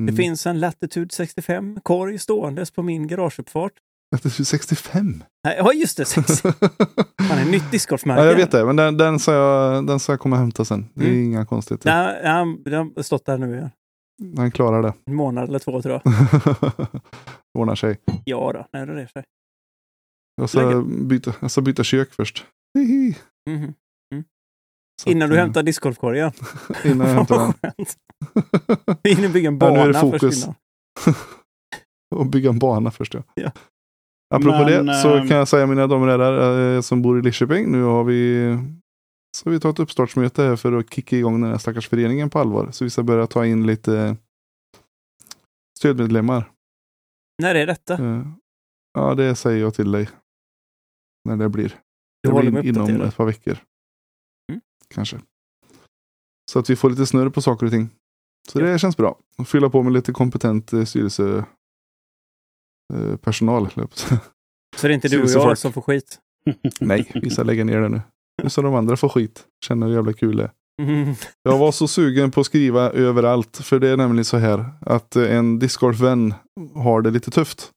Det 0.06 0.12
Mm. 0.12 0.16
finns 0.16 0.46
en 0.48 0.60
Latitude 0.60 1.14
65 1.14 1.80
korg 1.84 2.20
ståendes 2.20 2.72
på 2.72 2.84
min 2.84 3.08
garageuppfart. 3.08 3.72
Är 4.16 4.44
65. 4.44 5.24
Nej, 5.44 5.56
ja, 5.58 5.74
just 5.74 5.98
det. 5.98 6.06
sex. 6.06 6.44
Han 7.30 7.38
är 7.38 7.52
nytt 7.52 7.72
discgolfmärke. 7.72 8.22
ja, 8.22 8.28
jag 8.28 8.36
vet 8.36 8.52
det, 8.52 8.66
men 8.66 8.76
den, 8.76 8.98
den, 8.98 9.20
ska 9.20 9.34
jag, 9.34 9.88
den 9.88 10.00
ska 10.00 10.12
jag 10.12 10.20
komma 10.20 10.36
och 10.36 10.40
hämta 10.40 10.66
sen. 10.66 10.86
Det 10.94 11.06
är 11.06 11.10
Mm. 11.10 11.24
inga 11.24 11.46
konstigheter. 11.46 11.90
Nej, 11.90 12.26
han 12.28 12.64
han 12.66 12.92
har 12.96 13.04
stått 13.04 13.26
där 13.26 13.38
nu 13.38 13.54
igen. 13.56 13.70
Han 14.38 14.52
klarar 14.52 14.82
det. 14.82 14.94
En 15.06 15.16
månad 15.16 15.50
eller 15.50 15.60
två 15.60 15.82
tror 15.82 16.02
jag. 16.04 16.14
Ordnar 17.60 17.76
sig. 17.76 17.98
Ja 18.26 18.52
då, 18.54 18.68
nej, 18.74 18.86
det 18.96 19.02
är 19.02 19.08
sig. 19.08 19.24
Jag 20.36 20.50
ska, 20.50 20.62
Läget? 20.62 20.86
byta, 20.86 21.34
jag 21.40 21.52
ska 21.52 21.62
byta 21.62 21.84
kök 21.84 22.14
först. 22.14 22.46
Hihi. 22.78 23.18
Mhm. 23.50 23.68
Så 23.68 23.74
Innan 25.06 25.24
att, 25.24 25.30
du 25.30 25.36
eh, 25.36 25.42
hämtar 25.42 25.64
discgolfkorgen. 25.64 26.32
Innan 26.86 27.08
jag 27.08 27.16
hämtar 27.16 27.54
den. 27.62 27.86
Vi 29.04 29.14
hinner 29.14 29.30
bygga 29.30 29.48
en 29.48 29.58
Ja, 29.62 29.70
nu 29.70 29.80
är 29.80 29.88
det 29.88 29.94
bana 29.94 30.12
fokus. 30.12 30.46
först 31.00 31.18
och 32.16 32.26
bygga 32.26 32.50
en 32.50 32.60
bana 32.60 32.92
först 32.92 33.14
ja. 33.14 33.24
Ja. 33.34 33.52
Apropå 34.36 34.66
Men, 34.66 34.86
det 34.86 34.94
så 34.94 35.16
ehm, 35.16 35.28
kan 35.28 35.38
jag 35.38 35.48
säga 35.48 35.68
mina 35.68 35.88
damer 35.88 36.08
och 36.08 36.12
herrar 36.12 36.76
eh, 36.76 36.82
som 36.82 37.02
bor 37.02 37.20
i 37.20 37.22
Lidköping. 37.22 37.72
Nu 37.72 37.84
har 37.84 38.04
vi 38.04 38.58
så 39.38 39.50
vi 39.50 39.60
tar 39.60 39.70
ett 39.70 39.80
uppstartsmöte 39.80 40.44
här 40.44 40.56
för 40.56 40.74
att 40.74 40.94
kicka 40.94 41.18
igång 41.18 41.42
den 41.42 41.52
här 41.52 41.58
stackars 41.58 41.88
föreningen 41.90 42.30
på 42.30 42.40
allvar. 42.40 42.72
Så 42.72 42.84
vi 42.84 42.90
ska 42.90 43.04
börja 43.04 43.28
ta 43.28 43.46
in 43.46 43.68
lite 43.68 44.18
stödmedlemmar. 45.80 46.52
När 47.42 47.56
är 47.56 47.68
detta? 47.68 47.94
Eh, 47.94 48.22
Ja, 48.94 49.16
det 49.16 49.36
säger 49.36 49.62
jag 49.62 49.74
till 49.74 49.92
dig. 49.92 50.10
När 51.30 51.38
det 51.38 51.50
blir. 51.50 51.76
Det 52.24 52.32
blir 52.32 52.66
inom 52.66 53.02
ett 53.02 53.16
par 53.18 53.26
veckor. 53.26 53.58
Kanske. 54.94 55.20
Så 56.52 56.60
att 56.60 56.70
vi 56.70 56.76
får 56.76 56.90
lite 56.90 57.06
snurr 57.06 57.30
på 57.30 57.42
saker 57.42 57.66
och 57.66 57.72
ting. 57.72 57.90
Så 58.50 58.60
Ja. 58.60 58.66
det 58.66 58.80
känns 58.80 58.98
bra. 58.98 59.18
Och 59.38 59.48
fylla 59.48 59.70
på 59.70 59.84
med 59.84 59.94
lite 59.94 60.12
kompetent 60.12 60.74
eh, 60.74 60.84
styrelse 60.86 61.46
eh, 62.94 63.14
att. 63.84 64.00
Så 64.78 64.88
det 64.88 64.88
är 64.88 64.96
inte 64.96 65.08
du 65.08 65.24
och 65.24 65.30
jag 65.30 65.58
som 65.58 65.74
får 65.74 65.82
skit. 65.82 66.20
Nej, 66.80 67.12
vi 67.14 67.30
ska 67.30 67.44
lägga 67.44 67.64
ner 67.64 67.82
det 67.82 67.90
nu. 67.90 68.02
Nu 68.44 68.50
ska 68.50 68.62
de 68.62 68.76
andra 68.76 68.98
få 68.98 69.10
skit. 69.10 69.46
Känna 69.66 69.86
hur 69.86 69.94
jävla 69.94 70.14
kul 70.14 70.38
det 70.38 70.44
är. 70.44 70.52
Mm. 70.82 71.16
Jag 71.44 71.58
var 71.58 71.72
så 71.72 71.88
sugen 71.88 72.32
på 72.32 72.40
att 72.40 72.46
skriva 72.46 72.90
överallt. 72.92 73.58
För 73.58 73.80
det 73.80 73.88
är 73.90 73.98
nämligen 73.98 74.26
så 74.26 74.38
här 74.38 74.66
att 74.82 75.16
eh, 75.16 75.36
en 75.36 75.60
discgolfvän 75.60 76.34
har 76.74 77.02
det 77.02 77.12
lite 77.12 77.32
tufft. 77.32 77.72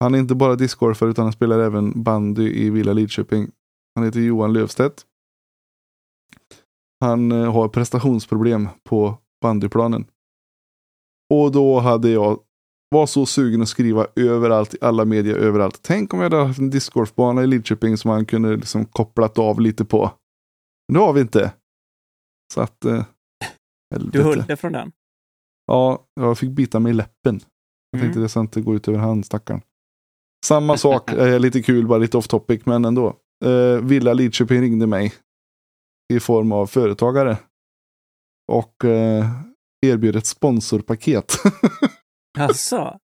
Han 0.00 0.14
är 0.14 0.18
inte 0.18 0.34
bara 0.34 0.56
discgolfare 0.56 1.10
utan 1.10 1.24
han 1.24 1.32
spelar 1.32 1.58
även 1.58 2.02
bandy 2.02 2.64
i 2.66 2.70
Villa 2.70 2.92
Lidköping. 2.92 3.50
Han 3.94 4.04
heter 4.04 4.20
Johan 4.20 4.52
Lövstedt. 4.52 5.02
Han 7.04 7.32
eh, 7.32 7.52
har 7.52 7.68
prestationsproblem 7.68 8.68
på 8.88 9.18
bandyplanen. 9.42 10.06
Och 11.34 11.52
då 11.52 11.78
hade 11.80 12.10
jag 12.10 12.40
var 12.90 13.06
så 13.06 13.26
sugen 13.26 13.62
att 13.62 13.68
skriva 13.68 14.06
överallt, 14.16 14.74
i 14.74 14.78
alla 14.80 15.04
medier, 15.04 15.34
överallt. 15.36 15.78
Tänk 15.82 16.14
om 16.14 16.20
jag 16.20 16.30
hade 16.30 16.44
haft 16.46 16.58
en 16.58 16.70
discgolfbana 16.70 17.42
i 17.42 17.46
Lidköping 17.46 17.96
som 17.96 18.10
han 18.10 18.26
kunde 18.26 18.56
liksom 18.56 18.84
kopplat 18.84 19.38
av 19.38 19.60
lite 19.60 19.84
på. 19.84 20.10
Men 20.88 20.94
det 20.94 21.00
har 21.00 21.12
vi 21.12 21.20
inte. 21.20 21.52
Så 22.54 22.60
att... 22.60 22.84
Eh, 22.84 23.04
Du 24.12 24.22
höll 24.22 24.44
det 24.48 24.56
från 24.56 24.72
den. 24.72 24.92
Ja, 25.66 26.06
jag 26.20 26.38
fick 26.38 26.50
bita 26.50 26.80
mig 26.80 26.90
i 26.90 26.94
läppen. 26.94 27.40
Jag 27.90 28.00
tänkte 28.00 28.18
Mm. 28.18 28.22
det 28.22 28.28
ska 28.28 28.40
inte 28.40 28.60
gå 28.60 28.74
ut 28.74 28.88
över 28.88 28.98
han 28.98 29.24
stackaren. 29.24 29.60
Samma 30.46 30.76
sak, 30.76 31.12
eh, 31.12 31.40
lite 31.40 31.62
kul, 31.62 31.86
bara 31.86 31.98
lite 31.98 32.16
off 32.18 32.28
topic, 32.28 32.66
men 32.66 32.84
ändå. 32.84 33.16
Eh, 33.44 33.80
Villa 33.82 34.12
Lidköping 34.12 34.60
ringde 34.60 34.86
mig 34.86 35.12
i 36.12 36.20
form 36.20 36.52
av 36.52 36.66
företagare. 36.66 37.36
Och 38.52 38.84
eh, 38.84 39.26
erbjöd 39.86 40.16
ett 40.16 40.26
sponsorpaket. 40.26 41.32
Alltså. 42.38 42.98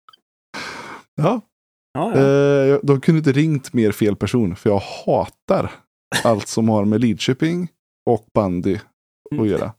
ja, 1.15 1.41
Ja, 1.93 2.15
eh, 2.15 2.21
ja. 2.23 2.65
jag- 2.65 2.81
de 2.83 3.01
kunde 3.01 3.19
inte 3.19 3.33
ringt 3.33 3.73
mer 3.73 3.93
fel 3.93 4.17
person, 4.17 4.57
för 4.57 4.71
jag 4.71 4.79
hatar 5.07 5.73
allt 6.25 6.49
som 6.49 6.69
har 6.69 6.85
med 6.85 7.01
Lidköping 7.01 7.69
och 8.11 8.27
bandy 8.35 8.75
att 8.75 9.33
Mm. 9.33 9.47
göra. 9.47 9.73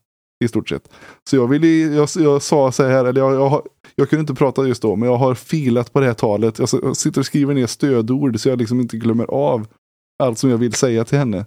I 0.44 0.48
stort 0.48 0.68
sett. 0.68 0.90
Så 1.30 1.36
jag 1.36 1.48
ville, 1.48 1.66
jag, 1.68 2.08
jag 2.18 2.42
sa 2.42 2.72
så 2.72 2.84
här, 2.84 3.04
eller 3.04 3.20
jag, 3.20 3.34
jag, 3.34 3.66
jag 3.94 4.10
kunde 4.10 4.20
inte 4.20 4.34
prata 4.34 4.66
just 4.66 4.82
då, 4.82 4.96
men 4.96 5.08
jag 5.08 5.16
har 5.16 5.34
filat 5.34 5.92
på 5.92 6.00
det 6.00 6.06
här 6.06 6.14
talet. 6.14 6.58
Jag, 6.58 6.68
jag 6.82 6.96
sitter 6.96 7.20
och 7.20 7.26
skriver 7.26 7.54
ner 7.54 7.66
stödord 7.66 8.40
så 8.40 8.48
jag 8.48 8.58
liksom 8.58 8.80
inte 8.80 8.96
glömmer 8.96 9.24
av 9.24 9.66
allt 10.22 10.38
som 10.38 10.50
jag 10.50 10.58
vill 10.58 10.72
säga 10.72 11.04
till 11.04 11.18
henne. 11.18 11.46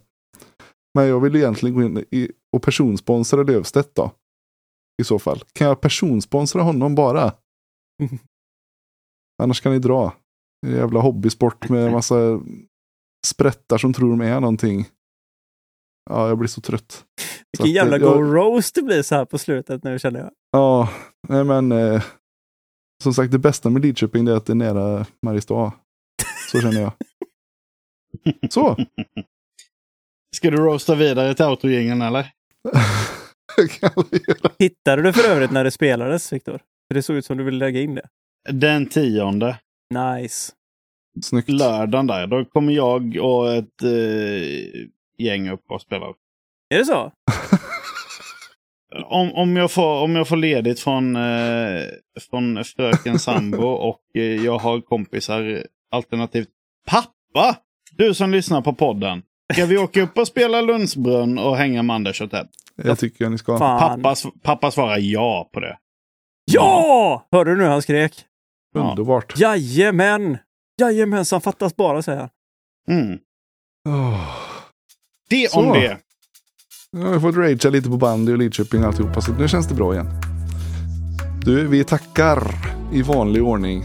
Men 0.94 1.08
jag 1.08 1.20
vill 1.20 1.36
egentligen 1.36 1.76
gå 1.76 1.84
in 1.84 2.06
i, 2.12 2.32
och 2.56 2.64
personsponsra 2.64 3.44
Lövstedt 3.44 3.96
då. 3.96 4.12
I 5.02 5.04
så 5.04 5.20
fall. 5.20 5.44
Kan 5.54 5.68
jag 5.68 5.82
personsponsra 5.82 6.62
honom 6.62 6.96
bara? 6.96 7.22
Mm. 8.04 8.18
Annars 9.44 9.62
kan 9.62 9.72
ni 9.72 9.80
dra. 9.80 10.14
En 10.68 10.74
jävla 10.74 11.00
hobbysport 11.00 11.70
med 11.70 11.92
massa 11.92 12.16
sprättar 13.28 13.78
som 13.78 13.94
tror 13.94 14.10
de 14.10 14.22
är 14.22 14.40
någonting. 14.40 14.88
Ja, 16.10 16.28
jag 16.28 16.38
blir 16.38 16.48
så 16.48 16.62
trött. 16.62 16.92
Så 16.92 17.06
Vilken 17.52 17.66
att, 17.66 17.92
jävla 17.92 17.98
go 17.98 18.22
roast 18.22 18.76
det 18.76 18.82
blir 18.82 19.02
så 19.02 19.16
här 19.16 19.26
på 19.26 19.38
slutet 19.38 19.84
nu 19.84 20.00
känner 20.00 20.20
jag. 20.20 20.32
Ja, 20.52 20.90
nej 21.28 21.44
men 21.44 21.72
eh, 21.72 22.04
som 23.04 23.14
sagt 23.14 23.32
det 23.32 23.40
bästa 23.40 23.70
med 23.70 23.82
Lidköping 23.82 24.28
är 24.28 24.32
att 24.32 24.46
det 24.46 24.54
är 24.54 24.56
nära 24.56 25.06
Mariestad. 25.26 25.74
Så 26.52 26.62
känner 26.62 26.82
jag. 26.82 26.94
Så. 28.52 28.78
Ska 30.36 30.52
du 30.52 30.58
roasta 30.58 30.96
vidare 30.96 31.34
till 31.34 31.46
autogängen 31.46 32.02
eller? 32.02 32.28
Hittade 34.60 35.02
du 35.02 35.14
för 35.14 35.30
övrigt 35.30 35.52
när 35.52 35.64
det 35.64 35.72
spelades, 35.72 36.34
Viktor? 36.34 36.60
För 36.88 36.96
det 36.96 37.04
såg 37.04 37.16
ut 37.16 37.26
som 37.26 37.38
du 37.38 37.44
ville 37.44 37.66
lägga 37.66 37.82
in 37.82 37.96
det. 37.96 38.08
Den 38.52 38.86
tionde. 38.86 39.58
Nice. 39.94 40.52
Snyggt. 41.22 41.50
lördagen 41.50 42.08
där. 42.08 42.28
Då 42.28 42.46
kommer 42.46 42.74
jag 42.74 43.18
och 43.22 43.54
ett 43.54 43.84
eh, 43.84 44.88
gäng 45.18 45.50
upp 45.50 45.64
och 45.70 45.82
spelar. 45.82 46.14
Är 46.70 46.78
det 46.78 46.86
så? 46.86 47.12
Om, 49.06 49.34
om, 49.34 49.58
jag 49.58 49.72
får, 49.72 50.04
om 50.04 50.16
jag 50.16 50.28
får 50.28 50.38
ledigt 50.38 50.80
från, 50.80 51.16
eh, 51.16 51.84
från 52.30 52.64
fröken 52.64 53.20
sambo 53.20 53.68
och 53.68 54.02
eh, 54.14 54.24
jag 54.24 54.58
har 54.58 54.82
kompisar 54.82 55.64
alternativt 55.92 56.50
pappa. 56.88 57.58
Du 57.92 58.14
som 58.14 58.32
lyssnar 58.32 58.62
på 58.62 58.74
podden. 58.74 59.24
Ska 59.54 59.66
vi 59.66 59.78
åka 59.78 60.02
upp 60.02 60.18
och 60.18 60.28
spela 60.28 60.62
Lundsbrunn 60.62 61.40
och 61.40 61.58
hänga 61.58 61.84
med 61.84 61.96
Anders 61.96 62.22
och 62.22 62.32
Ted? 62.32 62.48
Jag 62.76 63.00
tycker 63.00 63.26
jag 63.26 63.32
ni 63.32 63.38
ska. 63.38 63.58
Fan. 63.58 64.02
Pappa, 64.02 64.16
pappa 64.44 64.72
svarar 64.72 64.98
ja 64.98 65.50
på 65.54 65.60
det. 65.60 65.78
Ja! 66.52 67.28
Hörde 67.32 67.52
du 67.52 67.58
nu 67.58 67.64
han 67.64 67.82
skrek? 67.82 68.14
Ja. 68.74 68.90
Underbart. 68.90 69.40
Jajamän! 69.40 70.38
Jajamensan, 70.82 71.42
fattas 71.42 71.76
bara 71.76 72.02
säger 72.02 72.20
han. 72.20 72.30
Mm. 72.90 73.20
Åh. 73.90 74.38
Det 75.30 75.52
Så. 75.52 75.60
om 75.60 75.74
det. 75.74 75.98
Nu 76.92 77.06
har 77.06 77.14
vi 77.14 77.20
fått 77.20 77.36
ragea 77.36 77.72
lite 77.72 77.90
på 77.90 77.98
bandy 77.98 78.32
och 78.32 78.38
Lidköping 78.38 78.82
och 78.82 78.88
alltihopa, 78.88 79.22
så 79.22 79.34
nu 79.34 79.48
känns 79.48 79.68
det 79.68 79.76
bra 79.76 79.94
igen. 79.94 80.08
Du, 81.46 81.68
vi 81.68 81.84
tackar 81.84 82.44
i 82.94 83.02
vanlig 83.02 83.44
ordning 83.44 83.84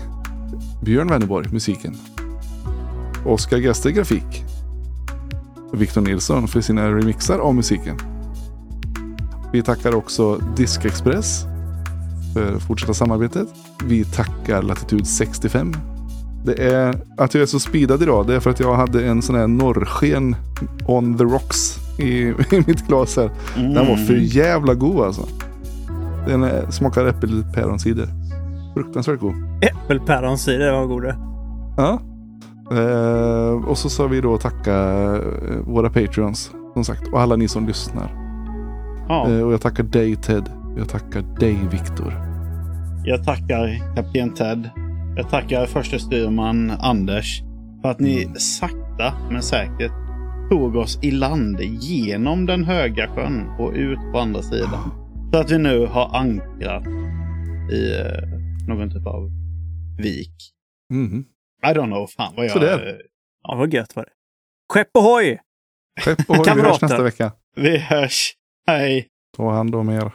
Björn 0.85 1.09
Wennerborg, 1.09 1.49
musiken. 1.53 1.97
Oskar 3.27 3.59
Gester, 3.59 3.91
grafik. 3.91 4.45
Victor 5.73 6.01
Nilsson 6.01 6.49
för 6.49 6.61
sina 6.61 6.91
remixar 6.91 7.39
av 7.39 7.55
musiken. 7.55 7.97
Vi 9.53 9.63
tackar 9.63 9.95
också 9.95 10.41
Diskexpress 10.57 11.45
för 12.35 12.59
fortsatta 12.59 12.95
samarbetet. 12.95 13.49
Vi 13.85 14.05
tackar 14.05 14.63
Latitud 14.63 15.07
65. 15.07 15.75
Det 16.45 16.53
är 16.73 16.95
att 17.17 17.35
jag 17.35 17.43
är 17.43 17.47
så 17.47 17.61
speedad 17.61 18.03
idag. 18.03 18.27
Det 18.27 18.35
är 18.35 18.41
för 18.41 18.51
att 18.51 18.61
jag 18.61 18.75
hade 18.75 19.07
en 19.07 19.23
sån 19.23 19.37
här 19.37 19.47
norrsken 19.47 20.37
on 20.87 21.19
the 21.19 21.25
rocks 21.25 21.77
i, 21.99 22.19
i 22.29 22.35
mitt 22.67 22.87
glas 22.89 23.17
här. 23.17 23.31
Den 23.55 23.75
var 23.75 23.83
Mm. 23.95 24.07
för 24.07 24.15
jävla 24.15 24.75
god 24.75 25.01
alltså. 25.07 25.27
Den 26.29 26.73
smakar 26.73 27.07
äppelpäronsider. 27.07 28.09
Fruktansvärt 28.75 29.21
god. 29.21 29.35
Äppelpäronsider 29.61 30.73
var 30.73 30.87
goda. 30.87 31.17
Ja. 31.77 32.01
Eh, 32.71 33.69
och 33.69 33.79
så 33.79 33.91
sa 33.91 34.07
vi 34.07 34.21
då 34.21 34.39
tacka 34.39 34.75
eh, 35.17 35.57
våra 35.67 35.91
patreons. 35.91 36.51
Som 36.75 36.85
sagt. 36.85 37.09
Och 37.13 37.21
alla 37.21 37.37
ni 37.37 37.49
som 37.49 37.67
lyssnar. 37.67 38.11
Ja, 39.09 39.31
Eh, 39.31 39.41
och 39.41 39.53
jag 39.53 39.61
tackar 39.61 39.85
dig 39.85 40.17
Ted. 40.17 40.51
Jag 40.77 40.89
tackar 40.89 41.23
dig 41.41 41.59
Viktor. 41.71 42.13
jag 43.05 43.25
tackar 43.25 43.95
kapten 43.97 44.35
Ted. 44.35 44.71
Jag 45.17 45.31
tackar 45.31 45.67
förste 45.67 45.99
styrman 45.99 46.71
Anders. 46.71 47.43
För 47.83 47.89
att 47.91 48.01
ni 48.01 48.29
sakta 48.39 49.13
men 49.31 49.43
säkert 49.43 49.93
tog 50.51 50.77
oss 50.77 50.99
i 51.03 51.11
land 51.11 51.61
genom 51.61 52.47
den 52.47 52.65
höga 52.65 53.07
sjön 53.09 53.49
och 53.59 53.73
ut 53.75 53.99
på 54.13 54.19
andra 54.19 54.43
sidan. 54.43 54.91
Så 55.33 55.41
att 55.41 55.51
vi 55.51 55.59
nu 55.59 55.87
har 55.87 56.17
ankrat 56.17 56.87
i 57.73 57.93
någon 58.69 58.91
typ 58.91 59.07
av 59.07 59.31
vik. 59.99 60.35
Mhm. 60.93 61.25
I 61.71 61.75
don't 61.75 61.87
know, 61.87 62.07
fan 62.07 62.35
vad 62.37 62.45
jag... 62.45 62.53
Sådär. 62.53 63.03
Ja, 63.43 63.55
vad 63.55 63.75
gött 63.75 63.97
var 63.97 64.05
det. 64.05 64.11
Skepp 64.73 64.97
ohoj! 64.97 65.41
Skepp 66.01 66.31
och 66.31 66.37
hoj, 66.37 66.55
vi 66.55 66.63
hörs 66.63 66.81
nästa 66.81 67.03
vecka. 67.03 67.33
Vi 67.57 67.79
hörs. 67.79 68.35
Hej! 68.67 69.09
Ta 69.37 69.51
hand 69.51 69.75
om 69.75 69.89
er. 69.89 70.13